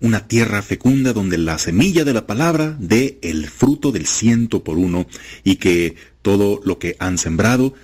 una 0.00 0.26
tierra 0.26 0.62
fecunda 0.62 1.12
donde 1.12 1.38
la 1.38 1.58
semilla 1.58 2.04
de 2.04 2.14
la 2.14 2.26
palabra 2.26 2.76
dé 2.78 3.18
el 3.22 3.48
fruto 3.48 3.92
del 3.92 4.06
ciento 4.06 4.64
por 4.64 4.78
uno 4.78 5.06
y 5.44 5.56
que 5.56 5.96
todo 6.22 6.60
lo 6.64 6.78
que 6.78 6.96
han 6.98 7.18
sembrado, 7.18 7.74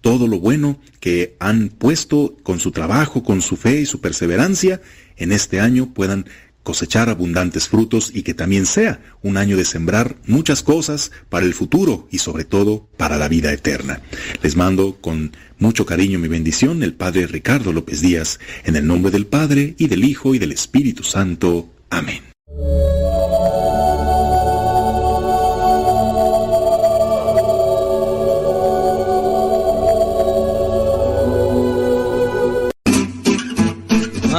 todo 0.00 0.28
lo 0.28 0.38
bueno 0.38 0.80
que 1.00 1.36
han 1.40 1.68
puesto 1.68 2.36
con 2.42 2.60
su 2.60 2.70
trabajo, 2.70 3.22
con 3.24 3.42
su 3.42 3.56
fe 3.56 3.80
y 3.80 3.86
su 3.86 4.00
perseverancia, 4.00 4.80
en 5.16 5.32
este 5.32 5.60
año 5.60 5.92
puedan 5.92 6.26
cosechar 6.64 7.08
abundantes 7.08 7.68
frutos 7.68 8.10
y 8.12 8.22
que 8.22 8.34
también 8.34 8.66
sea 8.66 9.00
un 9.22 9.36
año 9.36 9.56
de 9.56 9.64
sembrar 9.64 10.16
muchas 10.26 10.64
cosas 10.64 11.12
para 11.28 11.46
el 11.46 11.54
futuro 11.54 12.08
y 12.10 12.18
sobre 12.18 12.44
todo 12.44 12.88
para 12.96 13.16
la 13.16 13.28
vida 13.28 13.52
eterna. 13.52 14.00
Les 14.42 14.56
mando 14.56 14.96
con 15.00 15.36
mucho 15.58 15.86
cariño 15.86 16.18
mi 16.18 16.26
bendición 16.26 16.82
el 16.82 16.94
Padre 16.94 17.28
Ricardo 17.28 17.72
López 17.72 18.00
Díaz, 18.00 18.40
en 18.64 18.74
el 18.74 18.86
nombre 18.86 19.12
del 19.12 19.26
Padre 19.26 19.74
y 19.78 19.86
del 19.86 20.04
Hijo 20.04 20.34
y 20.34 20.38
del 20.38 20.50
Espíritu 20.52 21.04
Santo. 21.04 21.68
Amén. 21.90 22.22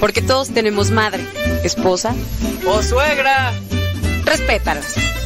Porque 0.00 0.22
todos 0.22 0.50
tenemos 0.50 0.90
madre, 0.90 1.24
esposa 1.64 2.14
o 2.66 2.82
suegra. 2.82 3.52
Respétalas. 4.24 5.17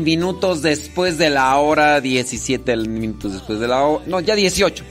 Minutos 0.00 0.62
después 0.62 1.16
de 1.16 1.30
la 1.30 1.56
hora, 1.56 2.00
17 2.00 2.76
minutos 2.76 3.32
después 3.32 3.60
de 3.60 3.68
la 3.68 3.82
hora, 3.82 4.04
no, 4.06 4.20
ya 4.20 4.34
18. 4.34 4.82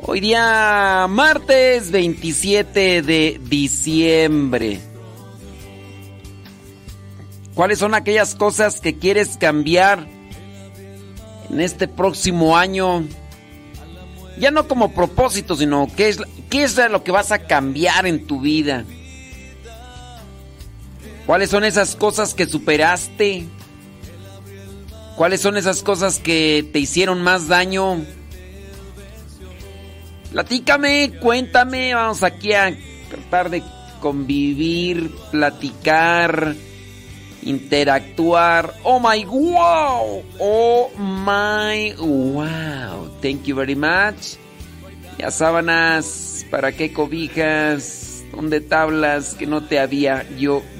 Hoy 0.00 0.20
día 0.20 1.06
martes 1.08 1.92
27 1.92 3.02
de 3.02 3.40
diciembre. 3.48 4.80
¿Cuáles 7.54 7.78
son 7.78 7.94
aquellas 7.94 8.34
cosas 8.34 8.80
que 8.80 8.98
quieres 8.98 9.36
cambiar 9.36 10.08
en 11.48 11.60
este 11.60 11.86
próximo 11.86 12.56
año? 12.56 13.04
Ya 14.38 14.50
no 14.50 14.66
como 14.66 14.92
propósito, 14.92 15.56
sino 15.56 15.88
qué 15.96 16.08
es, 16.08 16.18
qué 16.50 16.64
es 16.64 16.76
lo 16.90 17.04
que 17.04 17.12
vas 17.12 17.30
a 17.30 17.46
cambiar 17.46 18.06
en 18.06 18.26
tu 18.26 18.40
vida. 18.40 18.84
¿Cuáles 21.26 21.50
son 21.50 21.64
esas 21.64 21.96
cosas 21.96 22.34
que 22.34 22.46
superaste? 22.46 23.46
¿Cuáles 25.16 25.40
son 25.40 25.56
esas 25.56 25.82
cosas 25.82 26.18
que 26.18 26.68
te 26.72 26.78
hicieron 26.78 27.22
más 27.22 27.48
daño? 27.48 28.04
Platícame, 30.30 31.18
cuéntame, 31.20 31.94
vamos 31.94 32.22
aquí 32.22 32.52
a 32.52 32.76
tratar 33.08 33.50
de 33.50 33.62
convivir, 34.00 35.10
platicar 35.30 36.54
interactuar. 37.46 38.74
Oh 38.82 39.00
my 39.00 39.24
wow. 39.24 40.22
Oh 40.38 40.90
my 40.98 41.94
wow. 41.98 43.08
Thank 43.22 43.44
you 43.44 43.56
very 43.56 43.76
much. 43.76 44.36
Ya 45.18 45.30
sábanas, 45.30 46.44
¿para 46.50 46.72
qué 46.72 46.92
cobijas? 46.92 48.24
¿Dónde 48.32 48.60
tablas 48.60 49.34
que 49.34 49.46
no 49.46 49.64
te 49.64 49.78
había 49.78 50.28
yo 50.36 50.62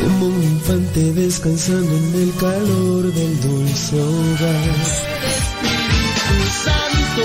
Como 0.03 0.27
un 0.27 0.43
infante 0.43 1.13
descansando 1.13 1.97
en 1.97 2.15
el 2.23 2.33
calor 2.41 3.13
del 3.13 3.41
dulce 3.41 4.01
hogar. 4.01 4.75
Espíritu 5.37 6.37
Santo, 6.65 7.25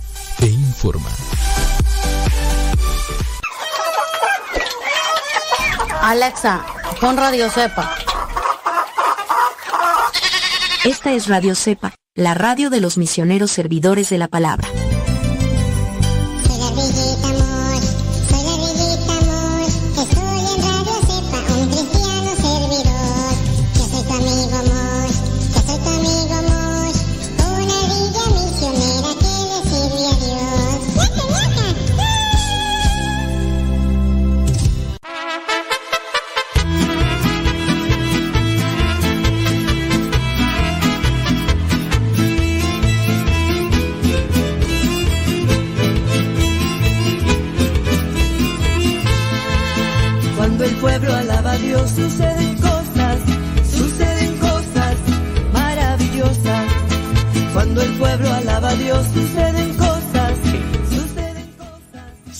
e 0.39 0.45
informa. 0.45 1.09
Alexa, 6.01 6.65
pon 6.99 7.17
Radio 7.17 7.49
Cepa. 7.49 7.95
Esta 10.83 11.11
es 11.11 11.27
Radio 11.27 11.55
Cepa, 11.55 11.93
la 12.15 12.33
radio 12.33 12.69
de 12.69 12.81
los 12.81 12.97
misioneros 12.97 13.51
servidores 13.51 14.09
de 14.09 14.17
la 14.17 14.27
palabra. 14.27 14.67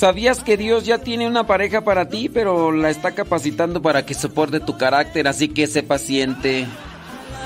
¿Sabías 0.01 0.43
que 0.43 0.57
Dios 0.57 0.83
ya 0.83 0.97
tiene 0.97 1.27
una 1.27 1.45
pareja 1.45 1.81
para 1.81 2.09
ti, 2.09 2.27
pero 2.27 2.71
la 2.71 2.89
está 2.89 3.11
capacitando 3.11 3.83
para 3.83 4.03
que 4.03 4.15
soporte 4.15 4.59
tu 4.59 4.75
carácter, 4.75 5.27
así 5.27 5.47
que 5.47 5.67
sé 5.67 5.83
paciente? 5.83 6.65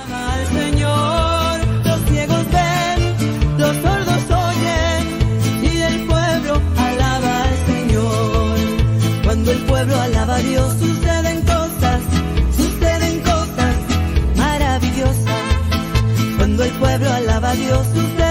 Al 0.10 0.48
Señor, 0.58 1.60
los 1.84 2.00
ciegos 2.10 2.46
ven, 2.54 3.60
los 3.60 3.76
sordos 3.76 4.24
oyen, 4.32 5.64
y 5.64 5.82
el 5.82 6.08
pueblo 6.08 6.62
alaba 6.78 7.44
al 7.44 7.58
Señor. 7.66 8.58
Cuando 9.26 9.52
el 9.52 9.60
pueblo 9.66 10.00
alaba 10.00 10.36
a 10.38 10.40
Dios, 10.40 10.74
suceden 10.80 11.42
cosas, 11.42 12.02
suceden 12.56 13.20
cosas 13.20 13.76
maravillosas. 14.38 15.44
Cuando 16.38 16.64
el 16.64 16.72
pueblo 16.72 17.12
alaba 17.12 17.50
a 17.50 17.56
Dios, 17.56 17.86
suceden 17.88 18.25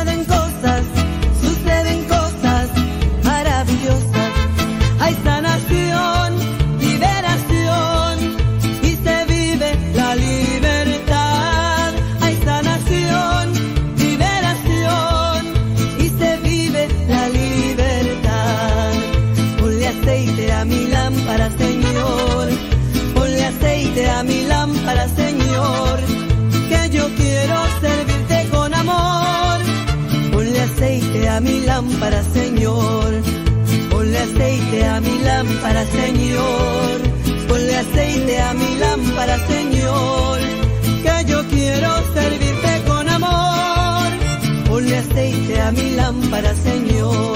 lámpara, 31.84 32.22
Señor. 32.32 33.22
Ponle 33.90 34.18
aceite 34.18 34.84
a 34.86 35.00
mi 35.00 35.18
lámpara, 35.18 35.84
Señor. 35.86 37.00
Ponle 37.48 37.76
aceite 37.76 38.40
a 38.40 38.54
mi 38.54 38.76
lámpara, 38.76 39.38
Señor. 39.46 40.38
Que 41.02 41.30
yo 41.30 41.44
quiero 41.48 41.90
servirte 42.14 42.82
con 42.86 43.08
amor. 43.08 44.08
Ponle 44.68 44.96
aceite 44.96 45.60
a 45.60 45.72
mi 45.72 45.90
lámpara, 45.90 46.54
Señor. 46.54 46.74
Señor 46.84 47.33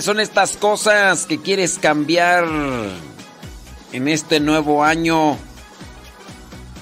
¿Cuáles 0.00 0.06
son 0.16 0.20
estas 0.20 0.56
cosas 0.56 1.26
que 1.26 1.42
quieres 1.42 1.78
cambiar 1.78 2.46
en 3.92 4.08
este 4.08 4.40
nuevo 4.40 4.82
año? 4.82 5.36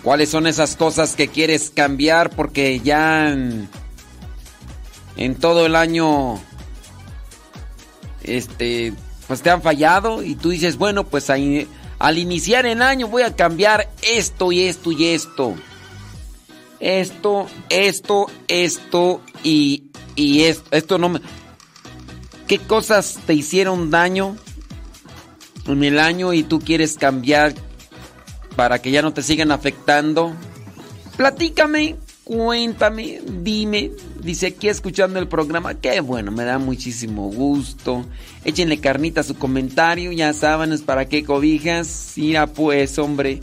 ¿Cuáles 0.04 0.28
son 0.28 0.46
esas 0.46 0.76
cosas 0.76 1.16
que 1.16 1.26
quieres 1.26 1.70
cambiar 1.74 2.30
porque 2.30 2.78
ya 2.78 3.30
en, 3.30 3.68
en 5.16 5.34
todo 5.34 5.66
el 5.66 5.74
año 5.74 6.40
este 8.22 8.92
pues 9.26 9.42
te 9.42 9.50
han 9.50 9.62
fallado 9.62 10.22
y 10.22 10.36
tú 10.36 10.50
dices, 10.50 10.76
bueno, 10.76 11.02
pues 11.02 11.28
ahí- 11.28 11.66
al 11.98 12.18
iniciar 12.18 12.66
el 12.66 12.80
año 12.82 13.08
voy 13.08 13.22
a 13.22 13.34
cambiar 13.34 13.90
esto 14.02 14.52
y 14.52 14.60
esto 14.62 14.92
y 14.92 15.06
esto. 15.08 15.56
Esto, 16.78 17.48
esto, 17.68 18.26
esto 18.46 19.22
y, 19.42 19.90
y 20.14 20.42
esto. 20.44 20.68
Esto 20.70 20.98
no 20.98 21.08
me... 21.08 21.20
¿Qué 22.48 22.58
cosas 22.58 23.18
te 23.26 23.34
hicieron 23.34 23.90
daño 23.90 24.34
en 25.66 25.84
el 25.84 25.98
año 25.98 26.32
y 26.32 26.42
tú 26.42 26.60
quieres 26.60 26.94
cambiar 26.94 27.54
para 28.56 28.80
que 28.80 28.90
ya 28.90 29.02
no 29.02 29.12
te 29.12 29.22
sigan 29.22 29.52
afectando? 29.52 30.34
Platícame, 31.18 31.96
cuéntame, 32.24 33.20
dime. 33.42 33.90
Dice 34.22 34.46
aquí 34.46 34.68
escuchando 34.68 35.18
el 35.18 35.28
programa, 35.28 35.74
qué 35.74 36.00
bueno, 36.00 36.32
me 36.32 36.44
da 36.44 36.58
muchísimo 36.58 37.28
gusto. 37.30 38.06
Échenle 38.46 38.80
carnita 38.80 39.20
a 39.20 39.24
su 39.24 39.36
comentario, 39.36 40.10
ya 40.12 40.32
saben, 40.32 40.72
es 40.72 40.80
para 40.80 41.06
qué 41.06 41.24
cobijas. 41.24 42.14
Mira 42.16 42.46
pues, 42.46 42.98
hombre. 42.98 43.42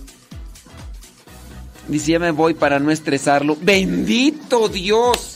Dice, 1.87 2.13
ya 2.13 2.19
me 2.19 2.31
voy 2.31 2.55
para 2.55 2.79
no 2.79 2.89
estresarlo. 2.89 3.55
Bendito 3.61 4.67
Dios. 4.67 5.34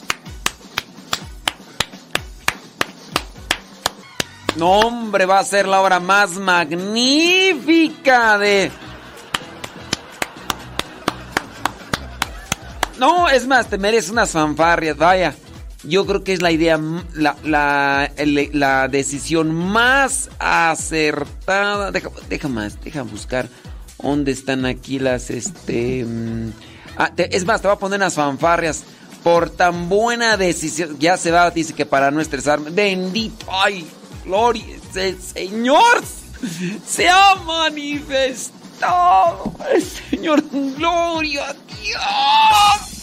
No, 4.59 4.71
hombre, 4.71 5.25
va 5.25 5.39
a 5.39 5.43
ser 5.45 5.69
la 5.69 5.79
hora 5.79 6.01
más 6.01 6.31
magnífica 6.31 8.37
de... 8.37 8.69
No, 12.99 13.29
es 13.29 13.47
más, 13.47 13.69
te 13.69 13.77
mereces 13.77 14.11
unas 14.11 14.31
fanfarrias, 14.31 14.97
vaya. 14.97 15.33
Yo 15.83 16.05
creo 16.05 16.25
que 16.25 16.33
es 16.33 16.41
la 16.41 16.51
idea, 16.51 16.77
la, 17.13 17.37
la, 17.45 18.87
decisión 18.89 19.55
más 19.55 20.29
acertada. 20.39 21.93
Deja, 22.27 22.49
más, 22.49 22.83
deja 22.83 23.03
buscar 23.03 23.47
dónde 23.97 24.33
están 24.33 24.65
aquí 24.65 24.99
las, 24.99 25.29
este... 25.29 26.03
mm, 26.03 26.51
ah, 26.97 27.13
es 27.15 27.45
más, 27.45 27.61
te 27.61 27.69
voy 27.69 27.77
a 27.77 27.79
poner 27.79 27.97
unas 27.97 28.15
fanfarrias. 28.15 28.83
Por 29.23 29.49
tan 29.49 29.87
buena 29.87 30.35
decisión, 30.35 30.99
ya 30.99 31.15
se 31.15 31.31
va, 31.31 31.49
dice 31.49 31.73
que 31.73 31.85
para 31.85 32.11
no 32.11 32.19
estresarme. 32.19 32.71
Bendito, 32.71 33.45
ay, 33.49 33.87
gloria, 34.29 34.77
el 34.93 35.19
Señor 35.19 36.03
se 36.85 37.09
ha 37.09 37.33
manifestado. 37.45 39.51
El 39.73 39.81
Señor, 39.81 40.43
gloria 40.51 41.49
a 41.49 41.53
Dios. 41.53 42.98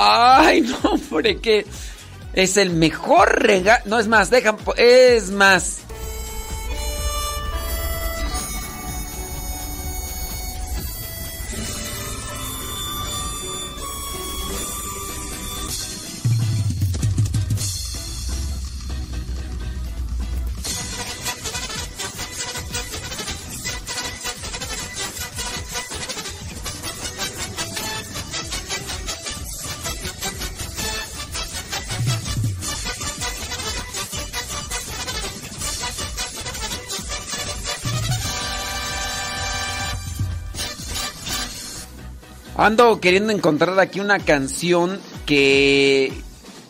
Ay, 0.00 0.60
no, 0.60 0.78
hombre, 0.90 1.38
que 1.38 1.66
es 2.32 2.56
el 2.56 2.70
mejor 2.70 3.42
regalo. 3.42 3.82
No, 3.86 3.98
es 3.98 4.06
más, 4.06 4.30
dejan, 4.30 4.56
es 4.76 5.30
más. 5.30 5.80
Ando 42.68 43.00
queriendo 43.00 43.32
encontrar 43.32 43.80
aquí 43.80 43.98
una 43.98 44.18
canción 44.18 45.00
que, 45.24 46.12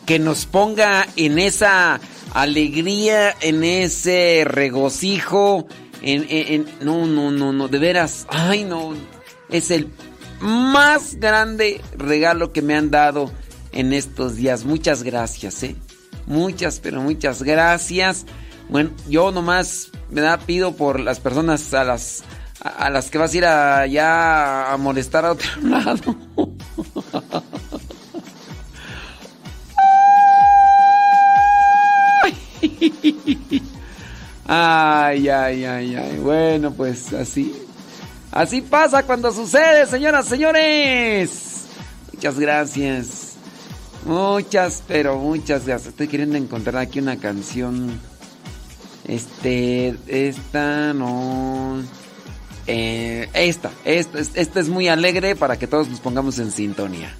que 0.05 0.17
nos 0.17 0.45
ponga 0.45 1.05
en 1.17 1.37
esa 1.39 1.99
alegría, 2.33 3.35
en 3.41 3.65
ese 3.65 4.43
regocijo, 4.45 5.67
en, 6.01 6.25
en- 6.29 6.53
en- 6.53 6.65
no, 6.79 7.05
no, 7.05 7.31
no, 7.31 7.51
no, 7.51 7.67
de 7.67 7.79
veras, 7.79 8.25
ay 8.29 8.63
no, 8.63 8.93
es 9.49 9.71
el 9.71 9.89
más 10.39 11.15
grande 11.15 11.81
regalo 11.97 12.53
que 12.53 12.61
me 12.61 12.75
han 12.77 12.91
dado 12.91 13.29
en 13.73 13.91
estos 13.91 14.37
días. 14.37 14.63
Muchas 14.63 15.03
gracias, 15.03 15.63
eh. 15.63 15.75
Muchas, 16.27 16.79
pero 16.79 17.01
muchas 17.01 17.43
gracias. 17.43 18.25
Bueno, 18.69 18.91
yo 19.09 19.31
nomás 19.33 19.89
me 20.09 20.21
da 20.21 20.37
pido 20.37 20.77
por 20.77 21.01
las 21.01 21.19
personas 21.19 21.73
a 21.73 21.83
las 21.83 22.23
a, 22.61 22.89
las 22.89 23.09
que 23.09 23.17
vas 23.17 23.33
a 23.33 23.37
ir 23.37 23.45
allá 23.45 24.73
a 24.73 24.77
molestar 24.77 25.25
a 25.25 25.31
otro 25.31 25.49
lado. 25.63 26.15
Ay, 34.51 35.29
ay, 35.29 35.65
ay, 35.65 35.95
ay. 35.95 36.17
Bueno, 36.17 36.71
pues 36.71 37.13
así. 37.13 37.55
Así 38.31 38.61
pasa 38.61 39.03
cuando 39.03 39.31
sucede, 39.31 39.85
señoras, 39.85 40.25
señores. 40.25 41.65
Muchas 42.13 42.39
gracias. 42.39 43.33
Muchas, 44.05 44.83
pero 44.87 45.17
muchas 45.17 45.65
gracias. 45.65 45.89
Estoy 45.89 46.07
queriendo 46.07 46.37
encontrar 46.37 46.77
aquí 46.77 46.99
una 46.99 47.17
canción. 47.17 47.99
Este, 49.05 49.95
esta 50.07 50.93
no. 50.93 51.83
Eh, 52.71 53.27
esta, 53.33 53.71
esta, 53.83 54.19
esta 54.19 54.59
es 54.59 54.69
muy 54.69 54.87
alegre 54.89 55.35
para 55.35 55.57
que 55.57 55.65
todos 55.65 55.87
nos 55.87 55.99
pongamos 55.99 56.37
en 56.37 56.51
sintonía. 56.51 57.11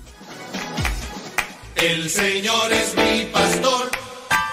El 1.75 2.07
Señor 2.07 2.71
es 2.71 2.95
mi 2.95 3.25
pastor, 3.33 3.89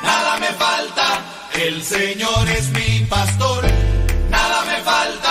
nada 0.03 0.39
me 0.39 0.47
falta. 0.47 1.23
El 1.63 1.83
Señor 1.83 2.49
es 2.49 2.71
mi 2.71 3.05
pastor, 3.11 3.65
nada 4.31 4.65
me 4.65 4.83
falta. 4.83 5.26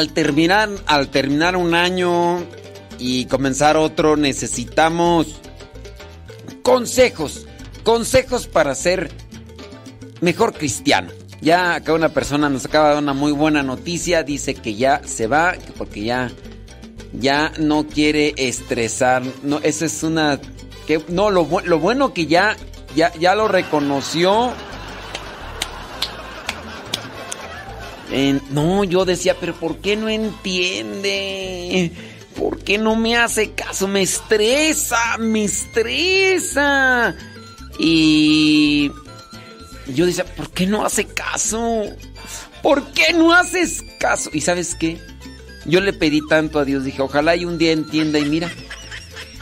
Al 0.00 0.14
terminar, 0.14 0.70
al 0.86 1.08
terminar 1.08 1.56
un 1.56 1.74
año 1.74 2.42
y 2.98 3.26
comenzar 3.26 3.76
otro, 3.76 4.16
necesitamos 4.16 5.26
consejos, 6.62 7.46
consejos 7.84 8.46
para 8.46 8.74
ser 8.74 9.10
mejor 10.22 10.54
cristiano. 10.54 11.10
Ya 11.42 11.74
acá 11.74 11.92
una 11.92 12.08
persona 12.08 12.48
nos 12.48 12.64
acaba 12.64 12.88
de 12.88 12.94
dar 12.94 13.02
una 13.02 13.12
muy 13.12 13.32
buena 13.32 13.62
noticia, 13.62 14.22
dice 14.22 14.54
que 14.54 14.74
ya 14.74 15.02
se 15.04 15.26
va 15.26 15.52
que 15.52 15.72
porque 15.72 16.02
ya 16.02 16.30
ya 17.12 17.52
no 17.58 17.86
quiere 17.86 18.32
estresar. 18.38 19.22
No, 19.42 19.58
esa 19.58 19.84
es 19.84 20.02
una 20.02 20.40
que 20.86 21.04
no 21.08 21.28
lo, 21.28 21.46
lo 21.62 21.78
bueno 21.78 22.14
que 22.14 22.24
ya 22.24 22.56
ya 22.96 23.12
ya 23.16 23.34
lo 23.34 23.48
reconoció. 23.48 24.54
No, 28.50 28.84
yo 28.84 29.04
decía, 29.04 29.36
pero 29.38 29.54
¿por 29.54 29.78
qué 29.78 29.96
no 29.96 30.08
entiende? 30.08 31.92
¿Por 32.36 32.58
qué 32.58 32.78
no 32.78 32.96
me 32.96 33.16
hace 33.16 33.52
caso? 33.52 33.86
Me 33.86 34.02
estresa, 34.02 35.16
me 35.18 35.44
estresa. 35.44 37.14
Y 37.78 38.90
yo 39.94 40.06
decía, 40.06 40.24
¿por 40.24 40.50
qué 40.50 40.66
no 40.66 40.84
hace 40.84 41.06
caso? 41.06 41.84
¿Por 42.62 42.92
qué 42.92 43.12
no 43.12 43.32
haces 43.32 43.82
caso? 43.98 44.30
¿Y 44.32 44.40
sabes 44.40 44.74
qué? 44.74 45.00
Yo 45.64 45.80
le 45.80 45.92
pedí 45.92 46.20
tanto 46.26 46.58
a 46.58 46.64
Dios, 46.64 46.84
dije, 46.84 47.02
ojalá 47.02 47.36
y 47.36 47.44
un 47.44 47.58
día 47.58 47.72
entienda 47.72 48.18
y 48.18 48.24
mira. 48.24 48.50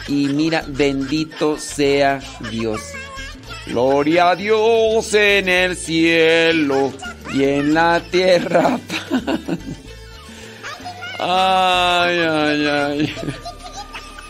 Y 0.09 0.29
mira, 0.29 0.65
bendito 0.67 1.59
sea 1.59 2.21
Dios. 2.51 2.81
Gloria 3.69 4.31
a 4.31 4.37
Dios 4.37 5.13
en 5.15 5.49
el 5.49 5.77
cielo 5.77 6.93
y 7.35 7.45
en 7.45 7.75
la 7.75 8.01
tierra. 8.11 8.81
Ay, 11.19 12.19
ay, 12.19 12.67
ay. 12.67 13.15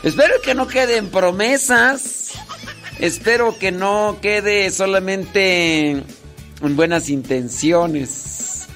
Espero 0.03 0.35
que 0.43 0.55
no 0.55 0.67
queden 0.67 1.09
promesas. 1.09 2.33
Espero 2.99 3.57
que 3.59 3.71
no 3.71 4.19
quede 4.21 4.71
solamente 4.71 5.91
en 5.91 6.77
buenas 6.77 7.09
intenciones. 7.09 8.67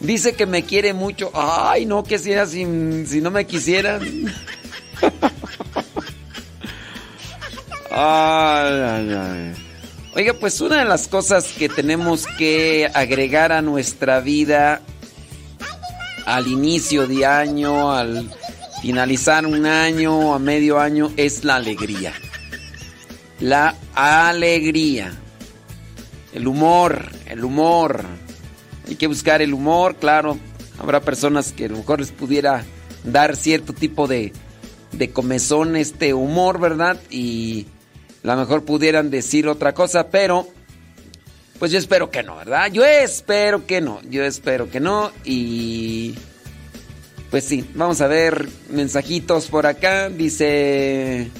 Dice 0.00 0.34
que 0.34 0.46
me 0.46 0.64
quiere 0.64 0.94
mucho. 0.94 1.30
Ay, 1.32 1.86
no, 1.86 2.02
que 2.02 2.18
si, 2.18 2.32
si, 2.46 3.06
si 3.06 3.20
no 3.20 3.30
me 3.30 3.46
quisieran. 3.46 4.02
Ay, 7.98 8.72
ay, 8.82 9.14
ay. 9.14 9.65
Oiga, 10.16 10.32
pues 10.32 10.62
una 10.62 10.78
de 10.78 10.86
las 10.86 11.08
cosas 11.08 11.52
que 11.58 11.68
tenemos 11.68 12.24
que 12.38 12.90
agregar 12.94 13.52
a 13.52 13.60
nuestra 13.60 14.20
vida 14.20 14.80
al 16.24 16.46
inicio 16.46 17.06
de 17.06 17.26
año, 17.26 17.92
al 17.92 18.30
finalizar 18.80 19.44
un 19.44 19.66
año, 19.66 20.32
a 20.34 20.38
medio 20.38 20.80
año, 20.80 21.12
es 21.18 21.44
la 21.44 21.56
alegría. 21.56 22.14
La 23.40 23.76
alegría. 23.94 25.12
El 26.32 26.48
humor, 26.48 27.10
el 27.26 27.44
humor. 27.44 28.02
Hay 28.88 28.94
que 28.94 29.08
buscar 29.08 29.42
el 29.42 29.52
humor, 29.52 29.96
claro. 29.96 30.38
Habrá 30.78 31.02
personas 31.02 31.52
que 31.52 31.66
a 31.66 31.68
lo 31.68 31.76
mejor 31.76 32.00
les 32.00 32.12
pudiera 32.12 32.64
dar 33.04 33.36
cierto 33.36 33.74
tipo 33.74 34.06
de, 34.06 34.32
de 34.92 35.10
comezón 35.10 35.76
este 35.76 36.14
humor, 36.14 36.58
¿verdad? 36.58 36.98
Y 37.10 37.66
a 38.24 38.26
lo 38.26 38.36
mejor 38.36 38.64
pudieran 38.64 39.10
decir 39.10 39.48
otra 39.48 39.72
cosa, 39.74 40.08
pero 40.08 40.48
pues 41.58 41.72
yo 41.72 41.78
espero 41.78 42.10
que 42.10 42.22
no, 42.22 42.36
¿verdad? 42.36 42.70
Yo 42.70 42.84
espero 42.84 43.66
que 43.66 43.80
no, 43.80 44.00
yo 44.10 44.24
espero 44.24 44.70
que 44.70 44.80
no 44.80 45.10
y 45.24 46.14
pues 47.30 47.44
sí, 47.44 47.68
vamos 47.74 48.00
a 48.00 48.06
ver 48.06 48.48
mensajitos 48.70 49.46
por 49.46 49.66
acá, 49.66 50.08
dice 50.08 51.30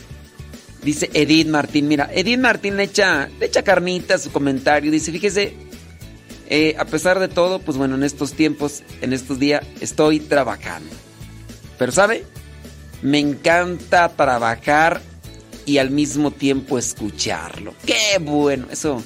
dice 0.82 1.10
Edith 1.12 1.48
Martín, 1.48 1.88
mira, 1.88 2.08
Edith 2.12 2.38
Martín 2.38 2.76
le 2.76 2.84
echa 2.84 3.28
le 3.38 3.46
echa 3.46 3.62
carnita 3.62 4.14
a 4.14 4.18
su 4.18 4.30
comentario, 4.30 4.90
dice, 4.90 5.12
fíjese, 5.12 5.54
eh, 6.48 6.76
a 6.78 6.84
pesar 6.84 7.18
de 7.18 7.28
todo, 7.28 7.58
pues 7.58 7.76
bueno, 7.76 7.96
en 7.96 8.04
estos 8.04 8.32
tiempos, 8.32 8.82
en 9.00 9.12
estos 9.12 9.38
días 9.38 9.66
estoy 9.80 10.20
trabajando. 10.20 10.94
Pero 11.78 11.92
¿sabe? 11.92 12.24
Me 13.02 13.18
encanta 13.18 14.08
trabajar 14.08 15.02
y 15.66 15.79
al 15.79 15.90
mismo 15.90 16.31
tiempo 16.31 16.79
escucharlo. 16.79 17.74
Qué 17.85 18.18
bueno, 18.20 18.68
eso 18.70 19.02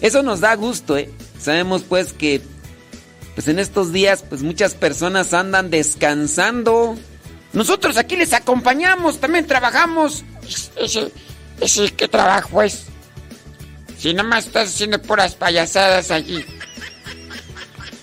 eso 0.00 0.22
nos 0.22 0.40
da 0.40 0.54
gusto, 0.54 0.96
¿eh? 0.96 1.10
Sabemos 1.38 1.82
pues 1.82 2.12
que 2.12 2.40
pues 3.34 3.48
en 3.48 3.58
estos 3.58 3.92
días, 3.92 4.24
pues 4.28 4.42
muchas 4.42 4.74
personas 4.74 5.34
andan 5.34 5.70
descansando. 5.70 6.96
Nosotros 7.52 7.96
aquí 7.96 8.16
les 8.16 8.32
acompañamos, 8.32 9.18
también 9.18 9.46
trabajamos. 9.46 10.24
Ese, 10.76 11.10
ese, 11.60 11.92
¿qué 11.94 12.06
trabajo 12.06 12.62
es? 12.62 12.84
Si 13.98 14.12
nada 14.14 14.28
más 14.28 14.46
estás 14.46 14.68
haciendo 14.68 15.02
puras 15.02 15.34
payasadas 15.34 16.10
allí. 16.10 16.44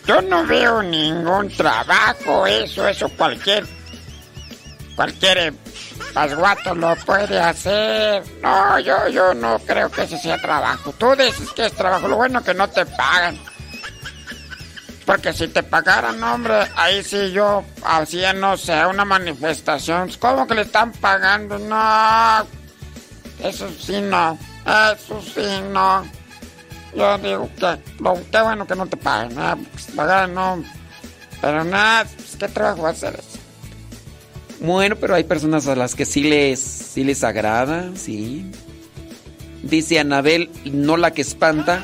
Yo 0.06 0.22
no 0.22 0.46
veo 0.46 0.82
ningún 0.82 1.50
trabajo, 1.50 2.48
eso, 2.48 2.88
eso 2.88 3.08
cualquier, 3.10 3.66
cualquier 4.96 5.54
pasguato 6.14 6.76
lo 6.76 6.96
puede 6.98 7.40
hacer. 7.40 8.24
No, 8.42 8.80
yo, 8.80 9.08
yo 9.10 9.34
no 9.34 9.60
creo 9.60 9.90
que 9.90 10.04
ese 10.04 10.18
sea 10.18 10.38
trabajo. 10.38 10.94
Tú 10.98 11.16
dices 11.16 11.50
que 11.52 11.66
es 11.66 11.74
trabajo, 11.74 12.08
lo 12.08 12.18
bueno 12.18 12.44
que 12.44 12.54
no 12.54 12.68
te 12.70 12.86
pagan. 12.86 13.38
Porque 15.06 15.34
si 15.34 15.48
te 15.48 15.64
pagaran, 15.64 16.24
hombre, 16.24 16.68
ahí 16.76 17.04
sí 17.04 17.32
yo 17.32 17.64
hacía, 17.84 18.34
no 18.34 18.56
sé, 18.56 18.86
una 18.86 19.04
manifestación. 19.04 20.12
¿Cómo 20.20 20.48
que 20.48 20.56
le 20.56 20.62
están 20.62 20.92
pagando? 20.92 21.58
No, 21.58 22.46
eso 23.44 23.70
sí 23.80 24.00
no, 24.00 24.38
eso 24.66 25.22
sí 25.22 25.62
no. 25.72 26.06
Yo 26.96 27.18
digo 27.18 27.50
que 27.58 27.80
lo, 28.00 28.20
qué 28.32 28.42
bueno 28.42 28.68
que 28.68 28.76
no 28.76 28.86
te 28.86 28.98
paguen, 28.98 29.40
¿eh? 29.40 29.56
Pagaran, 29.96 30.34
no. 30.34 30.64
Pero 31.42 31.64
nada, 31.64 32.06
pues, 32.06 32.36
¿qué 32.38 32.48
trabajo 32.48 32.84
va 32.84 32.90
a 32.90 32.92
hacer 32.92 33.16
eso? 33.16 33.31
Bueno, 34.62 34.96
pero 34.96 35.16
hay 35.16 35.24
personas 35.24 35.68
a 35.68 35.76
las 35.76 35.96
que 35.96 36.06
sí 36.06 36.22
les, 36.22 36.60
sí 36.60 37.04
les 37.04 37.24
agrada, 37.24 37.92
sí. 37.96 38.46
Dice 39.64 40.00
Anabel, 40.00 40.52
no 40.66 40.98
la 40.98 41.12
que 41.12 41.24
espanta. 41.24 41.84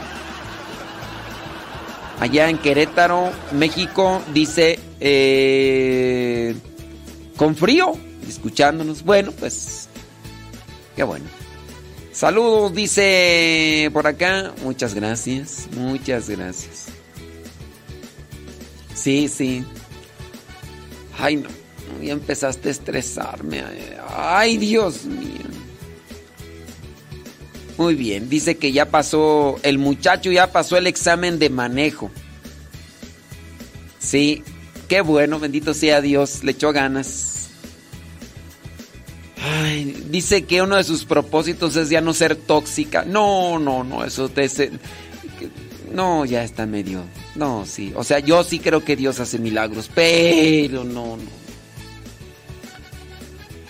Allá 2.19 2.49
en 2.49 2.59
Querétaro, 2.59 3.31
México, 3.51 4.21
dice, 4.33 4.79
eh, 4.99 6.55
con 7.35 7.55
frío, 7.55 7.93
escuchándonos. 8.27 9.03
Bueno, 9.03 9.31
pues, 9.31 9.89
qué 10.95 11.03
bueno. 11.03 11.25
Saludos, 12.11 12.73
dice 12.73 13.89
por 13.91 14.05
acá. 14.05 14.53
Muchas 14.63 14.93
gracias, 14.93 15.67
muchas 15.75 16.29
gracias. 16.29 16.87
Sí, 18.93 19.27
sí. 19.27 19.63
Ay, 21.19 21.37
no. 21.37 21.66
Ya 22.01 22.13
empezaste 22.13 22.69
a 22.69 22.71
estresarme. 22.71 23.63
Ay, 24.09 24.57
Dios 24.57 25.05
mío. 25.05 25.45
Muy 27.77 27.93
bien, 27.93 28.27
dice 28.27 28.57
que 28.57 28.71
ya 28.71 28.89
pasó, 28.89 29.59
el 29.61 29.77
muchacho 29.77 30.31
ya 30.31 30.51
pasó 30.51 30.77
el 30.77 30.87
examen 30.87 31.37
de 31.37 31.51
manejo. 31.51 32.09
Sí, 33.99 34.43
qué 34.87 35.01
bueno, 35.01 35.39
bendito 35.39 35.75
sea 35.75 36.01
Dios, 36.01 36.43
le 36.43 36.53
echó 36.53 36.73
ganas. 36.73 37.49
Ay, 39.43 40.05
dice 40.09 40.45
que 40.45 40.63
uno 40.63 40.75
de 40.75 40.83
sus 40.83 41.05
propósitos 41.05 41.75
es 41.75 41.89
ya 41.89 42.01
no 42.01 42.13
ser 42.13 42.35
tóxica. 42.35 43.05
No, 43.05 43.59
no, 43.59 43.83
no, 43.83 44.03
eso 44.03 44.27
te... 44.29 44.49
No, 45.93 46.25
ya 46.25 46.43
está 46.43 46.65
medio... 46.65 47.03
No, 47.35 47.65
sí. 47.67 47.93
O 47.95 48.03
sea, 48.03 48.19
yo 48.19 48.43
sí 48.43 48.57
creo 48.57 48.83
que 48.83 48.95
Dios 48.95 49.19
hace 49.19 49.37
milagros, 49.37 49.91
pero 49.93 50.83
no, 50.83 51.17
no. 51.17 51.36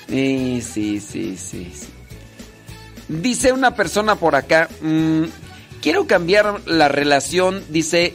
Sí, 0.08 0.62
sí, 0.62 1.00
sí, 1.00 1.38
sí, 1.38 1.72
sí. 1.74 1.88
Dice 3.08 3.54
una 3.54 3.76
persona 3.76 4.16
por 4.16 4.36
acá, 4.36 4.70
mmm, 4.82 5.24
quiero 5.82 6.08
cambiar 6.08 6.62
la 6.66 6.88
relación, 6.88 7.64
dice, 7.70 8.14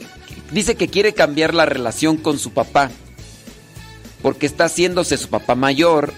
dice 0.51 0.75
que 0.75 0.89
quiere 0.89 1.15
cambiar 1.15 1.55
la 1.55 1.67
relación 1.67 2.17
con 2.17 2.39
su 2.39 2.53
papá, 2.53 2.91
porque 4.21 4.47
está 4.47 4.65
haciéndose 4.65 5.17
su 5.17 5.29
papá 5.29 5.55
mayor 5.55 6.13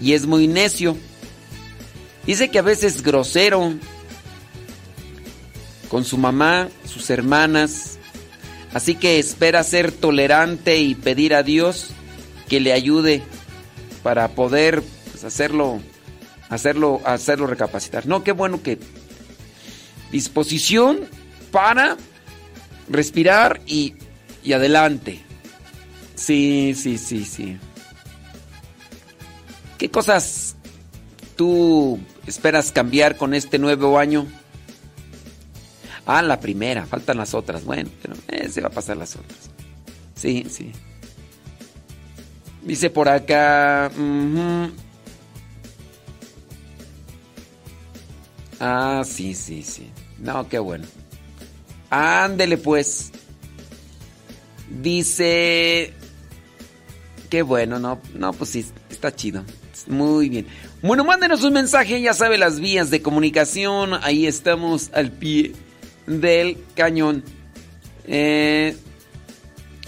y 0.00 0.12
es 0.12 0.26
muy 0.26 0.46
necio. 0.46 0.96
Dice 2.26 2.48
que 2.48 2.58
a 2.58 2.62
veces 2.62 2.96
es 2.96 3.02
grosero 3.02 3.74
con 5.88 6.04
su 6.04 6.18
mamá, 6.18 6.68
sus 6.84 7.10
hermanas, 7.10 7.98
así 8.74 8.96
que 8.96 9.18
espera 9.18 9.62
ser 9.62 9.92
tolerante 9.92 10.78
y 10.78 10.94
pedir 10.94 11.34
a 11.34 11.42
Dios 11.42 11.88
que 12.48 12.60
le 12.60 12.72
ayude 12.72 13.22
para 14.02 14.28
poder 14.28 14.82
pues, 15.16 15.24
hacerlo 15.24 15.80
hacerlo, 16.48 17.00
hacerlo 17.04 17.46
recapacitar. 17.46 18.06
No, 18.06 18.22
qué 18.22 18.32
bueno 18.32 18.62
que 18.62 18.78
disposición 20.10 21.00
para 21.50 21.96
respirar 22.88 23.60
y, 23.66 23.94
y 24.44 24.52
adelante. 24.52 25.22
Sí, 26.14 26.74
sí, 26.76 26.98
sí, 26.98 27.24
sí. 27.24 27.58
¿Qué 29.78 29.90
cosas 29.90 30.56
tú 31.36 31.98
esperas 32.26 32.72
cambiar 32.72 33.16
con 33.16 33.34
este 33.34 33.58
nuevo 33.58 33.98
año? 33.98 34.26
Ah, 36.06 36.22
la 36.22 36.40
primera, 36.40 36.86
faltan 36.86 37.16
las 37.16 37.34
otras. 37.34 37.64
Bueno, 37.64 37.90
pero 38.00 38.14
eh, 38.28 38.48
se 38.48 38.60
va 38.60 38.68
a 38.68 38.70
pasar 38.70 38.96
las 38.96 39.16
otras. 39.16 39.50
Sí, 40.14 40.46
sí. 40.48 40.72
Dice 42.62 42.90
por 42.90 43.08
acá. 43.08 43.90
Ah, 48.60 49.02
sí, 49.06 49.34
sí, 49.34 49.62
sí. 49.62 49.90
No, 50.18 50.48
qué 50.48 50.58
bueno. 50.58 50.86
Ándele 51.90 52.58
pues. 52.58 53.12
Dice... 54.70 55.92
Qué 57.30 57.42
bueno, 57.42 57.80
no, 57.80 58.00
no, 58.14 58.32
pues 58.32 58.50
sí, 58.50 58.64
está 58.88 59.14
chido. 59.14 59.42
Muy 59.88 60.28
bien. 60.28 60.46
Bueno, 60.80 61.04
mándenos 61.04 61.42
un 61.42 61.54
mensaje, 61.54 62.00
ya 62.00 62.14
sabe 62.14 62.38
las 62.38 62.60
vías 62.60 62.90
de 62.90 63.02
comunicación. 63.02 63.94
Ahí 64.02 64.26
estamos 64.26 64.90
al 64.92 65.10
pie 65.10 65.52
del 66.06 66.58
cañón. 66.74 67.24
Eh, 68.06 68.76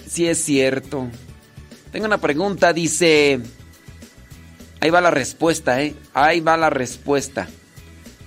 sí 0.08 0.26
es 0.26 0.42
cierto. 0.42 1.08
Tengo 1.92 2.06
una 2.06 2.18
pregunta, 2.18 2.72
dice... 2.72 3.40
Ahí 4.80 4.90
va 4.90 5.00
la 5.00 5.10
respuesta, 5.10 5.82
¿eh? 5.82 5.94
Ahí 6.14 6.40
va 6.40 6.56
la 6.56 6.70
respuesta. 6.70 7.48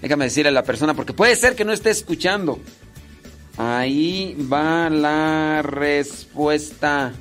Déjame 0.01 0.25
decirle 0.25 0.49
a 0.49 0.53
la 0.53 0.63
persona, 0.63 0.93
porque 0.93 1.13
puede 1.13 1.35
ser 1.35 1.55
que 1.55 1.65
no 1.65 1.73
esté 1.73 1.91
escuchando. 1.91 2.59
Ahí 3.57 4.35
va 4.51 4.89
la 4.89 5.61
respuesta. 5.61 7.13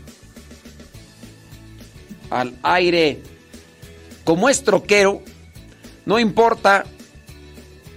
Al 2.30 2.56
aire. 2.62 3.22
Como 4.24 4.48
es 4.48 4.62
troquero, 4.62 5.22
no 6.06 6.18
importa 6.18 6.84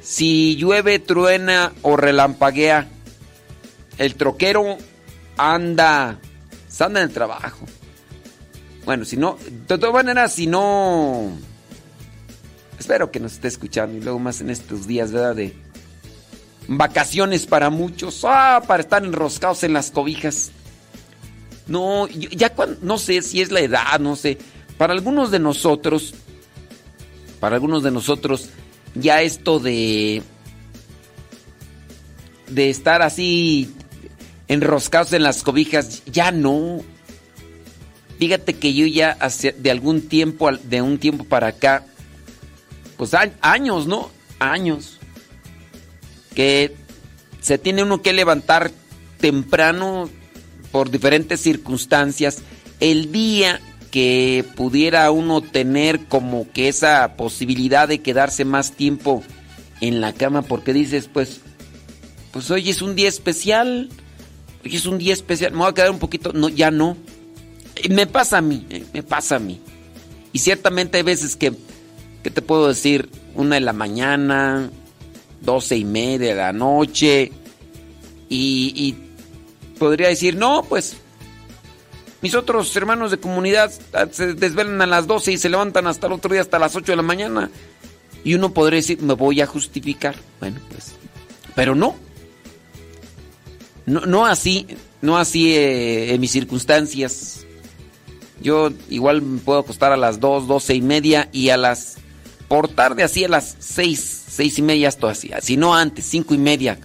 si 0.02 0.56
llueve, 0.58 1.00
truena 1.00 1.72
o 1.82 1.96
relampaguea. 1.96 2.88
El 3.98 4.16
troquero 4.16 4.78
anda, 5.38 6.20
anda 6.80 7.00
en 7.02 7.08
el 7.08 7.14
trabajo. 7.14 7.66
Bueno, 8.86 9.06
si 9.06 9.16
no, 9.16 9.38
de 9.68 9.78
todas 9.78 9.94
maneras, 9.94 10.34
si 10.34 10.48
no 10.48 11.32
Espero 12.80 13.12
que 13.12 13.20
nos 13.20 13.34
esté 13.34 13.48
escuchando 13.48 13.98
y 13.98 14.02
luego 14.02 14.20
más 14.20 14.42
en 14.42 14.50
estos 14.50 14.88
días, 14.88 15.12
¿verdad? 15.12 15.36
De 15.36 15.54
vacaciones 16.68 17.46
para 17.46 17.70
muchos, 17.70 18.22
ah, 18.24 18.64
para 18.68 18.84
estar 18.84 19.04
enroscados 19.04 19.64
en 19.64 19.74
las 19.74 19.92
cobijas. 19.92 20.52
No, 21.68 22.08
ya 22.08 22.50
cuando, 22.54 22.78
no 22.82 22.98
sé 22.98 23.22
si 23.22 23.42
es 23.42 23.52
la 23.52 23.62
edad, 23.62 24.00
no 24.00 24.16
sé. 24.16 24.38
Para 24.78 24.94
algunos 24.94 25.32
de 25.32 25.40
nosotros, 25.40 26.14
para 27.40 27.56
algunos 27.56 27.84
de 27.84 27.92
nosotros, 27.92 28.50
ya 28.96 29.22
esto 29.22 29.60
de 29.60 30.24
de 32.54 32.70
estar 32.70 33.02
así 33.02 33.74
enroscados 34.48 35.14
en 35.14 35.24
las 35.24 35.44
cobijas, 35.44 36.04
ya 36.06 36.32
no. 36.32 36.82
Fíjate 38.20 38.54
que 38.54 38.74
yo 38.74 38.86
ya 38.86 39.18
hace, 39.20 39.54
de 39.54 39.72
algún 39.72 40.02
tiempo, 40.02 40.52
de 40.52 40.82
un 40.82 41.00
tiempo 41.00 41.24
para 41.24 41.48
acá, 41.48 41.86
pues 43.10 43.34
años, 43.42 43.86
¿no? 43.86 44.10
Años. 44.40 44.98
Que 46.34 46.74
se 47.42 47.58
tiene 47.58 47.84
uno 47.84 48.02
que 48.02 48.14
levantar 48.14 48.72
temprano 49.20 50.10
por 50.72 50.90
diferentes 50.90 51.42
circunstancias. 51.42 52.42
El 52.80 53.12
día 53.12 53.60
que 53.92 54.46
pudiera 54.56 55.12
uno 55.12 55.42
tener 55.42 56.06
como 56.06 56.50
que 56.52 56.70
esa 56.70 57.16
posibilidad 57.18 57.90
de 57.90 58.02
quedarse 58.02 58.46
más 58.46 58.72
tiempo 58.72 59.22
en 59.82 60.00
la 60.00 60.14
cama 60.14 60.42
porque 60.42 60.72
dices, 60.72 61.10
pues, 61.12 61.42
pues 62.32 62.50
hoy 62.52 62.70
es 62.70 62.82
un 62.82 62.96
día 62.96 63.10
especial, 63.10 63.90
hoy 64.64 64.76
es 64.78 64.86
un 64.86 64.98
día 64.98 65.14
especial, 65.14 65.52
me 65.52 65.58
voy 65.58 65.68
a 65.68 65.74
quedar 65.74 65.92
un 65.92 66.00
poquito, 66.00 66.32
no, 66.32 66.48
ya 66.48 66.72
no. 66.72 66.96
Me 67.90 68.08
pasa 68.08 68.38
a 68.38 68.42
mí, 68.42 68.66
eh, 68.70 68.86
me 68.94 69.04
pasa 69.04 69.36
a 69.36 69.40
mí. 69.40 69.60
Y 70.32 70.40
ciertamente 70.40 70.98
hay 70.98 71.04
veces 71.04 71.36
que 71.36 71.54
¿qué 72.24 72.32
te 72.32 72.42
puedo 72.42 72.68
decir? 72.68 73.10
Una 73.36 73.56
de 73.56 73.62
la 73.62 73.74
mañana, 73.74 74.72
doce 75.42 75.76
y 75.76 75.86
media 75.86 76.30
de 76.30 76.36
la 76.36 76.54
noche. 76.54 77.32
Y, 78.30 78.96
podría 79.78 80.08
decir, 80.08 80.36
no, 80.36 80.64
pues 80.64 80.96
Mis 82.22 82.34
otros 82.34 82.76
hermanos 82.76 83.12
de 83.12 83.18
comunidad 83.18 83.72
se 84.12 84.34
desvelan 84.34 84.82
a 84.82 84.88
las 84.88 85.06
12 85.06 85.34
y 85.34 85.38
se 85.38 85.50
levantan 85.50 85.86
hasta 85.88 86.08
el 86.08 86.14
otro 86.14 86.32
día, 86.32 86.42
hasta 86.42 86.58
las 86.58 86.76
8 86.76 86.94
de 86.94 86.96
la 86.96 87.02
mañana. 87.02 87.52
Y 88.24 88.34
uno 88.36 88.54
podría 88.54 88.78
decir, 88.78 89.02
me 89.02 89.14
voy 89.14 89.42
a 89.42 89.46
justificar. 89.46 90.16
Bueno, 90.40 90.60
pues. 90.70 90.94
Pero 91.54 91.76
no. 91.76 91.96
No, 93.86 94.02
no 94.02 94.26
así, 94.26 94.66
no 95.02 95.18
así 95.18 95.54
eh, 95.54 96.14
en 96.14 96.22
mis 96.22 96.32
circunstancias. 96.32 97.46
Yo 98.42 98.72
igual 98.90 99.22
me 99.22 99.40
puedo 99.40 99.60
acostar 99.60 99.92
a 99.92 99.98
las 99.98 100.20
2, 100.20 100.48
12 100.48 100.76
y 100.76 100.82
media 100.82 101.30
y 101.32 101.50
a 101.50 101.58
las... 101.58 101.98
Por 102.54 102.68
tarde 102.68 103.02
así 103.02 103.24
a 103.24 103.30
las 103.30 103.56
6, 103.58 104.26
6 104.30 104.60
y 104.60 104.62
media 104.62 104.90
estoy 104.90 105.10
así. 105.10 105.32
Si 105.42 105.58
no 105.58 105.74
antes, 105.74 106.06
5 106.06 106.36
y 106.36 106.38
media. 106.38 106.78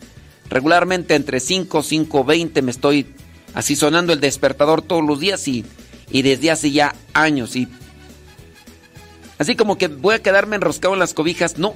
Regularmente 0.49 1.15
entre 1.15 1.41
5, 1.41 1.83
5, 1.83 2.25
20 2.25 2.63
me 2.63 2.71
estoy 2.71 3.15
así 3.53 3.77
sonando 3.77 4.15
el 4.15 4.21
despertador 4.21 4.81
todos 4.81 5.05
los 5.05 5.21
días 5.21 5.47
y, 5.47 5.67
y 6.11 6.23
desde 6.23 6.51
hace 6.51 6.71
ya 6.71 6.95
años. 7.13 7.55
Y 7.55 7.69
así 9.37 9.57
como 9.57 9.77
que 9.77 9.89
voy 9.89 10.15
a 10.15 10.23
quedarme 10.23 10.57
enroscado 10.57 10.95
en 10.95 11.01
las 11.01 11.13
cobijas, 11.13 11.59
no. 11.59 11.75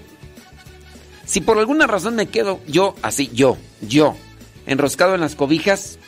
Si 1.26 1.42
por 1.42 1.58
alguna 1.58 1.86
razón 1.86 2.16
me 2.16 2.28
quedo 2.28 2.60
yo, 2.66 2.94
así, 3.02 3.30
yo, 3.34 3.58
yo, 3.82 4.16
enroscado 4.64 5.14
en 5.14 5.20
las 5.20 5.34
cobijas 5.34 5.98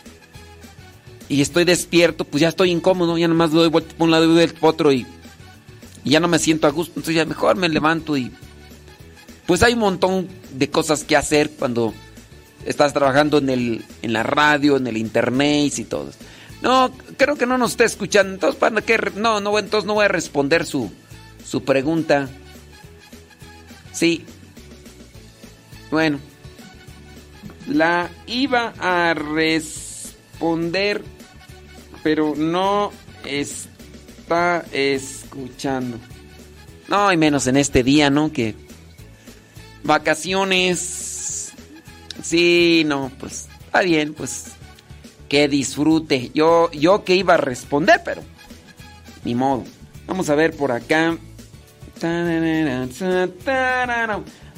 y 1.28 1.42
estoy 1.42 1.64
despierto, 1.64 2.24
pues 2.24 2.40
ya 2.40 2.48
estoy 2.48 2.70
incómodo, 2.70 3.18
ya 3.18 3.28
nomás 3.28 3.50
doy 3.50 3.68
vuelta 3.68 3.94
por 3.94 4.06
un 4.06 4.10
lado 4.10 4.32
y 4.32 4.38
del 4.38 4.54
otro 4.62 4.90
y, 4.90 5.06
y 6.04 6.10
ya 6.10 6.20
no 6.20 6.28
me 6.28 6.38
siento 6.38 6.66
a 6.66 6.70
gusto. 6.70 6.92
Entonces 6.96 7.16
ya 7.16 7.24
mejor 7.24 7.56
me 7.56 7.68
levanto 7.68 8.16
y 8.16 8.30
pues 9.46 9.62
hay 9.62 9.72
un 9.74 9.80
montón 9.80 10.28
de 10.52 10.70
cosas 10.70 11.04
que 11.04 11.16
hacer 11.16 11.50
cuando 11.50 11.92
estás 12.64 12.92
trabajando 12.92 13.38
en, 13.38 13.50
el, 13.50 13.84
en 14.02 14.12
la 14.12 14.22
radio, 14.22 14.76
en 14.76 14.86
el 14.86 14.96
internet 14.96 15.78
y 15.78 15.84
todo. 15.84 16.10
No, 16.62 16.92
creo 17.16 17.36
que 17.36 17.46
no 17.46 17.58
nos 17.58 17.72
está 17.72 17.84
escuchando. 17.84 18.34
Entonces, 18.34 18.58
¿para 18.58 18.80
qué? 18.80 18.98
No, 19.16 19.40
no, 19.40 19.58
entonces 19.58 19.86
no 19.86 19.94
voy 19.94 20.06
a 20.06 20.08
responder 20.08 20.64
su, 20.64 20.90
su 21.44 21.64
pregunta. 21.64 22.28
Sí. 23.92 24.24
Bueno. 25.90 26.18
La 27.66 28.10
iba 28.26 28.74
a 28.78 29.14
responder, 29.14 31.02
pero 32.02 32.34
no 32.36 32.92
está 33.24 34.64
escuchando. 35.34 35.98
No, 36.88 37.12
y 37.12 37.16
menos 37.16 37.46
en 37.46 37.56
este 37.56 37.82
día, 37.82 38.10
¿no? 38.10 38.32
Que 38.32 38.54
vacaciones. 39.82 41.52
Sí, 42.22 42.84
no, 42.86 43.10
pues 43.18 43.48
está 43.64 43.82
bien, 43.82 44.14
pues 44.14 44.46
que 45.28 45.48
disfrute. 45.48 46.30
Yo, 46.34 46.70
yo 46.72 47.04
que 47.04 47.16
iba 47.16 47.34
a 47.34 47.38
responder, 47.38 48.00
pero 48.04 48.22
ni 49.24 49.34
modo. 49.34 49.64
Vamos 50.06 50.30
a 50.30 50.34
ver 50.34 50.54
por 50.56 50.70
acá. 50.72 51.16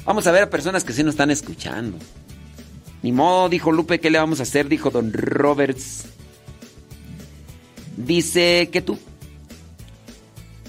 Vamos 0.05 0.27
a 0.27 0.31
ver 0.31 0.43
a 0.43 0.49
personas 0.49 0.83
que 0.83 0.93
sí 0.93 1.03
nos 1.03 1.13
están 1.13 1.31
escuchando. 1.31 1.97
Ni 3.01 3.11
modo, 3.11 3.47
dijo 3.49 3.71
Lupe, 3.71 3.99
¿qué 3.99 4.09
le 4.09 4.17
vamos 4.17 4.39
a 4.39 4.43
hacer? 4.43 4.67
Dijo 4.67 4.89
Don 4.89 5.13
Roberts. 5.13 6.05
Dice 7.95 8.69
que 8.71 8.81
tú. 8.81 8.99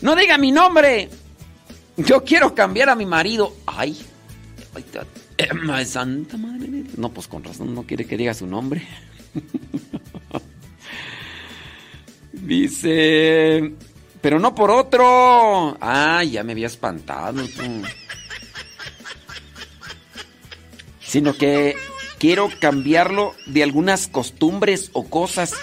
No 0.02 0.14
diga 0.14 0.38
mi 0.38 0.52
nombre. 0.52 1.08
Yo 1.96 2.22
quiero 2.24 2.54
cambiar 2.54 2.88
a 2.90 2.94
mi 2.94 3.06
marido. 3.06 3.54
Ay. 3.66 3.96
Ay, 5.70 5.86
santa 5.86 6.36
madre. 6.36 6.84
No, 6.96 7.10
pues 7.10 7.26
con 7.28 7.42
razón 7.44 7.74
no 7.74 7.84
quiere 7.84 8.06
que 8.06 8.16
diga 8.16 8.34
su 8.34 8.46
nombre. 8.46 8.86
Dice. 12.32 13.74
Pero 14.20 14.38
no 14.38 14.54
por 14.54 14.70
otro. 14.70 15.76
Ah, 15.80 16.22
ya 16.24 16.42
me 16.44 16.52
había 16.52 16.66
espantado 16.66 17.42
tú. 17.48 17.82
Sino 21.00 21.34
que 21.34 21.76
quiero 22.18 22.48
cambiarlo 22.60 23.34
de 23.46 23.62
algunas 23.62 24.08
costumbres 24.08 24.90
o 24.92 25.08
cosas 25.08 25.54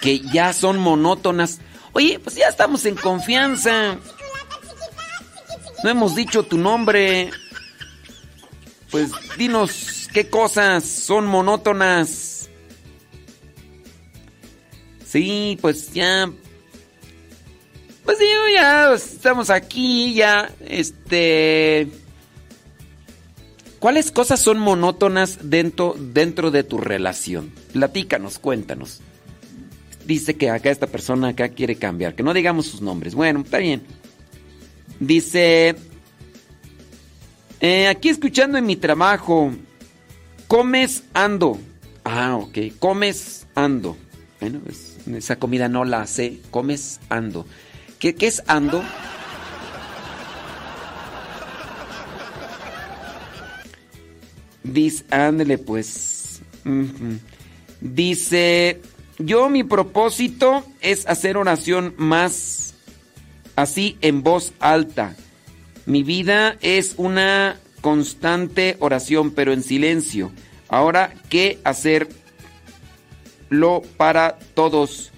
que 0.00 0.20
ya 0.20 0.52
son 0.52 0.78
monótonas. 0.78 1.60
Oye, 1.92 2.18
pues 2.18 2.36
ya 2.36 2.48
estamos 2.48 2.84
en 2.86 2.94
confianza. 2.94 3.98
No 5.82 5.90
hemos 5.90 6.14
dicho 6.14 6.42
tu 6.42 6.58
nombre. 6.58 7.30
Pues 8.90 9.10
dinos 9.36 10.08
qué 10.12 10.28
cosas 10.28 10.84
son 10.84 11.26
monótonas. 11.26 12.48
Sí, 15.04 15.58
pues 15.60 15.92
ya. 15.92 16.30
Pues 18.04 18.18
sí, 18.18 18.26
ya 18.54 18.92
estamos 18.92 19.50
aquí, 19.50 20.14
ya. 20.14 20.52
Este. 20.60 21.88
¿Cuáles 23.80 24.10
cosas 24.10 24.40
son 24.40 24.58
monótonas 24.58 25.38
dentro, 25.50 25.96
dentro 25.98 26.50
de 26.50 26.64
tu 26.64 26.78
relación? 26.78 27.50
Platícanos, 27.72 28.38
cuéntanos. 28.38 29.00
Dice 30.10 30.34
que 30.34 30.50
acá 30.50 30.72
esta 30.72 30.88
persona 30.88 31.28
acá 31.28 31.50
quiere 31.50 31.76
cambiar, 31.76 32.16
que 32.16 32.24
no 32.24 32.34
digamos 32.34 32.66
sus 32.66 32.80
nombres. 32.80 33.14
Bueno, 33.14 33.42
está 33.42 33.58
bien. 33.58 33.80
Dice, 34.98 35.76
eh, 37.60 37.86
aquí 37.86 38.08
escuchando 38.08 38.58
en 38.58 38.66
mi 38.66 38.74
trabajo, 38.74 39.52
comes 40.48 41.04
ando. 41.14 41.60
Ah, 42.02 42.34
ok, 42.34 42.58
comes 42.80 43.46
ando. 43.54 43.96
Bueno, 44.40 44.58
pues, 44.64 44.96
esa 45.14 45.36
comida 45.36 45.68
no 45.68 45.84
la 45.84 46.04
sé, 46.08 46.40
comes 46.50 46.98
ando. 47.08 47.46
¿Qué, 48.00 48.16
qué 48.16 48.26
es 48.26 48.42
ando? 48.48 48.82
Dice, 54.64 55.04
ándele 55.08 55.56
pues. 55.56 56.40
Dice, 57.80 58.80
yo 59.20 59.48
mi 59.50 59.64
propósito 59.64 60.64
es 60.80 61.06
hacer 61.06 61.36
oración 61.36 61.94
más 61.96 62.74
así 63.54 63.98
en 64.00 64.22
voz 64.22 64.52
alta. 64.60 65.14
Mi 65.86 66.02
vida 66.02 66.56
es 66.60 66.94
una 66.96 67.56
constante 67.80 68.76
oración, 68.80 69.30
pero 69.32 69.52
en 69.52 69.62
silencio. 69.62 70.32
Ahora, 70.68 71.12
¿qué 71.28 71.58
hacerlo 71.64 72.08
para 73.96 74.38
todos 74.54 75.12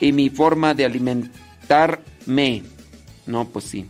y 0.00 0.12
mi 0.12 0.30
forma 0.30 0.74
de 0.74 0.84
alimentarme? 0.84 2.62
No, 3.26 3.48
pues 3.48 3.66
sí. 3.66 3.86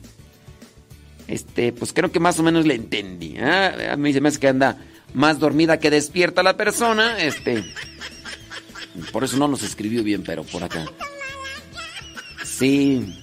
Este, 1.26 1.72
pues 1.72 1.92
creo 1.92 2.12
que 2.12 2.20
más 2.20 2.38
o 2.38 2.42
menos 2.42 2.66
le 2.66 2.74
entendí. 2.74 3.34
¿eh? 3.38 3.88
A 3.90 3.96
mí 3.96 4.12
se 4.12 4.20
me 4.20 4.28
hace 4.28 4.40
que 4.40 4.48
anda 4.48 4.76
más 5.14 5.38
dormida 5.38 5.78
que 5.78 5.90
despierta 5.90 6.42
la 6.42 6.56
persona. 6.56 7.18
Este. 7.22 7.64
Por 9.12 9.24
eso 9.24 9.36
no 9.36 9.48
nos 9.48 9.62
escribió 9.62 10.02
bien, 10.02 10.22
pero 10.22 10.44
por 10.44 10.62
acá. 10.62 10.84
Sí. 12.44 13.22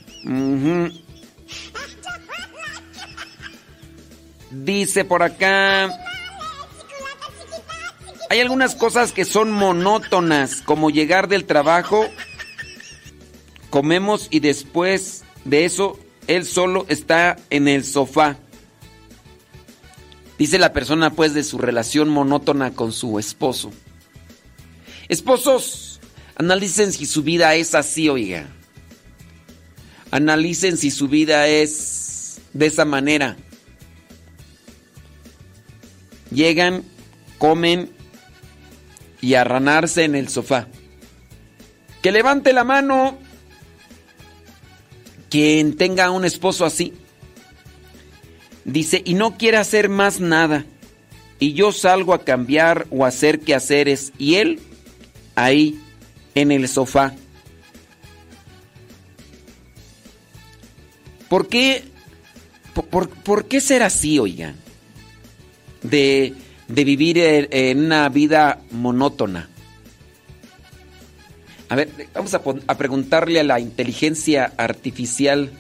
Dice 4.52 5.06
por 5.06 5.24
acá. 5.24 5.90
Hay 8.30 8.40
algunas 8.40 8.76
cosas 8.76 9.12
que 9.12 9.26
son 9.26 9.52
monótonas, 9.52 10.62
como 10.62 10.90
llegar 10.90 11.28
del 11.28 11.46
trabajo, 11.46 12.08
comemos 13.70 14.28
y 14.32 14.40
después 14.40 15.26
de 15.44 15.66
eso 15.66 16.00
él 16.28 16.46
solo 16.46 16.86
está 16.88 17.38
en 17.50 17.68
el 17.68 17.84
sofá. 17.84 18.38
Dice 20.38 20.60
la 20.60 20.72
persona 20.72 21.12
pues 21.12 21.34
de 21.34 21.44
su 21.44 21.58
relación 21.58 22.10
monótona 22.10 22.72
con 22.72 22.94
su 22.94 23.20
esposo. 23.20 23.72
Esposos, 25.12 26.00
analicen 26.36 26.94
si 26.94 27.06
su 27.06 27.22
vida 27.22 27.54
es 27.56 27.76
así, 27.76 28.08
oiga. 28.08 28.48
Analicen 30.10 30.78
si 30.78 30.90
su 30.90 31.10
vida 31.10 31.50
es 31.50 32.40
de 32.54 32.68
esa 32.68 32.86
manera. 32.86 33.36
Llegan, 36.32 36.86
comen 37.40 37.92
y 39.20 39.34
arranarse 39.34 40.06
en 40.06 40.16
el 40.16 40.30
sofá. 40.30 40.70
Que 42.02 42.14
levante 42.14 42.54
la 42.54 42.64
mano 42.64 43.18
quien 45.30 45.76
tenga 45.76 46.10
un 46.10 46.24
esposo 46.24 46.64
así. 46.64 46.94
Dice, 48.64 49.02
y 49.04 49.16
no 49.16 49.38
quiere 49.38 49.58
hacer 49.58 49.90
más 49.90 50.22
nada. 50.22 50.64
Y 51.38 51.52
yo 51.52 51.74
salgo 51.74 52.14
a 52.14 52.24
cambiar 52.24 52.88
o 52.92 53.04
a 53.04 53.10
hacer 53.10 53.42
quehaceres. 53.42 54.14
Y 54.18 54.36
él 54.36 54.62
ahí 55.36 55.80
en 56.36 56.52
el 56.52 56.68
sofá. 56.68 57.14
¿Por 61.30 61.48
qué, 61.48 61.84
por, 62.74 63.10
por 63.10 63.46
qué 63.46 63.62
ser 63.62 63.84
así, 63.84 64.20
oigan? 64.20 64.56
De, 65.82 66.34
de 66.68 66.84
vivir 66.84 67.18
eh, 67.18 67.48
en, 67.52 67.86
una 67.86 68.10
vida 68.10 68.62
monótona. 68.72 69.50
A 71.70 71.76
ver, 71.76 71.90
vamos 72.14 72.34
a, 72.34 72.42
a 72.68 72.78
preguntarle 72.78 73.40
a 73.40 73.44
la 73.44 73.60
inteligencia 73.60 74.52
artificial. 74.58 75.52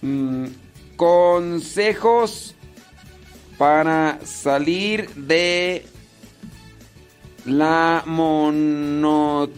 Mm, 0.00 0.46
consejos 0.96 2.56
para 3.58 4.18
salir 4.24 5.08
de 5.10 5.86
la 7.44 8.02
monotonía. 8.06 9.48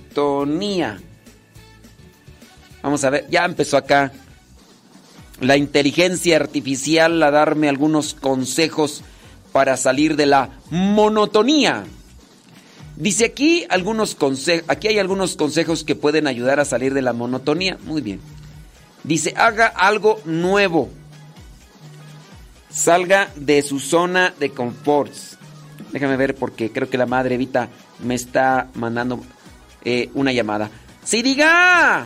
Vamos 2.83 3.05
a 3.05 3.11
ver, 3.11 3.27
ya 3.31 3.45
empezó 3.45 3.77
acá. 3.77 4.13
La 5.41 5.57
inteligencia 5.57 6.37
artificial 6.37 7.23
a 7.23 7.31
darme 7.31 7.69
algunos 7.69 8.15
consejos 8.15 9.03
para 9.53 9.77
salir 9.77 10.17
de 10.17 10.27
la 10.27 10.51
monotonía. 10.71 11.85
Dice 12.97 13.25
aquí 13.25 13.67
algunos 13.69 14.15
consejos, 14.15 14.65
aquí 14.69 14.89
hay 14.89 14.99
algunos 14.99 15.37
consejos 15.37 15.83
que 15.83 15.97
pueden 15.97 16.27
ayudar 16.27 16.61
a 16.61 16.65
salir 16.65 16.95
de 16.95 17.03
la 17.03 17.13
monotonía. 17.13 17.79
Muy 17.85 18.01
bien. 18.03 18.21
Dice, 19.03 19.35
haga 19.37 19.67
algo 19.67 20.21
nuevo. 20.25 20.89
Salga 22.71 23.31
de 23.37 23.63
su 23.63 23.81
zona 23.81 24.35
de 24.39 24.51
confort. 24.51 25.13
Déjame 25.95 26.17
ver 26.17 26.35
porque 26.35 26.73
creo 26.73 26.91
que 26.91 26.99
la 26.99 27.07
madre 27.07 27.37
Evita 27.37 27.69
me 28.03 28.17
está 28.17 28.69
mandando 28.75 29.21
eh, 29.85 30.11
una 30.15 30.33
llamada. 30.33 30.69
¡Sí, 31.05 31.23
diga! 31.23 32.05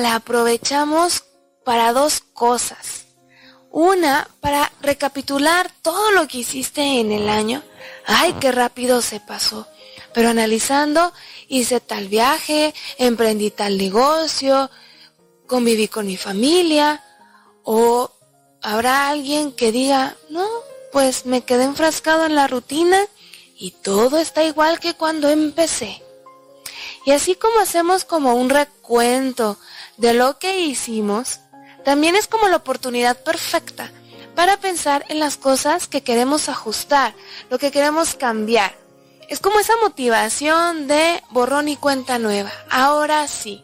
la 0.00 0.16
aprovechamos 0.16 1.24
para 1.64 1.92
dos 1.92 2.20
cosas. 2.32 3.04
Una, 3.70 4.28
para 4.40 4.72
recapitular 4.80 5.70
todo 5.82 6.10
lo 6.10 6.26
que 6.26 6.38
hiciste 6.38 7.00
en 7.00 7.12
el 7.12 7.28
año. 7.28 7.62
Ay, 8.06 8.34
qué 8.40 8.50
rápido 8.50 9.00
se 9.02 9.20
pasó. 9.20 9.68
Pero 10.12 10.30
analizando, 10.30 11.12
hice 11.48 11.80
tal 11.80 12.08
viaje, 12.08 12.74
emprendí 12.98 13.50
tal 13.50 13.78
negocio, 13.78 14.70
conviví 15.46 15.86
con 15.86 16.06
mi 16.06 16.16
familia. 16.16 17.04
O 17.62 18.10
habrá 18.62 19.08
alguien 19.08 19.52
que 19.52 19.70
diga, 19.70 20.16
no, 20.30 20.46
pues 20.90 21.26
me 21.26 21.42
quedé 21.42 21.64
enfrascado 21.64 22.26
en 22.26 22.34
la 22.34 22.48
rutina 22.48 22.98
y 23.56 23.70
todo 23.70 24.18
está 24.18 24.42
igual 24.42 24.80
que 24.80 24.94
cuando 24.94 25.28
empecé. 25.28 26.02
Y 27.04 27.12
así 27.12 27.34
como 27.34 27.60
hacemos 27.60 28.04
como 28.04 28.34
un 28.34 28.50
recuento 28.50 29.58
de 30.00 30.14
lo 30.14 30.38
que 30.38 30.60
hicimos, 30.60 31.40
también 31.84 32.16
es 32.16 32.26
como 32.26 32.48
la 32.48 32.56
oportunidad 32.56 33.22
perfecta 33.22 33.92
para 34.34 34.56
pensar 34.56 35.04
en 35.08 35.20
las 35.20 35.36
cosas 35.36 35.88
que 35.88 36.02
queremos 36.02 36.48
ajustar, 36.48 37.14
lo 37.50 37.58
que 37.58 37.70
queremos 37.70 38.14
cambiar. 38.14 38.74
Es 39.28 39.40
como 39.40 39.60
esa 39.60 39.74
motivación 39.82 40.88
de 40.88 41.22
borrón 41.30 41.68
y 41.68 41.76
cuenta 41.76 42.18
nueva. 42.18 42.50
Ahora 42.70 43.28
sí. 43.28 43.62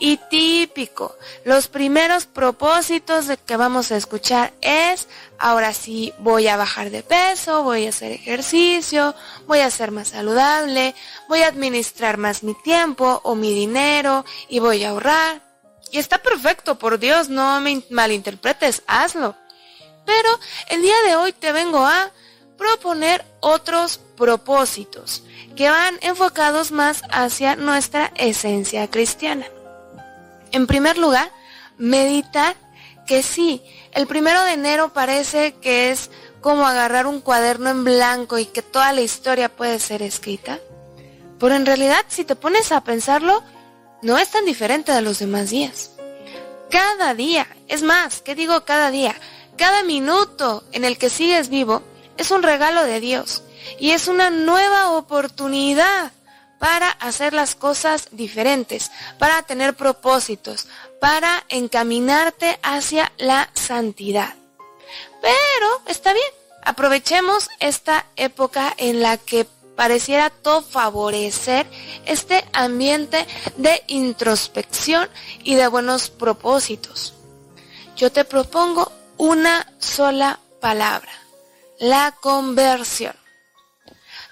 Y 0.00 0.16
típico, 0.30 1.16
los 1.44 1.68
primeros 1.68 2.24
propósitos 2.26 3.26
de 3.26 3.36
que 3.36 3.56
vamos 3.56 3.90
a 3.90 3.96
escuchar 3.96 4.52
es, 4.60 5.08
ahora 5.38 5.74
sí 5.74 6.14
voy 6.20 6.46
a 6.46 6.56
bajar 6.56 6.90
de 6.90 7.02
peso, 7.02 7.64
voy 7.64 7.86
a 7.86 7.88
hacer 7.88 8.12
ejercicio, 8.12 9.14
voy 9.46 9.58
a 9.58 9.70
ser 9.70 9.90
más 9.90 10.08
saludable, 10.08 10.94
voy 11.28 11.42
a 11.42 11.48
administrar 11.48 12.16
más 12.16 12.44
mi 12.44 12.54
tiempo 12.54 13.20
o 13.24 13.34
mi 13.34 13.52
dinero 13.52 14.24
y 14.48 14.60
voy 14.60 14.84
a 14.84 14.90
ahorrar. 14.90 15.47
Y 15.90 15.98
está 15.98 16.18
perfecto, 16.18 16.78
por 16.78 16.98
Dios, 16.98 17.28
no 17.28 17.60
me 17.60 17.82
malinterpretes, 17.90 18.82
hazlo. 18.86 19.34
Pero 20.04 20.28
el 20.68 20.82
día 20.82 20.96
de 21.06 21.16
hoy 21.16 21.32
te 21.32 21.52
vengo 21.52 21.86
a 21.86 22.10
proponer 22.56 23.24
otros 23.40 23.98
propósitos 24.16 25.22
que 25.56 25.70
van 25.70 25.98
enfocados 26.02 26.72
más 26.72 27.02
hacia 27.10 27.56
nuestra 27.56 28.12
esencia 28.16 28.88
cristiana. 28.90 29.46
En 30.52 30.66
primer 30.66 30.98
lugar, 30.98 31.30
meditar 31.78 32.56
que 33.06 33.22
sí, 33.22 33.62
el 33.92 34.06
primero 34.06 34.42
de 34.44 34.52
enero 34.52 34.92
parece 34.92 35.54
que 35.54 35.90
es 35.90 36.10
como 36.40 36.66
agarrar 36.66 37.06
un 37.06 37.20
cuaderno 37.20 37.70
en 37.70 37.84
blanco 37.84 38.38
y 38.38 38.46
que 38.46 38.62
toda 38.62 38.92
la 38.92 39.00
historia 39.00 39.48
puede 39.48 39.78
ser 39.78 40.02
escrita. 40.02 40.58
Pero 41.38 41.54
en 41.54 41.66
realidad, 41.66 42.04
si 42.08 42.24
te 42.24 42.36
pones 42.36 42.72
a 42.72 42.82
pensarlo, 42.82 43.42
no 44.02 44.18
es 44.18 44.30
tan 44.30 44.44
diferente 44.44 44.92
de 44.92 45.02
los 45.02 45.18
demás 45.18 45.50
días. 45.50 45.90
Cada 46.70 47.14
día, 47.14 47.46
es 47.68 47.82
más, 47.82 48.20
¿qué 48.20 48.34
digo 48.34 48.64
cada 48.64 48.90
día? 48.90 49.14
Cada 49.56 49.82
minuto 49.82 50.64
en 50.72 50.84
el 50.84 50.98
que 50.98 51.10
sigues 51.10 51.48
vivo 51.48 51.82
es 52.16 52.30
un 52.30 52.42
regalo 52.42 52.84
de 52.84 53.00
Dios 53.00 53.42
y 53.78 53.90
es 53.90 54.08
una 54.08 54.30
nueva 54.30 54.90
oportunidad 54.90 56.12
para 56.58 56.88
hacer 56.90 57.32
las 57.32 57.54
cosas 57.54 58.08
diferentes, 58.12 58.90
para 59.18 59.42
tener 59.42 59.74
propósitos, 59.74 60.66
para 61.00 61.44
encaminarte 61.48 62.58
hacia 62.62 63.12
la 63.16 63.48
santidad. 63.54 64.34
Pero 65.20 65.82
está 65.86 66.12
bien, 66.12 66.30
aprovechemos 66.64 67.48
esta 67.60 68.06
época 68.16 68.74
en 68.76 69.02
la 69.02 69.16
que 69.16 69.46
pareciera 69.78 70.28
todo 70.30 70.60
favorecer 70.60 71.64
este 72.04 72.44
ambiente 72.52 73.24
de 73.58 73.80
introspección 73.86 75.08
y 75.44 75.54
de 75.54 75.68
buenos 75.68 76.10
propósitos. 76.10 77.14
Yo 77.94 78.10
te 78.10 78.24
propongo 78.24 78.90
una 79.18 79.72
sola 79.78 80.40
palabra, 80.60 81.12
la 81.78 82.10
conversión. 82.20 83.14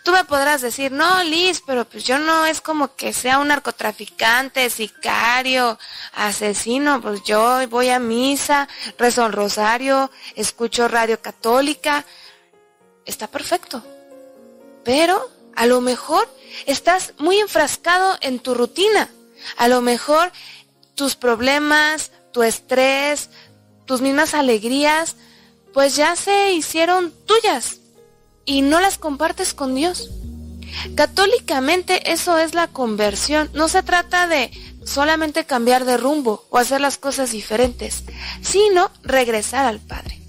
Tú 0.02 0.10
me 0.10 0.24
podrás 0.24 0.62
decir, 0.62 0.90
no, 0.90 1.22
Liz, 1.22 1.62
pero 1.64 1.84
pues 1.84 2.02
yo 2.02 2.18
no 2.18 2.44
es 2.44 2.60
como 2.60 2.96
que 2.96 3.12
sea 3.12 3.38
un 3.38 3.46
narcotraficante, 3.46 4.68
sicario, 4.68 5.78
asesino, 6.14 7.00
pues 7.00 7.22
yo 7.22 7.68
voy 7.68 7.90
a 7.90 8.00
misa, 8.00 8.68
rezo 8.98 9.24
el 9.26 9.32
rosario, 9.32 10.10
escucho 10.34 10.88
radio 10.88 11.22
católica. 11.22 12.04
Está 13.04 13.28
perfecto. 13.28 13.80
Pero 14.82 15.35
a 15.56 15.66
lo 15.66 15.80
mejor 15.80 16.28
estás 16.66 17.14
muy 17.18 17.38
enfrascado 17.38 18.16
en 18.20 18.38
tu 18.38 18.54
rutina. 18.54 19.10
A 19.56 19.68
lo 19.68 19.80
mejor 19.80 20.30
tus 20.94 21.16
problemas, 21.16 22.12
tu 22.32 22.42
estrés, 22.42 23.30
tus 23.86 24.00
mismas 24.00 24.34
alegrías, 24.34 25.16
pues 25.72 25.96
ya 25.96 26.14
se 26.14 26.52
hicieron 26.52 27.12
tuyas 27.26 27.78
y 28.44 28.62
no 28.62 28.80
las 28.80 28.98
compartes 28.98 29.54
con 29.54 29.74
Dios. 29.74 30.10
Católicamente 30.94 32.12
eso 32.12 32.38
es 32.38 32.54
la 32.54 32.68
conversión. 32.68 33.50
No 33.54 33.68
se 33.68 33.82
trata 33.82 34.26
de 34.26 34.50
solamente 34.84 35.46
cambiar 35.46 35.84
de 35.84 35.96
rumbo 35.96 36.46
o 36.50 36.58
hacer 36.58 36.80
las 36.80 36.98
cosas 36.98 37.32
diferentes, 37.32 38.04
sino 38.42 38.90
regresar 39.02 39.66
al 39.66 39.80
Padre. 39.80 40.20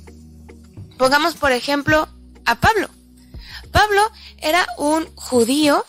Pongamos 0.97 1.35
por 1.35 1.51
ejemplo 1.51 2.07
a 2.45 2.55
Pablo. 2.55 2.89
Pablo 3.67 4.01
era 4.39 4.67
un 4.77 5.13
judío 5.15 5.85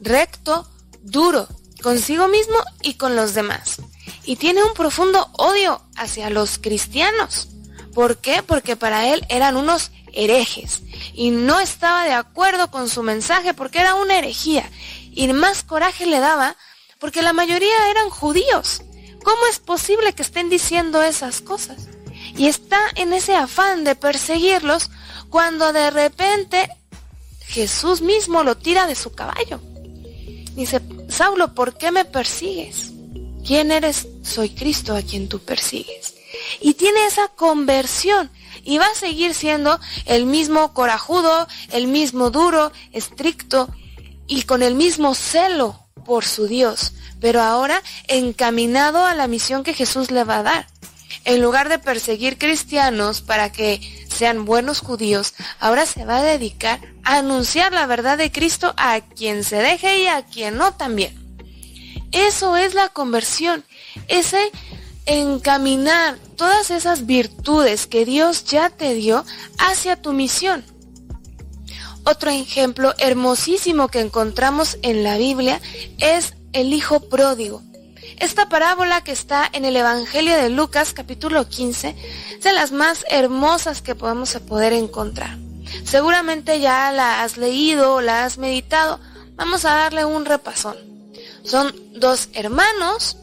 recto, 0.00 0.68
duro, 1.02 1.48
consigo 1.82 2.28
mismo 2.28 2.56
y 2.82 2.94
con 2.94 3.16
los 3.16 3.34
demás. 3.34 3.76
Y 4.24 4.36
tiene 4.36 4.62
un 4.64 4.74
profundo 4.74 5.28
odio 5.34 5.82
hacia 5.96 6.30
los 6.30 6.58
cristianos. 6.58 7.48
¿Por 7.94 8.18
qué? 8.18 8.42
Porque 8.42 8.76
para 8.76 9.06
él 9.06 9.24
eran 9.28 9.56
unos 9.56 9.90
herejes 10.12 10.82
y 11.14 11.30
no 11.30 11.60
estaba 11.60 12.04
de 12.04 12.12
acuerdo 12.12 12.70
con 12.70 12.88
su 12.88 13.02
mensaje 13.02 13.54
porque 13.54 13.80
era 13.80 13.94
una 13.94 14.18
herejía 14.18 14.68
y 15.12 15.32
más 15.32 15.62
coraje 15.62 16.06
le 16.06 16.18
daba 16.18 16.56
porque 16.98 17.22
la 17.22 17.32
mayoría 17.32 17.90
eran 17.90 18.10
judíos. 18.10 18.82
¿Cómo 19.22 19.46
es 19.50 19.58
posible 19.58 20.12
que 20.12 20.22
estén 20.22 20.48
diciendo 20.48 21.02
esas 21.02 21.40
cosas? 21.40 21.88
Y 22.36 22.48
está 22.48 22.78
en 22.94 23.12
ese 23.12 23.34
afán 23.34 23.84
de 23.84 23.94
perseguirlos 23.94 24.90
cuando 25.30 25.72
de 25.72 25.90
repente 25.90 26.70
Jesús 27.46 28.00
mismo 28.00 28.42
lo 28.42 28.56
tira 28.56 28.86
de 28.86 28.94
su 28.94 29.12
caballo. 29.12 29.60
Dice, 30.54 30.80
Saulo, 31.08 31.54
¿por 31.54 31.76
qué 31.76 31.90
me 31.90 32.04
persigues? 32.04 32.92
¿Quién 33.46 33.70
eres? 33.70 34.08
Soy 34.22 34.50
Cristo 34.50 34.96
a 34.96 35.02
quien 35.02 35.28
tú 35.28 35.38
persigues. 35.38 36.14
Y 36.60 36.74
tiene 36.74 37.06
esa 37.06 37.28
conversión 37.28 38.30
y 38.64 38.78
va 38.78 38.86
a 38.86 38.94
seguir 38.94 39.34
siendo 39.34 39.78
el 40.06 40.26
mismo 40.26 40.74
corajudo, 40.74 41.46
el 41.70 41.86
mismo 41.86 42.30
duro, 42.30 42.72
estricto 42.92 43.68
y 44.26 44.42
con 44.42 44.62
el 44.62 44.74
mismo 44.74 45.14
celo 45.14 45.86
por 46.04 46.24
su 46.24 46.46
Dios, 46.46 46.92
pero 47.20 47.40
ahora 47.42 47.82
encaminado 48.08 49.04
a 49.04 49.14
la 49.14 49.28
misión 49.28 49.62
que 49.62 49.74
Jesús 49.74 50.10
le 50.10 50.24
va 50.24 50.38
a 50.38 50.42
dar. 50.42 50.66
En 51.24 51.42
lugar 51.42 51.68
de 51.68 51.78
perseguir 51.78 52.38
cristianos 52.38 53.20
para 53.20 53.50
que 53.50 53.80
sean 54.08 54.44
buenos 54.44 54.80
judíos, 54.80 55.34
ahora 55.58 55.86
se 55.86 56.04
va 56.04 56.18
a 56.18 56.22
dedicar 56.22 56.80
a 57.04 57.18
anunciar 57.18 57.72
la 57.72 57.86
verdad 57.86 58.18
de 58.18 58.32
Cristo 58.32 58.74
a 58.76 59.00
quien 59.00 59.44
se 59.44 59.56
deje 59.56 60.02
y 60.02 60.06
a 60.06 60.24
quien 60.24 60.56
no 60.56 60.74
también. 60.74 61.14
Eso 62.12 62.56
es 62.56 62.74
la 62.74 62.88
conversión, 62.88 63.64
ese 64.08 64.50
encaminar 65.06 66.18
todas 66.36 66.70
esas 66.70 67.06
virtudes 67.06 67.86
que 67.86 68.04
Dios 68.04 68.44
ya 68.44 68.70
te 68.70 68.94
dio 68.94 69.24
hacia 69.58 69.96
tu 69.96 70.12
misión. 70.12 70.64
Otro 72.04 72.30
ejemplo 72.30 72.94
hermosísimo 72.98 73.88
que 73.88 74.00
encontramos 74.00 74.78
en 74.82 75.02
la 75.02 75.16
Biblia 75.16 75.60
es 75.98 76.34
el 76.52 76.72
Hijo 76.72 77.00
Pródigo. 77.08 77.62
Esta 78.18 78.48
parábola 78.48 79.04
que 79.04 79.12
está 79.12 79.48
en 79.52 79.66
el 79.66 79.76
Evangelio 79.76 80.36
de 80.36 80.48
Lucas 80.48 80.94
capítulo 80.94 81.48
15 81.48 81.94
es 82.38 82.44
de 82.44 82.52
las 82.52 82.72
más 82.72 83.04
hermosas 83.10 83.82
que 83.82 83.94
podemos 83.94 84.32
poder 84.48 84.72
encontrar. 84.72 85.36
Seguramente 85.84 86.58
ya 86.58 86.92
la 86.92 87.22
has 87.22 87.36
leído 87.36 87.94
o 87.94 88.00
la 88.00 88.24
has 88.24 88.38
meditado. 88.38 89.00
Vamos 89.34 89.66
a 89.66 89.74
darle 89.74 90.06
un 90.06 90.24
repasón. 90.24 90.76
Son 91.44 91.74
dos 91.92 92.30
hermanos 92.32 93.18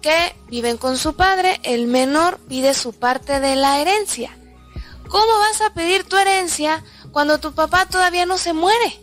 que 0.00 0.34
viven 0.48 0.78
con 0.78 0.96
su 0.96 1.14
padre, 1.14 1.60
el 1.62 1.86
menor 1.86 2.38
pide 2.48 2.72
su 2.72 2.94
parte 2.94 3.40
de 3.40 3.56
la 3.56 3.80
herencia. 3.80 4.34
¿Cómo 5.08 5.38
vas 5.38 5.60
a 5.60 5.74
pedir 5.74 6.04
tu 6.04 6.16
herencia 6.16 6.82
cuando 7.12 7.40
tu 7.40 7.52
papá 7.52 7.84
todavía 7.86 8.24
no 8.24 8.38
se 8.38 8.54
muere? 8.54 9.00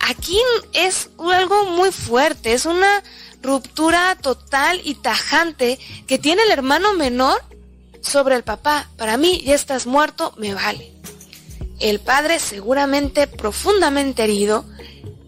Aquí 0.00 0.40
es 0.72 1.10
algo 1.18 1.66
muy 1.66 1.92
fuerte, 1.92 2.54
es 2.54 2.64
una 2.64 3.02
ruptura 3.42 4.16
total 4.20 4.80
y 4.84 4.94
tajante 4.94 5.78
que 6.06 6.18
tiene 6.18 6.42
el 6.42 6.50
hermano 6.50 6.94
menor 6.94 7.42
sobre 8.00 8.36
el 8.36 8.42
papá. 8.42 8.88
Para 8.96 9.16
mí, 9.16 9.42
ya 9.44 9.54
estás 9.54 9.86
muerto, 9.86 10.32
me 10.36 10.54
vale. 10.54 10.92
El 11.78 12.00
padre, 12.00 12.38
seguramente 12.38 13.26
profundamente 13.26 14.24
herido, 14.24 14.64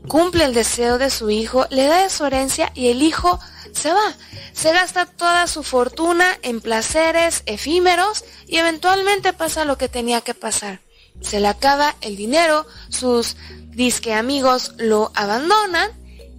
cumple 0.09 0.45
el 0.45 0.55
deseo 0.55 0.99
de 0.99 1.11
su 1.11 1.31
hijo, 1.31 1.67
le 1.71 1.87
da 1.87 2.09
su 2.11 2.25
herencia 2.25 2.71
y 2.75 2.89
el 2.89 3.03
hijo 3.03 3.41
se 3.73 3.93
va. 3.93 4.15
Se 4.53 4.73
gasta 4.73 5.07
toda 5.07 5.47
su 5.47 5.63
fortuna 5.63 6.39
en 6.43 6.61
placeres 6.61 7.43
efímeros 7.47 8.25
y 8.47 8.59
eventualmente 8.59 9.33
pasa 9.33 9.65
lo 9.65 9.79
que 9.79 9.89
tenía 9.89 10.21
que 10.21 10.35
pasar. 10.35 10.81
Se 11.23 11.41
le 11.41 11.49
acaba 11.49 11.97
el 12.03 12.17
dinero, 12.17 12.67
sus 12.91 13.37
disque 13.71 14.13
amigos 14.13 14.73
lo 14.77 15.11
abandonan 15.15 15.91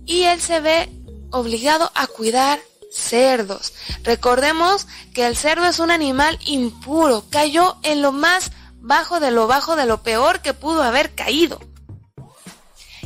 y 0.06 0.24
él 0.24 0.40
se 0.40 0.60
ve 0.60 0.90
obligado 1.34 1.92
a 1.96 2.08
cuidar 2.08 2.60
cerdos. 2.92 3.74
Recordemos 4.04 4.88
que 5.14 5.26
el 5.26 5.36
cerdo 5.36 5.66
es 5.66 5.80
un 5.80 5.92
animal 5.92 6.40
impuro, 6.46 7.26
cayó 7.30 7.78
en 7.84 8.02
lo 8.02 8.12
más 8.12 8.52
bajo 8.80 9.20
de 9.20 9.32
lo 9.32 9.48
bajo 9.48 9.76
de 9.76 9.86
lo 9.86 10.04
peor 10.04 10.42
que 10.42 10.54
pudo 10.54 10.84
haber 10.84 11.16
caído. 11.16 11.60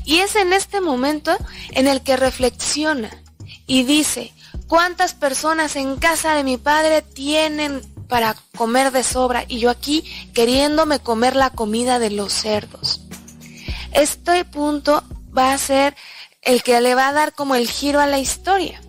Y 0.04 0.20
es 0.20 0.36
en 0.36 0.54
este 0.54 0.82
momento 0.82 1.36
en 1.72 1.88
el 1.88 2.02
que 2.02 2.18
reflexiona 2.18 3.10
y 3.66 3.84
dice, 3.84 4.34
¿cuántas 4.68 5.14
personas 5.14 5.76
en 5.76 5.98
casa 5.98 6.34
de 6.36 6.44
mi 6.44 6.58
padre 6.58 7.02
tienen 7.02 7.82
para 8.08 8.36
comer 8.56 8.92
de 8.92 9.04
sobra 9.04 9.44
y 9.48 9.60
yo 9.60 9.70
aquí 9.70 10.04
queriéndome 10.34 11.00
comer 11.00 11.36
la 11.36 11.50
comida 11.50 12.00
de 12.00 12.10
los 12.10 12.34
cerdos? 12.34 13.02
Este 13.94 14.46
punto 14.46 15.04
va 15.38 15.54
a 15.54 15.58
ser 15.58 15.96
el 16.48 16.64
que 16.64 16.80
le 16.80 16.96
va 16.96 17.10
a 17.10 17.14
dar 17.14 17.34
como 17.34 17.56
el 17.56 17.68
giro 17.68 18.00
a 18.00 18.08
la 18.08 18.20
historia. 18.20 18.82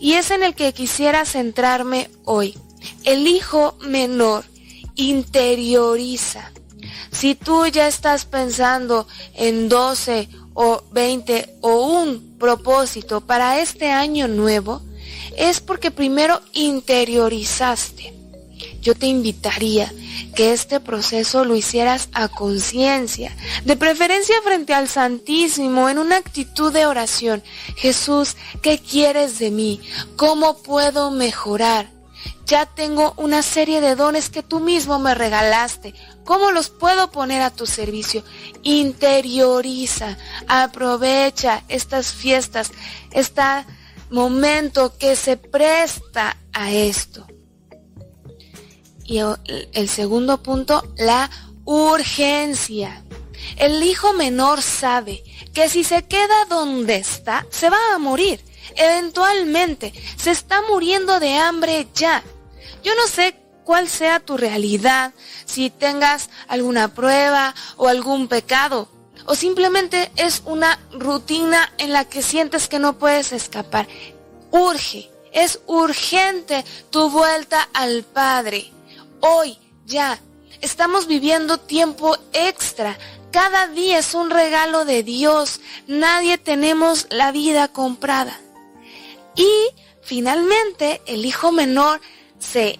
Y 0.00 0.14
es 0.14 0.32
en 0.32 0.42
el 0.42 0.54
que 0.56 0.74
quisiera 0.74 1.24
centrarme 1.24 2.10
hoy. 2.24 2.58
El 3.04 3.28
hijo 3.28 3.78
menor 3.80 4.44
interioriza. 4.96 6.50
Si 7.12 7.36
tú 7.36 7.66
ya 7.68 7.86
estás 7.86 8.24
pensando 8.24 9.06
en 9.34 9.68
12 9.68 10.28
o 10.54 10.82
20 10.90 11.58
o 11.60 11.86
un 11.86 12.36
propósito 12.38 13.20
para 13.20 13.60
este 13.60 13.90
año 13.90 14.26
nuevo, 14.26 14.82
es 15.36 15.60
porque 15.60 15.92
primero 15.92 16.40
interiorizaste. 16.54 18.15
Yo 18.80 18.94
te 18.94 19.06
invitaría 19.06 19.92
que 20.34 20.52
este 20.52 20.80
proceso 20.80 21.44
lo 21.44 21.56
hicieras 21.56 22.08
a 22.12 22.28
conciencia, 22.28 23.34
de 23.64 23.76
preferencia 23.76 24.36
frente 24.42 24.74
al 24.74 24.88
Santísimo, 24.88 25.88
en 25.88 25.98
una 25.98 26.16
actitud 26.16 26.72
de 26.72 26.86
oración. 26.86 27.42
Jesús, 27.76 28.36
¿qué 28.62 28.78
quieres 28.78 29.38
de 29.38 29.50
mí? 29.50 29.80
¿Cómo 30.16 30.58
puedo 30.58 31.10
mejorar? 31.10 31.90
Ya 32.46 32.64
tengo 32.64 33.12
una 33.16 33.42
serie 33.42 33.80
de 33.80 33.96
dones 33.96 34.30
que 34.30 34.44
tú 34.44 34.60
mismo 34.60 35.00
me 35.00 35.16
regalaste. 35.16 35.94
¿Cómo 36.24 36.52
los 36.52 36.70
puedo 36.70 37.10
poner 37.10 37.42
a 37.42 37.50
tu 37.50 37.66
servicio? 37.66 38.22
Interioriza, 38.62 40.16
aprovecha 40.46 41.64
estas 41.68 42.12
fiestas, 42.12 42.70
este 43.10 43.42
momento 44.10 44.96
que 44.96 45.16
se 45.16 45.36
presta 45.36 46.36
a 46.52 46.70
esto. 46.70 47.26
Y 49.06 49.20
el 49.72 49.88
segundo 49.88 50.42
punto, 50.42 50.82
la 50.96 51.30
urgencia. 51.64 53.02
El 53.56 53.82
hijo 53.82 54.12
menor 54.12 54.62
sabe 54.62 55.22
que 55.54 55.68
si 55.68 55.84
se 55.84 56.04
queda 56.04 56.44
donde 56.48 56.96
está, 56.96 57.46
se 57.50 57.70
va 57.70 57.78
a 57.94 57.98
morir. 57.98 58.40
Eventualmente, 58.74 59.92
se 60.16 60.30
está 60.30 60.62
muriendo 60.62 61.20
de 61.20 61.34
hambre 61.34 61.86
ya. 61.94 62.22
Yo 62.82 62.94
no 62.94 63.06
sé 63.06 63.36
cuál 63.64 63.88
sea 63.88 64.20
tu 64.20 64.36
realidad, 64.36 65.12
si 65.44 65.70
tengas 65.70 66.30
alguna 66.48 66.94
prueba 66.94 67.54
o 67.76 67.88
algún 67.88 68.28
pecado, 68.28 68.88
o 69.24 69.34
simplemente 69.34 70.10
es 70.16 70.42
una 70.44 70.78
rutina 70.92 71.72
en 71.78 71.92
la 71.92 72.04
que 72.04 72.22
sientes 72.22 72.68
que 72.68 72.78
no 72.78 72.98
puedes 72.98 73.32
escapar. 73.32 73.88
Urge, 74.50 75.10
es 75.32 75.60
urgente 75.66 76.64
tu 76.90 77.10
vuelta 77.10 77.68
al 77.72 78.04
Padre 78.04 78.72
hoy, 79.20 79.58
ya. 79.84 80.20
Estamos 80.60 81.06
viviendo 81.06 81.58
tiempo 81.58 82.16
extra. 82.32 82.98
Cada 83.30 83.66
día 83.68 83.98
es 83.98 84.14
un 84.14 84.30
regalo 84.30 84.84
de 84.84 85.02
Dios. 85.02 85.60
Nadie 85.86 86.38
tenemos 86.38 87.06
la 87.10 87.32
vida 87.32 87.68
comprada. 87.68 88.40
Y 89.34 89.50
finalmente 90.02 91.02
el 91.06 91.26
hijo 91.26 91.52
menor 91.52 92.00
se 92.38 92.78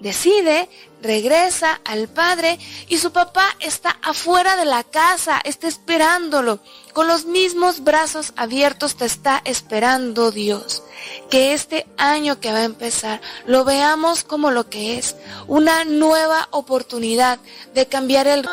decide, 0.00 0.68
regresa 1.02 1.80
al 1.84 2.08
padre 2.08 2.58
y 2.88 2.98
su 2.98 3.12
papá 3.12 3.46
está 3.60 3.98
afuera 4.02 4.56
de 4.56 4.64
la 4.64 4.84
casa, 4.84 5.40
está 5.44 5.68
esperándolo. 5.68 6.60
Con 6.92 7.06
los 7.06 7.26
mismos 7.26 7.84
brazos 7.84 8.32
abiertos 8.36 8.96
te 8.96 9.04
está 9.04 9.40
esperando 9.44 10.30
Dios. 10.30 10.82
Que 11.30 11.52
este 11.52 11.86
año 11.96 12.40
que 12.40 12.52
va 12.52 12.58
a 12.58 12.64
empezar 12.64 13.20
lo 13.46 13.64
veamos 13.64 14.24
como 14.24 14.50
lo 14.50 14.68
que 14.68 14.98
es, 14.98 15.16
una 15.46 15.84
nueva 15.84 16.48
oportunidad 16.50 17.38
de 17.74 17.86
cambiar 17.86 18.26
el 18.26 18.48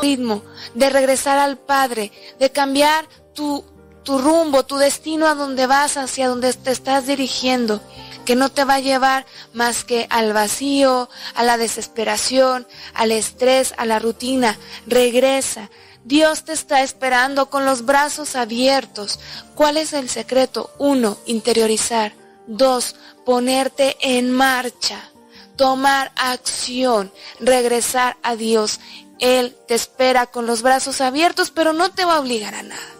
ritmo, 0.00 0.42
de 0.74 0.90
regresar 0.90 1.38
al 1.38 1.58
Padre, 1.58 2.12
de 2.38 2.50
cambiar 2.50 3.08
tu, 3.34 3.64
tu 4.06 4.18
rumbo, 4.18 4.64
tu 4.64 4.76
destino 4.76 5.26
a 5.26 5.34
donde 5.34 5.66
vas, 5.66 5.96
hacia 5.96 6.28
donde 6.28 6.52
te 6.52 6.70
estás 6.70 7.08
dirigiendo 7.08 7.82
que 8.24 8.36
no 8.36 8.50
te 8.50 8.64
va 8.64 8.74
a 8.74 8.80
llevar 8.80 9.26
más 9.52 9.82
que 9.82 10.06
al 10.10 10.32
vacío, 10.32 11.08
a 11.34 11.42
la 11.42 11.56
desesperación, 11.58 12.68
al 12.94 13.10
estrés, 13.10 13.74
a 13.76 13.84
la 13.84 13.98
rutina. 13.98 14.56
Regresa. 14.86 15.70
Dios 16.04 16.44
te 16.44 16.52
está 16.52 16.82
esperando 16.82 17.50
con 17.50 17.64
los 17.64 17.84
brazos 17.84 18.36
abiertos. 18.36 19.18
¿Cuál 19.56 19.76
es 19.76 19.92
el 19.92 20.08
secreto? 20.08 20.70
Uno, 20.78 21.18
interiorizar. 21.26 22.12
Dos, 22.46 22.94
ponerte 23.24 23.96
en 24.00 24.30
marcha. 24.30 25.10
Tomar 25.56 26.12
acción. 26.14 27.12
Regresar 27.40 28.18
a 28.22 28.36
Dios. 28.36 28.78
Él 29.18 29.56
te 29.66 29.74
espera 29.74 30.26
con 30.26 30.46
los 30.46 30.62
brazos 30.62 31.00
abiertos, 31.00 31.50
pero 31.50 31.72
no 31.72 31.90
te 31.90 32.04
va 32.04 32.16
a 32.16 32.20
obligar 32.20 32.54
a 32.54 32.62
nada. 32.62 32.95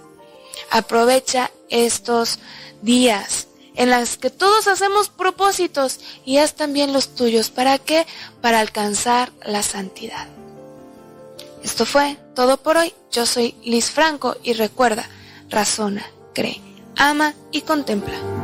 Aprovecha 0.70 1.50
estos 1.68 2.38
días 2.82 3.48
en 3.76 3.90
las 3.90 4.16
que 4.16 4.30
todos 4.30 4.66
hacemos 4.68 5.08
propósitos 5.08 6.00
y 6.24 6.38
haz 6.38 6.54
también 6.54 6.92
los 6.92 7.14
tuyos. 7.14 7.50
¿Para 7.50 7.78
qué? 7.78 8.06
Para 8.40 8.60
alcanzar 8.60 9.32
la 9.44 9.62
santidad. 9.62 10.26
Esto 11.62 11.84
fue 11.84 12.16
todo 12.34 12.56
por 12.56 12.76
hoy. 12.76 12.94
Yo 13.10 13.26
soy 13.26 13.54
Liz 13.64 13.90
Franco 13.90 14.36
y 14.42 14.54
recuerda, 14.54 15.08
razona, 15.48 16.06
cree, 16.32 16.60
ama 16.96 17.34
y 17.50 17.62
contempla. 17.62 18.35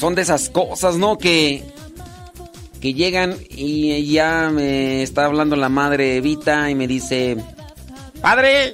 son 0.00 0.14
de 0.14 0.22
esas 0.22 0.48
cosas, 0.48 0.96
¿no? 0.96 1.18
Que, 1.18 1.62
que 2.80 2.94
llegan 2.94 3.36
y 3.50 4.10
ya 4.10 4.50
me 4.50 5.02
está 5.02 5.26
hablando 5.26 5.54
la 5.56 5.68
madre 5.68 6.16
Evita 6.16 6.70
y 6.70 6.74
me 6.74 6.88
dice, 6.88 7.36
padre, 8.22 8.72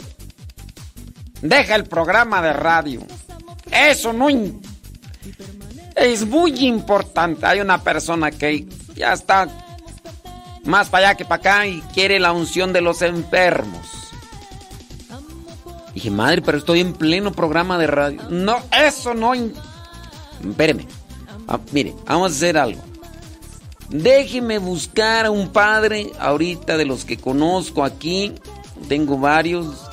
deja 1.43 1.74
el 1.74 1.85
programa 1.85 2.41
de 2.41 2.53
radio. 2.53 3.03
Eso 3.70 4.12
no 4.12 4.29
es 5.97 6.27
muy 6.27 6.53
importante. 6.66 7.45
Hay 7.45 7.61
una 7.61 7.83
persona 7.83 8.31
que 8.31 8.66
ya 8.95 9.12
está 9.12 9.49
más 10.64 10.89
para 10.89 11.09
allá 11.09 11.16
que 11.16 11.24
para 11.24 11.41
acá 11.41 11.66
y 11.66 11.81
quiere 11.93 12.20
la 12.20 12.33
unción 12.33 12.72
de 12.72 12.81
los 12.81 13.03
enfermos. 13.03 13.87
Dije, 15.95 16.11
madre, 16.11 16.43
pero 16.43 16.59
estoy 16.59 16.81
en 16.81 16.93
pleno 16.93 17.33
programa 17.33 17.79
de 17.79 17.87
radio. 17.87 18.22
No, 18.29 18.59
eso 18.70 19.14
no. 19.14 19.33
Espéreme. 19.35 20.86
Ah, 21.49 21.61
mire, 21.72 21.94
vamos 22.07 22.32
a 22.32 22.34
hacer 22.34 22.59
algo. 22.59 22.82
Déjeme 23.88 24.59
buscar 24.59 25.26
a 25.26 25.30
un 25.30 25.49
padre 25.49 26.11
ahorita 26.18 26.76
de 26.76 26.84
los 26.84 27.05
que 27.05 27.16
conozco 27.16 27.84
aquí. 27.84 28.32
Tengo 28.88 29.18
varios. 29.18 29.84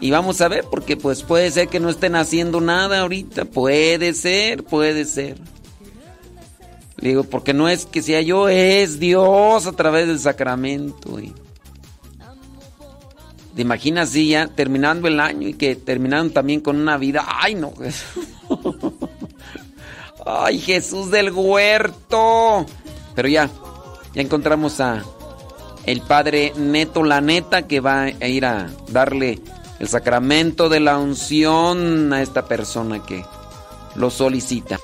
Y 0.00 0.10
vamos 0.10 0.40
a 0.40 0.48
ver, 0.48 0.64
porque 0.70 0.96
pues 0.96 1.22
puede 1.22 1.50
ser 1.50 1.68
que 1.68 1.78
no 1.78 1.88
estén 1.88 2.16
haciendo 2.16 2.60
nada 2.60 3.00
ahorita. 3.00 3.44
Puede 3.44 4.14
ser, 4.14 4.64
puede 4.64 5.04
ser. 5.04 5.38
Le 6.96 7.10
digo, 7.10 7.24
porque 7.24 7.52
no 7.52 7.68
es 7.68 7.84
que 7.84 8.00
sea 8.02 8.20
yo, 8.20 8.48
es 8.48 8.98
Dios 8.98 9.66
a 9.66 9.72
través 9.72 10.06
del 10.06 10.20
sacramento. 10.20 11.18
¿Te 13.54 13.62
imaginas 13.62 14.08
así 14.08 14.28
ya 14.28 14.48
terminando 14.48 15.08
el 15.08 15.20
año 15.20 15.48
y 15.48 15.54
que 15.54 15.76
terminaron 15.76 16.30
también 16.30 16.60
con 16.60 16.80
una 16.80 16.96
vida? 16.96 17.26
¡Ay, 17.28 17.54
no! 17.54 17.72
¡Ay, 20.24 20.58
Jesús 20.60 21.10
del 21.10 21.32
huerto! 21.32 22.66
Pero 23.14 23.28
ya, 23.28 23.50
ya 24.14 24.22
encontramos 24.22 24.80
a 24.80 25.02
el 25.84 26.00
padre 26.00 26.52
Neto 26.56 27.02
La 27.02 27.20
Neta 27.20 27.66
que 27.66 27.80
va 27.80 28.02
a 28.02 28.28
ir 28.28 28.44
a 28.46 28.70
darle 28.88 29.40
el 29.80 29.88
sacramento 29.88 30.68
de 30.68 30.80
la 30.80 30.96
unción 30.98 32.12
a 32.12 32.22
esta 32.22 32.46
persona 32.46 33.02
que 33.04 33.24
lo 33.96 34.10
solicita. 34.10 34.78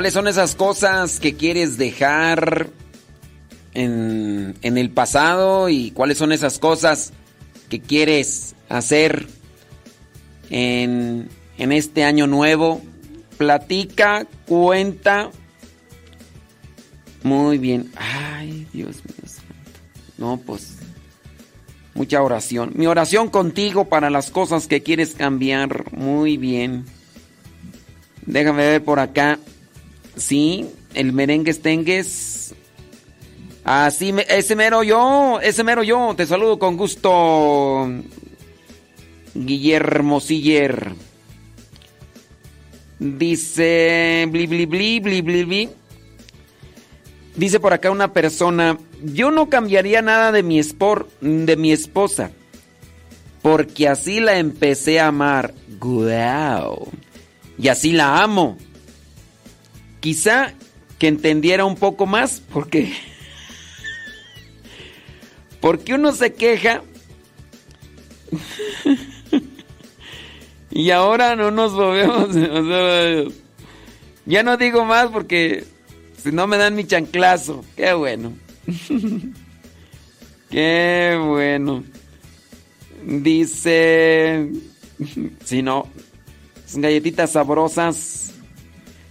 ¿Cuáles 0.00 0.14
son 0.14 0.28
esas 0.28 0.54
cosas 0.54 1.20
que 1.20 1.36
quieres 1.36 1.76
dejar 1.76 2.70
en, 3.74 4.56
el 4.62 4.90
pasado 4.92 5.68
y 5.68 5.90
cuáles 5.90 6.16
son 6.16 6.32
esas 6.32 6.58
cosas 6.58 7.12
que 7.68 7.80
quieres 7.80 8.54
hacer 8.70 9.26
en, 10.48 11.28
este 11.58 12.04
año 12.04 12.26
nuevo? 12.26 12.80
Platica, 13.36 14.26
cuenta. 14.46 15.30
Muy 17.22 17.58
bien. 17.58 17.92
Ay, 17.94 18.66
Dios 18.72 19.02
mío. 19.04 19.30
No, 20.16 20.38
pues. 20.38 20.78
Mucha 21.92 22.22
oración. 22.22 22.72
Mi 22.74 22.86
oración 22.86 23.28
contigo 23.28 23.90
para 23.90 24.08
las 24.08 24.30
cosas 24.30 24.66
que 24.66 24.82
quieres 24.82 25.14
cambiar. 25.14 25.92
Muy 25.92 26.38
bien. 26.38 26.86
Déjame 28.24 28.62
ver 28.62 28.82
por 28.82 28.98
acá. 28.98 29.38
Sí, 30.20 30.66
el 30.92 31.12
merengue 31.14 31.50
estengues. 31.50 32.54
Así, 33.64 34.12
me- 34.12 34.26
ese 34.28 34.54
mero 34.54 34.82
yo, 34.82 35.40
ese 35.42 35.64
mero 35.64 35.82
yo. 35.82 36.14
Te 36.14 36.26
saludo 36.26 36.58
con 36.58 36.76
gusto. 36.76 37.88
Guillermo 39.34 40.20
Siller. 40.20 40.92
Dice. 42.98 44.26
Bli, 44.30 44.46
bli, 44.46 44.66
bli, 44.66 45.00
bli, 45.00 45.22
bli. 45.22 45.68
Dice 47.36 47.60
por 47.60 47.72
acá 47.72 47.90
una 47.90 48.12
persona. 48.12 48.76
Yo 49.02 49.30
no 49.30 49.48
cambiaría 49.48 50.02
nada 50.02 50.32
de 50.32 50.42
mi, 50.42 50.58
espor, 50.58 51.08
de 51.22 51.56
mi 51.56 51.72
esposa. 51.72 52.30
Porque 53.40 53.88
así 53.88 54.20
la 54.20 54.38
empecé 54.38 55.00
a 55.00 55.06
amar. 55.06 55.54
Guau. 55.80 56.88
Y 57.56 57.68
así 57.68 57.92
la 57.92 58.22
amo. 58.22 58.58
Quizá 60.00 60.54
que 60.98 61.08
entendiera 61.08 61.64
un 61.64 61.76
poco 61.76 62.06
más 62.06 62.42
porque 62.52 62.92
porque 65.60 65.94
uno 65.94 66.12
se 66.12 66.32
queja 66.32 66.82
y 70.70 70.90
ahora 70.90 71.36
no 71.36 71.50
nos 71.50 71.72
sea, 72.32 73.24
ya 74.26 74.42
no 74.42 74.56
digo 74.56 74.84
más 74.84 75.08
porque 75.08 75.64
si 76.22 76.32
no 76.32 76.46
me 76.46 76.56
dan 76.58 76.74
mi 76.76 76.84
chanclazo. 76.86 77.64
Qué 77.76 77.92
bueno. 77.92 78.32
Qué 80.50 81.18
bueno. 81.22 81.84
Dice, 83.04 84.50
si 85.44 85.62
no, 85.62 85.86
son 86.66 86.82
galletitas 86.82 87.32
sabrosas. 87.32 88.34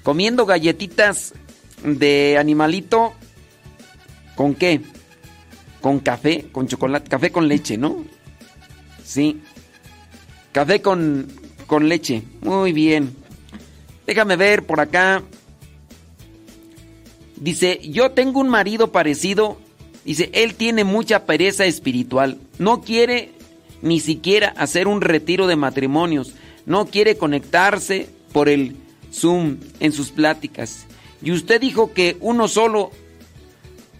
Comiendo 0.10 0.48
galletitas 0.48 1.36
de 1.84 2.40
animalito. 2.40 3.14
¿Con 4.34 4.56
qué? 4.56 4.82
Con 5.82 6.00
café, 6.00 6.48
con 6.52 6.68
chocolate, 6.68 7.08
café 7.08 7.32
con 7.32 7.48
leche, 7.48 7.78
¿no? 7.78 8.06
Sí. 9.04 9.40
Café 10.52 10.82
con, 10.82 11.28
con 11.68 11.88
leche. 11.88 12.24
Muy 12.42 12.74
bien. 12.74 13.16
Déjame 14.08 14.36
ver 14.36 14.66
por 14.66 14.80
acá. 14.80 15.22
Dice, 17.36 17.80
yo 17.84 18.10
tengo 18.10 18.40
un 18.40 18.50
marido 18.50 18.92
parecido. 18.92 19.60
Dice, 20.06 20.32
él 20.34 20.56
tiene 20.56 20.86
mucha 20.86 21.28
pereza 21.28 21.68
espiritual. 21.68 22.40
No 22.58 22.82
quiere 22.82 23.30
ni 23.84 24.00
siquiera 24.00 24.56
hacer 24.58 24.88
un 24.88 25.02
retiro 25.02 25.46
de 25.46 25.56
matrimonios. 25.56 26.34
No 26.66 26.88
quiere 26.88 27.16
conectarse 27.16 28.10
por 28.34 28.50
el 28.50 28.76
Zoom 29.14 29.58
en 29.80 29.92
sus 29.92 30.12
pláticas. 30.12 30.86
Y 31.22 31.32
usted 31.32 31.60
dijo 31.60 31.94
que 31.94 32.18
uno 32.22 32.48
solo 32.48 32.92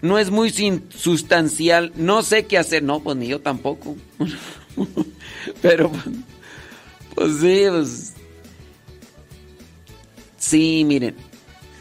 no 0.02 0.18
es 0.18 0.30
muy 0.30 0.52
sustancial. 0.90 1.92
No 1.96 2.22
sé 2.22 2.46
qué 2.46 2.58
hacer. 2.58 2.82
No, 2.82 3.00
pues 3.00 3.16
ni 3.16 3.28
yo 3.28 3.40
tampoco. 3.40 3.96
Pero, 5.62 5.90
pues 7.14 7.36
sí, 7.40 7.64
pues... 7.68 8.12
Sí, 10.38 10.84
miren. 10.86 11.14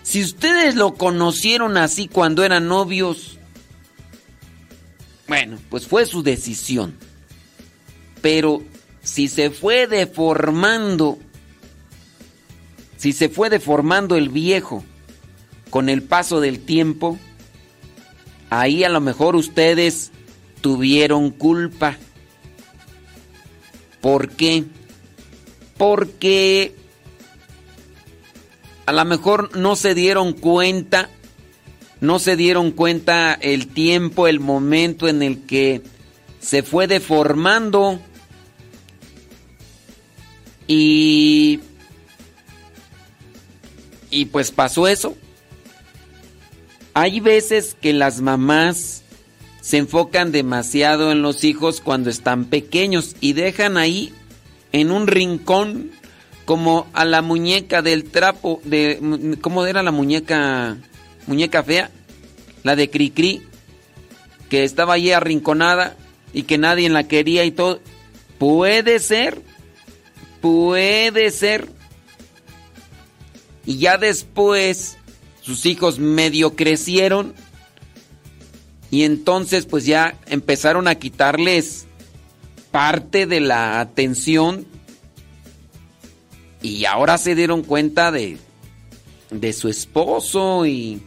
Si 0.04 0.22
ustedes 0.22 0.76
lo 0.76 0.96
conocieron 0.96 1.78
así 1.78 2.08
cuando 2.08 2.44
eran 2.44 2.68
novios, 2.68 3.38
bueno, 5.28 5.60
pues 5.70 5.88
fue 5.88 6.06
su 6.06 6.24
decisión. 6.24 6.98
Pero 8.22 8.64
si 9.02 9.28
se 9.28 9.50
fue 9.52 9.88
deformando, 9.88 11.20
si 13.00 13.14
se 13.14 13.30
fue 13.30 13.50
deformando 13.50 14.18
el 14.18 14.28
viejo 14.28 14.84
con 15.70 15.88
el 15.88 16.04
paso 16.04 16.42
del 16.42 16.60
tiempo, 16.60 17.18
ahí 18.50 18.84
a 18.84 18.90
lo 18.90 19.00
mejor 19.00 19.38
ustedes 19.38 20.12
tuvieron 20.60 21.30
culpa. 21.32 21.96
¿Por 24.02 24.28
qué? 24.32 24.66
Porque 25.78 26.76
a 28.86 28.92
lo 28.92 29.06
mejor 29.06 29.56
no 29.56 29.78
se 29.78 29.96
dieron 29.96 30.34
cuenta, 30.34 31.10
no 32.02 32.20
se 32.20 32.36
dieron 32.36 32.72
cuenta 32.72 33.34
el 33.34 33.68
tiempo, 33.68 34.28
el 34.28 34.42
momento 34.42 35.08
en 35.08 35.24
el 35.24 35.44
que 35.44 35.84
se 36.42 36.64
fue 36.64 36.88
deformando 36.88 37.98
y 40.68 41.62
y 44.10 44.26
pues 44.26 44.52
pasó 44.52 44.88
eso. 44.88 45.16
Hay 46.94 47.20
veces 47.20 47.76
que 47.80 47.94
las 47.94 48.22
mamás 48.22 49.04
se 49.62 49.78
enfocan 49.78 50.32
demasiado 50.32 51.12
en 51.12 51.22
los 51.22 51.44
hijos 51.44 51.82
cuando 51.82 52.10
están 52.10 52.46
pequeños 52.46 53.16
y 53.22 53.34
dejan 53.34 53.78
ahí 53.78 54.14
en 54.72 54.92
un 54.92 55.08
rincón 55.08 55.92
como 56.46 56.88
a 56.94 57.06
la 57.06 57.22
muñeca 57.22 57.82
del 57.82 58.06
trapo 58.06 58.62
de 58.64 59.38
¿cómo 59.42 59.66
era 59.66 59.84
la 59.84 59.92
muñeca 59.92 60.78
muñeca 61.28 61.64
fea? 61.64 61.92
La 62.64 62.76
de 62.76 62.90
Cricri 62.90 63.44
que 64.50 64.64
estaba 64.64 64.96
ahí 64.96 65.12
arrinconada 65.12 65.96
y 66.34 66.44
que 66.44 66.58
nadie 66.58 66.90
la 66.90 67.08
quería 67.08 67.46
y 67.46 67.52
todo. 67.52 67.80
Puede 68.38 69.00
ser. 69.00 69.42
Puede 70.42 71.32
ser. 71.32 71.70
Y 73.70 73.78
ya 73.78 74.00
después 74.00 74.98
sus 75.42 75.68
hijos 75.68 76.00
medio 76.00 76.56
crecieron 76.56 77.36
y 78.90 79.04
entonces 79.04 79.68
pues 79.68 79.86
ya 79.86 80.18
empezaron 80.26 80.88
a 80.88 80.96
quitarles 80.96 81.86
parte 82.72 83.28
de 83.28 83.42
la 83.42 83.80
atención 83.80 84.66
y 86.64 86.86
ahora 86.86 87.20
se 87.20 87.36
dieron 87.36 87.62
cuenta 87.62 88.12
de, 88.12 88.40
de 89.30 89.54
su 89.54 89.70
esposo 89.70 90.66
y, 90.66 91.04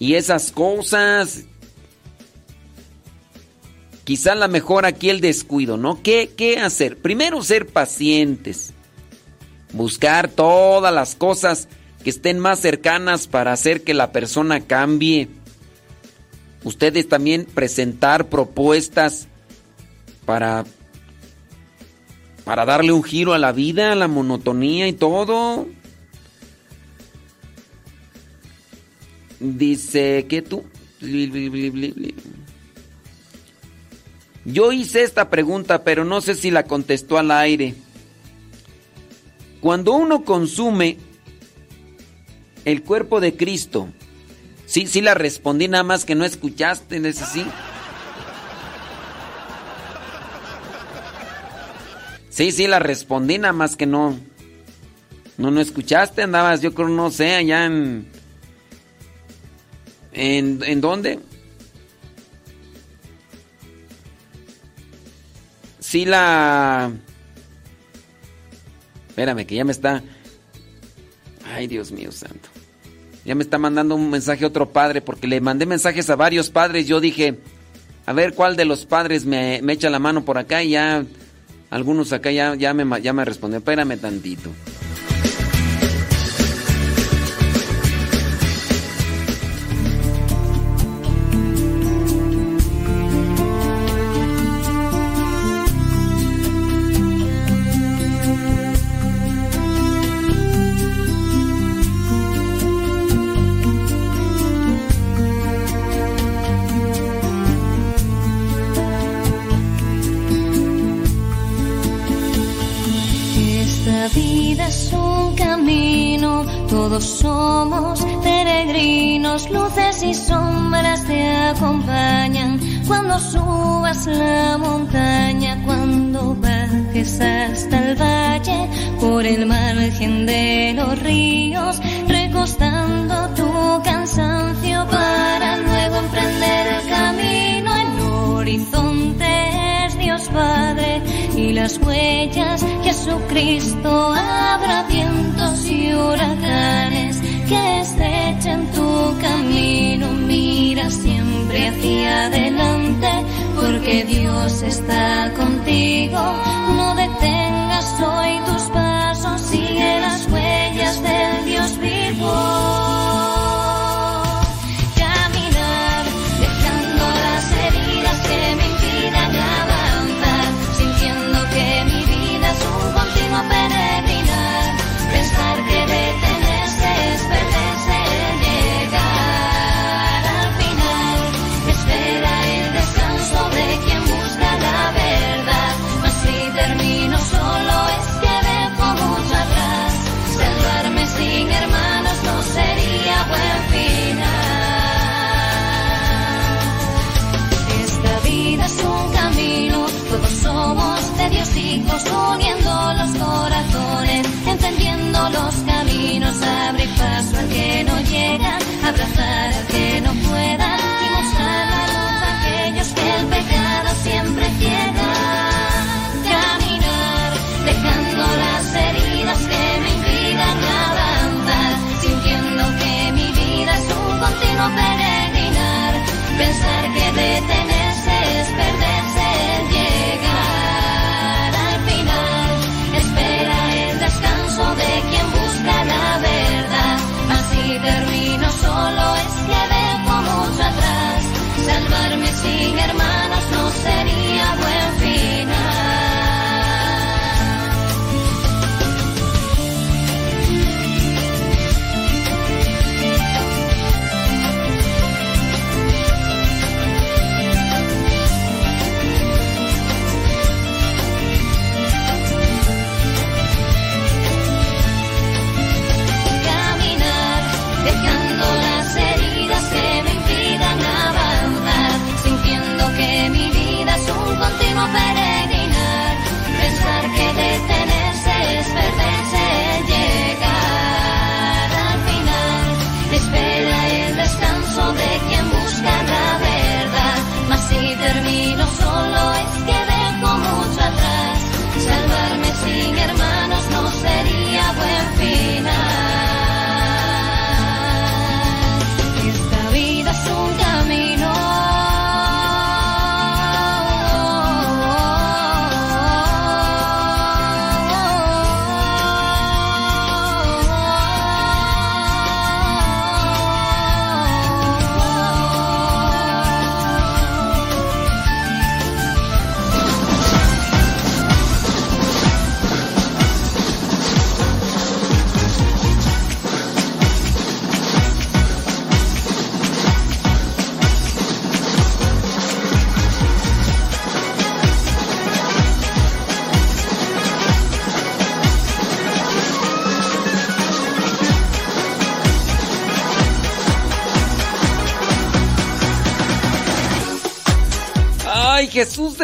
y 0.00 0.14
esas 0.14 0.50
cosas. 0.50 1.44
Quizá 4.02 4.34
la 4.34 4.48
mejor 4.48 4.84
aquí 4.84 5.10
el 5.10 5.20
descuido, 5.20 5.76
¿no? 5.76 6.02
¿Qué, 6.02 6.32
¿Qué 6.36 6.58
hacer? 6.58 6.98
Primero 6.98 7.40
ser 7.44 7.68
pacientes. 7.68 8.74
Buscar 9.72 10.28
todas 10.28 10.94
las 10.94 11.14
cosas 11.14 11.68
que 12.02 12.10
estén 12.10 12.38
más 12.38 12.60
cercanas 12.60 13.26
para 13.26 13.52
hacer 13.52 13.82
que 13.82 13.94
la 13.94 14.12
persona 14.12 14.60
cambie. 14.60 15.28
Ustedes 16.64 17.08
también 17.08 17.44
presentar 17.44 18.28
propuestas 18.28 19.28
para 20.24 20.64
para 22.44 22.64
darle 22.64 22.92
un 22.92 23.02
giro 23.02 23.34
a 23.34 23.38
la 23.38 23.52
vida, 23.52 23.92
a 23.92 23.94
la 23.94 24.08
monotonía 24.08 24.88
y 24.88 24.94
todo. 24.94 25.68
Dice 29.38 30.26
que 30.28 30.40
tú 30.40 30.64
Yo 34.46 34.72
hice 34.72 35.02
esta 35.02 35.28
pregunta, 35.28 35.84
pero 35.84 36.06
no 36.06 36.22
sé 36.22 36.34
si 36.34 36.50
la 36.50 36.64
contestó 36.64 37.18
al 37.18 37.30
aire. 37.30 37.74
Cuando 39.60 39.92
uno 39.92 40.24
consume 40.24 40.98
el 42.64 42.82
cuerpo 42.82 43.20
de 43.20 43.36
Cristo, 43.36 43.88
sí, 44.66 44.86
sí 44.86 45.00
la 45.00 45.14
respondí 45.14 45.68
nada 45.68 45.84
más 45.84 46.04
que 46.04 46.14
no 46.14 46.24
escuchaste, 46.24 46.96
ese 46.96 47.24
sí? 47.26 47.44
Sí, 52.38 52.52
sí, 52.52 52.68
la 52.68 52.78
respondí, 52.78 53.36
nada 53.36 53.52
más 53.52 53.74
que 53.74 53.84
no. 53.84 54.16
No, 55.38 55.50
no 55.50 55.60
escuchaste, 55.60 56.22
andabas, 56.22 56.60
yo 56.60 56.72
creo, 56.72 56.88
no 56.88 57.10
sé, 57.10 57.34
allá 57.34 57.64
en. 57.66 58.06
¿En, 60.12 60.62
¿en 60.62 60.80
dónde? 60.80 61.18
Sí, 65.80 66.04
la. 66.04 66.92
Espérame, 69.18 69.44
que 69.46 69.56
ya 69.56 69.64
me 69.64 69.72
está. 69.72 70.00
Ay, 71.52 71.66
Dios 71.66 71.90
mío 71.90 72.12
santo. 72.12 72.48
Ya 73.24 73.34
me 73.34 73.42
está 73.42 73.58
mandando 73.58 73.96
un 73.96 74.10
mensaje 74.10 74.44
a 74.44 74.46
otro 74.46 74.70
padre, 74.70 75.00
porque 75.00 75.26
le 75.26 75.40
mandé 75.40 75.66
mensajes 75.66 76.08
a 76.08 76.14
varios 76.14 76.50
padres. 76.50 76.86
Yo 76.86 77.00
dije, 77.00 77.36
a 78.06 78.12
ver 78.12 78.34
cuál 78.34 78.54
de 78.54 78.64
los 78.64 78.86
padres 78.86 79.24
me, 79.24 79.56
echa 79.72 79.90
la 79.90 79.98
mano 79.98 80.24
por 80.24 80.38
acá 80.38 80.62
y 80.62 80.70
ya 80.70 81.04
algunos 81.68 82.12
acá 82.12 82.30
ya, 82.30 82.54
me, 82.54 83.02
ya 83.02 83.12
me 83.12 83.24
respondieron. 83.24 83.62
Espérame 83.62 83.98
tantito. 83.98 84.50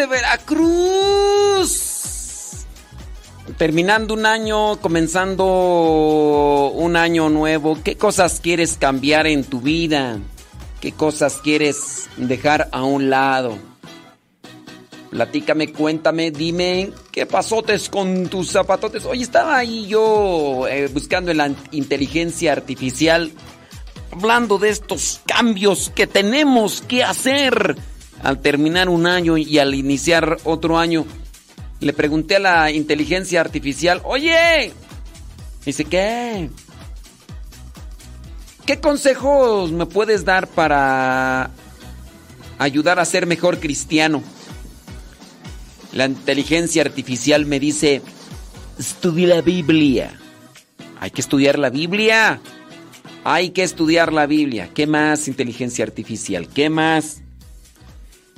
Veracruz! 0.07 1.95
Terminando 3.59 4.15
un 4.15 4.27
año, 4.27 4.81
comenzando 4.81 6.73
un 6.75 6.97
año 6.97 7.29
nuevo, 7.29 7.79
¿qué 7.85 7.97
cosas 7.97 8.41
quieres 8.43 8.77
cambiar 8.79 9.27
en 9.27 9.45
tu 9.45 9.61
vida? 9.61 10.19
¿Qué 10.81 10.93
cosas 10.93 11.41
quieres 11.43 12.09
dejar 12.17 12.69
a 12.73 12.83
un 12.85 13.11
lado? 13.11 13.59
Platícame, 15.11 15.73
cuéntame, 15.73 16.31
dime, 16.33 16.91
¿qué 17.13 17.27
pasotes 17.27 17.89
con 17.89 18.27
tus 18.29 18.51
zapatotes? 18.51 19.05
Hoy 19.05 19.23
estaba 19.23 19.59
ahí 19.59 19.87
yo 19.87 20.67
eh, 20.67 20.89
buscando 20.89 21.31
en 21.31 21.37
la 21.37 21.53
inteligencia 21.71 22.51
artificial, 22.53 23.31
hablando 24.11 24.59
de 24.59 24.71
estos 24.71 25.21
cambios 25.27 25.93
que 25.95 26.09
tenemos 26.09 26.83
que 26.83 27.05
hacer 27.05 27.77
al 28.25 28.41
terminar 28.41 28.89
un 28.89 29.07
año 29.07 29.37
y 29.37 29.59
al 29.59 29.75
iniciar 29.75 30.39
otro 30.45 30.79
año. 30.79 31.05
Le 31.81 31.93
pregunté 31.93 32.37
a 32.37 32.41
la 32.41 32.71
inteligencia 32.71 33.41
artificial, 33.41 34.01
oye, 34.03 34.73
dice, 35.65 35.85
¿qué? 35.85 36.49
¿Qué 38.65 38.81
consejos 38.81 39.73
me 39.73 39.85
puedes 39.85 40.25
dar 40.25 40.49
para 40.49 41.51
ayudar 42.59 42.99
a 42.99 43.05
ser 43.05 43.27
mejor 43.27 43.61
cristiano? 43.61 44.23
La 45.93 46.07
inteligencia 46.07 46.81
artificial 46.81 47.45
me 47.45 47.61
dice, 47.61 48.01
estudia 48.79 49.29
la 49.29 49.43
Biblia. 49.43 50.19
Hay 50.99 51.11
que 51.11 51.21
estudiar 51.21 51.59
la 51.59 51.69
Biblia. 51.69 52.41
Hay 53.23 53.51
que 53.51 53.63
estudiar 53.63 54.15
la 54.15 54.27
Biblia. 54.27 54.71
¿Qué 54.75 54.87
más 54.87 55.29
inteligencia 55.29 55.85
artificial? 55.85 56.49
¿Qué 56.49 56.71
más? 56.71 57.24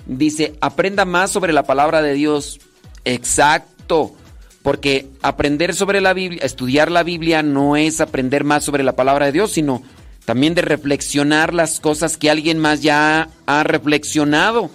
Dice, 0.07 0.57
aprenda 0.61 1.05
más 1.05 1.31
sobre 1.31 1.53
la 1.53 1.65
palabra 1.65 2.01
de 2.01 2.15
Dios. 2.15 2.61
Exacto. 3.05 4.15
Porque 4.63 5.09
aprender 5.23 5.75
sobre 5.75 6.01
la 6.01 6.13
Biblia, 6.13 6.43
estudiar 6.43 6.91
la 6.91 7.03
Biblia 7.03 7.43
no 7.43 7.77
es 7.77 8.01
aprender 8.01 8.45
más 8.45 8.65
sobre 8.65 8.83
la 8.83 8.97
palabra 8.97 9.27
de 9.27 9.33
Dios, 9.33 9.53
sino 9.53 9.83
también 10.25 10.55
de 10.55 10.63
reflexionar 10.63 11.55
las 11.55 11.79
cosas 11.79 12.17
que 12.17 12.31
alguien 12.31 12.59
más 12.59 12.83
ya 12.83 13.29
ha 13.47 13.63
reflexionado. 13.63 14.71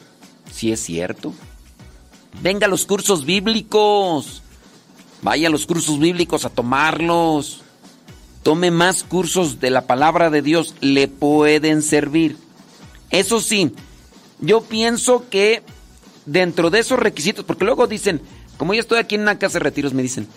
Si 0.51 0.71
es 0.71 0.81
cierto. 0.81 1.33
Venga 2.41 2.67
a 2.67 2.69
los 2.69 2.85
cursos 2.85 3.25
bíblicos. 3.25 4.41
Vaya 5.21 5.49
a 5.49 5.51
los 5.51 5.65
cursos 5.65 5.99
bíblicos 5.99 6.45
a 6.45 6.49
tomarlos. 6.49 7.61
Tome 8.43 8.71
más 8.71 9.03
cursos 9.03 9.59
de 9.59 9.69
la 9.69 9.87
palabra 9.87 10.29
de 10.29 10.41
Dios. 10.41 10.73
Le 10.79 11.07
pueden 11.07 11.81
servir. 11.81 12.37
Eso 13.09 13.41
sí, 13.41 13.73
yo 14.41 14.61
pienso 14.61 15.29
que 15.29 15.63
dentro 16.25 16.69
de 16.69 16.79
esos 16.79 16.99
requisitos, 16.99 17.45
porque 17.45 17.65
luego 17.65 17.87
dicen, 17.87 18.21
como 18.57 18.73
yo 18.73 18.81
estoy 18.81 18.99
aquí 18.99 19.15
en 19.15 19.21
una 19.21 19.39
casa 19.39 19.53
de 19.53 19.63
retiros, 19.63 19.93
me 19.93 20.01
dicen, 20.01 20.27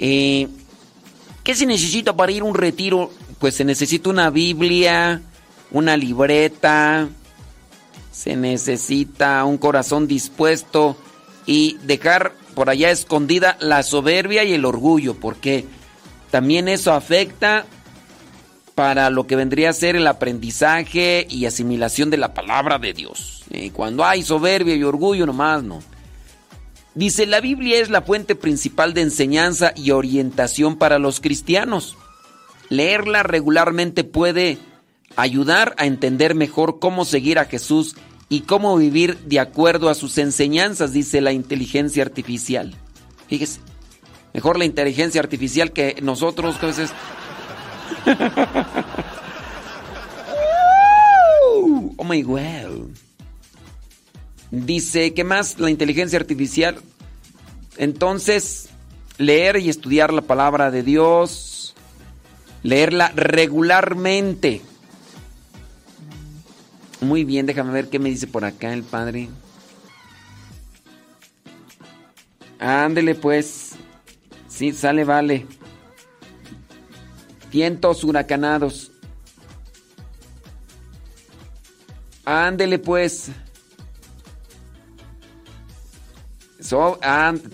eh, 0.00 0.48
¿qué 1.44 1.54
se 1.54 1.66
necesita 1.66 2.16
para 2.16 2.32
ir 2.32 2.42
a 2.42 2.46
un 2.46 2.54
retiro? 2.54 3.10
Pues 3.38 3.54
se 3.54 3.64
necesita 3.64 4.10
una 4.10 4.30
Biblia, 4.30 5.22
una 5.70 5.96
libreta, 5.96 7.08
se 8.10 8.36
necesita 8.36 9.44
un 9.44 9.58
corazón 9.58 10.06
dispuesto 10.06 10.96
y 11.44 11.76
dejar 11.84 12.32
por 12.54 12.70
allá 12.70 12.90
escondida 12.90 13.56
la 13.60 13.82
soberbia 13.82 14.44
y 14.44 14.54
el 14.54 14.64
orgullo, 14.64 15.14
porque 15.14 15.66
también 16.30 16.68
eso 16.68 16.92
afecta 16.92 17.66
para 18.76 19.08
lo 19.08 19.26
que 19.26 19.36
vendría 19.36 19.70
a 19.70 19.72
ser 19.72 19.96
el 19.96 20.06
aprendizaje 20.06 21.26
y 21.30 21.46
asimilación 21.46 22.10
de 22.10 22.18
la 22.18 22.34
palabra 22.34 22.78
de 22.78 22.92
Dios. 22.92 23.42
Y 23.50 23.70
cuando 23.70 24.04
hay 24.04 24.22
soberbia 24.22 24.76
y 24.76 24.82
orgullo, 24.82 25.24
nomás 25.24 25.62
no. 25.62 25.82
Dice, 26.94 27.24
la 27.24 27.40
Biblia 27.40 27.80
es 27.80 27.88
la 27.88 28.02
fuente 28.02 28.34
principal 28.34 28.92
de 28.92 29.00
enseñanza 29.00 29.72
y 29.74 29.92
orientación 29.92 30.76
para 30.76 30.98
los 30.98 31.20
cristianos. 31.20 31.96
Leerla 32.68 33.22
regularmente 33.22 34.04
puede 34.04 34.58
ayudar 35.16 35.74
a 35.78 35.86
entender 35.86 36.34
mejor 36.34 36.78
cómo 36.78 37.06
seguir 37.06 37.38
a 37.38 37.46
Jesús 37.46 37.96
y 38.28 38.40
cómo 38.42 38.76
vivir 38.76 39.16
de 39.20 39.40
acuerdo 39.40 39.88
a 39.88 39.94
sus 39.94 40.18
enseñanzas, 40.18 40.92
dice 40.92 41.22
la 41.22 41.32
inteligencia 41.32 42.02
artificial. 42.02 42.74
Fíjese, 43.26 43.60
mejor 44.34 44.58
la 44.58 44.66
inteligencia 44.66 45.22
artificial 45.22 45.72
que 45.72 45.96
nosotros, 46.02 46.58
que 46.58 46.66
a 46.66 46.68
veces... 46.68 46.90
oh 51.96 52.04
my 52.04 52.22
god. 52.22 52.88
Dice, 54.50 55.12
¿qué 55.12 55.24
más? 55.24 55.58
La 55.58 55.70
inteligencia 55.70 56.18
artificial. 56.18 56.76
Entonces, 57.76 58.70
leer 59.18 59.56
y 59.56 59.68
estudiar 59.68 60.12
la 60.12 60.22
palabra 60.22 60.70
de 60.70 60.82
Dios, 60.82 61.74
leerla 62.62 63.12
regularmente. 63.14 64.62
Muy 67.00 67.24
bien, 67.24 67.46
déjame 67.46 67.72
ver 67.72 67.88
qué 67.88 67.98
me 67.98 68.08
dice 68.08 68.26
por 68.26 68.44
acá 68.44 68.72
el 68.72 68.82
padre. 68.82 69.28
Ándele 72.58 73.14
pues. 73.14 73.72
Sí, 74.48 74.72
sale, 74.72 75.04
vale. 75.04 75.46
Vientos 77.56 78.04
huracanados. 78.04 78.90
Ándele 82.26 82.78
pues. 82.78 83.30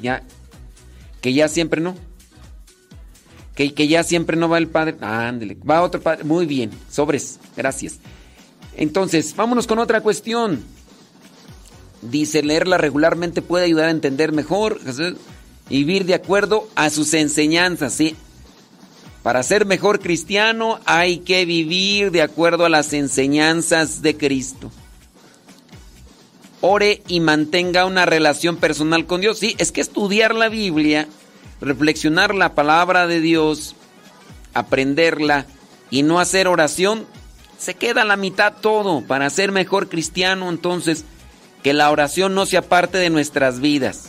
Ya. 0.00 0.24
Que 1.20 1.32
ya 1.32 1.46
siempre 1.46 1.80
no. 1.80 1.94
Que, 3.54 3.74
que 3.74 3.86
ya 3.86 4.02
siempre 4.02 4.36
no 4.36 4.48
va 4.48 4.58
el 4.58 4.66
padre. 4.66 4.96
Ándele. 5.00 5.54
Va 5.54 5.82
otro 5.82 6.00
padre. 6.00 6.24
Muy 6.24 6.46
bien. 6.46 6.72
Sobres. 6.90 7.38
Gracias. 7.56 8.00
Entonces, 8.76 9.36
vámonos 9.36 9.68
con 9.68 9.78
otra 9.78 10.00
cuestión. 10.00 10.64
Dice, 12.00 12.42
leerla 12.42 12.76
regularmente 12.76 13.40
puede 13.40 13.66
ayudar 13.66 13.84
a 13.84 13.90
entender 13.92 14.32
mejor 14.32 14.80
y 15.70 15.84
vivir 15.84 16.06
de 16.06 16.14
acuerdo 16.14 16.68
a 16.74 16.90
sus 16.90 17.14
enseñanzas, 17.14 17.92
¿sí? 17.92 18.16
Para 19.22 19.42
ser 19.42 19.66
mejor 19.66 20.00
cristiano 20.00 20.80
hay 20.84 21.18
que 21.18 21.44
vivir 21.44 22.10
de 22.10 22.22
acuerdo 22.22 22.64
a 22.64 22.68
las 22.68 22.92
enseñanzas 22.92 24.02
de 24.02 24.16
Cristo. 24.16 24.70
Ore 26.60 27.02
y 27.08 27.20
mantenga 27.20 27.86
una 27.86 28.06
relación 28.06 28.56
personal 28.56 29.06
con 29.06 29.20
Dios. 29.20 29.38
Sí, 29.38 29.54
es 29.58 29.72
que 29.72 29.80
estudiar 29.80 30.34
la 30.34 30.48
Biblia, 30.48 31.08
reflexionar 31.60 32.34
la 32.34 32.54
palabra 32.54 33.06
de 33.06 33.20
Dios, 33.20 33.76
aprenderla 34.54 35.46
y 35.90 36.02
no 36.02 36.20
hacer 36.20 36.48
oración 36.48 37.06
se 37.62 37.74
queda 37.74 38.04
la 38.04 38.16
mitad 38.16 38.54
todo 38.60 39.06
para 39.06 39.30
ser 39.30 39.52
mejor 39.52 39.88
cristiano, 39.88 40.48
entonces 40.48 41.04
que 41.62 41.72
la 41.72 41.92
oración 41.92 42.34
no 42.34 42.44
sea 42.44 42.62
parte 42.62 42.98
de 42.98 43.08
nuestras 43.08 43.60
vidas. 43.60 44.08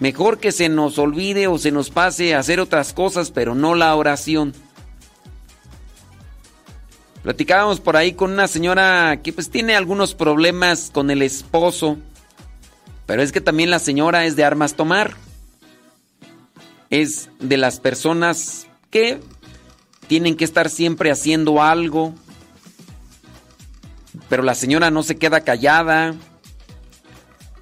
Mejor 0.00 0.38
que 0.38 0.50
se 0.50 0.70
nos 0.70 0.98
olvide 0.98 1.46
o 1.46 1.58
se 1.58 1.70
nos 1.70 1.90
pase 1.90 2.34
a 2.34 2.38
hacer 2.38 2.58
otras 2.58 2.94
cosas, 2.94 3.30
pero 3.30 3.54
no 3.54 3.74
la 3.74 3.94
oración. 3.94 4.54
Platicábamos 7.22 7.80
por 7.80 7.98
ahí 7.98 8.14
con 8.14 8.32
una 8.32 8.48
señora 8.48 9.20
que 9.22 9.34
pues 9.34 9.50
tiene 9.50 9.76
algunos 9.76 10.14
problemas 10.14 10.90
con 10.90 11.10
el 11.10 11.20
esposo, 11.20 11.98
pero 13.04 13.22
es 13.22 13.30
que 13.30 13.42
también 13.42 13.70
la 13.70 13.78
señora 13.78 14.24
es 14.24 14.36
de 14.36 14.44
armas 14.44 14.74
tomar. 14.74 15.16
Es 16.88 17.28
de 17.38 17.58
las 17.58 17.78
personas 17.78 18.66
que 18.90 19.20
tienen 20.06 20.34
que 20.34 20.44
estar 20.44 20.70
siempre 20.70 21.10
haciendo 21.10 21.62
algo, 21.62 22.14
pero 24.30 24.42
la 24.42 24.54
señora 24.54 24.90
no 24.90 25.02
se 25.02 25.16
queda 25.16 25.42
callada. 25.42 26.14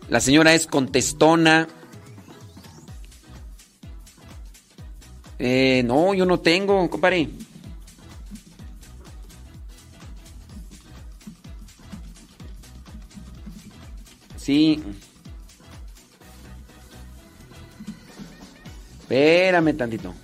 La 0.08 0.20
señora 0.20 0.54
es 0.54 0.68
contestona. 0.68 1.66
Eh, 5.38 5.82
no, 5.84 6.14
yo 6.14 6.26
no 6.26 6.40
tengo, 6.40 6.88
compadre. 6.90 7.28
Sí. 14.36 14.82
Espérame 19.00 19.76
tantito. 19.76 20.14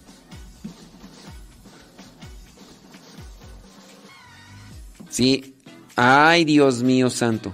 Sí, 5.10 5.54
Ay, 5.96 6.44
Dios 6.44 6.82
mío 6.82 7.08
santo. 7.08 7.52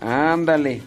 Ándale. 0.00 0.82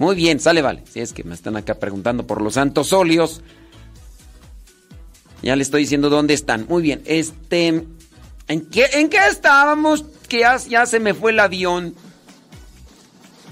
Muy 0.00 0.16
bien, 0.16 0.40
sale, 0.40 0.62
vale. 0.62 0.82
Si 0.90 0.98
es 1.00 1.12
que 1.12 1.24
me 1.24 1.34
están 1.34 1.58
acá 1.58 1.74
preguntando 1.74 2.26
por 2.26 2.40
los 2.40 2.54
santos 2.54 2.94
óleos. 2.94 3.42
Ya 5.42 5.54
le 5.56 5.62
estoy 5.62 5.82
diciendo 5.82 6.08
dónde 6.08 6.32
están. 6.32 6.64
Muy 6.70 6.82
bien, 6.82 7.02
este. 7.04 7.84
¿En 8.48 8.60
qué, 8.70 8.86
en 8.94 9.10
qué 9.10 9.18
estábamos? 9.30 10.06
Que 10.26 10.40
ya, 10.70 10.86
se 10.86 11.00
me 11.00 11.12
fue 11.12 11.32
el 11.32 11.40
avión. 11.40 11.94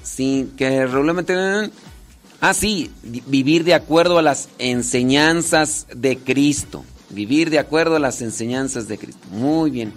Sí, 0.02 0.50
que 0.56 0.86
regularmente... 0.86 1.34
Ah, 2.40 2.54
sí, 2.54 2.90
vivir 3.02 3.64
de 3.64 3.74
acuerdo 3.74 4.16
a 4.16 4.22
las 4.22 4.48
enseñanzas 4.56 5.86
de 5.94 6.16
Cristo. 6.16 6.82
Vivir 7.10 7.50
de 7.50 7.58
acuerdo 7.58 7.96
a 7.96 7.98
las 7.98 8.22
enseñanzas 8.22 8.88
de 8.88 8.96
Cristo. 8.96 9.28
Muy 9.32 9.70
bien. 9.70 9.92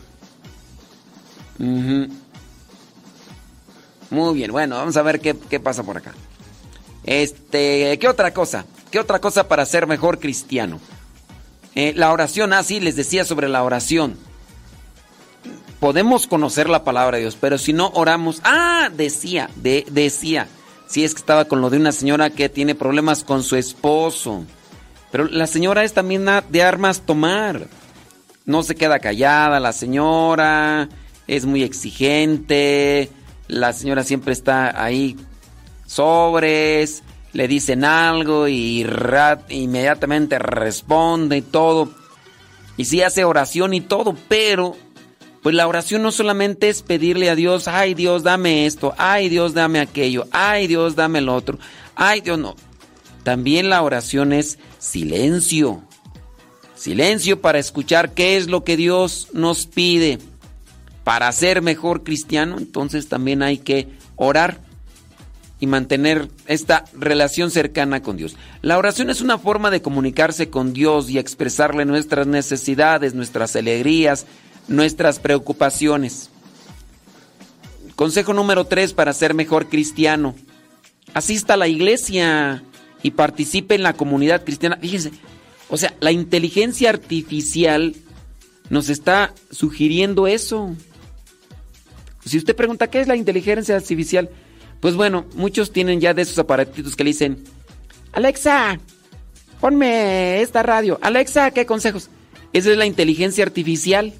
Muy 4.10 4.36
bien, 4.36 4.52
bueno, 4.52 4.76
vamos 4.76 4.97
a 4.97 5.02
ver 5.02 5.22
qué, 5.22 5.34
qué 5.49 5.62
pasa 5.62 5.84
por 5.84 5.95
acá. 5.95 6.14
Este, 7.04 7.97
¿qué 7.99 8.08
otra 8.08 8.34
cosa? 8.34 8.66
¿Qué 8.91 8.99
otra 8.99 9.20
cosa 9.20 9.47
para 9.47 9.66
ser 9.66 9.88
mejor 9.88 10.20
cristiano? 10.20 10.80
Eh, 11.76 11.93
la 11.95 12.12
oración, 12.12 12.54
ah, 12.54 12.64
sí, 12.64 12.80
les 12.80 12.95
decía 12.95 13.26
sobre 13.26 13.47
la 13.47 13.64
oración. 13.64 14.18
Podemos 15.80 16.28
conocer 16.28 16.70
la 16.70 16.84
palabra 16.84 17.18
de 17.18 17.24
Dios, 17.24 17.38
pero 17.39 17.58
si 17.58 17.74
no 17.74 17.91
oramos, 17.95 18.41
ah, 18.43 18.89
decía, 18.95 19.49
de, 19.56 19.86
decía, 19.89 20.47
si 20.88 21.04
es 21.04 21.14
que 21.14 21.20
estaba 21.20 21.45
con 21.45 21.62
lo 21.62 21.70
de 21.70 21.78
una 21.78 21.91
señora 21.91 22.30
que 22.30 22.49
tiene 22.49 22.76
problemas 22.76 23.24
con 23.24 23.43
su 23.43 23.56
esposo. 23.56 24.45
Pero 25.12 25.26
la 25.26 25.47
señora 25.47 25.84
es 25.84 25.93
también 25.93 26.26
de 26.49 26.64
armas 26.64 27.02
tomar. 27.06 27.68
No 28.45 28.64
se 28.64 28.76
queda 28.76 28.99
callada, 28.99 29.60
la 29.60 29.74
señora 29.74 30.89
es 31.28 31.45
muy 31.45 31.64
exigente, 31.64 33.10
la 33.47 33.72
señora 33.74 34.04
siempre 34.04 34.34
está 34.34 34.84
ahí 34.84 35.16
sobres, 35.92 37.04
le 37.34 37.48
dicen 37.48 37.84
algo 37.84 38.48
y 38.48 38.86
inmediatamente 39.50 40.39
responde 40.39 41.38
y 41.38 41.42
todo. 41.42 41.92
Y 42.78 42.86
sí 42.86 43.02
hace 43.02 43.26
oración 43.26 43.74
y 43.74 43.82
todo, 43.82 44.16
pero 44.30 44.76
pues 45.44 45.54
la 45.54 45.68
oración 45.68 46.02
no 46.02 46.12
solamente 46.12 46.70
es 46.70 46.82
pedirle 46.82 47.30
a 47.30 47.36
Dios, 47.36 47.68
ay 47.68 47.94
Dios, 47.94 48.24
dame 48.24 48.66
esto, 48.66 48.94
ay 48.98 49.28
Dios, 49.28 49.54
dame 49.54 49.80
aquello, 49.80 50.28
ay 50.32 50.68
Dios, 50.68 50.96
dame 50.96 51.20
el 51.20 51.30
otro, 51.30 51.60
ay 51.96 52.22
Dios, 52.22 52.39
no. 52.39 52.56
También 53.24 53.70
la 53.70 53.82
oración 53.82 54.34
es 54.34 54.60
silencio. 54.80 55.84
Silencio 56.76 57.42
para 57.42 57.60
escuchar 57.60 58.14
qué 58.14 58.38
es 58.38 58.48
lo 58.48 58.64
que 58.64 58.78
Dios 58.78 59.28
nos 59.34 59.68
pide. 59.68 60.20
Para 61.04 61.32
ser 61.32 61.62
mejor 61.62 62.04
cristiano, 62.04 62.58
entonces 62.58 63.10
también 63.10 63.44
hay 63.44 63.58
que 63.58 63.89
orar 64.16 64.70
y 65.62 65.68
mantener 65.68 66.28
esta 66.47 66.86
relación 66.91 67.51
cercana 67.51 68.01
con 68.01 68.18
Dios. 68.18 68.36
La 68.64 68.80
oración 68.80 69.12
es 69.12 69.22
una 69.22 69.38
forma 69.38 69.70
de 69.70 69.84
comunicarse 69.84 70.49
con 70.49 70.74
Dios 70.74 71.09
y 71.09 71.20
expresarle 71.20 71.86
nuestras 71.86 72.26
necesidades, 72.26 73.14
nuestras 73.14 73.55
alegrías, 73.55 74.26
nuestras 74.68 75.20
preocupaciones. 75.20 76.32
Consejo 77.95 78.34
número 78.34 78.66
3 78.66 78.93
para 78.93 79.14
ser 79.14 79.36
mejor 79.36 79.70
cristiano. 79.70 80.34
Asista 81.14 81.53
a 81.53 81.57
la 81.57 81.68
iglesia 81.68 82.64
y 83.03 83.12
participe 83.12 83.76
en 83.76 83.84
la 83.84 83.93
comunidad 83.93 84.43
cristiana. 84.43 84.78
Fíjense, 84.82 85.12
o 85.70 85.78
sea, 85.78 85.93
la 85.99 86.12
inteligencia 86.12 86.89
artificial 86.89 87.95
nos 88.72 88.89
está 88.89 89.32
sugiriendo 89.51 90.26
eso. 90.26 90.76
Si 92.26 92.39
usted 92.39 92.55
pregunta, 92.55 92.88
¿qué 92.88 92.99
es 92.99 93.07
la 93.07 93.16
inteligencia 93.16 93.76
artificial? 93.76 94.32
Pues 94.82 94.95
bueno, 94.95 95.25
muchos 95.36 95.71
tienen 95.71 96.01
ya 96.01 96.13
de 96.13 96.23
esos 96.23 96.39
aparatitos 96.39 96.95
que 96.95 97.03
le 97.03 97.11
dicen, 97.11 97.43
Alexa, 98.13 98.79
ponme 99.59 100.41
esta 100.41 100.63
radio. 100.63 100.99
Alexa, 101.01 101.51
¿qué 101.51 101.66
consejos? 101.66 102.09
Esa 102.51 102.71
es 102.71 102.78
la 102.78 102.86
inteligencia 102.86 103.45
artificial. 103.45 104.13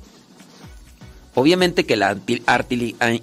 Obviamente 1.34 1.86
que 1.86 1.96
la 1.96 2.18
ah, 2.48 2.64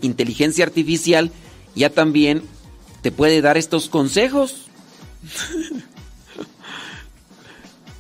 inteligencia 0.01 0.65
artificial 0.65 1.31
ya 1.75 1.91
también 1.91 2.43
te 3.03 3.13
puede 3.13 3.41
dar 3.41 3.57
estos 3.57 3.89
consejos. 3.89 4.67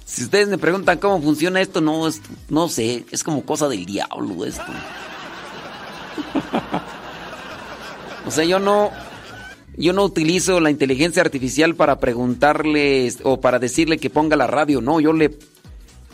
si 0.04 0.24
ustedes 0.24 0.48
me 0.48 0.58
preguntan 0.58 0.98
cómo 0.98 1.22
funciona 1.22 1.60
esto, 1.60 1.80
no, 1.80 2.08
no 2.48 2.68
sé, 2.68 3.04
es 3.12 3.22
como 3.22 3.44
cosa 3.44 3.68
del 3.68 3.86
diablo 3.86 4.44
esto. 4.44 4.62
O 8.26 8.30
sea, 8.30 8.44
yo 8.44 8.58
no, 8.58 8.92
yo 9.78 9.92
no 9.92 10.04
utilizo 10.04 10.60
la 10.60 10.70
inteligencia 10.70 11.22
artificial 11.22 11.76
para 11.76 12.00
preguntarle 12.00 13.12
o 13.22 13.40
para 13.40 13.58
decirle 13.58 13.98
que 13.98 14.10
ponga 14.10 14.36
la 14.36 14.46
radio, 14.46 14.80
no, 14.80 15.00
yo 15.00 15.12
le 15.12 15.30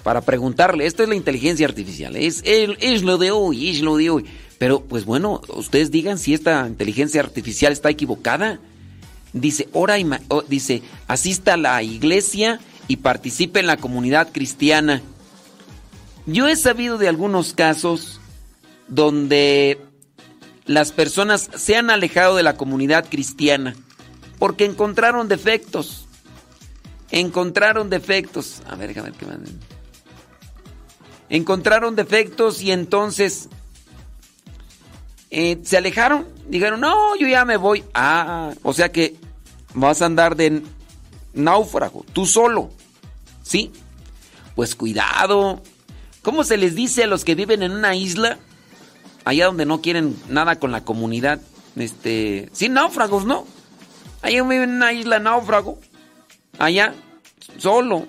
para 0.03 0.21
preguntarle, 0.21 0.85
esto 0.85 1.03
es 1.03 1.09
la 1.09 1.15
inteligencia 1.15 1.67
artificial, 1.67 2.15
es, 2.15 2.43
es, 2.45 3.03
lo 3.03 3.17
de 3.17 3.31
hoy, 3.31 3.71
es 3.71 3.81
lo 3.81 3.97
de 3.97 4.11
hoy. 4.11 4.27
Pero 4.59 4.83
pues 4.83 5.07
bueno, 5.07 5.41
ustedes 5.49 5.91
digan 5.91 6.19
si 6.19 6.35
esta 6.35 6.69
inteligencia 6.69 7.23
artificial 7.23 7.73
está 7.73 7.89
equivocada. 7.89 8.61
Dice, 9.33 9.67
ora 9.73 9.99
y 9.99 10.07
oh, 10.29 10.43
dice, 10.43 10.83
asista 11.09 11.55
a 11.55 11.57
la 11.57 11.83
iglesia 11.83 12.61
y 12.87 12.97
participe 12.99 13.61
en 13.61 13.67
la 13.67 13.79
comunidad 13.79 14.29
cristiana. 14.31 15.01
Yo 16.27 16.49
he 16.49 16.57
sabido 16.57 16.99
de 16.99 17.09
algunos 17.09 17.55
casos 17.55 18.21
donde 18.89 19.79
las 20.67 20.93
personas 20.93 21.51
se 21.57 21.77
han 21.77 21.91
alejado 21.91 22.37
de 22.37 22.43
la 22.43 22.57
comunidad 22.57 23.07
cristiana 23.09 23.75
porque 24.39 24.65
encontraron 24.65 25.29
defectos. 25.29 26.07
Encontraron 27.11 27.91
defectos. 27.91 28.63
A 28.69 28.75
ver, 28.77 28.89
déjame 28.89 29.11
ver 29.11 29.19
qué 29.19 29.27
más. 29.27 29.39
Encontraron 31.29 31.97
defectos 31.97 32.61
y 32.61 32.71
entonces 32.73 33.49
eh, 35.31 35.61
se 35.63 35.77
alejaron. 35.77 36.27
Dijeron, 36.49 36.81
no, 36.81 37.17
yo 37.17 37.27
ya 37.27 37.45
me 37.45 37.57
voy. 37.57 37.85
Ah, 37.95 38.53
o 38.63 38.73
sea 38.73 38.91
que 38.91 39.17
vas 39.75 40.03
a 40.03 40.07
andar 40.07 40.37
de 40.37 40.63
náufrago, 41.33 42.05
tú 42.13 42.27
solo. 42.27 42.71
¿Sí? 43.43 43.73
Pues 44.55 44.75
cuidado. 44.75 45.63
¿Cómo 46.23 46.45
se 46.45 46.57
les 46.57 46.75
dice 46.75 47.05
a 47.05 47.07
los 47.07 47.25
que 47.25 47.35
viven 47.35 47.63
en 47.63 47.73
una 47.73 47.95
isla? 47.95 48.39
Allá 49.25 49.47
donde 49.47 49.67
no 49.67 49.81
quieren 49.81 50.17
nada 50.29 50.57
con 50.57 50.73
la 50.73 50.85
comunidad, 50.85 51.41
este, 51.77 52.49
sin 52.53 52.75
náufragos, 52.75 53.25
¿no? 53.25 53.47
Allá 54.23 54.43
vive 54.43 54.65
en 54.65 54.71
una 54.71 54.93
isla 54.93 55.19
náufrago, 55.19 55.79
allá, 56.59 56.95
solo, 57.59 58.07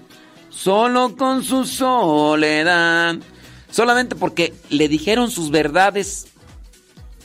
solo 0.49 1.15
con 1.17 1.43
su 1.43 1.65
soledad, 1.65 3.15
solamente 3.69 4.15
porque 4.15 4.53
le 4.69 4.87
dijeron 4.87 5.31
sus 5.31 5.51
verdades 5.51 6.27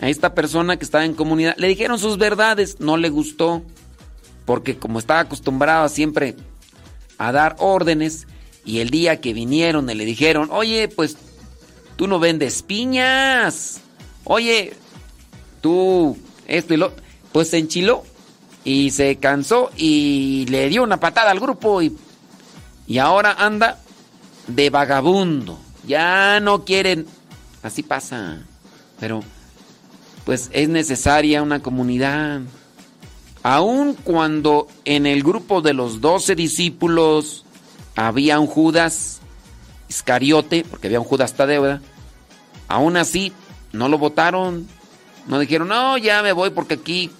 a 0.00 0.08
esta 0.08 0.34
persona 0.34 0.76
que 0.76 0.84
estaba 0.84 1.04
en 1.04 1.14
comunidad, 1.14 1.54
le 1.56 1.68
dijeron 1.68 1.98
sus 1.98 2.18
verdades, 2.18 2.80
no 2.80 2.96
le 2.96 3.10
gustó, 3.10 3.62
porque 4.46 4.76
como 4.76 4.98
estaba 4.98 5.20
acostumbrado 5.20 5.88
siempre 5.88 6.36
a 7.18 7.32
dar 7.32 7.56
órdenes, 7.58 8.26
y 8.64 8.80
el 8.80 8.90
día 8.90 9.20
que 9.20 9.32
vinieron 9.32 9.88
y 9.90 9.94
le 9.94 10.04
dijeron, 10.04 10.48
oye, 10.52 10.88
pues 10.88 11.16
tú 12.01 12.06
no 12.06 12.18
vendes 12.18 12.62
piñas. 12.62 13.82
Oye, 14.24 14.72
tú 15.60 16.16
esto 16.47 16.72
y 16.72 16.78
lo... 16.78 16.94
Pues 17.31 17.51
se 17.51 17.59
enchiló 17.59 18.05
y 18.64 18.90
se 18.93 19.16
cansó 19.16 19.70
y 19.77 20.47
le 20.48 20.70
dio 20.70 20.82
una 20.82 20.98
patada 20.98 21.31
al 21.31 21.40
grupo 21.40 21.82
y, 21.82 21.94
y 22.86 22.97
ahora 22.97 23.35
anda 23.35 23.81
de 24.47 24.70
vagabundo. 24.70 25.59
Ya 25.86 26.40
no 26.40 26.64
quieren... 26.64 27.05
Así 27.62 27.82
pasa. 27.82 28.39
Pero 28.98 29.22
pues 30.24 30.48
es 30.55 30.70
necesaria 30.70 31.43
una 31.43 31.60
comunidad. 31.60 32.40
Aun 33.43 33.93
cuando 33.93 34.68
en 34.86 35.05
el 35.05 35.22
grupo 35.22 35.60
de 35.60 35.74
los 35.74 36.01
doce 36.01 36.35
discípulos 36.35 37.44
había 37.94 38.40
un 38.40 38.47
Judas 38.47 39.19
Iscariote, 39.90 40.64
porque 40.64 40.86
había 40.86 41.00
un 41.00 41.06
Judas 41.06 41.34
Tadeo, 41.34 41.62
¿verdad? 41.62 41.80
Aún 42.68 42.96
así, 42.96 43.32
no 43.72 43.88
lo 43.88 43.98
votaron. 43.98 44.66
No 45.26 45.38
dijeron, 45.38 45.68
no, 45.68 45.98
ya 45.98 46.22
me 46.22 46.32
voy 46.32 46.50
porque 46.50 46.74
aquí, 46.74 47.10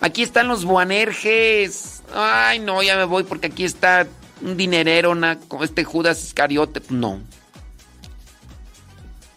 aquí 0.00 0.22
están 0.22 0.48
los 0.48 0.64
Buanerges. 0.64 2.02
Ay, 2.14 2.60
no, 2.60 2.82
ya 2.82 2.96
me 2.96 3.04
voy 3.04 3.24
porque 3.24 3.48
aquí 3.48 3.64
está 3.64 4.06
un 4.40 4.56
dinerero, 4.56 5.10
una, 5.10 5.38
como 5.38 5.64
este 5.64 5.84
Judas 5.84 6.22
Iscariote. 6.22 6.80
No. 6.88 7.20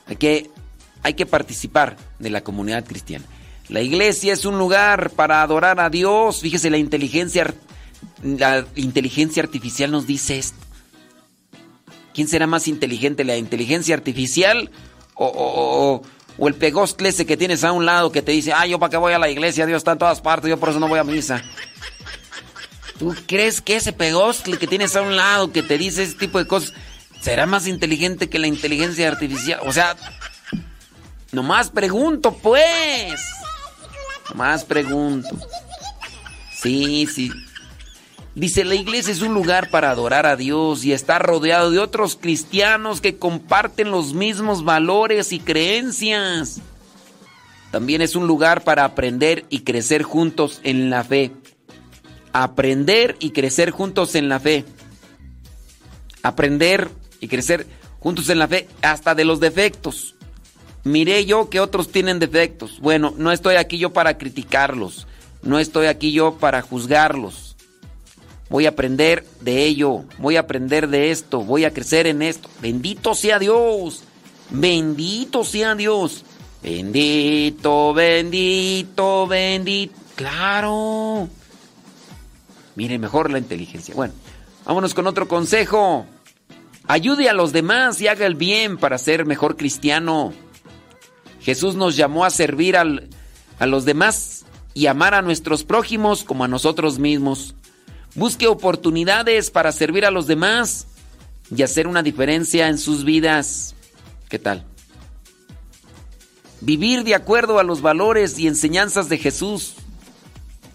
Hay 0.05 0.15
que, 0.15 0.49
hay 1.01 1.15
que 1.15 1.25
participar 1.25 1.97
de 2.19 2.29
la 2.29 2.41
comunidad 2.41 2.85
cristiana. 2.85 3.25
La 3.67 3.81
iglesia 3.81 4.33
es 4.33 4.45
un 4.45 4.59
lugar 4.59 5.09
para 5.11 5.41
adorar 5.41 5.79
a 5.79 5.89
Dios. 5.89 6.41
Fíjese, 6.41 6.69
la 6.69 6.77
inteligencia, 6.77 7.51
la 8.23 8.65
inteligencia 8.75 9.41
artificial 9.41 9.89
nos 9.89 10.05
dice 10.05 10.37
esto. 10.37 10.68
¿Quién 12.19 12.27
será 12.27 12.47
más 12.47 12.67
inteligente, 12.67 13.23
la 13.23 13.37
inteligencia 13.37 13.95
artificial 13.95 14.69
o, 15.13 16.01
el 16.37 16.53
pegostle 16.53 17.07
ese 17.07 17.25
que 17.25 17.37
tienes 17.37 17.63
a 17.63 17.71
un 17.71 17.85
lado 17.85 18.11
que 18.11 18.21
te 18.21 18.33
dice, 18.33 18.51
ah, 18.51 18.65
yo 18.65 18.77
para 18.77 18.89
qué 18.89 18.97
voy 18.97 19.13
a 19.13 19.19
la 19.19 19.29
iglesia, 19.29 19.65
Dios 19.65 19.77
está 19.77 19.93
en 19.93 19.99
todas 19.99 20.19
partes, 20.19 20.49
yo 20.49 20.59
por 20.59 20.67
eso 20.67 20.81
no 20.81 20.89
voy 20.89 20.99
a 20.99 21.05
misa? 21.05 21.41
¿Tú 22.97 23.15
crees 23.25 23.61
que 23.61 23.77
ese 23.77 23.93
pegostle 23.93 24.57
que 24.57 24.67
tienes 24.67 24.97
a 24.97 25.01
un 25.01 25.15
lado 25.15 25.53
que 25.53 25.63
te 25.63 25.77
dice 25.77 26.03
ese 26.03 26.15
tipo 26.15 26.39
de 26.39 26.45
cosas 26.45 26.73
será 27.21 27.45
más 27.45 27.67
inteligente 27.67 28.27
que 28.27 28.37
la 28.37 28.47
inteligencia 28.47 29.07
artificial? 29.07 29.61
O 29.63 29.71
sea, 29.71 29.95
Nomás 31.31 31.69
pregunto, 31.69 32.35
pues. 32.35 33.21
Nomás 34.29 34.65
pregunto. 34.65 35.29
Sí, 36.53 37.07
sí. 37.07 37.31
Dice, 38.39 38.63
la 38.63 38.75
iglesia 38.75 39.11
es 39.11 39.21
un 39.21 39.33
lugar 39.33 39.69
para 39.69 39.91
adorar 39.91 40.25
a 40.25 40.37
Dios 40.37 40.85
y 40.85 40.93
estar 40.93 41.21
rodeado 41.21 41.71
de 41.71 41.79
otros 41.79 42.15
cristianos 42.15 43.01
que 43.01 43.17
comparten 43.17 43.91
los 43.91 44.13
mismos 44.13 44.63
valores 44.63 45.33
y 45.33 45.41
creencias. 45.41 46.61
También 47.69 48.01
es 48.01 48.15
un 48.15 48.27
lugar 48.27 48.63
para 48.63 48.85
aprender 48.85 49.43
y 49.49 49.63
crecer 49.63 50.03
juntos 50.03 50.61
en 50.63 50.89
la 50.89 51.03
fe. 51.03 51.33
Aprender 52.31 53.17
y 53.19 53.31
crecer 53.31 53.71
juntos 53.71 54.15
en 54.15 54.29
la 54.29 54.39
fe. 54.39 54.63
Aprender 56.23 56.89
y 57.19 57.27
crecer 57.27 57.67
juntos 57.99 58.29
en 58.29 58.39
la 58.39 58.47
fe 58.47 58.69
hasta 58.81 59.15
de 59.15 59.25
los 59.25 59.41
defectos. 59.41 60.15
Miré 60.85 61.25
yo 61.25 61.49
que 61.49 61.59
otros 61.59 61.91
tienen 61.91 62.19
defectos. 62.19 62.79
Bueno, 62.79 63.13
no 63.17 63.33
estoy 63.33 63.55
aquí 63.55 63.77
yo 63.79 63.91
para 63.91 64.17
criticarlos. 64.17 65.07
No 65.43 65.59
estoy 65.59 65.87
aquí 65.87 66.13
yo 66.13 66.37
para 66.37 66.61
juzgarlos. 66.61 67.48
Voy 68.49 68.65
a 68.65 68.69
aprender 68.69 69.25
de 69.41 69.65
ello. 69.65 70.03
Voy 70.17 70.35
a 70.35 70.41
aprender 70.41 70.87
de 70.87 71.11
esto. 71.11 71.41
Voy 71.41 71.65
a 71.65 71.71
crecer 71.73 72.07
en 72.07 72.21
esto. 72.21 72.49
Bendito 72.61 73.13
sea 73.15 73.37
Dios. 73.39 74.03
Bendito 74.49 75.43
sea 75.43 75.75
Dios. 75.75 76.23
Bendito, 76.63 77.93
bendito, 77.93 79.27
bendito. 79.27 79.93
Claro. 80.15 81.29
Mire, 82.75 82.97
mejor 82.97 83.29
la 83.31 83.37
inteligencia. 83.37 83.93
Bueno, 83.95 84.13
vámonos 84.65 84.93
con 84.93 85.05
otro 85.07 85.27
consejo. 85.27 86.05
Ayude 86.87 87.29
a 87.29 87.33
los 87.33 87.53
demás 87.53 88.01
y 88.01 88.07
haga 88.07 88.25
el 88.25 88.35
bien 88.35 88.77
para 88.77 88.97
ser 88.97 89.25
mejor 89.25 89.57
cristiano. 89.57 90.33
Jesús 91.41 91.75
nos 91.75 91.95
llamó 91.95 92.25
a 92.25 92.29
servir 92.31 92.75
al- 92.77 93.07
a 93.59 93.65
los 93.67 93.85
demás 93.85 94.45
y 94.73 94.87
amar 94.87 95.13
a 95.13 95.21
nuestros 95.21 95.63
prójimos 95.63 96.23
como 96.23 96.43
a 96.43 96.47
nosotros 96.47 96.97
mismos. 96.99 97.53
Busque 98.15 98.47
oportunidades 98.47 99.51
para 99.51 99.71
servir 99.71 100.05
a 100.05 100.11
los 100.11 100.27
demás 100.27 100.87
y 101.55 101.63
hacer 101.63 101.87
una 101.87 102.03
diferencia 102.03 102.67
en 102.67 102.77
sus 102.77 103.03
vidas. 103.03 103.75
¿Qué 104.29 104.39
tal? 104.39 104.65
Vivir 106.61 107.03
de 107.03 107.15
acuerdo 107.15 107.59
a 107.59 107.63
los 107.63 107.81
valores 107.81 108.37
y 108.39 108.47
enseñanzas 108.47 109.09
de 109.09 109.17
Jesús. 109.17 109.75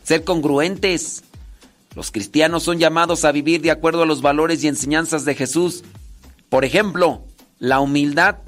Ser 0.02 0.24
congruentes. 0.24 1.24
Los 1.94 2.10
cristianos 2.10 2.62
son 2.62 2.78
llamados 2.78 3.24
a 3.24 3.32
vivir 3.32 3.60
de 3.60 3.70
acuerdo 3.70 4.02
a 4.02 4.06
los 4.06 4.22
valores 4.22 4.64
y 4.64 4.68
enseñanzas 4.68 5.24
de 5.24 5.34
Jesús. 5.34 5.84
Por 6.48 6.64
ejemplo, 6.64 7.24
la 7.58 7.80
humildad, 7.80 8.38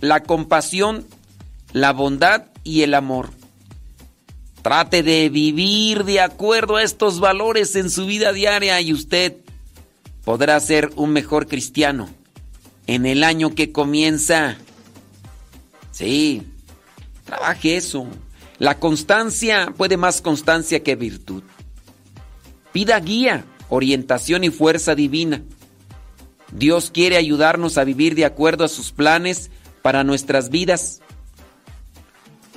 la 0.00 0.22
compasión, 0.22 1.06
la 1.72 1.92
bondad 1.92 2.46
y 2.64 2.82
el 2.82 2.94
amor. 2.94 3.30
Trate 4.62 5.02
de 5.02 5.28
vivir 5.28 6.04
de 6.04 6.20
acuerdo 6.20 6.76
a 6.76 6.82
estos 6.82 7.20
valores 7.20 7.74
en 7.76 7.90
su 7.90 8.06
vida 8.06 8.32
diaria 8.32 8.80
y 8.80 8.92
usted 8.92 9.36
podrá 10.24 10.58
ser 10.60 10.90
un 10.96 11.10
mejor 11.10 11.46
cristiano 11.46 12.08
en 12.86 13.06
el 13.06 13.22
año 13.22 13.54
que 13.54 13.70
comienza. 13.70 14.56
Sí, 15.92 16.42
trabaje 17.24 17.76
eso. 17.76 18.06
La 18.58 18.78
constancia 18.78 19.72
puede 19.76 19.96
más 19.96 20.20
constancia 20.20 20.82
que 20.82 20.96
virtud. 20.96 21.44
Pida 22.72 22.98
guía, 22.98 23.44
orientación 23.68 24.42
y 24.42 24.50
fuerza 24.50 24.94
divina. 24.94 25.42
Dios 26.52 26.90
quiere 26.90 27.16
ayudarnos 27.16 27.78
a 27.78 27.84
vivir 27.84 28.14
de 28.14 28.24
acuerdo 28.24 28.64
a 28.64 28.68
sus 28.68 28.90
planes 28.90 29.50
para 29.82 30.02
nuestras 30.02 30.50
vidas. 30.50 31.00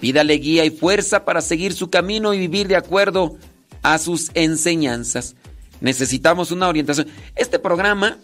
Pídale 0.01 0.33
guía 0.33 0.65
y 0.65 0.71
fuerza 0.71 1.25
para 1.25 1.41
seguir 1.41 1.73
su 1.73 1.91
camino 1.91 2.33
y 2.33 2.39
vivir 2.39 2.67
de 2.67 2.75
acuerdo 2.75 3.37
a 3.83 3.99
sus 3.99 4.31
enseñanzas. 4.33 5.35
Necesitamos 5.79 6.51
una 6.51 6.67
orientación. 6.67 7.07
Este 7.35 7.59
programa 7.59 8.17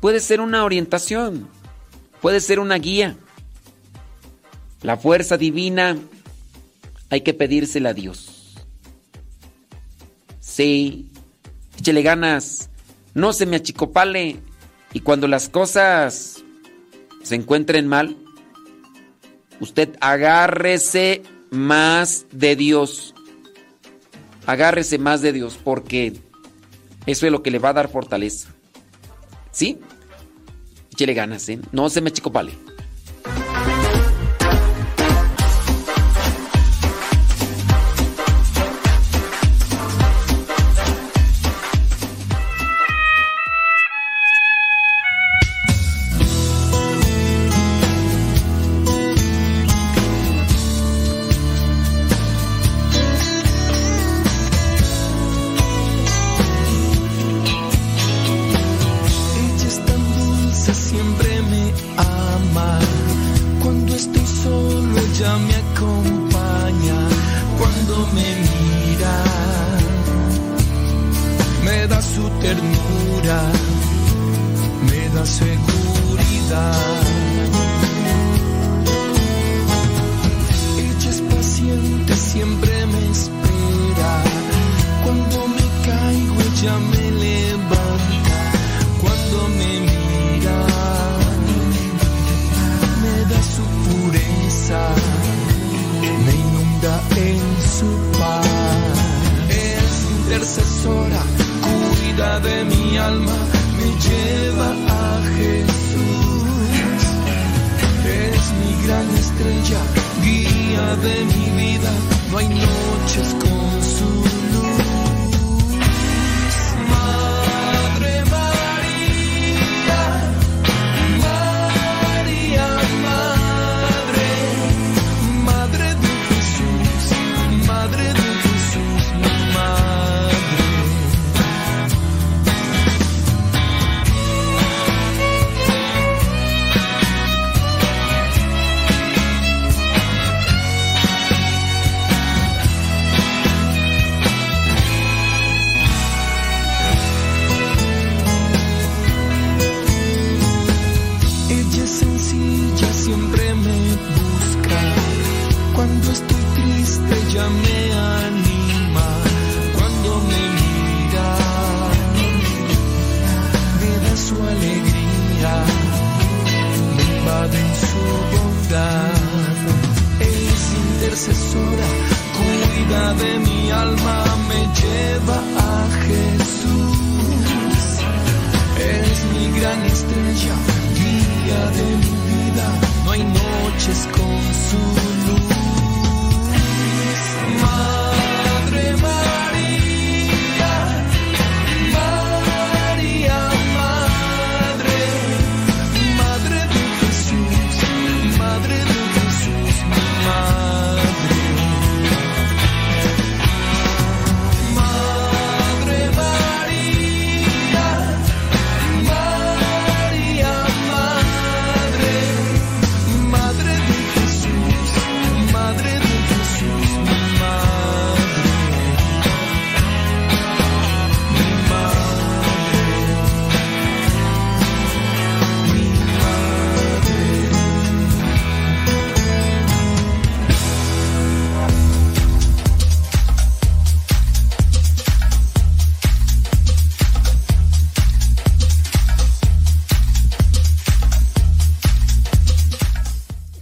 puede 0.00 0.20
ser 0.20 0.42
una 0.42 0.64
orientación, 0.64 1.48
puede 2.20 2.40
ser 2.40 2.60
una 2.60 2.76
guía. 2.76 3.16
La 4.82 4.98
fuerza 4.98 5.38
divina 5.38 5.96
hay 7.08 7.22
que 7.22 7.32
pedírsela 7.32 7.90
a 7.90 7.94
Dios. 7.94 8.54
Sí, 10.40 11.10
échele 11.78 12.02
ganas, 12.02 12.68
no 13.14 13.32
se 13.32 13.46
me 13.46 13.56
achicopale 13.56 14.36
y 14.92 15.00
cuando 15.00 15.26
las 15.26 15.48
cosas 15.48 16.42
se 17.22 17.34
encuentren 17.34 17.86
mal, 17.86 18.18
usted 19.60 19.96
agárrese 20.00 21.22
más 21.50 22.26
de 22.32 22.56
Dios. 22.56 23.14
Agárrese 24.46 24.98
más 24.98 25.22
de 25.22 25.32
Dios 25.32 25.58
porque 25.62 26.14
eso 27.06 27.26
es 27.26 27.32
lo 27.32 27.42
que 27.42 27.50
le 27.50 27.58
va 27.58 27.70
a 27.70 27.74
dar 27.74 27.88
fortaleza. 27.88 28.52
¿Sí? 29.50 29.78
Échele 30.92 31.14
ganas, 31.14 31.48
¿eh? 31.48 31.58
No 31.72 31.88
se 31.90 32.00
me 32.00 32.10
achicopale. 32.10 32.52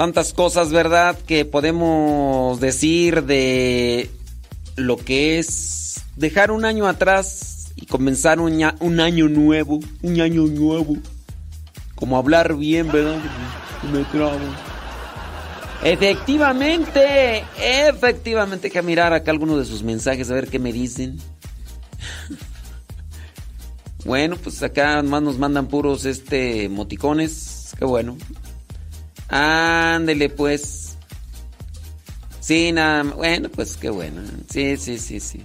Tantas 0.00 0.32
cosas, 0.32 0.72
¿verdad? 0.72 1.18
Que 1.26 1.44
podemos 1.44 2.58
decir 2.58 3.24
de 3.24 4.10
lo 4.74 4.96
que 4.96 5.38
es 5.38 6.02
dejar 6.16 6.52
un 6.52 6.64
año 6.64 6.88
atrás 6.88 7.72
y 7.76 7.84
comenzar 7.84 8.40
un, 8.40 8.64
un 8.80 9.00
año 9.00 9.28
nuevo. 9.28 9.78
Un 10.00 10.20
año 10.22 10.46
nuevo. 10.46 10.96
Como 11.96 12.16
hablar 12.16 12.56
bien, 12.56 12.90
¿verdad? 12.90 13.18
Me 13.92 14.02
trabo. 14.04 14.38
Efectivamente, 15.84 17.44
efectivamente, 17.58 18.70
que 18.70 18.80
mirar 18.80 19.12
acá 19.12 19.32
algunos 19.32 19.58
de 19.58 19.66
sus 19.66 19.82
mensajes 19.82 20.30
a 20.30 20.34
ver 20.34 20.48
qué 20.48 20.58
me 20.58 20.72
dicen. 20.72 21.18
Bueno, 24.06 24.38
pues 24.42 24.62
acá 24.62 25.02
más 25.02 25.20
nos 25.20 25.38
mandan 25.38 25.66
puros 25.66 26.06
este 26.06 26.64
emoticones. 26.64 27.74
Qué 27.78 27.84
bueno. 27.84 28.16
Ándele 29.30 30.28
pues. 30.28 30.96
Sí, 32.40 32.72
nada, 32.72 33.02
bueno, 33.02 33.48
pues 33.48 33.76
qué 33.76 33.90
bueno. 33.90 34.22
Sí, 34.50 34.76
sí, 34.76 34.98
sí, 34.98 35.20
sí. 35.20 35.42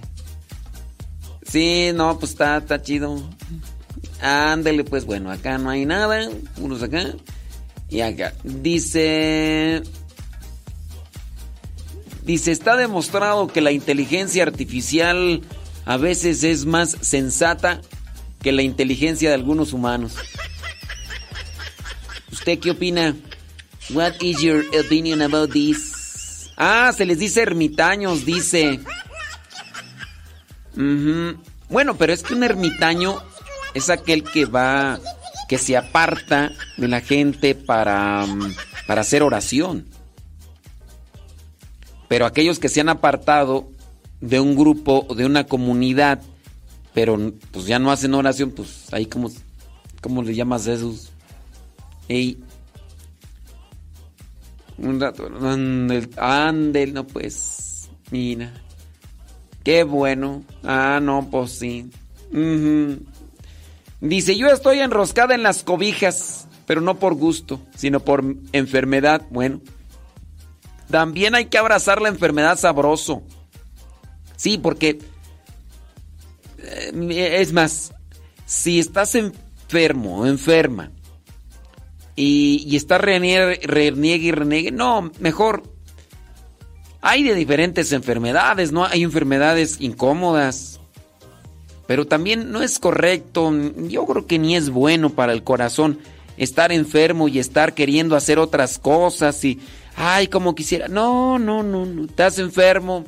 Sí, 1.42 1.90
no, 1.94 2.18
pues 2.18 2.32
está, 2.32 2.56
está 2.58 2.82
chido. 2.82 3.22
Ándele 4.20 4.82
pues, 4.84 5.04
bueno, 5.04 5.30
acá 5.30 5.58
no 5.58 5.70
hay 5.70 5.86
nada. 5.86 6.28
Unos 6.58 6.82
acá. 6.82 7.14
Y 7.88 8.00
acá. 8.00 8.34
Dice... 8.42 9.82
Dice, 12.24 12.50
está 12.50 12.76
demostrado 12.76 13.46
que 13.46 13.60
la 13.60 13.70
inteligencia 13.70 14.42
artificial 14.42 15.42
a 15.84 15.96
veces 15.96 16.42
es 16.42 16.66
más 16.66 16.96
sensata 17.00 17.80
que 18.42 18.50
la 18.50 18.62
inteligencia 18.62 19.28
de 19.28 19.36
algunos 19.36 19.72
humanos. 19.72 20.14
¿Usted 22.32 22.58
qué 22.58 22.72
opina? 22.72 23.14
What 23.90 24.14
is 24.20 24.42
your 24.42 24.64
opinion 24.78 25.22
about 25.22 25.52
this? 25.52 26.50
Ah, 26.56 26.92
se 26.96 27.04
les 27.04 27.18
dice 27.18 27.42
ermitaños, 27.42 28.24
dice. 28.24 28.80
Bueno, 31.68 31.96
pero 31.96 32.12
es 32.12 32.22
que 32.22 32.34
un 32.34 32.42
ermitaño 32.42 33.16
es 33.74 33.90
aquel 33.90 34.24
que 34.24 34.44
va, 34.44 34.98
que 35.48 35.58
se 35.58 35.76
aparta 35.76 36.52
de 36.76 36.88
la 36.88 37.00
gente 37.00 37.54
para, 37.54 38.26
mm, 38.26 38.54
para 38.86 39.02
hacer 39.02 39.22
oración. 39.22 39.86
Pero 42.08 42.26
aquellos 42.26 42.58
que 42.58 42.68
se 42.68 42.80
han 42.80 42.88
apartado 42.88 43.68
de 44.20 44.40
un 44.40 44.56
grupo 44.56 45.06
o 45.08 45.14
de 45.14 45.26
una 45.26 45.44
comunidad, 45.44 46.22
pero 46.94 47.32
pues 47.50 47.66
ya 47.66 47.78
no 47.78 47.90
hacen 47.90 48.14
oración, 48.14 48.50
pues 48.50 48.92
ahí 48.92 49.06
como, 49.06 49.30
¿cómo 50.00 50.22
le 50.22 50.34
llamas 50.34 50.66
a 50.66 50.72
esos? 50.74 51.10
Un 54.78 55.00
rato, 55.00 55.26
ándel, 55.26 56.10
ándel, 56.16 56.92
no 56.92 57.06
pues, 57.06 57.88
mira. 58.10 58.52
Qué 59.64 59.84
bueno. 59.84 60.44
Ah, 60.62 61.00
no, 61.02 61.28
pues 61.30 61.52
sí. 61.52 61.90
Dice, 64.00 64.36
yo 64.36 64.48
estoy 64.48 64.80
enroscada 64.80 65.34
en 65.34 65.42
las 65.42 65.62
cobijas, 65.64 66.46
pero 66.66 66.80
no 66.80 66.98
por 66.98 67.14
gusto, 67.14 67.60
sino 67.74 68.00
por 68.00 68.22
enfermedad. 68.52 69.22
Bueno, 69.30 69.60
también 70.90 71.34
hay 71.34 71.46
que 71.46 71.58
abrazar 71.58 72.00
la 72.00 72.08
enfermedad 72.08 72.58
sabroso. 72.58 73.22
Sí, 74.36 74.58
porque... 74.58 74.98
eh, 76.58 77.38
es 77.40 77.52
más, 77.52 77.92
si 78.44 78.78
estás 78.78 79.14
enfermo 79.14 80.20
o 80.20 80.26
enferma 80.26 80.92
y, 82.16 82.64
y 82.66 82.76
estás 82.76 83.00
reniegue, 83.00 83.60
y 83.62 84.30
reniegue, 84.32 84.72
no, 84.72 85.12
mejor. 85.20 85.62
Hay 87.02 87.22
de 87.22 87.34
diferentes 87.34 87.92
enfermedades, 87.92 88.72
¿no? 88.72 88.84
Hay 88.84 89.02
enfermedades 89.02 89.76
incómodas. 89.80 90.80
Pero 91.86 92.06
también 92.06 92.50
no 92.50 92.62
es 92.62 92.80
correcto, 92.80 93.52
yo 93.88 94.06
creo 94.06 94.26
que 94.26 94.40
ni 94.40 94.56
es 94.56 94.70
bueno 94.70 95.10
para 95.10 95.32
el 95.32 95.44
corazón 95.44 96.00
estar 96.36 96.72
enfermo 96.72 97.28
y 97.28 97.38
estar 97.38 97.74
queriendo 97.74 98.16
hacer 98.16 98.38
otras 98.38 98.78
cosas 98.78 99.44
y, 99.44 99.60
ay, 99.94 100.26
como 100.26 100.54
quisiera. 100.54 100.88
No, 100.88 101.38
no, 101.38 101.62
no, 101.62 101.86
no, 101.86 102.06
estás 102.06 102.38
enfermo. 102.40 103.04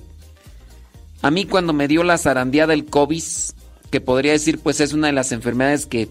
A 1.23 1.31
mí 1.33 1.45
cuando 1.45 1.73
me 1.73 1.89
dio 1.89 2.05
la 2.05 2.19
zarandeada 2.19 2.71
del 2.71 2.85
COVID, 2.85 3.23
que 3.91 4.01
podría 4.01 4.33
decir 4.33 4.61
pues 4.61 4.81
es 4.81 4.93
una 4.93 5.09
de 5.09 5.13
las 5.13 5.33
enfermedades 5.33 5.87
que, 5.87 6.09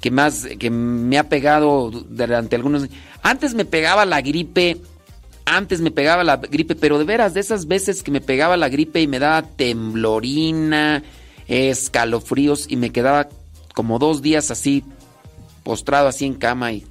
que 0.00 0.10
más, 0.10 0.46
que 0.58 0.70
me 0.70 1.18
ha 1.18 1.28
pegado 1.28 1.90
durante 1.90 2.56
algunos. 2.56 2.88
Antes 3.22 3.54
me 3.54 3.64
pegaba 3.64 4.06
la 4.06 4.20
gripe, 4.22 4.78
antes 5.44 5.80
me 5.80 5.90
pegaba 5.90 6.24
la 6.24 6.36
gripe, 6.36 6.74
pero 6.74 6.98
de 6.98 7.04
veras, 7.04 7.34
de 7.34 7.40
esas 7.40 7.66
veces 7.66 8.02
que 8.02 8.10
me 8.10 8.20
pegaba 8.20 8.56
la 8.56 8.68
gripe 8.68 9.00
y 9.00 9.06
me 9.06 9.18
daba 9.18 9.42
temblorina, 9.42 11.02
escalofríos 11.48 12.66
y 12.70 12.76
me 12.76 12.90
quedaba 12.90 13.28
como 13.74 13.98
dos 13.98 14.22
días 14.22 14.50
así, 14.50 14.84
postrado 15.62 16.08
así 16.08 16.24
en 16.24 16.34
cama 16.34 16.72
y... 16.72 16.86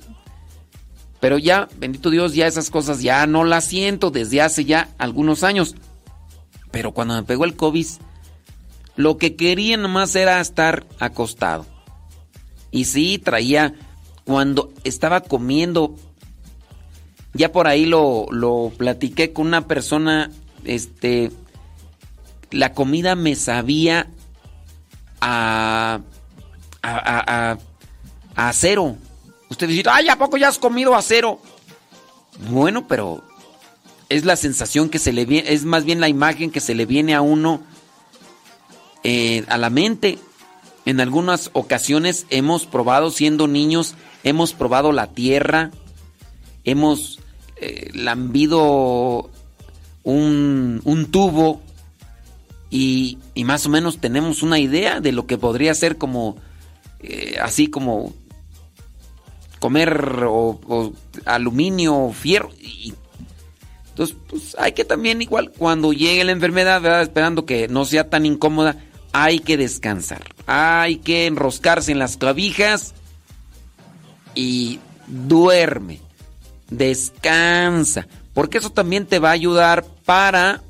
Pero 1.20 1.38
ya, 1.38 1.68
bendito 1.78 2.10
Dios, 2.10 2.34
ya 2.34 2.48
esas 2.48 2.70
cosas 2.70 3.02
ya 3.02 3.28
no 3.28 3.44
las 3.44 3.66
siento 3.66 4.10
desde 4.10 4.42
hace 4.42 4.64
ya 4.64 4.88
algunos 4.98 5.44
años. 5.44 5.76
Pero 6.72 6.94
cuando 6.94 7.16
me 7.16 7.24
pegó 7.24 7.44
el 7.44 7.58
COVID, 7.58 7.86
lo 8.96 9.18
que 9.18 9.36
quería 9.36 9.76
nomás 9.76 10.16
era 10.16 10.40
estar 10.40 10.86
acostado. 10.98 11.66
Y 12.72 12.86
sí, 12.86 13.18
traía, 13.18 13.74
cuando 14.26 14.72
estaba 14.84 15.22
comiendo, 15.22 15.96
ya 17.34 17.52
por 17.52 17.68
ahí 17.68 17.86
lo, 17.86 18.28
lo 18.32 18.72
platiqué 18.78 19.34
con 19.34 19.48
una 19.48 19.68
persona, 19.68 20.32
este, 20.66 21.32
la 22.52 22.74
comida 22.74 23.16
me 23.16 23.36
sabía 23.36 24.08
a, 25.22 26.02
a, 26.82 26.92
a, 26.92 27.52
a, 27.52 27.58
a 28.36 28.50
acero. 28.50 28.98
Usted 29.50 29.68
dice, 29.68 29.84
ay, 29.90 30.10
¿a 30.10 30.18
poco 30.18 30.38
ya 30.38 30.48
has 30.48 30.60
comido 30.60 30.96
acero? 30.96 31.40
Bueno, 32.52 32.88
pero 32.88 33.24
es 34.10 34.26
la 34.26 34.36
sensación 34.36 34.90
que 34.90 35.00
se 35.00 35.12
le 35.12 35.26
viene, 35.26 35.52
es 35.54 35.66
más 35.66 35.86
bien 35.86 36.00
la 36.00 36.08
imagen 36.08 36.52
que 36.52 36.60
se 36.60 36.76
le 36.76 36.86
viene 36.86 37.14
a 37.16 37.22
uno 37.22 37.62
eh, 39.04 39.44
a 39.48 39.58
la 39.58 39.70
mente. 39.70 40.20
En 40.86 41.00
algunas 41.00 41.50
ocasiones 41.54 42.26
hemos 42.30 42.66
probado, 42.66 43.12
siendo 43.12 43.48
niños, 43.48 43.96
hemos 44.24 44.54
probado 44.54 44.92
la 44.92 45.08
tierra, 45.08 45.72
hemos 46.64 47.20
eh, 47.58 47.90
lambido 47.94 49.30
un, 50.04 50.82
un 50.84 51.06
tubo 51.12 51.62
y, 52.70 53.18
y, 53.34 53.44
más 53.44 53.66
o 53.66 53.70
menos 53.70 54.00
tenemos 54.00 54.44
una 54.44 54.60
idea 54.60 55.00
de 55.02 55.12
lo 55.12 55.26
que 55.26 55.38
podría 55.38 55.74
ser 55.74 55.98
como, 55.98 56.38
eh, 57.00 57.38
así 57.42 57.68
como 57.68 58.14
comer 59.60 60.24
o, 60.26 60.94
aluminio 61.26 61.96
o 61.96 62.14
fierro. 62.14 62.52
Y, 62.60 62.94
entonces, 63.90 64.16
pues 64.30 64.56
hay 64.58 64.72
que 64.72 64.86
también 64.86 65.22
igual 65.22 65.52
cuando 65.52 65.92
llegue 65.92 66.24
la 66.24 66.32
enfermedad, 66.32 66.82
¿verdad? 66.82 67.02
esperando 67.02 67.46
que 67.46 67.68
no 67.68 67.84
sea 67.86 68.10
tan 68.10 68.26
incómoda, 68.26 68.78
hay 69.12 69.40
que 69.40 69.58
descansar. 69.58 70.24
Hay 70.46 70.98
que 70.98 71.26
enroscarse 71.26 71.92
en 71.92 72.00
las 72.00 72.18
clavijas 72.18 72.94
y 74.36 74.80
duerme, 75.08 76.00
descansa, 76.70 78.08
porque 78.34 78.60
eso 78.60 78.72
también 78.72 79.06
te 79.06 79.20
va 79.20 79.30
a 79.30 79.34
ayudar 79.34 79.86
para 80.06 80.62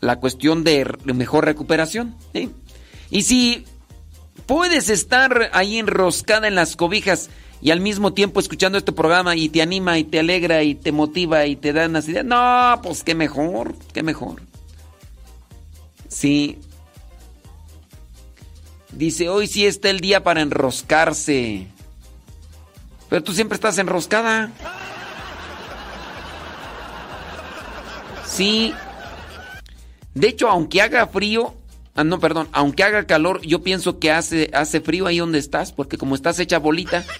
la 0.00 0.16
cuestión 0.16 0.64
de 0.64 0.96
mejor 1.04 1.44
recuperación. 1.44 2.14
Y 3.10 3.22
si 3.22 3.64
puedes 4.46 4.88
estar 4.88 5.50
ahí 5.52 5.78
enroscada 5.78 6.48
en 6.48 6.54
las 6.54 6.76
cobijas 6.76 7.30
y 7.62 7.70
al 7.70 7.80
mismo 7.80 8.14
tiempo 8.14 8.40
escuchando 8.40 8.78
este 8.78 8.92
programa 8.92 9.36
y 9.36 9.50
te 9.50 9.60
anima 9.60 9.98
y 9.98 10.04
te 10.04 10.18
alegra 10.18 10.62
y 10.62 10.74
te 10.74 10.92
motiva 10.92 11.44
y 11.46 11.56
te 11.56 11.72
da 11.72 11.86
unas 11.86 12.08
ideas, 12.08 12.24
no, 12.24 12.80
pues 12.82 13.04
qué 13.04 13.14
mejor, 13.14 13.74
qué 13.92 14.02
mejor. 14.02 14.42
Sí. 16.08 16.58
Dice, 18.92 19.28
hoy 19.28 19.46
sí 19.46 19.66
está 19.66 19.90
el 19.90 20.00
día 20.00 20.22
para 20.22 20.40
enroscarse. 20.40 21.66
Pero 23.08 23.22
tú 23.22 23.32
siempre 23.32 23.54
estás 23.54 23.78
enroscada. 23.78 24.50
Sí. 28.26 28.74
De 30.14 30.28
hecho, 30.28 30.48
aunque 30.48 30.82
haga 30.82 31.06
frío, 31.06 31.54
ah, 31.94 32.04
no, 32.04 32.18
perdón, 32.20 32.48
aunque 32.52 32.82
haga 32.82 33.06
calor, 33.06 33.40
yo 33.42 33.62
pienso 33.62 33.98
que 33.98 34.10
hace, 34.10 34.50
hace 34.52 34.80
frío 34.80 35.06
ahí 35.06 35.18
donde 35.18 35.38
estás, 35.38 35.72
porque 35.72 35.98
como 35.98 36.14
estás 36.14 36.38
hecha 36.38 36.58
bolita. 36.58 37.04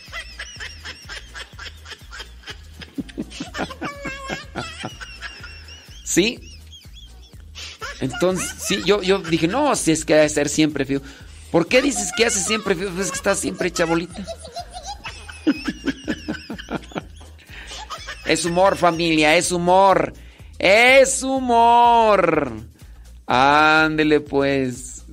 ¿Sí? 6.05 6.40
Entonces, 8.01 8.55
sí, 8.59 8.82
yo, 8.84 9.02
yo 9.02 9.18
dije, 9.18 9.47
no, 9.47 9.76
si 9.76 9.92
es 9.92 10.05
que 10.05 10.14
debe 10.14 10.28
ser 10.28 10.48
siempre 10.48 10.84
frío. 10.84 11.02
¿Por 11.51 11.66
qué 11.66 11.82
dices 11.82 12.12
que 12.16 12.27
hace 12.27 12.40
siempre 12.40 12.74
frío? 12.74 12.90
Pues 12.90 13.06
es 13.06 13.12
que 13.12 13.16
estás 13.16 13.39
siempre 13.40 13.68
hecha 13.68 13.85
bolita. 13.85 14.24
Es 18.27 18.44
humor, 18.44 18.77
familia, 18.77 19.36
es 19.36 19.51
humor. 19.51 20.12
Es 20.59 21.22
humor. 21.24 22.52
Ándele 23.27 24.20
pues. 24.20 25.05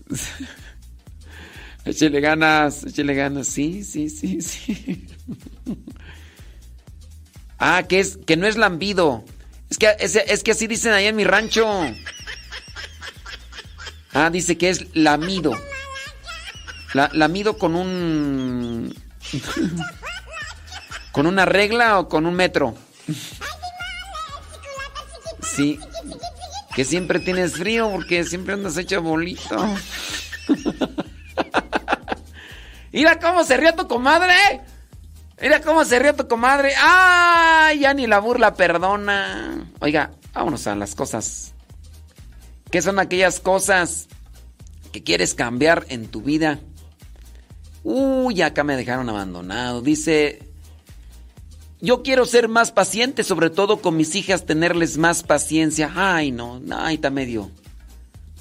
Échele 1.86 2.20
ganas, 2.20 2.84
échele 2.84 3.16
ganas. 3.16 3.48
Sí, 3.48 3.84
sí, 3.84 4.10
sí, 4.10 4.42
sí. 4.42 5.08
Ah, 7.58 7.84
que 7.90 8.00
es 8.00 8.20
que 8.28 8.38
no 8.38 8.46
es 8.46 8.56
lambido. 8.58 9.26
Es 9.70 9.78
que 9.80 9.96
es, 10.00 10.16
es 10.16 10.44
que 10.44 10.52
así 10.52 10.68
dicen 10.68 10.94
allá 10.94 11.10
en 11.10 11.16
mi 11.16 11.24
rancho. 11.24 11.68
Ah, 14.14 14.30
dice 14.30 14.58
que 14.58 14.70
es 14.70 14.96
lamido. 14.96 15.54
La, 16.98 17.12
lamido 17.14 17.60
con 17.60 17.76
un 17.76 18.92
con 21.12 21.28
una 21.28 21.46
regla 21.46 22.00
o 22.00 22.10
con 22.10 22.26
un 22.26 22.34
metro. 22.34 22.74
Sí. 25.44 25.80
Que 26.74 26.84
siempre 26.84 27.20
tienes 27.20 27.54
frío 27.54 27.92
porque 27.92 28.24
siempre 28.24 28.56
andas 28.56 28.78
hecho 28.78 29.04
bolito. 29.04 29.64
Mira 32.92 33.20
cómo 33.20 33.44
se 33.44 33.58
rió 33.58 33.76
tu 33.76 33.88
comadre. 33.88 34.34
Mira 35.40 35.62
cómo 35.62 35.86
se 35.86 36.00
rió 36.00 36.16
tu 36.16 36.28
comadre. 36.28 36.74
¡Ay! 36.82 37.82
Ya 37.82 37.94
ni 37.94 38.08
la 38.08 38.18
burla 38.18 38.56
perdona. 38.56 39.72
Oiga, 39.82 40.14
vámonos 40.34 40.66
a 40.66 40.76
las 40.76 40.96
cosas. 40.96 41.54
¿Qué 42.72 42.82
son 42.82 42.98
aquellas 42.98 43.40
cosas 43.40 44.08
que 44.92 45.04
quieres 45.04 45.36
cambiar 45.36 45.86
en 45.90 46.08
tu 46.08 46.24
vida? 46.24 46.60
Uy, 47.90 48.42
acá 48.42 48.66
me 48.66 48.76
dejaron 48.76 49.08
abandonado. 49.08 49.82
Dice, 49.82 50.40
yo 51.80 52.04
quiero 52.04 52.26
ser 52.26 52.50
más 52.50 52.74
paciente, 52.74 53.24
sobre 53.24 53.50
todo 53.50 53.78
con 53.78 53.96
mis 53.96 54.14
hijas, 54.16 54.46
tenerles 54.46 54.98
más 54.98 55.24
paciencia. 55.24 55.94
Ay, 55.96 56.34
no, 56.34 56.62
ay, 56.70 56.96
está 56.96 57.10
medio, 57.12 57.50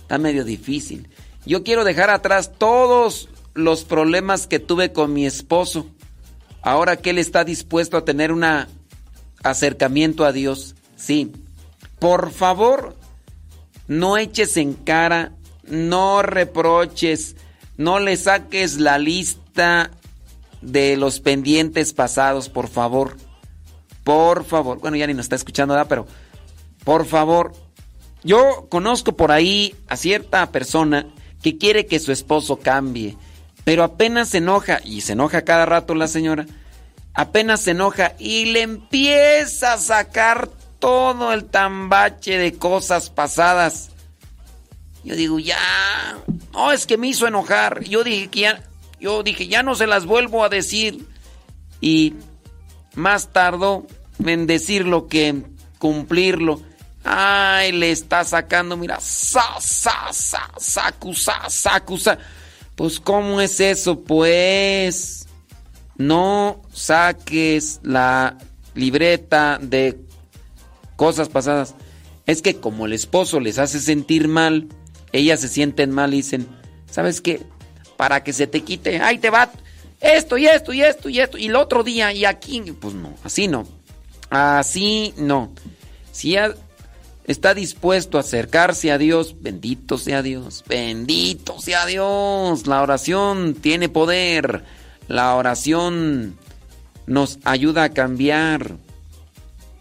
está 0.00 0.18
medio 0.18 0.44
difícil. 0.44 1.08
Yo 1.44 1.62
quiero 1.62 1.84
dejar 1.84 2.10
atrás 2.10 2.54
todos 2.58 3.28
los 3.54 3.84
problemas 3.84 4.48
que 4.48 4.58
tuve 4.58 4.92
con 4.92 5.12
mi 5.12 5.26
esposo. 5.26 5.86
Ahora 6.60 6.96
que 6.96 7.10
él 7.10 7.18
está 7.18 7.44
dispuesto 7.44 7.96
a 7.96 8.04
tener 8.04 8.32
un 8.32 8.44
acercamiento 9.44 10.24
a 10.24 10.32
Dios. 10.32 10.74
Sí. 10.96 11.30
Por 12.00 12.32
favor, 12.32 12.96
no 13.86 14.16
eches 14.16 14.56
en 14.56 14.72
cara, 14.74 15.34
no 15.68 16.22
reproches, 16.22 17.36
no 17.76 17.98
le 17.98 18.16
saques 18.16 18.78
la 18.78 18.98
lista 18.98 19.90
de 20.62 20.96
los 20.96 21.20
pendientes 21.20 21.92
pasados, 21.92 22.48
por 22.48 22.68
favor. 22.68 23.16
Por 24.04 24.44
favor. 24.44 24.78
Bueno, 24.78 24.96
ya 24.96 25.06
ni 25.06 25.14
nos 25.14 25.26
está 25.26 25.36
escuchando, 25.36 25.74
¿verdad? 25.74 25.88
Pero, 25.88 26.06
por 26.84 27.06
favor. 27.06 27.52
Yo 28.22 28.66
conozco 28.68 29.12
por 29.12 29.30
ahí 29.30 29.74
a 29.88 29.96
cierta 29.96 30.50
persona 30.50 31.06
que 31.42 31.58
quiere 31.58 31.86
que 31.86 32.00
su 32.00 32.10
esposo 32.10 32.56
cambie, 32.56 33.16
pero 33.62 33.84
apenas 33.84 34.30
se 34.30 34.38
enoja, 34.38 34.80
y 34.82 35.02
se 35.02 35.12
enoja 35.12 35.42
cada 35.42 35.64
rato 35.64 35.94
la 35.94 36.08
señora, 36.08 36.44
apenas 37.14 37.60
se 37.60 37.70
enoja 37.70 38.14
y 38.18 38.46
le 38.46 38.62
empieza 38.62 39.74
a 39.74 39.78
sacar 39.78 40.48
todo 40.80 41.32
el 41.32 41.44
tambache 41.44 42.36
de 42.36 42.54
cosas 42.54 43.10
pasadas. 43.10 43.90
Yo 45.06 45.14
digo, 45.14 45.38
ya, 45.38 46.18
no, 46.52 46.72
es 46.72 46.84
que 46.84 46.98
me 46.98 47.06
hizo 47.06 47.28
enojar. 47.28 47.84
Yo 47.84 48.02
dije 48.02 48.26
que 48.26 48.40
ya, 48.40 48.64
yo 48.98 49.22
dije, 49.22 49.46
ya 49.46 49.62
no 49.62 49.76
se 49.76 49.86
las 49.86 50.04
vuelvo 50.04 50.42
a 50.42 50.48
decir. 50.48 51.06
Y 51.80 52.14
más 52.96 53.32
tardó 53.32 53.86
en 54.18 54.48
decirlo 54.48 55.06
que 55.06 55.44
cumplirlo. 55.78 56.60
Ay, 57.04 57.70
le 57.70 57.92
está 57.92 58.24
sacando, 58.24 58.76
mira, 58.76 58.98
sa, 58.98 59.60
sa, 59.60 60.12
sa, 60.12 60.50
sacu, 60.58 61.14
sa, 61.14 61.48
sacu, 61.48 61.98
sa. 61.98 62.18
Pues, 62.74 62.98
¿cómo 62.98 63.40
es 63.40 63.60
eso? 63.60 64.02
Pues, 64.02 65.28
no 65.96 66.62
saques 66.72 67.78
la 67.84 68.38
libreta 68.74 69.60
de 69.62 70.00
cosas 70.96 71.28
pasadas. 71.28 71.76
Es 72.26 72.42
que 72.42 72.56
como 72.56 72.86
el 72.86 72.92
esposo 72.92 73.38
les 73.38 73.60
hace 73.60 73.78
sentir 73.78 74.26
mal, 74.26 74.66
ellas 75.18 75.40
se 75.40 75.48
sienten 75.48 75.90
mal 75.90 76.14
y 76.14 76.18
dicen, 76.18 76.46
¿sabes 76.90 77.20
qué? 77.20 77.42
Para 77.96 78.22
que 78.22 78.32
se 78.32 78.46
te 78.46 78.62
quite, 78.62 79.00
ahí 79.00 79.18
te 79.18 79.30
va 79.30 79.50
esto 80.00 80.36
y 80.36 80.46
esto 80.46 80.72
y 80.72 80.82
esto 80.82 81.08
y 81.08 81.20
esto 81.20 81.38
y 81.38 81.46
el 81.46 81.56
otro 81.56 81.82
día 81.82 82.12
y 82.12 82.24
aquí, 82.24 82.60
pues 82.80 82.94
no, 82.94 83.14
así 83.24 83.48
no. 83.48 83.66
Así 84.30 85.14
no. 85.16 85.52
Si 86.12 86.36
está 87.26 87.54
dispuesto 87.54 88.18
a 88.18 88.20
acercarse 88.20 88.90
a 88.90 88.98
Dios, 88.98 89.36
bendito 89.40 89.98
sea 89.98 90.22
Dios, 90.22 90.64
bendito 90.66 91.60
sea 91.60 91.86
Dios. 91.86 92.66
La 92.66 92.82
oración 92.82 93.54
tiene 93.54 93.88
poder. 93.88 94.64
La 95.08 95.34
oración 95.36 96.36
nos 97.06 97.38
ayuda 97.44 97.84
a 97.84 97.88
cambiar. 97.90 98.76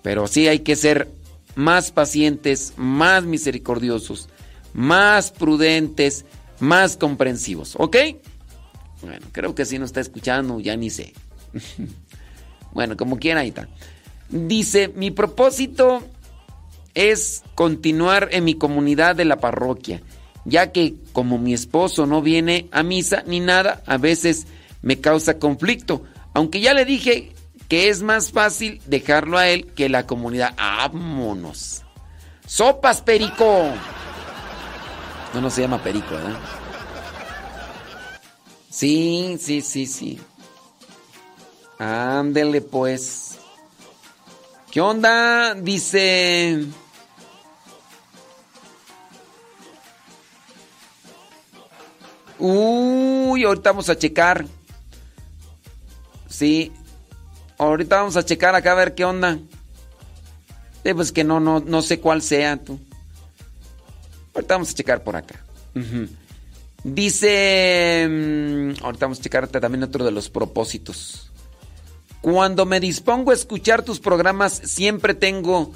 Pero 0.03 0.27
sí 0.27 0.47
hay 0.47 0.59
que 0.59 0.75
ser 0.75 1.09
más 1.55 1.91
pacientes, 1.91 2.73
más 2.77 3.23
misericordiosos, 3.23 4.29
más 4.75 5.31
prudentes, 5.31 6.25
más 6.59 6.97
comprensivos. 6.97 7.75
¿Ok? 7.79 7.95
Bueno, 9.01 9.25
creo 9.31 9.55
que 9.55 9.65
si 9.65 9.79
no 9.79 9.85
está 9.85 10.01
escuchando, 10.01 10.59
ya 10.59 10.75
ni 10.75 10.89
sé. 10.89 11.13
bueno, 12.73 12.97
como 12.97 13.17
quiera, 13.17 13.41
ahí 13.41 13.49
está. 13.49 13.67
Dice, 14.29 14.89
mi 14.89 15.11
propósito 15.11 16.03
es 16.93 17.43
continuar 17.55 18.29
en 18.31 18.43
mi 18.43 18.55
comunidad 18.55 19.15
de 19.15 19.25
la 19.25 19.37
parroquia, 19.37 20.01
ya 20.43 20.71
que 20.71 20.95
como 21.13 21.37
mi 21.37 21.53
esposo 21.53 22.05
no 22.05 22.21
viene 22.21 22.67
a 22.71 22.83
misa 22.83 23.23
ni 23.25 23.39
nada, 23.39 23.81
a 23.85 23.97
veces 23.97 24.47
me 24.81 24.99
causa 24.99 25.39
conflicto, 25.39 26.03
aunque 26.33 26.59
ya 26.59 26.73
le 26.73 26.85
dije 26.85 27.33
que 27.69 27.89
es 27.89 28.01
más 28.01 28.31
fácil 28.31 28.81
dejarlo 28.87 29.37
a 29.37 29.47
él 29.47 29.67
que 29.67 29.89
la 29.89 30.05
comunidad. 30.05 30.53
¡Vámonos! 30.57 31.83
¡Sopas, 32.45 33.01
Perico! 33.01 33.73
No, 35.35 35.41
no 35.41 35.49
se 35.49 35.63
llama 35.63 35.83
Perico, 35.83 36.11
¿verdad? 36.11 36.39
Sí, 38.69 39.37
sí, 39.37 39.59
sí, 39.61 39.85
sí. 39.85 40.21
Ándele 41.77 42.61
pues. 42.61 43.37
¿Qué 44.71 44.79
onda? 44.79 45.53
Dice... 45.55 46.65
Uy, 52.39 53.43
ahorita 53.43 53.71
vamos 53.71 53.89
a 53.89 53.97
checar. 53.97 54.45
Sí. 56.29 56.71
Ahorita 57.57 57.97
vamos 57.97 58.15
a 58.15 58.23
checar 58.23 58.55
acá 58.55 58.71
a 58.71 58.75
ver 58.75 58.95
qué 58.95 59.03
onda. 59.03 59.37
Eh, 60.85 60.95
pues 60.95 61.11
que 61.11 61.25
no, 61.25 61.41
no, 61.41 61.59
no 61.59 61.81
sé 61.81 61.99
cuál 61.99 62.21
sea 62.21 62.55
tú. 62.55 62.79
Ahorita 64.35 64.55
vamos 64.55 64.69
a 64.71 64.73
checar 64.73 65.03
por 65.03 65.15
acá. 65.15 65.43
Dice. 66.83 68.05
mm, 68.07 68.83
ahorita 68.83 69.05
vamos 69.05 69.19
a 69.19 69.21
checar 69.23 69.47
también 69.47 69.83
otro 69.83 70.03
de 70.03 70.11
los 70.11 70.29
propósitos. 70.29 71.31
Cuando 72.21 72.65
me 72.65 72.79
dispongo 72.79 73.31
a 73.31 73.33
escuchar 73.33 73.83
tus 73.83 73.99
programas, 73.99 74.53
siempre 74.53 75.13
tengo 75.13 75.71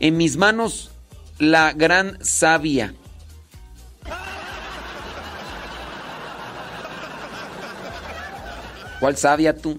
en 0.00 0.16
mis 0.16 0.36
manos 0.36 0.90
la 1.38 1.72
gran 1.72 2.22
savia. 2.22 2.94
¿Cuál 9.00 9.16
sabia 9.16 9.56
tú? 9.56 9.78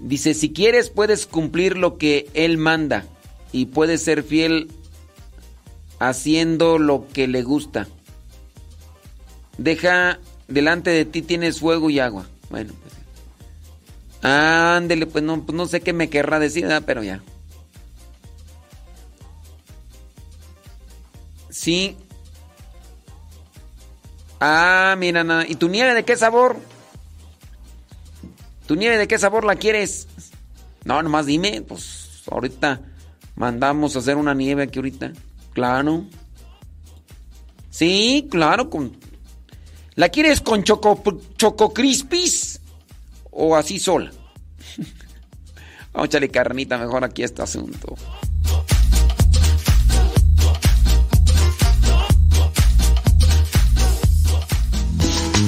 Dice, 0.00 0.34
si 0.34 0.52
quieres 0.52 0.90
puedes 0.90 1.26
cumplir 1.26 1.76
lo 1.76 1.96
que 1.96 2.28
Él 2.34 2.58
manda 2.58 3.04
y 3.52 3.66
puedes 3.66 4.02
ser 4.02 4.22
fiel 4.22 4.68
haciendo 5.98 6.78
lo 6.78 7.06
que 7.12 7.28
le 7.28 7.42
gusta. 7.42 7.86
Deja, 9.58 10.18
delante 10.48 10.90
de 10.90 11.04
ti 11.04 11.22
tienes 11.22 11.60
fuego 11.60 11.90
y 11.90 12.00
agua. 12.00 12.26
Bueno, 12.50 12.72
pues. 12.82 12.94
Ándele, 14.22 15.06
pues 15.06 15.22
no, 15.22 15.42
pues 15.44 15.56
no 15.56 15.66
sé 15.66 15.80
qué 15.80 15.92
me 15.92 16.08
querrá 16.08 16.38
decir, 16.38 16.66
pero 16.86 17.02
ya. 17.02 17.22
Sí. 21.50 21.96
Ah, 24.40 24.96
mira, 24.98 25.24
nada. 25.24 25.46
¿Y 25.46 25.54
tu 25.54 25.68
nieve 25.68 25.94
de 25.94 26.04
qué 26.04 26.16
sabor? 26.16 26.56
¿Tu 28.66 28.76
nieve 28.76 28.98
de 28.98 29.06
qué 29.06 29.18
sabor 29.18 29.44
la 29.44 29.56
quieres? 29.56 30.08
No, 30.84 31.02
nomás 31.02 31.26
dime, 31.26 31.62
pues 31.62 32.22
ahorita 32.30 32.80
mandamos 33.36 33.96
a 33.96 33.98
hacer 34.00 34.16
una 34.16 34.34
nieve 34.34 34.62
aquí 34.62 34.78
ahorita. 34.78 35.12
Claro. 35.54 36.04
Sí, 37.70 38.28
claro, 38.30 38.68
con 38.68 38.96
¿La 39.96 40.08
quieres 40.08 40.40
con 40.40 40.64
choco 40.64 41.00
choco 41.36 41.72
crispis 41.72 42.60
o 43.30 43.54
así 43.54 43.78
sola? 43.78 44.10
Vamos 45.92 46.06
a 46.06 46.06
echarle 46.06 46.28
carnita 46.30 46.76
mejor 46.78 47.04
aquí 47.04 47.22
a 47.22 47.26
este 47.26 47.42
asunto. 47.42 47.94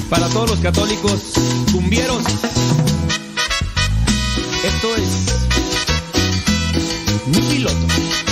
Para 0.09 0.29
todos 0.29 0.51
los 0.51 0.59
católicos 0.59 1.33
cumbieros, 1.73 2.23
esto 4.63 4.95
es 4.95 5.27
mi 7.27 7.41
piloto. 7.41 8.26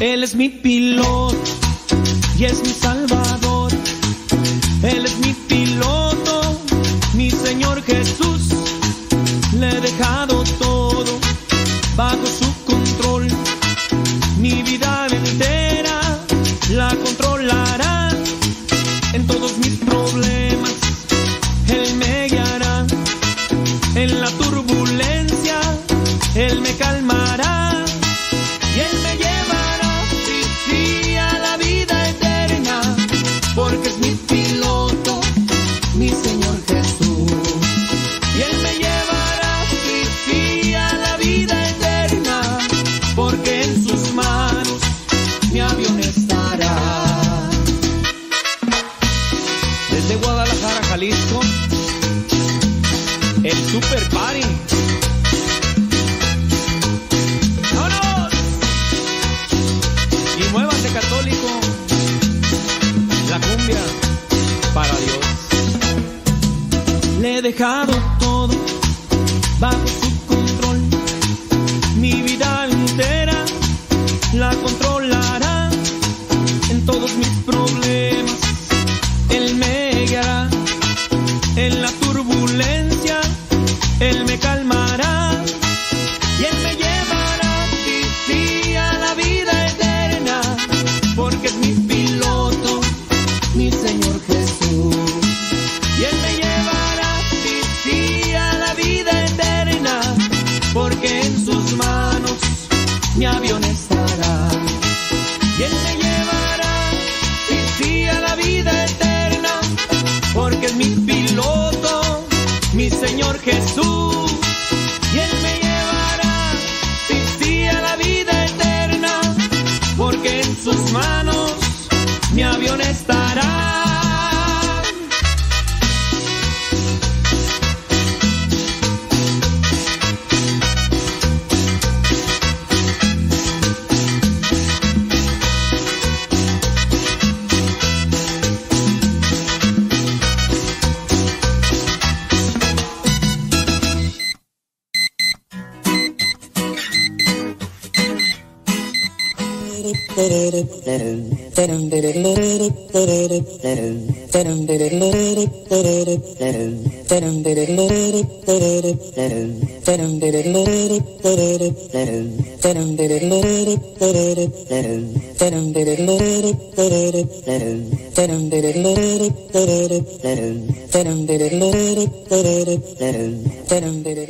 Él 0.00 0.22
es 0.22 0.34
mi 0.34 0.50
piloto 0.50 1.34
y 2.38 2.44
es 2.44 2.60
mi 2.62 2.72
salvador. 2.74 3.72
Él 4.82 5.06
es 5.06 5.18
mi 5.20 5.32
piloto, 5.48 5.91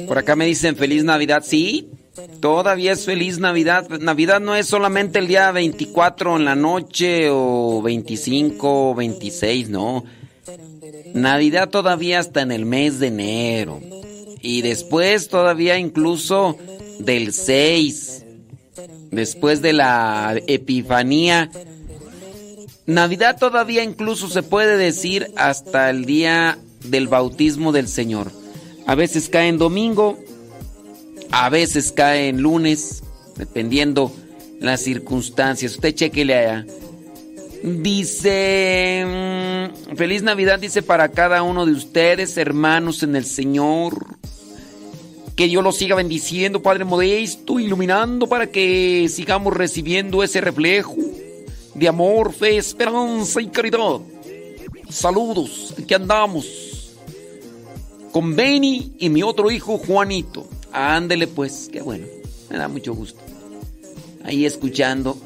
Por 0.06 0.18
acá 0.18 0.36
me 0.36 0.46
dicen 0.46 0.76
feliz 0.76 1.04
Navidad, 1.04 1.42
sí. 1.46 1.88
Todavía 2.40 2.92
es 2.92 3.04
feliz 3.04 3.38
Navidad. 3.38 3.88
Navidad 3.88 4.40
no 4.40 4.54
es 4.54 4.66
solamente 4.66 5.18
el 5.18 5.28
día 5.28 5.50
24 5.50 6.36
en 6.36 6.44
la 6.44 6.54
noche 6.54 7.28
o 7.30 7.80
25 7.82 8.90
o 8.90 8.94
26, 8.94 9.70
no. 9.70 10.04
Navidad 11.14 11.70
todavía 11.70 12.18
hasta 12.18 12.42
en 12.42 12.52
el 12.52 12.66
mes 12.66 12.98
de 12.98 13.08
enero. 13.08 13.80
Y 14.40 14.62
después 14.62 15.28
todavía 15.28 15.78
incluso 15.78 16.56
del 16.98 17.32
6. 17.32 18.24
Después 19.10 19.62
de 19.62 19.72
la 19.72 20.40
Epifanía. 20.46 21.50
Navidad 22.86 23.38
todavía 23.38 23.84
incluso 23.84 24.28
se 24.28 24.42
puede 24.42 24.76
decir 24.76 25.30
hasta 25.36 25.88
el 25.90 26.04
día 26.04 26.58
del 26.84 27.08
bautismo 27.08 27.72
del 27.72 27.88
Señor. 27.88 28.41
A 28.86 28.94
veces 28.94 29.28
cae 29.28 29.48
en 29.48 29.58
domingo, 29.58 30.18
A 31.30 31.48
veces 31.48 31.92
cae 31.92 32.28
en 32.28 32.42
lunes, 32.42 33.02
dependiendo 33.36 34.12
las 34.60 34.82
circunstancias. 34.82 35.72
Usted 35.72 35.94
chequele 35.94 36.34
allá. 36.34 36.66
Dice, 37.62 39.04
mm, 39.06 39.96
feliz 39.96 40.22
Navidad, 40.22 40.58
dice 40.58 40.82
para 40.82 41.08
cada 41.08 41.42
uno 41.42 41.64
de 41.64 41.72
ustedes, 41.72 42.36
hermanos 42.36 43.02
en 43.02 43.16
el 43.16 43.24
Señor. 43.24 44.04
Que 45.36 45.46
Dios 45.46 45.64
los 45.64 45.76
siga 45.76 45.96
bendiciendo, 45.96 46.60
Padre 46.60 46.84
Modesto, 46.84 47.58
iluminando 47.58 48.26
para 48.26 48.48
que 48.48 49.08
sigamos 49.08 49.54
recibiendo 49.54 50.22
ese 50.22 50.40
reflejo 50.42 50.96
de 51.74 51.88
amor, 51.88 52.32
fe, 52.32 52.58
esperanza 52.58 53.40
y 53.40 53.46
caridad. 53.46 54.00
Saludos, 54.90 55.74
aquí 55.78 55.94
andamos. 55.94 56.71
Con 58.12 58.36
Benny 58.36 58.92
y 58.98 59.08
mi 59.08 59.22
otro 59.22 59.50
hijo 59.50 59.78
Juanito. 59.78 60.46
Ándele 60.70 61.26
pues, 61.26 61.68
qué 61.72 61.80
bueno, 61.80 62.06
me 62.50 62.58
da 62.58 62.68
mucho 62.68 62.94
gusto. 62.94 63.20
Ahí 64.24 64.46
escuchando. 64.46 65.16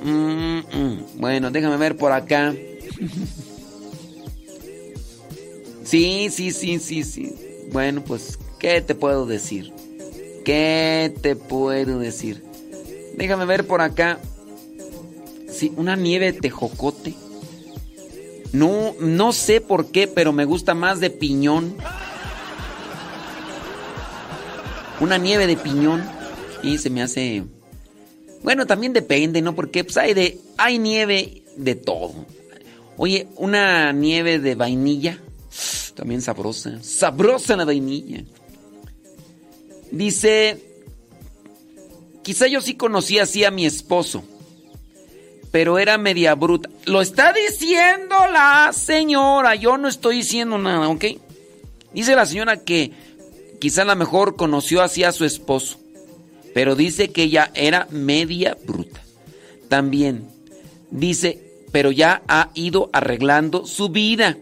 Bueno, 1.16 1.50
déjame 1.50 1.76
ver 1.76 1.96
por 1.96 2.12
acá. 2.12 2.54
Sí, 5.84 6.28
sí, 6.30 6.50
sí, 6.50 6.78
sí, 6.78 7.04
sí. 7.04 7.34
Bueno, 7.72 8.02
pues, 8.04 8.38
¿qué 8.58 8.80
te 8.80 8.94
puedo 8.94 9.26
decir? 9.26 9.72
¿Qué 10.44 11.12
te 11.20 11.36
puedo 11.36 11.98
decir? 11.98 12.42
Déjame 13.16 13.44
ver 13.44 13.66
por 13.66 13.80
acá. 13.80 14.18
Sí, 15.50 15.72
una 15.76 15.96
nieve 15.96 16.32
de 16.32 16.40
tejocote. 16.40 17.14
No, 18.52 18.94
no 19.00 19.32
sé 19.32 19.60
por 19.60 19.86
qué, 19.86 20.06
pero 20.06 20.32
me 20.32 20.44
gusta 20.44 20.74
más 20.74 21.00
de 21.00 21.10
piñón. 21.10 21.76
Una 25.00 25.18
nieve 25.18 25.46
de 25.46 25.56
piñón. 25.56 26.04
Y 26.62 26.78
se 26.78 26.90
me 26.90 27.02
hace. 27.02 27.44
Bueno, 28.42 28.66
también 28.66 28.92
depende, 28.92 29.42
¿no? 29.42 29.54
Porque 29.54 29.84
pues, 29.84 29.96
hay 29.96 30.14
de. 30.14 30.40
hay 30.56 30.78
nieve 30.78 31.42
de 31.56 31.74
todo. 31.74 32.14
Oye, 32.96 33.28
una 33.36 33.92
nieve 33.92 34.38
de 34.38 34.54
vainilla. 34.54 35.18
También 35.94 36.22
sabrosa. 36.22 36.82
Sabrosa 36.82 37.56
la 37.56 37.64
vainilla. 37.64 38.24
Dice. 39.90 40.62
Quizá 42.22 42.48
yo 42.48 42.60
sí 42.60 42.74
conocí 42.74 43.18
así 43.18 43.44
a 43.44 43.50
mi 43.50 43.66
esposo. 43.66 44.24
Pero 45.52 45.78
era 45.78 45.96
media 45.96 46.34
bruta. 46.34 46.68
Lo 46.84 47.00
está 47.00 47.32
diciendo 47.32 48.16
la 48.32 48.72
señora. 48.72 49.54
Yo 49.54 49.78
no 49.78 49.88
estoy 49.88 50.16
diciendo 50.16 50.58
nada, 50.58 50.88
¿ok? 50.88 51.04
Dice 51.94 52.14
la 52.14 52.26
señora 52.26 52.58
que 52.58 52.92
quizá 53.58 53.82
a 53.82 53.86
lo 53.86 53.96
mejor 53.96 54.36
conoció 54.36 54.82
así 54.82 55.04
a 55.04 55.12
su 55.12 55.24
esposo. 55.24 55.78
Pero 56.54 56.74
dice 56.74 57.08
que 57.08 57.24
ella 57.24 57.50
era 57.54 57.86
media 57.90 58.56
bruta. 58.66 59.02
También 59.68 60.28
dice, 60.90 61.46
pero 61.72 61.90
ya 61.90 62.22
ha 62.28 62.50
ido 62.54 62.88
arreglando 62.92 63.66
su 63.66 63.90
vida. 63.90 64.38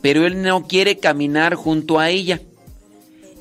Pero 0.00 0.26
él 0.26 0.42
no 0.42 0.66
quiere 0.66 0.98
caminar 0.98 1.54
junto 1.54 1.98
a 1.98 2.10
ella. 2.10 2.40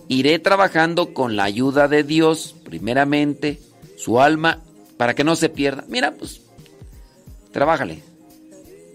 Iré 0.08 0.40
trabajando 0.40 1.14
con 1.14 1.36
la 1.36 1.46
ayuda 1.46 1.88
de 1.88 2.04
Dios, 2.04 2.56
primeramente, 2.64 3.60
su 3.98 4.20
alma, 4.20 4.62
para 4.98 5.16
que 5.16 5.24
no 5.24 5.36
se 5.36 5.50
pierda. 5.50 5.86
Mira, 5.88 6.14
pues, 6.14 6.42
trabájale. 7.52 8.04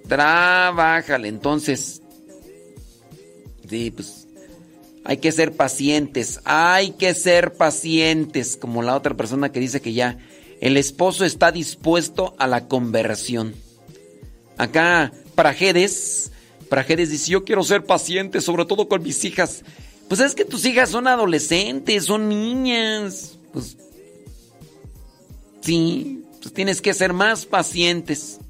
Trabájale. 0.07 1.29
Entonces, 1.29 2.03
sí, 3.69 3.91
pues, 3.91 4.18
hay 5.05 5.19
que 5.19 5.33
ser 5.33 5.53
pacientes. 5.53 6.41
Hay 6.45 6.91
que 6.91 7.15
ser 7.15 7.55
pacientes. 7.55 8.57
Como 8.57 8.83
la 8.83 8.97
otra 8.97 9.15
persona 9.15 9.51
que 9.51 9.61
dice 9.61 9.81
que 9.81 9.93
ya 9.93 10.19
el 10.61 10.77
esposo 10.77 11.25
está 11.25 11.53
dispuesto 11.53 12.35
a 12.39 12.47
la 12.47 12.69
conversión. 12.69 13.55
Acá, 14.57 15.13
Prajedes, 15.35 16.33
Prajedes 16.69 17.11
dice, 17.11 17.31
yo 17.31 17.45
quiero 17.45 17.63
ser 17.63 17.85
paciente, 17.85 18.41
sobre 18.41 18.65
todo 18.65 18.89
con 18.89 19.03
mis 19.03 19.25
hijas. 19.25 19.63
Pues 20.09 20.21
es 20.21 20.35
que 20.35 20.45
tus 20.45 20.65
hijas 20.65 20.91
son 20.91 21.07
adolescentes, 21.07 22.05
son 22.05 22.29
niñas. 22.29 23.39
Pues 23.53 23.77
sí, 25.61 26.25
pues 26.41 26.53
tienes 26.53 26.81
que 26.81 26.95
ser 26.95 27.13
más 27.13 27.47
pacientes. 27.47 28.41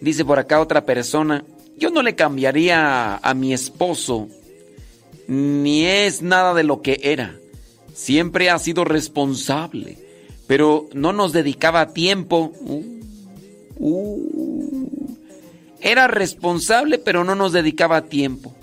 Dice 0.00 0.24
por 0.24 0.38
acá 0.38 0.60
otra 0.60 0.84
persona, 0.84 1.44
yo 1.76 1.90
no 1.90 2.02
le 2.02 2.14
cambiaría 2.14 3.16
a, 3.16 3.34
mi 3.34 3.52
esposo, 3.52 4.28
ni 5.26 5.84
es 5.84 6.22
nada 6.22 6.54
de 6.54 6.64
lo 6.64 6.82
que 6.82 7.00
era. 7.02 7.36
Siempre 7.94 8.50
ha 8.50 8.58
sido 8.58 8.84
responsable, 8.84 9.98
pero 10.46 10.88
no 10.92 11.12
nos 11.12 11.32
dedicaba 11.32 11.92
tiempo. 11.92 12.52
Uh, 12.60 13.00
uh. 13.78 14.88
Era 15.80 16.08
responsable, 16.08 16.98
pero 16.98 17.24
no 17.24 17.34
nos 17.34 17.52
dedicaba 17.52 18.02
tiempo. 18.02 18.54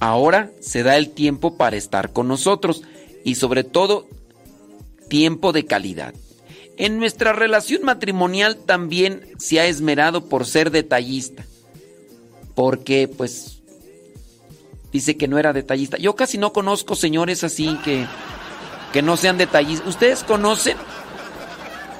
Ahora 0.00 0.50
se 0.60 0.82
da 0.82 0.96
el 0.96 1.10
tiempo 1.10 1.56
para 1.56 1.76
estar 1.76 2.12
con 2.12 2.28
nosotros 2.28 2.82
y 3.24 3.34
sobre 3.34 3.64
todo 3.64 4.08
tiempo 5.08 5.52
de 5.52 5.66
calidad. 5.66 6.14
En 6.78 6.98
nuestra 6.98 7.34
relación 7.34 7.82
matrimonial 7.82 8.56
también 8.56 9.26
se 9.38 9.60
ha 9.60 9.66
esmerado 9.66 10.26
por 10.26 10.46
ser 10.46 10.70
detallista. 10.70 11.44
Porque 12.54 13.06
pues 13.08 13.59
dice 14.92 15.16
que 15.16 15.28
no 15.28 15.38
era 15.38 15.52
detallista. 15.52 15.96
Yo 15.98 16.16
casi 16.16 16.38
no 16.38 16.52
conozco 16.52 16.94
señores 16.94 17.44
así 17.44 17.78
que 17.84 18.06
que 18.92 19.02
no 19.02 19.16
sean 19.16 19.38
detallistas. 19.38 19.88
¿Ustedes 19.88 20.24
conocen 20.24 20.76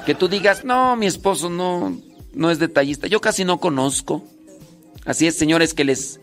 que 0.07 0.15
tú 0.15 0.29
digas, 0.29 0.65
"No, 0.65 0.97
mi 0.97 1.07
esposo 1.07 1.51
no 1.51 1.97
no 2.33 2.51
es 2.51 2.59
detallista"? 2.59 3.07
Yo 3.07 3.21
casi 3.21 3.45
no 3.45 3.59
conozco. 3.59 4.25
Así 5.05 5.27
es, 5.27 5.37
señores, 5.37 5.75
que 5.75 5.85
les 5.85 6.21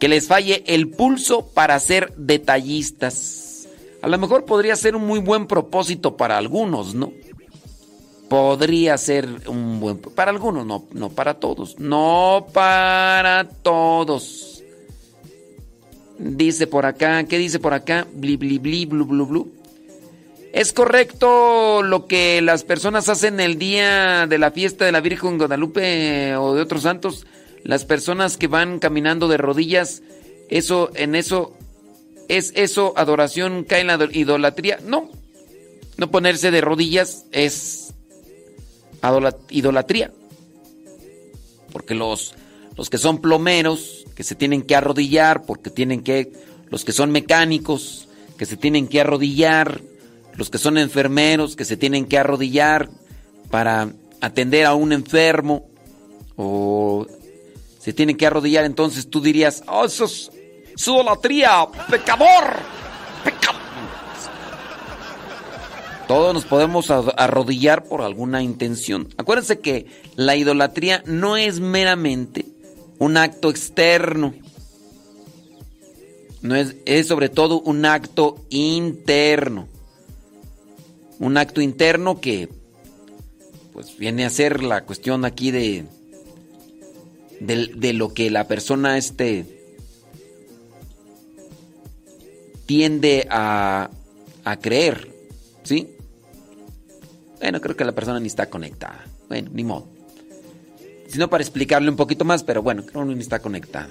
que 0.00 0.08
les 0.08 0.26
falle 0.26 0.64
el 0.66 0.88
pulso 0.88 1.46
para 1.48 1.78
ser 1.78 2.14
detallistas. 2.16 3.68
A 4.02 4.08
lo 4.08 4.16
mejor 4.18 4.46
podría 4.46 4.74
ser 4.74 4.96
un 4.96 5.06
muy 5.06 5.20
buen 5.20 5.46
propósito 5.46 6.16
para 6.16 6.38
algunos, 6.38 6.94
¿no? 6.94 7.12
Podría 8.30 8.96
ser 8.96 9.28
un 9.46 9.78
buen... 9.78 9.98
Para 9.98 10.30
algunos, 10.30 10.64
no, 10.64 10.84
no 10.92 11.10
para 11.10 11.34
todos. 11.34 11.78
No 11.78 12.46
para 12.52 13.46
todos. 13.62 14.59
Dice 16.22 16.66
por 16.66 16.84
acá, 16.84 17.24
¿qué 17.24 17.38
dice 17.38 17.58
por 17.58 17.72
acá? 17.72 18.06
Bli, 18.12 18.36
bli, 18.36 18.58
bli, 18.58 18.84
blu, 18.84 19.06
blu, 19.06 19.24
blu. 19.24 19.52
¿Es 20.52 20.74
correcto 20.74 21.82
lo 21.82 22.06
que 22.06 22.42
las 22.42 22.62
personas 22.62 23.08
hacen 23.08 23.40
el 23.40 23.58
día 23.58 24.26
de 24.26 24.36
la 24.36 24.50
fiesta 24.50 24.84
de 24.84 24.92
la 24.92 25.00
Virgen 25.00 25.38
Guadalupe 25.38 26.36
o 26.36 26.54
de 26.54 26.60
otros 26.60 26.82
santos? 26.82 27.24
Las 27.64 27.86
personas 27.86 28.36
que 28.36 28.48
van 28.48 28.80
caminando 28.80 29.28
de 29.28 29.38
rodillas, 29.38 30.02
eso, 30.50 30.90
en 30.94 31.14
eso, 31.14 31.56
¿es 32.28 32.52
eso 32.54 32.92
adoración 32.96 33.64
cae 33.64 33.80
en 33.80 33.86
la 33.86 34.08
idolatría? 34.12 34.78
No. 34.84 35.08
No 35.96 36.10
ponerse 36.10 36.50
de 36.50 36.60
rodillas 36.60 37.24
es 37.32 37.94
idolatría. 39.48 40.12
Porque 41.72 41.94
los, 41.94 42.34
los 42.76 42.90
que 42.90 42.98
son 42.98 43.22
plomeros, 43.22 43.99
que 44.20 44.24
se 44.24 44.34
tienen 44.34 44.60
que 44.60 44.76
arrodillar, 44.76 45.46
porque 45.46 45.70
tienen 45.70 46.02
que, 46.02 46.30
los 46.68 46.84
que 46.84 46.92
son 46.92 47.10
mecánicos, 47.10 48.06
que 48.36 48.44
se 48.44 48.58
tienen 48.58 48.86
que 48.86 49.00
arrodillar, 49.00 49.80
los 50.34 50.50
que 50.50 50.58
son 50.58 50.76
enfermeros, 50.76 51.56
que 51.56 51.64
se 51.64 51.78
tienen 51.78 52.04
que 52.04 52.18
arrodillar 52.18 52.90
para 53.50 53.88
atender 54.20 54.66
a 54.66 54.74
un 54.74 54.92
enfermo, 54.92 55.70
o 56.36 57.06
se 57.78 57.94
tienen 57.94 58.18
que 58.18 58.26
arrodillar, 58.26 58.66
entonces 58.66 59.08
tú 59.08 59.22
dirías, 59.22 59.64
oh, 59.66 59.86
eso 59.86 60.04
es 60.04 60.30
idolatría, 60.76 61.66
pecador, 61.88 62.58
pecador. 63.24 63.62
Todos 66.06 66.34
nos 66.34 66.44
podemos 66.44 66.90
arrodillar 66.90 67.84
por 67.84 68.02
alguna 68.02 68.42
intención. 68.42 69.08
Acuérdense 69.16 69.60
que 69.60 69.86
la 70.14 70.36
idolatría 70.36 71.02
no 71.06 71.38
es 71.38 71.58
meramente 71.58 72.49
un 73.00 73.16
acto 73.16 73.50
externo. 73.50 74.32
No 76.42 76.54
es, 76.54 76.76
es 76.84 77.08
sobre 77.08 77.28
todo 77.28 77.60
un 77.60 77.84
acto 77.84 78.44
interno. 78.50 79.66
Un 81.18 81.36
acto 81.36 81.60
interno 81.60 82.20
que 82.20 82.48
pues 83.72 83.96
viene 83.98 84.24
a 84.24 84.30
ser 84.30 84.62
la 84.62 84.84
cuestión 84.84 85.24
aquí 85.24 85.50
de 85.50 85.84
de, 87.40 87.92
lo 87.94 88.12
que 88.12 88.30
la 88.30 88.46
persona 88.46 88.98
este 88.98 89.46
tiende 92.66 93.26
a, 93.30 93.90
a 94.44 94.56
creer, 94.58 95.10
¿sí? 95.64 95.88
Bueno, 97.40 97.60
creo 97.60 97.76
que 97.76 97.84
la 97.84 97.92
persona 97.92 98.20
ni 98.20 98.28
está 98.28 98.50
conectada. 98.50 99.04
Bueno, 99.28 99.50
ni 99.52 99.64
modo. 99.64 99.99
Si 101.10 101.18
no, 101.18 101.28
para 101.28 101.42
explicarle 101.42 101.90
un 101.90 101.96
poquito 101.96 102.24
más, 102.24 102.44
pero 102.44 102.62
bueno, 102.62 102.86
creo 102.86 103.06
que 103.06 103.14
ni 103.14 103.20
está 103.20 103.40
conectada. 103.40 103.88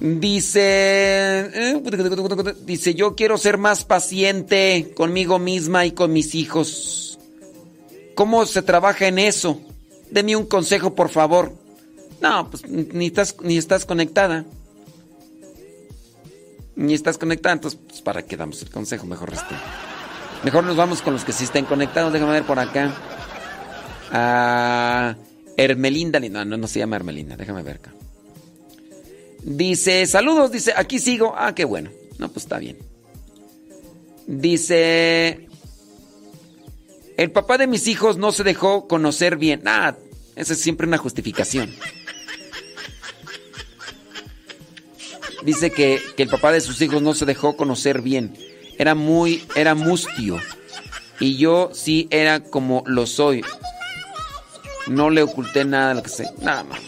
Dice, 0.00 0.60
eh, 1.54 1.82
dice, 2.64 2.94
yo 2.94 3.14
quiero 3.14 3.36
ser 3.36 3.58
más 3.58 3.84
paciente 3.84 4.94
conmigo 4.96 5.38
misma 5.38 5.84
y 5.84 5.92
con 5.92 6.12
mis 6.12 6.34
hijos. 6.34 7.18
¿Cómo 8.14 8.46
se 8.46 8.62
trabaja 8.62 9.06
en 9.06 9.18
eso? 9.18 9.60
Deme 10.10 10.36
un 10.36 10.46
consejo, 10.46 10.94
por 10.94 11.10
favor. 11.10 11.52
No, 12.22 12.48
pues 12.48 12.66
ni 12.66 13.06
estás, 13.06 13.36
ni 13.42 13.58
estás 13.58 13.84
conectada. 13.84 14.46
Ni 16.76 16.94
estás 16.94 17.18
conectada, 17.18 17.54
entonces, 17.54 17.78
pues, 17.86 18.00
¿para 18.00 18.22
qué 18.22 18.38
damos 18.38 18.62
el 18.62 18.70
consejo? 18.70 19.06
Mejor 19.06 19.34
este. 19.34 19.54
Mejor 20.44 20.64
nos 20.64 20.76
vamos 20.76 21.02
con 21.02 21.12
los 21.12 21.24
que 21.24 21.32
sí 21.32 21.44
estén 21.44 21.66
conectados. 21.66 22.12
Déjame 22.12 22.32
ver 22.32 22.44
por 22.44 22.58
acá. 22.58 22.92
A 24.12 25.16
Hermelinda. 25.56 26.20
No, 26.20 26.44
no, 26.44 26.56
no 26.56 26.66
se 26.68 26.78
llama 26.78 26.96
Hermelinda. 26.96 27.36
Déjame 27.36 27.62
ver 27.62 27.76
acá. 27.76 27.92
Dice, 29.42 30.06
saludos, 30.06 30.52
dice, 30.52 30.72
aquí 30.76 30.98
sigo. 30.98 31.34
Ah, 31.36 31.54
qué 31.54 31.64
bueno. 31.64 31.90
No, 32.18 32.28
pues 32.28 32.44
está 32.44 32.58
bien. 32.58 32.78
Dice, 34.26 35.48
el 37.16 37.30
papá 37.32 37.58
de 37.58 37.66
mis 37.66 37.88
hijos 37.88 38.16
no 38.18 38.32
se 38.32 38.44
dejó 38.44 38.86
conocer 38.86 39.36
bien. 39.36 39.62
Ah, 39.66 39.96
esa 40.36 40.52
es 40.52 40.60
siempre 40.60 40.86
una 40.86 40.98
justificación. 40.98 41.74
Dice 45.44 45.70
que, 45.72 46.00
que 46.16 46.22
el 46.22 46.28
papá 46.28 46.52
de 46.52 46.60
sus 46.60 46.80
hijos 46.80 47.02
no 47.02 47.14
se 47.14 47.26
dejó 47.26 47.56
conocer 47.56 48.00
bien. 48.00 48.36
Era 48.78 48.94
muy, 48.94 49.44
era 49.56 49.74
mustio. 49.74 50.38
Y 51.18 51.36
yo 51.36 51.70
sí 51.72 52.06
era 52.10 52.44
como 52.44 52.84
lo 52.86 53.06
soy. 53.06 53.42
No 54.88 55.10
le 55.10 55.22
oculté 55.22 55.64
nada, 55.64 55.94
lo 55.94 56.02
que 56.02 56.10
sé. 56.10 56.28
Nada 56.40 56.64
más. 56.64 56.80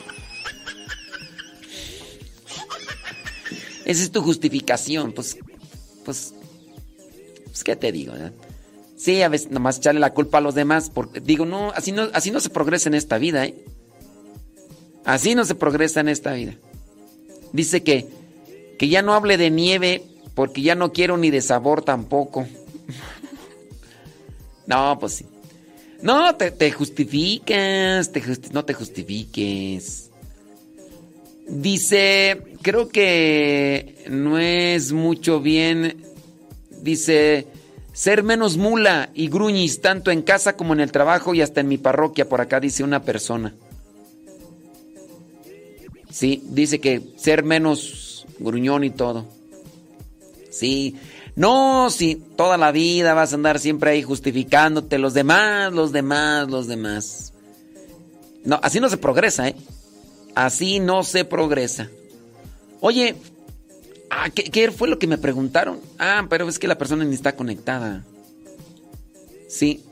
Esa 3.84 4.02
es 4.02 4.10
tu 4.10 4.22
justificación. 4.22 5.12
Pues, 5.12 5.36
pues, 6.04 6.34
pues 7.44 7.64
¿qué 7.64 7.76
te 7.76 7.92
digo? 7.92 8.14
eh? 8.14 8.32
Sí, 8.96 9.22
a 9.22 9.28
veces 9.28 9.50
nomás 9.50 9.78
echarle 9.78 10.00
la 10.00 10.14
culpa 10.14 10.38
a 10.38 10.40
los 10.40 10.54
demás. 10.54 10.90
Porque, 10.90 11.20
digo, 11.20 11.44
no 11.44 11.70
así, 11.72 11.92
no, 11.92 12.08
así 12.12 12.30
no 12.30 12.40
se 12.40 12.50
progresa 12.50 12.88
en 12.88 12.94
esta 12.94 13.18
vida, 13.18 13.44
¿eh? 13.44 13.54
Así 15.04 15.34
no 15.34 15.44
se 15.44 15.54
progresa 15.54 16.00
en 16.00 16.08
esta 16.08 16.32
vida. 16.32 16.54
Dice 17.52 17.82
que, 17.82 18.08
que 18.78 18.88
ya 18.88 19.02
no 19.02 19.12
hable 19.12 19.36
de 19.36 19.50
nieve 19.50 20.02
porque 20.34 20.62
ya 20.62 20.74
no 20.74 20.92
quiero 20.92 21.16
ni 21.18 21.30
de 21.30 21.42
sabor 21.42 21.82
tampoco. 21.82 22.46
no, 24.66 24.98
pues 24.98 25.12
sí. 25.12 25.26
No, 26.04 26.36
te, 26.36 26.50
te 26.50 26.70
justificas, 26.70 28.12
te 28.12 28.22
no 28.52 28.62
te 28.66 28.74
justifiques. 28.74 30.10
Dice, 31.48 32.42
creo 32.60 32.90
que 32.90 34.04
no 34.10 34.38
es 34.38 34.92
mucho 34.92 35.40
bien, 35.40 36.04
dice, 36.82 37.46
ser 37.94 38.22
menos 38.22 38.58
mula 38.58 39.08
y 39.14 39.28
gruñis 39.28 39.80
tanto 39.80 40.10
en 40.10 40.20
casa 40.20 40.58
como 40.58 40.74
en 40.74 40.80
el 40.80 40.92
trabajo 40.92 41.34
y 41.34 41.40
hasta 41.40 41.62
en 41.62 41.68
mi 41.68 41.78
parroquia, 41.78 42.28
por 42.28 42.42
acá 42.42 42.60
dice 42.60 42.84
una 42.84 43.02
persona. 43.02 43.54
Sí, 46.10 46.42
dice 46.50 46.80
que 46.80 47.00
ser 47.16 47.44
menos 47.44 48.26
gruñón 48.40 48.84
y 48.84 48.90
todo. 48.90 49.24
Sí, 50.50 50.96
no, 51.36 51.90
sí, 51.90 52.22
toda 52.36 52.56
la 52.56 52.70
vida 52.70 53.14
vas 53.14 53.32
a 53.32 53.36
andar 53.36 53.58
siempre 53.58 53.90
ahí 53.90 54.02
justificándote 54.02 54.98
los 54.98 55.14
demás, 55.14 55.72
los 55.72 55.90
demás, 55.90 56.48
los 56.48 56.68
demás. 56.68 57.32
No, 58.44 58.60
así 58.62 58.78
no 58.78 58.88
se 58.88 58.98
progresa, 58.98 59.48
¿eh? 59.48 59.56
Así 60.34 60.78
no 60.78 61.02
se 61.02 61.24
progresa. 61.24 61.88
Oye, 62.80 63.16
ah, 64.10 64.30
¿qué, 64.30 64.44
qué 64.44 64.70
fue 64.70 64.88
lo 64.88 64.98
que 64.98 65.06
me 65.06 65.18
preguntaron? 65.18 65.80
Ah, 65.98 66.26
pero 66.28 66.48
es 66.48 66.58
que 66.58 66.68
la 66.68 66.78
persona 66.78 67.04
ni 67.04 67.14
está 67.14 67.34
conectada. 67.34 68.04
Sí. 69.48 69.82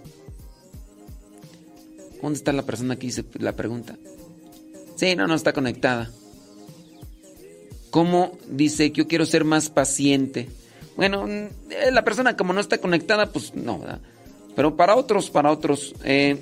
¿Dónde 2.20 2.36
está 2.36 2.52
la 2.52 2.62
persona 2.62 2.96
que 2.96 3.08
hizo 3.08 3.22
la 3.34 3.56
pregunta? 3.56 3.96
Sí, 4.94 5.16
no, 5.16 5.26
no 5.26 5.34
está 5.34 5.52
conectada. 5.52 6.10
¿Cómo 7.90 8.38
dice 8.48 8.92
que 8.92 8.98
yo 8.98 9.08
quiero 9.08 9.26
ser 9.26 9.44
más 9.44 9.68
paciente? 9.68 10.48
Bueno, 10.96 11.26
mm, 11.26 11.30
eh, 11.70 11.90
la 11.90 12.04
persona 12.04 12.36
como 12.36 12.52
no 12.52 12.60
está 12.60 12.78
conectada, 12.78 13.26
pues 13.26 13.54
no. 13.54 13.80
Pero 14.54 14.76
para 14.76 14.96
otros, 14.96 15.30
para 15.30 15.50
otros, 15.50 15.94
eh, 16.04 16.38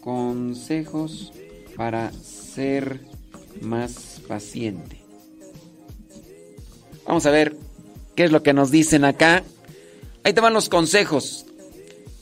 consejos 0.00 1.32
para 1.76 2.12
ser 2.12 3.00
más 3.60 4.20
paciente. 4.26 5.00
Vamos 7.06 7.26
a 7.26 7.30
ver 7.30 7.56
qué 8.14 8.24
es 8.24 8.32
lo 8.32 8.42
que 8.42 8.52
nos 8.52 8.70
dicen 8.70 9.04
acá. 9.04 9.44
Ahí 10.22 10.32
te 10.32 10.40
van 10.40 10.54
los 10.54 10.68
consejos 10.68 11.46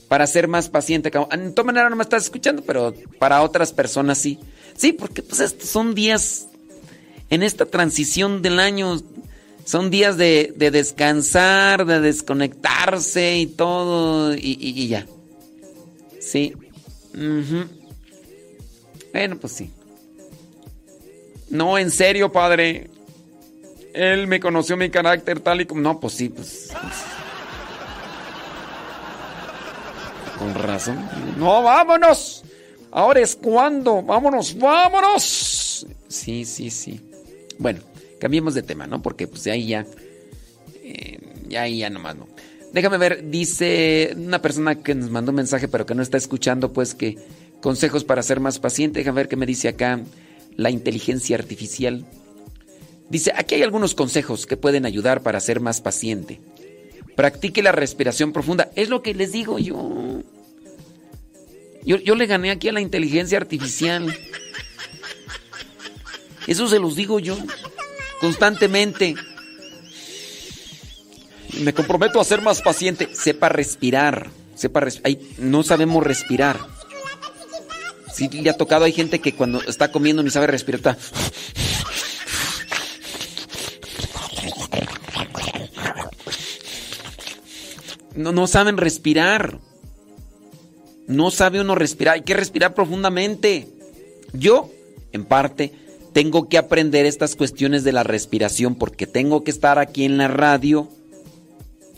para 0.07 0.27
ser 0.27 0.47
más 0.47 0.69
paciente. 0.69 1.11
En 1.31 1.53
todas 1.53 1.65
maneras 1.65 1.89
no 1.89 1.95
me 1.95 2.03
estás 2.03 2.23
escuchando, 2.23 2.61
pero 2.63 2.93
para 3.19 3.41
otras 3.41 3.71
personas 3.73 4.17
sí. 4.17 4.39
Sí, 4.75 4.93
porque 4.93 5.23
pues 5.23 5.39
estos 5.39 5.69
son 5.69 5.95
días 5.95 6.47
en 7.29 7.43
esta 7.43 7.65
transición 7.65 8.41
del 8.41 8.59
año. 8.59 9.01
Son 9.65 9.89
días 9.89 10.17
de, 10.17 10.53
de 10.55 10.71
descansar, 10.71 11.85
de 11.85 11.99
desconectarse 12.01 13.37
y 13.37 13.47
todo. 13.47 14.33
Y, 14.35 14.57
y- 14.59 14.87
ya. 14.87 15.05
Sí. 16.19 16.53
Bueno, 19.13 19.37
pues 19.39 19.53
sí. 19.53 19.71
No, 21.49 21.77
en 21.77 21.91
serio, 21.91 22.31
padre. 22.31 22.89
Él 23.93 24.25
me 24.27 24.39
conoció 24.39 24.75
mi 24.75 24.89
carácter 24.89 25.39
tal 25.39 25.61
y 25.61 25.65
como. 25.65 25.81
No, 25.81 25.99
pues 25.99 26.13
sí, 26.13 26.29
pues. 26.29 26.69
pues. 26.71 26.93
Con 30.39 30.53
razón. 30.55 31.07
No, 31.37 31.61
vámonos. 31.63 32.43
Ahora 32.91 33.21
es 33.21 33.35
cuando. 33.35 34.01
Vámonos, 34.01 34.57
vámonos. 34.57 35.85
Sí, 36.07 36.43
sí, 36.45 36.69
sí. 36.69 36.99
Bueno, 37.59 37.81
cambiemos 38.23 38.53
de 38.53 38.63
tema, 38.63 38.87
¿no? 38.87 39.01
Porque 39.01 39.27
pues 39.27 39.43
de 39.43 39.51
ahí 39.51 39.67
ya. 39.67 39.85
eh, 40.81 41.19
ya 41.49 41.63
ahí 41.63 41.79
ya 41.79 41.89
nomás 41.89 42.15
no. 42.15 42.29
Déjame 42.71 42.97
ver, 42.97 43.29
dice 43.29 44.13
una 44.15 44.41
persona 44.41 44.81
que 44.81 44.95
nos 44.95 45.09
mandó 45.09 45.31
un 45.31 45.35
mensaje 45.35 45.67
pero 45.67 45.85
que 45.85 45.93
no 45.93 46.01
está 46.01 46.17
escuchando, 46.17 46.71
pues 46.71 46.95
que 46.95 47.17
consejos 47.59 48.05
para 48.05 48.23
ser 48.23 48.39
más 48.39 48.59
paciente. 48.59 48.99
Déjame 48.99 49.17
ver 49.17 49.27
qué 49.27 49.35
me 49.35 49.45
dice 49.45 49.67
acá 49.67 49.99
la 50.55 50.69
inteligencia 50.69 51.35
artificial. 51.35 52.05
Dice, 53.09 53.33
aquí 53.35 53.55
hay 53.55 53.61
algunos 53.61 53.93
consejos 53.93 54.45
que 54.45 54.55
pueden 54.55 54.85
ayudar 54.85 55.21
para 55.21 55.41
ser 55.41 55.59
más 55.59 55.81
paciente. 55.81 56.39
Practique 57.17 57.61
la 57.61 57.73
respiración 57.73 58.31
profunda. 58.31 58.71
Es 58.77 58.87
lo 58.87 59.01
que 59.01 59.13
les 59.13 59.33
digo 59.33 59.59
yo. 59.59 60.23
Yo, 61.83 61.97
yo 61.97 62.15
le 62.15 62.25
gané 62.25 62.51
aquí 62.51 62.69
a 62.69 62.71
la 62.71 62.79
inteligencia 62.79 63.37
artificial. 63.37 64.15
Eso 66.47 66.67
se 66.67 66.79
los 66.79 66.95
digo 66.95 67.19
yo. 67.19 67.37
Constantemente. 68.23 69.15
Me 71.59 71.73
comprometo 71.73 72.21
a 72.21 72.23
ser 72.23 72.41
más 72.41 72.61
paciente. 72.61 73.13
Sepa 73.13 73.49
respirar. 73.49 74.29
Sepa 74.55 74.79
res- 74.79 75.01
ay, 75.03 75.35
no 75.39 75.61
sabemos 75.61 76.01
respirar. 76.05 76.57
Sí, 78.15 78.29
le 78.29 78.49
ha 78.49 78.55
tocado. 78.55 78.85
Hay 78.85 78.93
gente 78.93 79.19
que 79.19 79.33
cuando 79.35 79.61
está 79.63 79.91
comiendo 79.91 80.23
ni 80.23 80.29
sabe 80.29 80.47
respirar. 80.47 80.95
No, 88.15 88.31
no 88.31 88.47
saben 88.47 88.77
respirar. 88.77 89.59
No 91.07 91.31
sabe 91.31 91.61
uno 91.61 91.75
respirar. 91.75 92.15
Hay 92.15 92.21
que 92.21 92.33
respirar 92.35 92.73
profundamente. 92.73 93.67
Yo, 94.33 94.69
en 95.11 95.25
parte, 95.25 95.73
tengo 96.13 96.47
que 96.47 96.57
aprender 96.57 97.05
estas 97.05 97.35
cuestiones 97.35 97.83
de 97.83 97.91
la 97.91 98.03
respiración 98.03 98.75
porque 98.75 99.07
tengo 99.07 99.43
que 99.43 99.51
estar 99.51 99.79
aquí 99.79 100.05
en 100.05 100.17
la 100.17 100.27
radio 100.27 100.87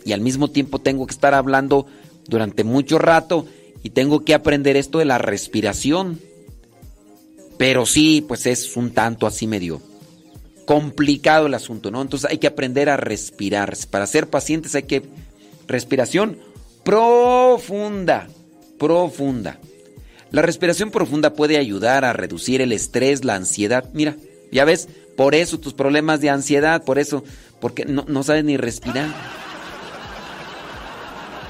y 0.06 0.14
al 0.14 0.22
mismo 0.22 0.50
tiempo 0.50 0.80
tengo 0.80 1.06
que 1.06 1.14
estar 1.14 1.34
hablando 1.34 1.86
durante 2.28 2.64
mucho 2.64 2.98
rato 2.98 3.46
y 3.84 3.92
tengo 3.92 4.24
que 4.24 4.34
aprender 4.34 4.78
esto 4.78 5.00
de 5.00 5.06
la 5.06 5.18
respiración. 5.18 6.20
Pero 7.58 7.86
sí, 7.86 8.24
pues 8.28 8.46
es 8.46 8.76
un 8.76 8.92
tanto 8.92 9.28
así 9.28 9.48
medio 9.48 9.82
complicado 10.66 11.46
el 11.46 11.54
asunto, 11.54 11.92
¿no? 11.92 12.02
Entonces 12.02 12.30
hay 12.30 12.38
que 12.38 12.48
aprender 12.48 12.90
a 12.90 12.98
respirar. 12.98 13.76
Para 13.90 14.08
ser 14.08 14.30
pacientes 14.30 14.76
hay 14.76 14.84
que 14.84 15.04
respiración 15.68 16.40
profunda, 16.84 18.28
profunda. 18.78 19.60
La 20.36 20.41
respiración 20.41 20.91
profunda 20.91 21.32
puede 21.32 21.57
ayudar 21.57 22.03
a 22.03 22.12
reducir 22.12 22.60
el 22.60 22.74
estrés, 22.74 23.24
la 23.24 23.36
ansiedad. 23.36 23.90
Mira, 23.94 24.18
ya 24.52 24.66
ves, 24.66 24.90
por 25.16 25.34
eso 25.34 25.62
tus 25.62 25.74
problemas 25.74 26.20
de 26.20 26.30
ansiedad, 26.30 26.84
por 26.84 26.99
eso, 26.99 27.24
porque 27.62 27.86
no, 27.86 28.03
no 28.10 28.22
sabes 28.22 28.44
ni 28.44 28.57
respirar. 28.57 29.07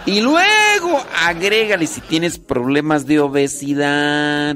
Y 0.06 0.22
luego 0.22 1.04
agrégale 1.24 1.88
si 1.88 2.00
tienes 2.00 2.38
problemas 2.38 3.08
de 3.08 3.22
obesidad 3.22 4.56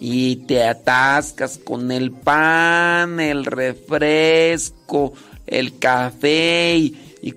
y 0.00 0.36
te 0.46 0.64
atascas 0.64 1.58
con 1.58 1.92
el 1.92 2.10
pan, 2.10 3.20
el 3.20 3.44
refresco, 3.44 5.12
el 5.46 5.78
café 5.78 6.76
y, 6.78 7.18
y 7.20 7.32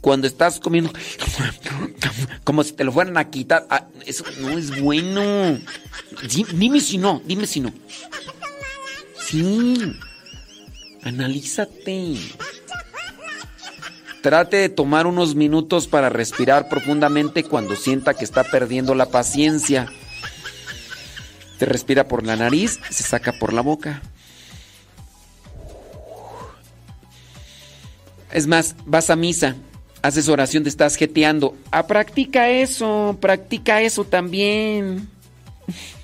cuando 0.00 0.26
estás 0.26 0.60
comiendo 0.60 0.92
como 2.44 2.62
si 2.64 2.72
te 2.72 2.84
lo 2.84 2.92
fueran 2.92 3.16
a 3.18 3.30
quitar. 3.30 3.66
Ah, 3.70 3.86
eso 4.06 4.24
no 4.40 4.50
es 4.50 4.80
bueno. 4.80 5.58
Di- 6.28 6.46
Dime 6.52 6.80
si 6.80 6.98
no, 6.98 7.20
dime 7.24 7.46
si 7.46 7.60
no. 7.60 7.72
Sí. 9.26 9.92
Analízate. 11.02 12.16
Trate 14.22 14.56
de 14.56 14.68
tomar 14.68 15.06
unos 15.06 15.34
minutos 15.34 15.86
para 15.86 16.08
respirar 16.08 16.68
profundamente 16.68 17.44
cuando 17.44 17.76
sienta 17.76 18.14
que 18.14 18.24
está 18.24 18.44
perdiendo 18.44 18.94
la 18.94 19.06
paciencia. 19.06 19.90
Te 21.58 21.66
respira 21.66 22.08
por 22.08 22.24
la 22.24 22.36
nariz, 22.36 22.78
se 22.90 23.02
saca 23.04 23.32
por 23.38 23.52
la 23.52 23.60
boca. 23.62 24.02
Es 28.32 28.46
más, 28.46 28.74
vas 28.84 29.08
a 29.10 29.16
misa, 29.16 29.56
haces 30.08 30.28
oración, 30.28 30.62
te 30.62 30.68
estás 30.68 30.96
jeteando. 30.96 31.56
Ah, 31.70 31.86
practica 31.86 32.50
eso, 32.50 33.16
practica 33.20 33.82
eso 33.82 34.04
también. 34.04 35.08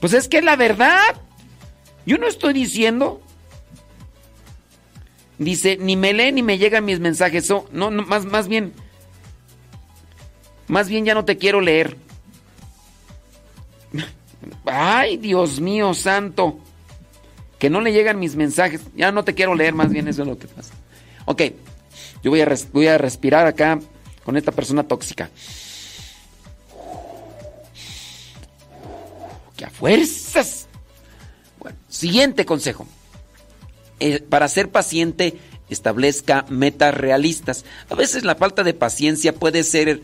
Pues 0.00 0.12
es 0.12 0.28
que 0.28 0.42
la 0.42 0.54
verdad. 0.54 1.00
Yo 2.06 2.18
no 2.18 2.28
estoy 2.28 2.52
diciendo. 2.52 3.20
Dice, 5.38 5.76
ni 5.76 5.96
me 5.96 6.12
lee 6.12 6.32
ni 6.32 6.42
me 6.42 6.56
llegan 6.56 6.84
mis 6.84 7.00
mensajes. 7.00 7.50
Oh, 7.50 7.66
no, 7.72 7.90
no, 7.90 8.04
más, 8.04 8.24
más 8.24 8.48
bien. 8.48 8.72
Más 10.68 10.88
bien 10.88 11.04
ya 11.04 11.14
no 11.14 11.24
te 11.24 11.36
quiero 11.36 11.60
leer. 11.60 11.96
Ay, 14.64 15.16
Dios 15.16 15.60
mío, 15.60 15.94
santo. 15.94 16.58
Que 17.58 17.70
no 17.70 17.80
le 17.80 17.92
llegan 17.92 18.18
mis 18.18 18.36
mensajes. 18.36 18.82
Ya 18.94 19.12
no 19.12 19.24
te 19.24 19.34
quiero 19.34 19.54
leer, 19.54 19.74
más 19.74 19.90
bien 19.90 20.08
eso 20.08 20.22
es 20.22 20.28
lo 20.28 20.38
que 20.38 20.46
pasa. 20.46 20.74
Ok, 21.30 21.42
yo 22.22 22.30
voy 22.30 22.40
a, 22.40 22.48
voy 22.72 22.86
a 22.86 22.96
respirar 22.96 23.46
acá 23.46 23.78
con 24.24 24.38
esta 24.38 24.50
persona 24.50 24.84
tóxica. 24.84 25.28
¡Que 29.54 29.66
a 29.66 29.68
fuerzas! 29.68 30.68
Bueno, 31.58 31.76
siguiente 31.90 32.46
consejo. 32.46 32.86
Eh, 34.00 34.20
para 34.20 34.48
ser 34.48 34.70
paciente, 34.70 35.38
establezca 35.68 36.46
metas 36.48 36.94
realistas. 36.94 37.66
A 37.90 37.94
veces 37.94 38.24
la 38.24 38.36
falta 38.36 38.64
de 38.64 38.72
paciencia 38.72 39.34
puede 39.34 39.64
ser 39.64 40.00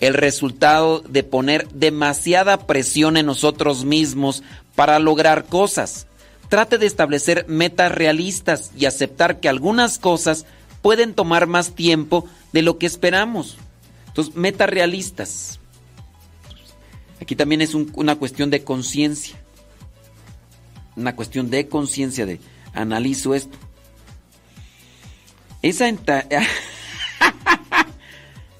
el 0.00 0.14
resultado 0.14 1.00
de 1.00 1.22
poner 1.22 1.68
demasiada 1.68 2.66
presión 2.66 3.18
en 3.18 3.26
nosotros 3.26 3.84
mismos 3.84 4.42
para 4.74 4.98
lograr 4.98 5.44
cosas. 5.44 6.06
Trate 6.48 6.76
de 6.76 6.86
establecer 6.86 7.46
metas 7.48 7.92
realistas 7.92 8.72
y 8.76 8.86
aceptar 8.86 9.40
que 9.40 9.48
algunas 9.48 9.98
cosas 9.98 10.44
pueden 10.82 11.14
tomar 11.14 11.46
más 11.46 11.74
tiempo 11.74 12.26
de 12.52 12.62
lo 12.62 12.78
que 12.78 12.86
esperamos. 12.86 13.56
Entonces, 14.08 14.34
metas 14.34 14.68
realistas. 14.68 15.58
Aquí 17.20 17.36
también 17.36 17.60
es 17.62 17.74
un- 17.74 17.90
una 17.94 18.16
cuestión 18.16 18.50
de 18.50 18.64
conciencia. 18.64 19.36
Una 20.96 21.14
cuestión 21.16 21.48
de 21.50 21.68
conciencia 21.68 22.26
de 22.26 22.40
analizo 22.74 23.34
esto. 23.34 23.56
Esa 25.62 25.88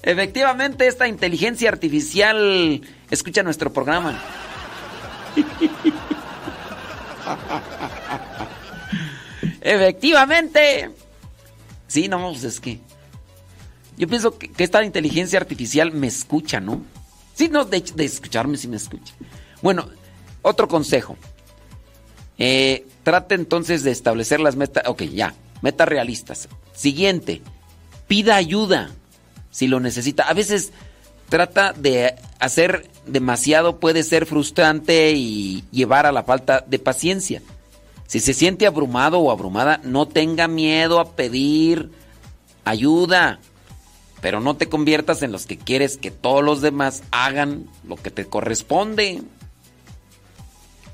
Efectivamente, 0.01 0.87
esta 0.87 1.07
inteligencia 1.07 1.69
artificial 1.69 2.81
escucha 3.09 3.43
nuestro 3.43 3.71
programa. 3.71 4.19
Efectivamente. 9.61 10.89
Sí, 11.93 12.07
no, 12.07 12.31
pues 12.31 12.43
es 12.43 12.59
que. 12.59 12.79
Yo 13.97 14.07
pienso 14.07 14.35
que, 14.39 14.49
esta 14.57 14.83
inteligencia 14.83 15.39
artificial 15.39 15.91
me 15.91 16.07
escucha, 16.07 16.59
¿no? 16.59 16.81
Sí, 17.35 17.49
no, 17.49 17.65
de, 17.65 17.81
de 17.81 18.03
escucharme 18.03 18.57
sí 18.57 18.67
me 18.67 18.77
escucha. 18.77 19.13
Bueno, 19.61 19.87
otro 20.41 20.67
consejo. 20.67 21.15
Eh, 22.39 22.87
trate 23.03 23.35
entonces 23.35 23.83
de 23.83 23.91
establecer 23.91 24.39
las 24.39 24.55
metas. 24.55 24.87
Ok, 24.87 25.03
ya. 25.03 25.35
Metas 25.61 25.87
realistas. 25.87 26.49
Siguiente. 26.73 27.43
Pida 28.07 28.37
ayuda 28.37 28.89
si 29.51 29.67
lo 29.67 29.79
necesita. 29.79 30.23
A 30.23 30.33
veces 30.33 30.71
trata 31.29 31.73
de 31.73 32.15
hacer 32.39 32.89
demasiado, 33.05 33.79
puede 33.79 34.01
ser 34.01 34.25
frustrante 34.25 35.11
y 35.11 35.63
llevar 35.69 36.07
a 36.07 36.11
la 36.11 36.23
falta 36.23 36.65
de 36.65 36.79
paciencia. 36.79 37.43
Si 38.07 38.19
se 38.19 38.33
siente 38.33 38.67
abrumado 38.67 39.19
o 39.19 39.31
abrumada, 39.31 39.79
no 39.83 40.07
tenga 40.07 40.47
miedo 40.47 40.99
a 40.99 41.15
pedir 41.15 41.91
ayuda, 42.65 43.39
pero 44.21 44.39
no 44.39 44.55
te 44.55 44.69
conviertas 44.69 45.21
en 45.21 45.31
los 45.31 45.45
que 45.45 45.57
quieres 45.57 45.97
que 45.97 46.11
todos 46.11 46.43
los 46.43 46.61
demás 46.61 47.03
hagan 47.11 47.67
lo 47.87 47.95
que 47.95 48.11
te 48.11 48.25
corresponde. 48.25 49.21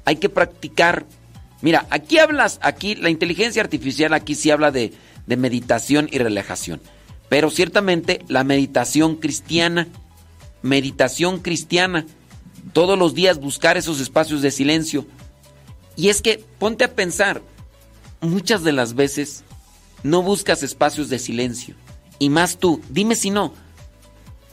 Hay 0.05 0.15
que 0.15 0.29
practicar. 0.29 1.05
Mira, 1.61 1.85
aquí 1.89 2.19
hablas, 2.19 2.59
aquí 2.61 2.95
la 2.95 3.09
inteligencia 3.09 3.61
artificial 3.61 4.13
aquí 4.13 4.33
sí 4.33 4.49
habla 4.49 4.71
de, 4.71 4.93
de 5.27 5.37
meditación 5.37 6.09
y 6.11 6.17
relajación. 6.17 6.81
Pero 7.29 7.51
ciertamente 7.51 8.25
la 8.27 8.43
meditación 8.43 9.17
cristiana, 9.17 9.87
meditación 10.63 11.39
cristiana, 11.39 12.05
todos 12.73 12.97
los 12.97 13.13
días 13.13 13.39
buscar 13.39 13.77
esos 13.77 13.99
espacios 13.99 14.41
de 14.41 14.51
silencio. 14.51 15.05
Y 15.99 16.07
es 16.07 16.21
que 16.21 16.41
ponte 16.59 16.85
a 16.85 16.95
pensar, 16.95 17.41
muchas 18.21 18.63
de 18.63 18.71
las 18.71 18.95
veces 18.95 19.43
no 20.01 20.21
buscas 20.21 20.63
espacios 20.63 21.09
de 21.09 21.19
silencio. 21.19 21.75
Y 22.19 22.29
más 22.29 22.55
tú, 22.55 22.81
dime 22.87 23.17
si 23.17 23.31
no, 23.31 23.53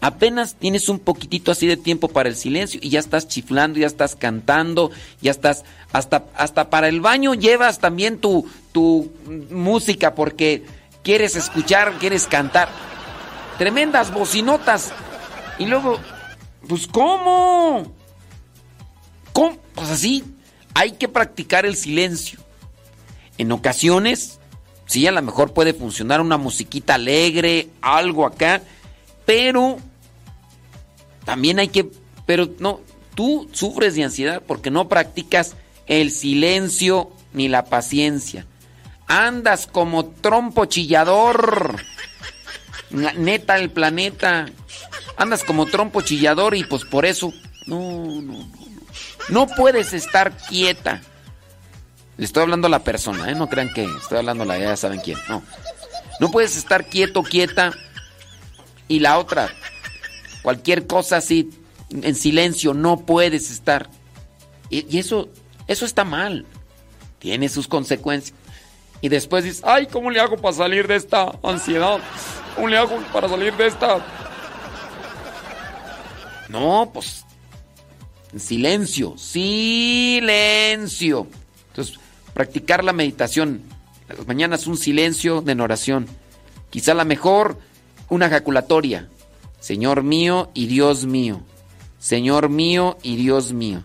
apenas 0.00 0.56
tienes 0.56 0.88
un 0.88 0.98
poquitito 0.98 1.52
así 1.52 1.68
de 1.68 1.76
tiempo 1.76 2.08
para 2.08 2.28
el 2.28 2.34
silencio 2.34 2.80
y 2.82 2.88
ya 2.88 2.98
estás 2.98 3.28
chiflando, 3.28 3.78
ya 3.78 3.86
estás 3.86 4.16
cantando, 4.16 4.90
ya 5.20 5.30
estás, 5.30 5.64
hasta, 5.92 6.24
hasta 6.34 6.68
para 6.68 6.88
el 6.88 7.00
baño 7.00 7.32
llevas 7.34 7.78
también 7.78 8.18
tu, 8.18 8.50
tu 8.72 9.12
música 9.48 10.16
porque 10.16 10.64
quieres 11.04 11.36
escuchar, 11.36 11.92
quieres 12.00 12.26
cantar. 12.26 12.68
Tremendas 13.56 14.12
bocinotas. 14.12 14.90
Y 15.60 15.66
luego, 15.66 16.00
pues 16.66 16.88
¿cómo? 16.88 17.94
¿Cómo? 19.32 19.58
Pues 19.76 19.90
así, 19.90 20.24
hay 20.76 20.92
que 20.92 21.08
practicar 21.08 21.64
el 21.64 21.74
silencio. 21.74 22.38
En 23.38 23.50
ocasiones, 23.50 24.40
sí, 24.84 25.06
a 25.06 25.10
lo 25.10 25.22
mejor 25.22 25.54
puede 25.54 25.72
funcionar 25.72 26.20
una 26.20 26.36
musiquita 26.36 26.96
alegre, 26.96 27.70
algo 27.80 28.26
acá, 28.26 28.60
pero 29.24 29.78
también 31.24 31.60
hay 31.60 31.68
que, 31.68 31.88
pero 32.26 32.50
no, 32.58 32.82
tú 33.14 33.48
sufres 33.52 33.94
de 33.94 34.04
ansiedad 34.04 34.42
porque 34.46 34.70
no 34.70 34.86
practicas 34.86 35.56
el 35.86 36.10
silencio 36.10 37.10
ni 37.32 37.48
la 37.48 37.64
paciencia. 37.64 38.44
Andas 39.06 39.66
como 39.66 40.04
trompo 40.04 40.66
chillador. 40.66 41.76
Neta 42.90 43.56
el 43.56 43.70
planeta. 43.70 44.44
Andas 45.16 45.42
como 45.42 45.64
trompo 45.64 46.02
chillador 46.02 46.54
y 46.54 46.64
pues 46.64 46.84
por 46.84 47.06
eso 47.06 47.32
no, 47.66 48.20
no, 48.20 48.46
no, 49.28 49.46
puedes 49.46 49.92
estar 49.92 50.36
quieta. 50.36 51.00
Le 52.16 52.24
estoy 52.24 52.42
hablando 52.42 52.66
a 52.66 52.70
la 52.70 52.84
persona, 52.84 53.30
¿eh? 53.30 53.34
No 53.34 53.48
crean 53.48 53.72
que 53.72 53.84
estoy 53.84 54.18
hablando 54.18 54.44
a 54.44 54.46
la 54.46 54.58
ya 54.58 54.76
saben 54.76 55.00
quién. 55.00 55.18
No. 55.28 55.42
No 56.18 56.30
puedes 56.30 56.56
estar 56.56 56.86
quieto, 56.86 57.22
quieta. 57.22 57.72
Y 58.88 59.00
la 59.00 59.18
otra, 59.18 59.50
cualquier 60.42 60.86
cosa 60.86 61.18
así, 61.18 61.50
en 61.90 62.14
silencio, 62.14 62.72
no 62.72 63.00
puedes 63.00 63.50
estar. 63.50 63.90
Y, 64.70 64.86
y 64.94 64.98
eso, 64.98 65.28
eso 65.66 65.84
está 65.84 66.04
mal. 66.04 66.46
Tiene 67.18 67.48
sus 67.48 67.68
consecuencias. 67.68 68.34
Y 69.00 69.08
después 69.08 69.44
dices, 69.44 69.62
ay, 69.64 69.86
¿cómo 69.86 70.10
le 70.10 70.20
hago 70.20 70.36
para 70.38 70.54
salir 70.54 70.88
de 70.88 70.96
esta 70.96 71.38
ansiedad? 71.42 71.98
¿Cómo 72.54 72.68
le 72.68 72.78
hago 72.78 72.96
para 73.12 73.28
salir 73.28 73.54
de 73.56 73.66
esta? 73.66 73.98
No, 76.48 76.90
pues, 76.94 77.25
silencio, 78.40 79.16
silencio. 79.16 81.26
Entonces, 81.68 81.98
practicar 82.34 82.84
la 82.84 82.92
meditación. 82.92 83.62
Las 84.08 84.26
mañanas 84.26 84.66
un 84.66 84.76
silencio 84.76 85.42
de 85.42 85.60
oración. 85.60 86.06
Quizá 86.70 86.94
la 86.94 87.04
mejor, 87.04 87.58
una 88.08 88.26
ejaculatoria. 88.26 89.08
Señor 89.60 90.02
mío 90.02 90.50
y 90.54 90.66
Dios 90.66 91.06
mío. 91.06 91.42
Señor 91.98 92.48
mío 92.48 92.98
y 93.02 93.16
Dios 93.16 93.52
mío. 93.52 93.82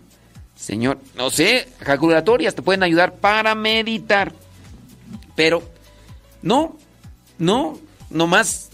Señor, 0.54 0.98
no 1.16 1.30
sé, 1.30 1.68
ejaculatorias 1.80 2.54
te 2.54 2.62
pueden 2.62 2.84
ayudar 2.84 3.16
para 3.16 3.56
meditar. 3.56 4.32
Pero, 5.34 5.62
no, 6.40 6.76
no, 7.38 7.78
no 8.10 8.26
más 8.28 8.70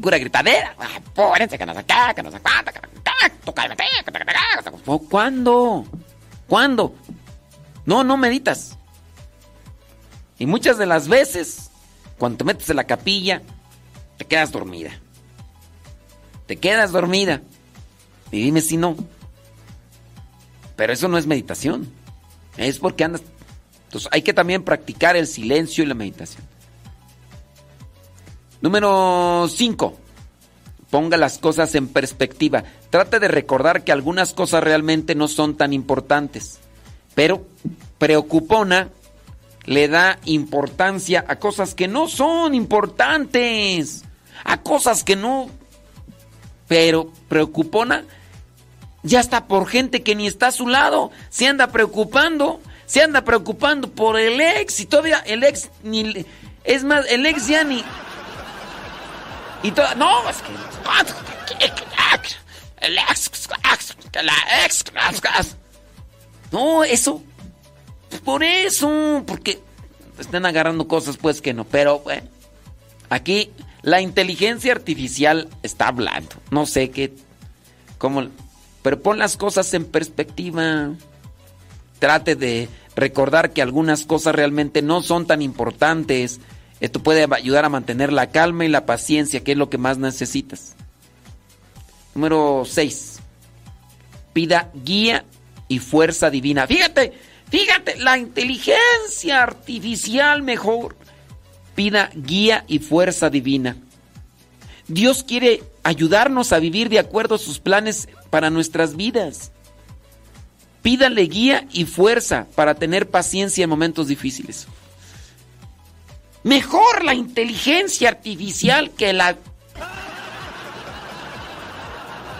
pura 0.00 0.18
gritadera. 0.18 0.74
Ah, 0.78 1.00
pórense, 1.14 1.58
que 1.58 1.66
no 1.66 1.74
sé 1.74 1.84
qué, 1.84 2.14
que 2.14 2.22
no 2.22 2.30
sé 2.30 2.40
cuánto, 2.40 2.72
que 2.72 2.80
no 2.80 2.88
sé 2.88 2.94
qué. 2.94 3.02
¿Cuándo? 5.08 5.84
¿Cuándo? 6.48 6.94
No, 7.84 8.04
no 8.04 8.16
meditas. 8.16 8.76
Y 10.38 10.46
muchas 10.46 10.78
de 10.78 10.86
las 10.86 11.08
veces, 11.08 11.70
cuando 12.18 12.38
te 12.38 12.44
metes 12.44 12.68
en 12.70 12.76
la 12.76 12.84
capilla, 12.84 13.42
te 14.18 14.24
quedas 14.24 14.52
dormida. 14.52 14.90
Te 16.46 16.56
quedas 16.56 16.92
dormida. 16.92 17.42
Y 18.30 18.42
dime 18.42 18.60
si 18.60 18.76
no. 18.76 18.96
Pero 20.76 20.92
eso 20.92 21.08
no 21.08 21.18
es 21.18 21.26
meditación. 21.26 21.92
Es 22.56 22.78
porque 22.78 23.04
andas. 23.04 23.22
Entonces 23.84 24.08
hay 24.12 24.22
que 24.22 24.32
también 24.32 24.64
practicar 24.64 25.16
el 25.16 25.26
silencio 25.26 25.84
y 25.84 25.86
la 25.86 25.94
meditación. 25.94 26.42
Número 28.62 29.48
5. 29.48 29.98
Ponga 30.88 31.16
las 31.16 31.38
cosas 31.38 31.74
en 31.74 31.88
perspectiva. 31.88 32.62
Trate 32.90 33.18
de 33.18 33.26
recordar 33.26 33.82
que 33.82 33.90
algunas 33.90 34.34
cosas 34.34 34.62
realmente 34.62 35.16
no 35.16 35.26
son 35.26 35.56
tan 35.56 35.72
importantes. 35.72 36.60
Pero 37.16 37.44
preocupona 37.98 38.90
le 39.64 39.88
da 39.88 40.18
importancia 40.24 41.24
a 41.26 41.36
cosas 41.36 41.74
que 41.74 41.88
no 41.88 42.06
son 42.06 42.54
importantes. 42.54 44.04
A 44.44 44.60
cosas 44.62 45.02
que 45.02 45.16
no. 45.16 45.50
Pero 46.68 47.10
preocupona 47.28 48.04
ya 49.02 49.18
está 49.18 49.48
por 49.48 49.66
gente 49.66 50.04
que 50.04 50.14
ni 50.14 50.28
está 50.28 50.48
a 50.48 50.52
su 50.52 50.68
lado. 50.68 51.10
Se 51.30 51.48
anda 51.48 51.66
preocupando. 51.72 52.60
Se 52.86 53.02
anda 53.02 53.24
preocupando 53.24 53.90
por 53.90 54.20
el 54.20 54.40
ex. 54.40 54.78
Y 54.78 54.86
todavía 54.86 55.18
el 55.18 55.42
ex 55.42 55.68
ni. 55.82 56.24
Es 56.62 56.84
más, 56.84 57.06
el 57.10 57.26
ex 57.26 57.48
ya 57.48 57.64
ni. 57.64 57.84
Y 59.62 59.70
todo. 59.70 59.94
No, 59.96 60.28
es 60.28 60.36
que. 60.38 60.52
El 62.80 62.98
ex. 62.98 63.48
La. 64.22 64.32
No, 66.50 66.84
eso. 66.84 67.22
Por 68.24 68.42
eso. 68.42 69.22
Porque 69.26 69.60
están 70.18 70.46
agarrando 70.46 70.88
cosas, 70.88 71.16
pues 71.16 71.40
que 71.40 71.54
no. 71.54 71.64
Pero, 71.64 72.00
bueno. 72.00 72.28
Aquí 73.08 73.50
la 73.82 74.00
inteligencia 74.00 74.72
artificial 74.72 75.48
está 75.62 75.88
hablando. 75.88 76.36
No 76.50 76.66
sé 76.66 76.90
qué. 76.90 77.12
¿Cómo.? 77.98 78.28
Pero 78.82 79.00
pon 79.00 79.18
las 79.18 79.36
cosas 79.36 79.72
en 79.74 79.84
perspectiva. 79.84 80.90
Trate 81.98 82.34
de 82.34 82.68
recordar 82.96 83.52
que 83.52 83.62
algunas 83.62 84.04
cosas 84.04 84.34
realmente 84.34 84.82
no 84.82 85.02
son 85.02 85.26
tan 85.26 85.40
importantes. 85.40 86.40
Esto 86.82 87.00
puede 87.00 87.28
ayudar 87.32 87.64
a 87.64 87.68
mantener 87.68 88.12
la 88.12 88.32
calma 88.32 88.64
y 88.64 88.68
la 88.68 88.86
paciencia, 88.86 89.44
que 89.44 89.52
es 89.52 89.56
lo 89.56 89.70
que 89.70 89.78
más 89.78 89.98
necesitas. 89.98 90.74
Número 92.12 92.64
6. 92.66 93.20
Pida 94.32 94.68
guía 94.84 95.24
y 95.68 95.78
fuerza 95.78 96.28
divina. 96.28 96.66
Fíjate, 96.66 97.12
fíjate, 97.48 97.98
la 97.98 98.18
inteligencia 98.18 99.44
artificial 99.44 100.42
mejor. 100.42 100.96
Pida 101.76 102.10
guía 102.16 102.64
y 102.66 102.80
fuerza 102.80 103.30
divina. 103.30 103.76
Dios 104.88 105.22
quiere 105.22 105.62
ayudarnos 105.84 106.52
a 106.52 106.58
vivir 106.58 106.88
de 106.88 106.98
acuerdo 106.98 107.36
a 107.36 107.38
sus 107.38 107.60
planes 107.60 108.08
para 108.28 108.50
nuestras 108.50 108.96
vidas. 108.96 109.52
Pídale 110.82 111.22
guía 111.26 111.64
y 111.72 111.84
fuerza 111.84 112.48
para 112.56 112.74
tener 112.74 113.08
paciencia 113.08 113.62
en 113.62 113.70
momentos 113.70 114.08
difíciles. 114.08 114.66
Mejor 116.44 117.04
la 117.04 117.14
inteligencia 117.14 118.08
artificial 118.08 118.90
que 118.90 119.12
la... 119.12 119.36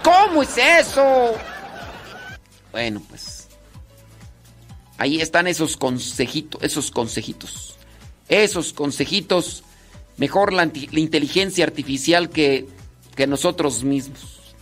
¿Cómo 0.03 0.43
es 0.43 0.59
eso? 0.59 1.35
Bueno, 2.73 3.01
pues... 3.09 3.49
Ahí 4.99 5.21
están 5.21 5.47
esos 5.47 5.77
consejitos, 5.77 6.63
esos 6.63 6.91
consejitos. 6.91 7.77
Esos 8.29 8.73
consejitos. 8.73 9.65
Mejor 10.17 10.53
la, 10.53 10.65
inteligencia 10.65 11.65
artificial 11.65 12.31
que, 12.31 12.69
que 13.17 13.27
nosotros 13.27 13.83
mismos. 13.85 14.55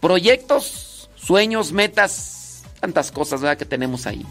Proyectos, 0.00 1.10
sueños, 1.16 1.72
metas, 1.72 2.62
tantas 2.80 3.10
cosas 3.10 3.40
¿verdad? 3.40 3.58
que 3.58 3.64
tenemos 3.64 4.06
ahí. 4.06 4.24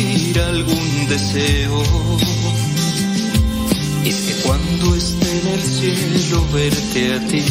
Pedir 0.00 0.40
algún 0.40 1.08
deseo, 1.08 1.82
es 4.04 4.16
que 4.16 4.34
cuando 4.46 4.94
esté 4.94 5.30
en 5.40 5.46
el 5.48 5.62
cielo 5.62 6.46
verte 6.52 7.14
a 7.14 7.28
ti, 7.28 7.44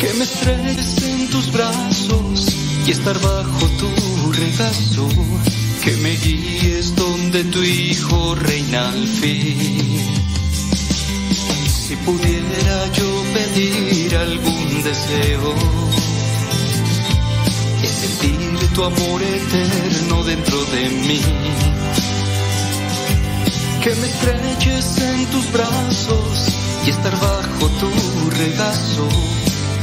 que 0.00 0.12
me 0.18 0.24
estrelles 0.24 1.02
en 1.02 1.30
tus 1.30 1.50
brazos 1.50 2.46
y 2.86 2.90
estar 2.90 3.18
bajo 3.20 3.66
tu 3.80 4.32
regazo, 4.32 5.08
que 5.82 5.96
me 5.96 6.14
guíes 6.16 6.94
donde 6.94 7.44
tu 7.44 7.62
hijo 7.62 8.34
reina 8.34 8.90
al 8.90 9.06
fin. 9.06 9.56
Si 11.86 11.96
pudiera 11.96 12.92
yo 12.92 13.22
pedir 13.32 14.14
algún 14.16 14.82
deseo, 14.82 15.54
es 15.94 16.05
sentir 17.96 18.36
tu 18.74 18.84
amor 18.84 19.22
eterno 19.22 20.22
dentro 20.24 20.58
de 20.66 20.88
mí. 21.06 21.20
Que 23.82 23.94
me 23.94 24.06
estrelles 24.06 24.98
en 24.98 25.26
tus 25.26 25.52
brazos 25.52 26.48
y 26.86 26.90
estar 26.90 27.12
bajo 27.18 27.68
tu 27.80 27.90
regazo. 28.30 29.08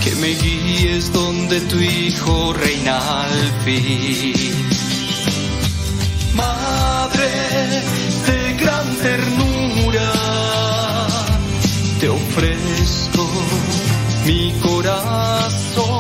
Que 0.04 0.16
me 0.18 0.32
guíes 0.36 1.12
donde 1.12 1.62
tu 1.62 1.78
hijo 1.80 2.54
reina 2.54 2.98
al 3.24 3.40
fin. 3.66 4.34
Madre 6.36 7.30
de 8.28 8.54
gran 8.62 8.96
ternura, 8.98 10.12
te 12.00 12.10
ofrezco 12.10 13.30
mi 14.26 14.54
corazón. 14.62 15.93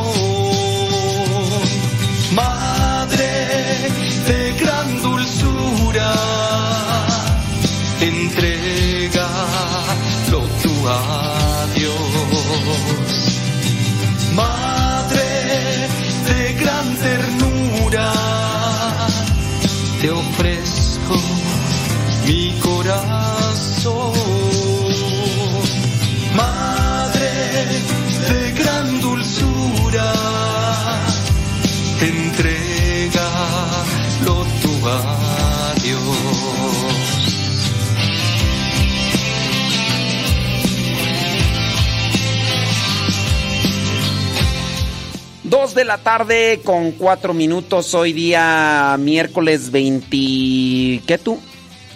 De 45.83 45.87
la 45.87 45.97
tarde 45.97 46.61
con 46.63 46.93
cuatro 46.93 47.33
minutos. 47.33 47.93
Hoy 47.93 48.13
día 48.13 48.95
miércoles 48.97 49.69
20. 49.69 51.01
¿Qué 51.05 51.19
tú? 51.21 51.41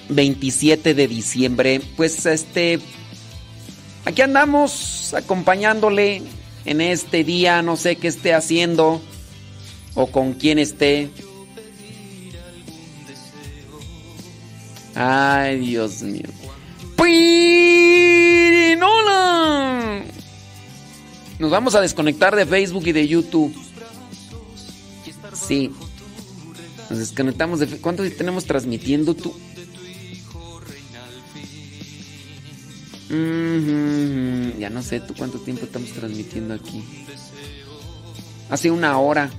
27 0.09 0.93
de 0.93 1.07
diciembre. 1.07 1.79
Pues 1.95 2.25
este. 2.25 2.81
Aquí 4.03 4.21
andamos 4.21 5.13
acompañándole 5.13 6.21
en 6.65 6.81
este 6.81 7.23
día. 7.23 7.61
No 7.61 7.77
sé 7.77 7.95
qué 7.95 8.09
esté 8.09 8.33
haciendo 8.33 9.01
o 9.95 10.07
con 10.07 10.33
quién 10.33 10.59
esté. 10.59 11.09
Ay, 14.95 15.59
Dios 15.59 16.01
mío. 16.01 16.27
¡Pirinola! 17.01 18.67
Nos 21.39 21.51
vamos 21.51 21.73
a 21.75 21.79
desconectar 21.79 22.35
de 22.35 22.45
Facebook 22.45 22.85
y 22.87 22.91
de 22.91 23.07
YouTube. 23.07 23.66
Sí. 25.45 25.71
Nos 26.89 26.99
desconectamos 26.99 27.59
de... 27.59 27.67
¿Cuánto 27.79 28.09
tenemos 28.11 28.45
transmitiendo 28.45 29.13
tú? 29.15 29.33
Ya 34.59 34.69
no 34.69 34.81
sé 34.81 34.99
tú 34.99 35.13
cuánto 35.15 35.39
tiempo 35.39 35.65
estamos 35.65 35.91
transmitiendo 35.91 36.53
aquí. 36.53 36.83
Hace 38.49 38.71
una 38.71 38.99
hora. 38.99 39.29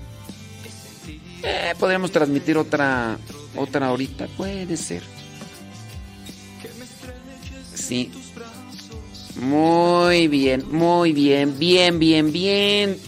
Eh, 1.42 1.74
podríamos 1.78 2.10
transmitir 2.10 2.56
otra 2.56 3.18
otra 3.56 3.92
horita, 3.92 4.26
puede 4.36 4.76
ser. 4.76 5.02
Sí. 7.74 8.10
Muy 9.36 10.28
bien, 10.28 10.64
muy 10.70 11.12
bien, 11.12 11.58
bien, 11.58 11.98
bien, 11.98 12.32
bien. 12.32 12.98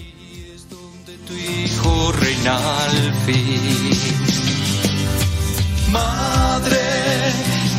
Tu 1.30 1.36
hijo 1.36 2.12
reina 2.12 2.56
al 2.56 3.14
fin. 3.24 3.90
Madre 5.92 6.86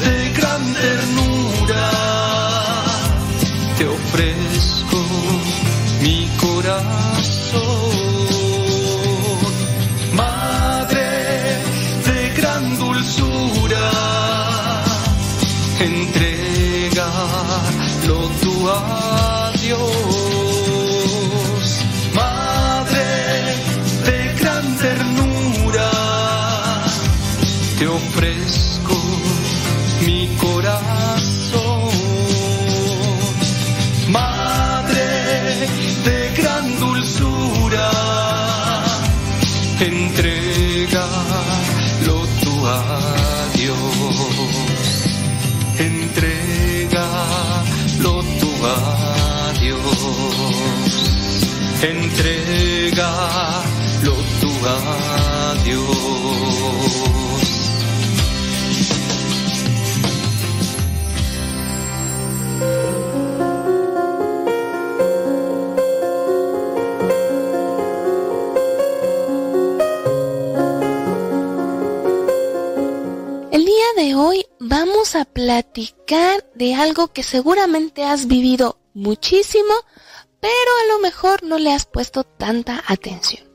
de 0.03 0.15
gran 0.37 0.73
ternura, 0.73 1.85
te 3.77 3.85
ofrezco 3.87 4.99
mi 6.01 6.17
corazón. 6.39 7.91
Madre 10.13 11.09
de 12.07 12.19
gran 12.37 12.63
dulzura, 12.79 13.85
entregalo 15.89 17.09
tú 18.40 18.40
Entrégalo 53.01 54.15
tú 54.39 54.49
a 54.67 55.55
Dios. 55.65 55.87
El 73.51 73.65
día 73.65 73.73
de 73.97 74.13
hoy 74.15 74.45
vamos 74.59 75.15
a 75.15 75.25
platicar 75.25 76.45
de 76.53 76.75
algo 76.75 77.07
que 77.07 77.23
seguramente 77.23 78.03
has 78.03 78.27
vivido 78.27 78.77
muchísimo, 78.93 79.73
pero 80.41 80.71
a 80.83 80.93
lo 80.93 80.99
mejor 80.99 81.43
no 81.43 81.57
le 81.57 81.71
has 81.71 81.85
puesto 81.85 82.23
tanta 82.25 82.83
atención. 82.87 83.47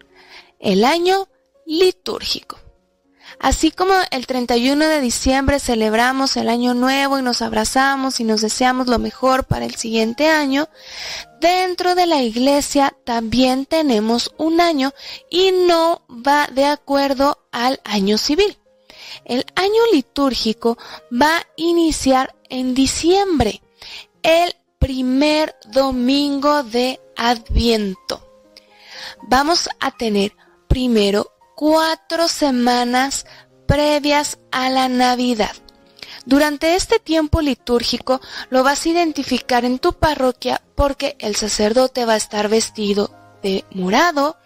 El 0.58 0.84
año 0.84 1.28
litúrgico. 1.66 2.58
Así 3.38 3.70
como 3.70 3.92
el 4.10 4.26
31 4.26 4.88
de 4.88 5.00
diciembre 5.00 5.58
celebramos 5.58 6.36
el 6.36 6.48
año 6.48 6.74
nuevo 6.74 7.18
y 7.18 7.22
nos 7.22 7.42
abrazamos 7.42 8.20
y 8.20 8.24
nos 8.24 8.40
deseamos 8.40 8.86
lo 8.86 8.98
mejor 8.98 9.44
para 9.44 9.66
el 9.66 9.74
siguiente 9.74 10.28
año, 10.30 10.68
dentro 11.40 11.94
de 11.94 12.06
la 12.06 12.22
iglesia 12.22 12.96
también 13.04 13.66
tenemos 13.66 14.32
un 14.38 14.60
año 14.60 14.92
y 15.28 15.52
no 15.52 16.02
va 16.08 16.48
de 16.52 16.64
acuerdo 16.64 17.38
al 17.52 17.80
año 17.84 18.16
civil. 18.16 18.56
El 19.24 19.44
año 19.54 19.82
litúrgico 19.92 20.78
va 21.12 21.38
a 21.38 21.46
iniciar 21.56 22.34
en 22.48 22.74
diciembre, 22.74 23.60
el 24.22 24.54
primer 24.86 25.56
domingo 25.72 26.62
de 26.62 27.00
Adviento. 27.16 28.24
Vamos 29.22 29.68
a 29.80 29.90
tener 29.90 30.32
primero 30.68 31.32
cuatro 31.56 32.28
semanas 32.28 33.26
previas 33.66 34.38
a 34.52 34.70
la 34.70 34.88
Navidad. 34.88 35.50
Durante 36.24 36.76
este 36.76 37.00
tiempo 37.00 37.40
litúrgico 37.40 38.20
lo 38.48 38.62
vas 38.62 38.86
a 38.86 38.90
identificar 38.90 39.64
en 39.64 39.80
tu 39.80 39.92
parroquia 39.92 40.62
porque 40.76 41.16
el 41.18 41.34
sacerdote 41.34 42.04
va 42.04 42.12
a 42.12 42.18
estar 42.18 42.48
vestido 42.48 43.10
de 43.42 43.64
morado, 43.72 44.36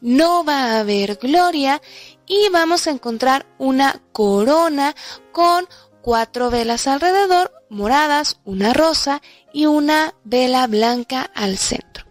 no 0.00 0.44
va 0.44 0.76
a 0.76 0.78
haber 0.78 1.16
gloria 1.16 1.82
y 2.24 2.48
vamos 2.50 2.86
a 2.86 2.90
encontrar 2.90 3.46
una 3.58 4.00
corona 4.12 4.94
con 5.32 5.66
cuatro 6.02 6.50
velas 6.50 6.86
alrededor, 6.86 7.52
moradas, 7.68 8.40
una 8.44 8.72
rosa 8.72 9.22
y 9.52 9.66
una 9.66 10.14
vela 10.24 10.66
blanca 10.66 11.30
al 11.34 11.58
centro. 11.58 12.04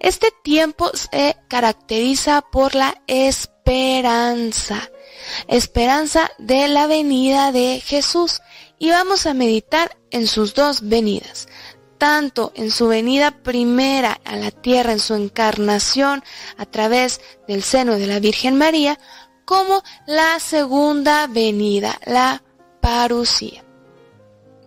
Este 0.00 0.28
tiempo 0.42 0.90
se 0.94 1.36
caracteriza 1.48 2.42
por 2.42 2.74
la 2.74 3.02
esperanza, 3.06 4.90
esperanza 5.46 6.30
de 6.38 6.68
la 6.68 6.86
venida 6.86 7.52
de 7.52 7.82
Jesús 7.84 8.40
y 8.78 8.90
vamos 8.90 9.26
a 9.26 9.34
meditar 9.34 9.96
en 10.10 10.26
sus 10.26 10.54
dos 10.54 10.88
venidas, 10.88 11.48
tanto 11.98 12.52
en 12.54 12.70
su 12.70 12.88
venida 12.88 13.42
primera 13.42 14.20
a 14.24 14.36
la 14.36 14.50
tierra, 14.50 14.92
en 14.92 15.00
su 15.00 15.14
encarnación 15.14 16.24
a 16.56 16.66
través 16.66 17.20
del 17.46 17.62
seno 17.62 17.94
de 17.94 18.06
la 18.06 18.20
Virgen 18.20 18.56
María, 18.56 18.98
como 19.44 19.82
la 20.06 20.38
segunda 20.40 21.26
venida, 21.26 21.98
la 22.04 22.42
parucía. 22.80 23.64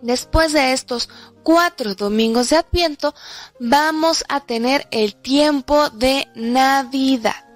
Después 0.02 0.52
de 0.52 0.72
estos 0.72 1.08
cuatro 1.42 1.94
domingos 1.94 2.50
de 2.50 2.56
Adviento, 2.56 3.14
vamos 3.60 4.24
a 4.28 4.40
tener 4.40 4.88
el 4.90 5.14
tiempo 5.14 5.90
de 5.90 6.28
Navidad. 6.34 7.46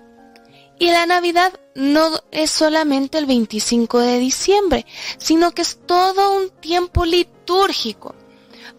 Y 0.78 0.91
la 0.91 1.07
Navidad 1.07 1.53
no 1.74 2.11
es 2.31 2.51
solamente 2.51 3.19
el 3.19 3.27
25 3.27 3.99
de 3.99 4.19
diciembre, 4.19 4.87
sino 5.19 5.53
que 5.53 5.62
es 5.62 5.78
todo 5.87 6.37
un 6.37 6.51
tiempo 6.51 7.05
litúrgico. 7.05 8.15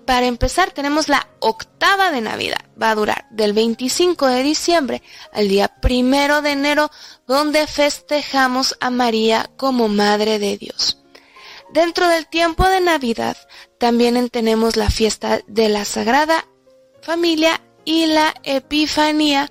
Para 0.05 0.27
empezar 0.27 0.71
tenemos 0.71 1.09
la 1.09 1.27
octava 1.39 2.11
de 2.11 2.21
Navidad. 2.21 2.63
Va 2.81 2.91
a 2.91 2.95
durar 2.95 3.27
del 3.31 3.51
25 3.51 4.27
de 4.27 4.43
diciembre 4.43 5.03
al 5.33 5.49
día 5.49 5.67
primero 5.67 6.41
de 6.41 6.51
enero, 6.51 6.89
donde 7.27 7.67
festejamos 7.67 8.77
a 8.79 8.89
María 8.89 9.49
como 9.57 9.89
Madre 9.89 10.39
de 10.39 10.57
Dios. 10.57 11.03
Dentro 11.73 12.07
del 12.07 12.27
tiempo 12.27 12.67
de 12.67 12.81
Navidad 12.81 13.37
también 13.77 14.29
tenemos 14.29 14.75
la 14.77 14.89
fiesta 14.89 15.41
de 15.47 15.69
la 15.69 15.85
Sagrada 15.85 16.47
Familia 17.01 17.61
y 17.83 18.05
la 18.05 18.33
Epifanía 18.43 19.49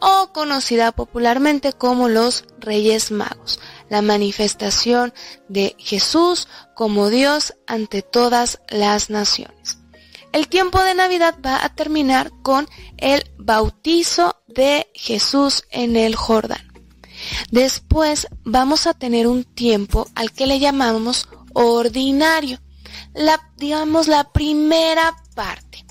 o 0.00 0.32
conocida 0.32 0.92
popularmente 0.92 1.72
como 1.72 2.08
los 2.08 2.44
Reyes 2.58 3.10
Magos, 3.10 3.60
la 3.88 4.02
manifestación 4.02 5.12
de 5.48 5.74
Jesús 5.78 6.48
como 6.74 7.10
Dios 7.10 7.54
ante 7.66 8.02
todas 8.02 8.60
las 8.68 9.10
naciones. 9.10 9.78
El 10.32 10.48
tiempo 10.48 10.82
de 10.82 10.94
Navidad 10.94 11.36
va 11.44 11.64
a 11.64 11.74
terminar 11.74 12.30
con 12.42 12.68
el 12.98 13.24
bautizo 13.38 14.36
de 14.46 14.88
Jesús 14.94 15.64
en 15.70 15.96
el 15.96 16.14
Jordán. 16.14 16.72
Después 17.50 18.28
vamos 18.44 18.86
a 18.86 18.94
tener 18.94 19.26
un 19.26 19.42
tiempo 19.44 20.06
al 20.14 20.32
que 20.32 20.46
le 20.46 20.60
llamamos 20.60 21.28
ordinario, 21.58 22.60
la, 23.14 23.40
digamos 23.56 24.08
la 24.08 24.32
primera 24.32 25.14
parte. 25.34 25.84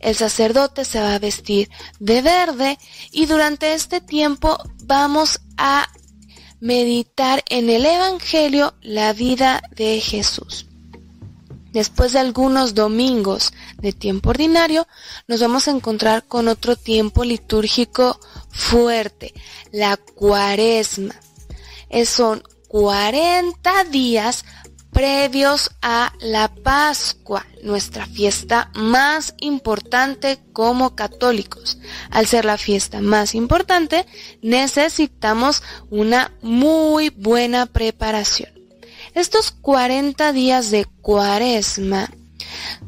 El 0.00 0.14
sacerdote 0.16 0.84
se 0.84 1.00
va 1.00 1.14
a 1.14 1.18
vestir 1.18 1.68
de 1.98 2.22
verde 2.22 2.78
y 3.12 3.26
durante 3.26 3.74
este 3.74 4.00
tiempo 4.00 4.56
vamos 4.84 5.40
a 5.58 5.88
meditar 6.60 7.42
en 7.48 7.68
el 7.70 7.84
Evangelio 7.84 8.74
la 8.80 9.12
vida 9.12 9.62
de 9.76 10.00
Jesús. 10.00 10.66
Después 11.72 12.12
de 12.14 12.18
algunos 12.18 12.74
domingos 12.74 13.52
de 13.78 13.92
tiempo 13.92 14.30
ordinario, 14.30 14.88
nos 15.28 15.40
vamos 15.40 15.68
a 15.68 15.70
encontrar 15.70 16.24
con 16.26 16.48
otro 16.48 16.76
tiempo 16.76 17.22
litúrgico 17.24 18.18
fuerte, 18.50 19.32
la 19.70 19.96
cuaresma. 19.96 21.14
Es- 21.88 22.08
Son 22.08 22.42
40 22.68 23.84
días 23.84 24.44
previos 24.92 25.70
a 25.82 26.12
la 26.20 26.48
Pascua, 26.48 27.46
nuestra 27.62 28.06
fiesta 28.06 28.70
más 28.74 29.34
importante 29.38 30.38
como 30.52 30.94
católicos. 30.94 31.78
Al 32.10 32.26
ser 32.26 32.44
la 32.44 32.58
fiesta 32.58 33.00
más 33.00 33.34
importante, 33.34 34.06
necesitamos 34.42 35.62
una 35.90 36.32
muy 36.42 37.10
buena 37.10 37.66
preparación. 37.66 38.50
Estos 39.14 39.50
40 39.50 40.32
días 40.32 40.70
de 40.70 40.86
cuaresma 41.00 42.08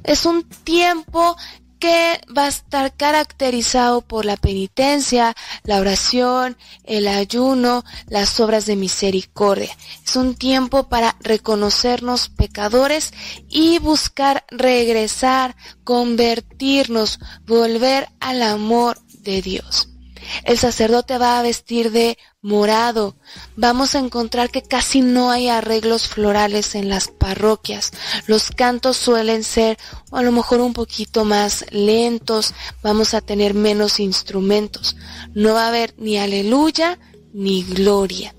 es 0.05 0.27
un 0.27 0.45
tiempo 0.45 1.37
que 1.83 2.21
va 2.39 2.45
a 2.45 2.49
estar 2.49 2.95
caracterizado 2.95 4.03
por 4.03 4.25
la 4.25 4.37
penitencia, 4.37 5.35
la 5.65 5.81
oración, 5.81 6.57
el 6.85 7.09
ayuno, 7.09 7.85
las 8.07 8.39
obras 8.39 8.67
de 8.67 8.77
misericordia. 8.77 9.77
Es 10.07 10.15
un 10.15 10.37
tiempo 10.37 10.89
para 10.89 11.17
reconocernos 11.19 12.29
pecadores 12.29 13.13
y 13.49 13.81
buscar 13.81 14.45
regresar, 14.49 15.57
convertirnos, 15.83 17.19
volver 17.47 18.09
al 18.21 18.43
amor 18.43 19.01
de 19.09 19.43
Dios. 19.43 19.92
El 20.45 20.59
sacerdote 20.59 21.19
va 21.19 21.39
a 21.39 21.43
vestir 21.43 21.91
de 21.91 22.19
morado. 22.41 23.17
Vamos 23.57 23.95
a 23.95 23.99
encontrar 23.99 24.51
que 24.51 24.63
casi 24.63 25.01
no 25.01 25.31
hay 25.31 25.49
arreglos 25.49 26.09
florales 26.09 26.75
en 26.75 26.89
las 26.89 27.09
parroquias. 27.09 27.93
Los 28.27 28.51
cantos 28.51 28.97
suelen 28.97 29.45
ser 29.45 29.79
a 30.11 30.23
lo 30.23 30.33
mejor 30.33 30.61
un 30.61 30.73
poquito 30.73 31.25
más 31.25 31.65
lentos. 31.71 32.55
Vamos 32.83 33.15
a 33.15 33.21
tener 33.21 33.55
menos 33.55 34.01
instrumentos. 34.01 34.97
No 35.35 35.55
va 35.55 35.65
a 35.65 35.69
haber 35.69 35.95
ni 35.99 36.19
aleluya 36.19 36.99
ni 37.33 37.63
gloria. 37.63 38.35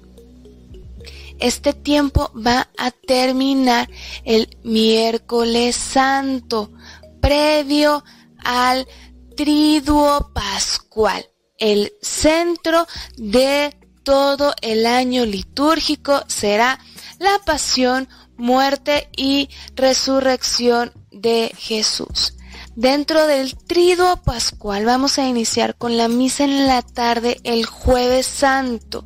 Este 1.40 1.74
tiempo 1.74 2.32
va 2.36 2.70
a 2.78 2.92
terminar 2.92 3.90
el 4.24 4.58
miércoles 4.64 5.76
santo, 5.76 6.72
previo 7.20 8.04
al 8.44 8.88
triduo 9.36 10.32
pascual 10.34 11.33
el 11.60 11.94
centro 12.02 12.88
de 13.18 13.76
todo 14.04 14.54
el 14.62 14.86
año 14.86 15.26
litúrgico 15.26 16.24
será 16.28 16.80
la 17.20 17.40
pasión, 17.46 18.10
muerte 18.38 19.10
y 19.16 19.50
resurrección 19.76 20.92
de 21.12 21.52
Jesús. 21.58 22.36
Dentro 22.76 23.28
del 23.28 23.56
triduo 23.56 24.18
pascual 24.18 24.86
vamos 24.86 25.20
a 25.20 25.28
iniciar 25.28 25.76
con 25.76 25.96
la 25.96 26.08
misa 26.08 26.44
en 26.44 26.66
la 26.66 26.82
tarde 26.82 27.40
el 27.44 27.66
jueves 27.66 28.26
santo. 28.26 29.06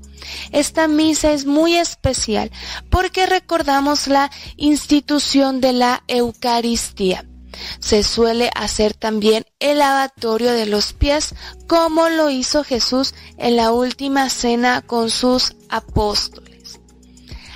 Esta 0.52 0.88
misa 0.88 1.32
es 1.32 1.46
muy 1.46 1.76
especial 1.76 2.50
porque 2.90 3.26
recordamos 3.26 4.08
la 4.08 4.32
institución 4.56 5.60
de 5.60 5.74
la 5.74 6.04
Eucaristía 6.08 7.26
se 7.80 8.04
suele 8.04 8.50
hacer 8.56 8.94
también 8.94 9.46
el 9.60 9.80
lavatorio 9.80 10.52
de 10.52 10.66
los 10.66 10.94
pies, 10.94 11.36
como 11.68 12.10
lo 12.10 12.30
hizo 12.30 12.64
Jesús 12.64 13.14
en 13.38 13.56
la 13.56 13.72
última 13.72 14.30
cena 14.30 14.82
con 14.82 15.10
sus 15.10 15.56
apóstoles. 15.70 16.80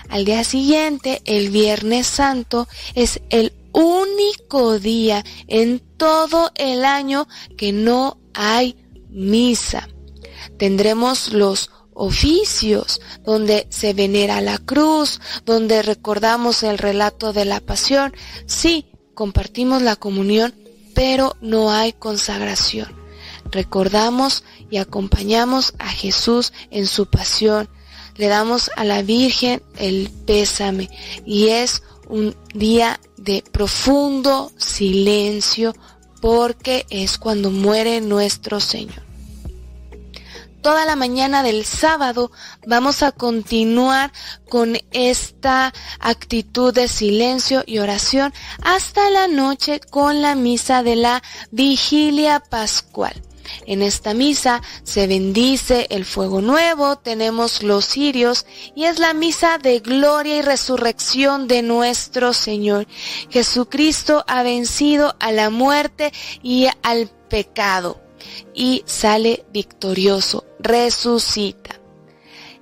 Al 0.09 0.25
día 0.25 0.43
siguiente, 0.43 1.21
el 1.25 1.49
Viernes 1.51 2.07
Santo, 2.07 2.67
es 2.95 3.21
el 3.29 3.53
único 3.71 4.77
día 4.79 5.23
en 5.47 5.79
todo 5.97 6.51
el 6.55 6.83
año 6.83 7.27
que 7.57 7.71
no 7.71 8.17
hay 8.33 8.75
misa. 9.09 9.87
Tendremos 10.57 11.31
los 11.31 11.71
oficios, 11.93 13.01
donde 13.23 13.67
se 13.69 13.93
venera 13.93 14.41
la 14.41 14.57
cruz, 14.57 15.21
donde 15.45 15.81
recordamos 15.81 16.63
el 16.63 16.77
relato 16.77 17.33
de 17.33 17.45
la 17.45 17.59
pasión. 17.59 18.13
Sí, 18.45 18.90
compartimos 19.21 19.83
la 19.83 19.95
comunión, 19.95 20.51
pero 20.95 21.37
no 21.41 21.71
hay 21.71 21.93
consagración. 21.93 22.91
Recordamos 23.51 24.43
y 24.71 24.77
acompañamos 24.77 25.75
a 25.77 25.89
Jesús 25.89 26.53
en 26.71 26.87
su 26.87 27.05
pasión. 27.05 27.69
Le 28.15 28.29
damos 28.29 28.71
a 28.75 28.83
la 28.83 29.03
Virgen 29.03 29.61
el 29.77 30.09
pésame 30.25 30.89
y 31.23 31.49
es 31.49 31.83
un 32.09 32.35
día 32.55 32.99
de 33.15 33.43
profundo 33.51 34.51
silencio 34.57 35.75
porque 36.19 36.87
es 36.89 37.19
cuando 37.19 37.51
muere 37.51 38.01
nuestro 38.01 38.59
Señor 38.59 39.10
toda 40.61 40.85
la 40.85 40.95
mañana 40.95 41.43
del 41.43 41.65
sábado 41.65 42.31
vamos 42.65 43.03
a 43.03 43.11
continuar 43.11 44.11
con 44.49 44.77
esta 44.91 45.73
actitud 45.99 46.73
de 46.73 46.87
silencio 46.87 47.63
y 47.65 47.79
oración 47.79 48.33
hasta 48.63 49.09
la 49.09 49.27
noche 49.27 49.79
con 49.79 50.21
la 50.21 50.35
misa 50.35 50.83
de 50.83 50.95
la 50.95 51.23
vigilia 51.51 52.39
pascual. 52.39 53.21
En 53.65 53.81
esta 53.81 54.13
misa 54.13 54.61
se 54.83 55.07
bendice 55.07 55.87
el 55.89 56.05
fuego 56.05 56.41
nuevo, 56.41 56.97
tenemos 56.97 57.63
los 57.63 57.85
cirios 57.85 58.45
y 58.75 58.85
es 58.85 58.99
la 58.99 59.13
misa 59.13 59.57
de 59.57 59.79
gloria 59.79 60.37
y 60.37 60.41
resurrección 60.41 61.47
de 61.47 61.61
nuestro 61.61 62.33
Señor. 62.33 62.87
Jesucristo 63.29 64.23
ha 64.27 64.43
vencido 64.43 65.15
a 65.19 65.31
la 65.31 65.49
muerte 65.49 66.13
y 66.41 66.67
al 66.83 67.09
pecado 67.29 67.99
y 68.53 68.83
sale 68.85 69.45
victorioso, 69.51 70.45
resucita. 70.59 71.79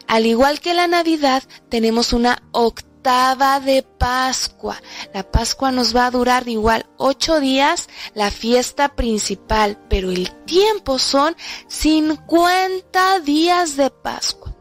Al 0.07 0.25
igual 0.25 0.59
que 0.59 0.73
la 0.73 0.87
Navidad, 0.87 1.43
tenemos 1.69 2.13
una 2.13 2.41
octava 2.51 3.59
de 3.59 3.83
Pascua. 3.83 4.81
La 5.13 5.23
Pascua 5.23 5.71
nos 5.71 5.95
va 5.95 6.07
a 6.07 6.11
durar 6.11 6.47
igual 6.47 6.87
ocho 6.97 7.39
días, 7.39 7.89
la 8.15 8.31
fiesta 8.31 8.95
principal, 8.95 9.77
pero 9.89 10.11
el 10.11 10.31
tiempo 10.45 10.99
son 10.99 11.35
50 11.67 13.19
días 13.19 13.77
de 13.77 13.89
Pascua. 13.89 14.55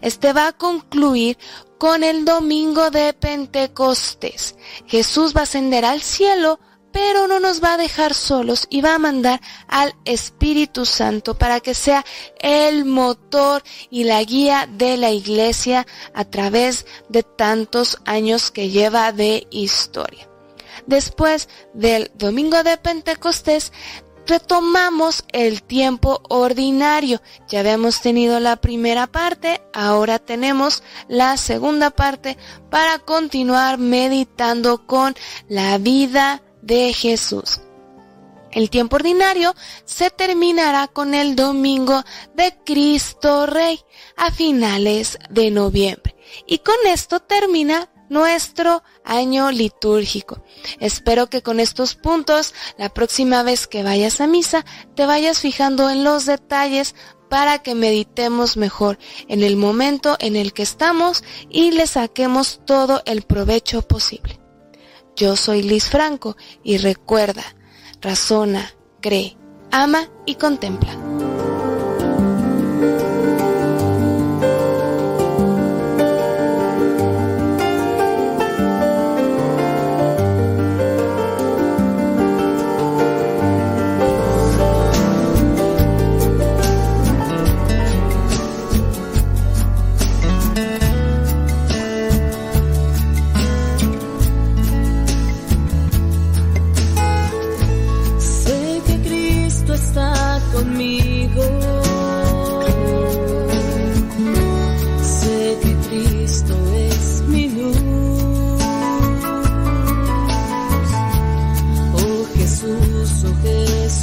Este 0.00 0.32
va 0.32 0.48
a 0.48 0.52
concluir 0.52 1.38
con 1.78 2.02
el 2.02 2.24
domingo 2.24 2.90
de 2.90 3.12
Pentecostés. 3.12 4.56
Jesús 4.86 5.34
va 5.36 5.40
a 5.40 5.42
ascender 5.44 5.84
al 5.84 6.00
cielo 6.00 6.58
pero 6.94 7.26
no 7.26 7.40
nos 7.40 7.60
va 7.60 7.74
a 7.74 7.76
dejar 7.76 8.14
solos 8.14 8.68
y 8.70 8.80
va 8.80 8.94
a 8.94 9.00
mandar 9.00 9.40
al 9.66 9.96
Espíritu 10.04 10.86
Santo 10.86 11.34
para 11.34 11.58
que 11.58 11.74
sea 11.74 12.04
el 12.38 12.84
motor 12.84 13.64
y 13.90 14.04
la 14.04 14.22
guía 14.22 14.68
de 14.70 14.96
la 14.96 15.10
iglesia 15.10 15.88
a 16.14 16.24
través 16.24 16.86
de 17.08 17.24
tantos 17.24 17.98
años 18.04 18.52
que 18.52 18.70
lleva 18.70 19.10
de 19.10 19.48
historia. 19.50 20.28
Después 20.86 21.48
del 21.72 22.12
domingo 22.14 22.62
de 22.62 22.76
Pentecostés, 22.76 23.72
retomamos 24.28 25.24
el 25.32 25.64
tiempo 25.64 26.22
ordinario. 26.28 27.20
Ya 27.48 27.58
habíamos 27.58 28.02
tenido 28.02 28.38
la 28.38 28.54
primera 28.54 29.08
parte, 29.08 29.60
ahora 29.72 30.20
tenemos 30.20 30.84
la 31.08 31.36
segunda 31.38 31.90
parte 31.90 32.38
para 32.70 33.00
continuar 33.00 33.78
meditando 33.78 34.86
con 34.86 35.16
la 35.48 35.76
vida 35.78 36.43
de 36.64 36.92
Jesús. 36.92 37.60
El 38.54 38.70
tiempo 38.70 38.96
ordinario 38.96 39.54
se 39.84 40.10
terminará 40.10 40.86
con 40.86 41.14
el 41.14 41.34
domingo 41.34 42.04
de 42.36 42.56
Cristo 42.64 43.46
Rey 43.46 43.80
a 44.16 44.30
finales 44.30 45.18
de 45.28 45.50
noviembre. 45.50 46.14
Y 46.46 46.58
con 46.58 46.76
esto 46.86 47.20
termina 47.20 47.90
nuestro 48.08 48.84
año 49.04 49.50
litúrgico. 49.50 50.42
Espero 50.78 51.28
que 51.28 51.42
con 51.42 51.58
estos 51.58 51.96
puntos, 51.96 52.54
la 52.78 52.90
próxima 52.90 53.42
vez 53.42 53.66
que 53.66 53.82
vayas 53.82 54.20
a 54.20 54.28
misa, 54.28 54.64
te 54.94 55.04
vayas 55.04 55.40
fijando 55.40 55.90
en 55.90 56.04
los 56.04 56.24
detalles 56.26 56.94
para 57.28 57.58
que 57.58 57.74
meditemos 57.74 58.56
mejor 58.56 58.98
en 59.26 59.42
el 59.42 59.56
momento 59.56 60.16
en 60.20 60.36
el 60.36 60.52
que 60.52 60.62
estamos 60.62 61.24
y 61.50 61.72
le 61.72 61.88
saquemos 61.88 62.60
todo 62.64 63.02
el 63.06 63.22
provecho 63.22 63.82
posible. 63.82 64.43
Yo 65.16 65.36
soy 65.36 65.62
Liz 65.62 65.88
Franco 65.88 66.36
y 66.62 66.78
recuerda, 66.78 67.44
razona, 68.00 68.74
cree, 69.00 69.36
ama 69.70 70.08
y 70.26 70.34
contempla. 70.34 70.96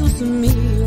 to 0.09 0.23
me. 0.25 0.80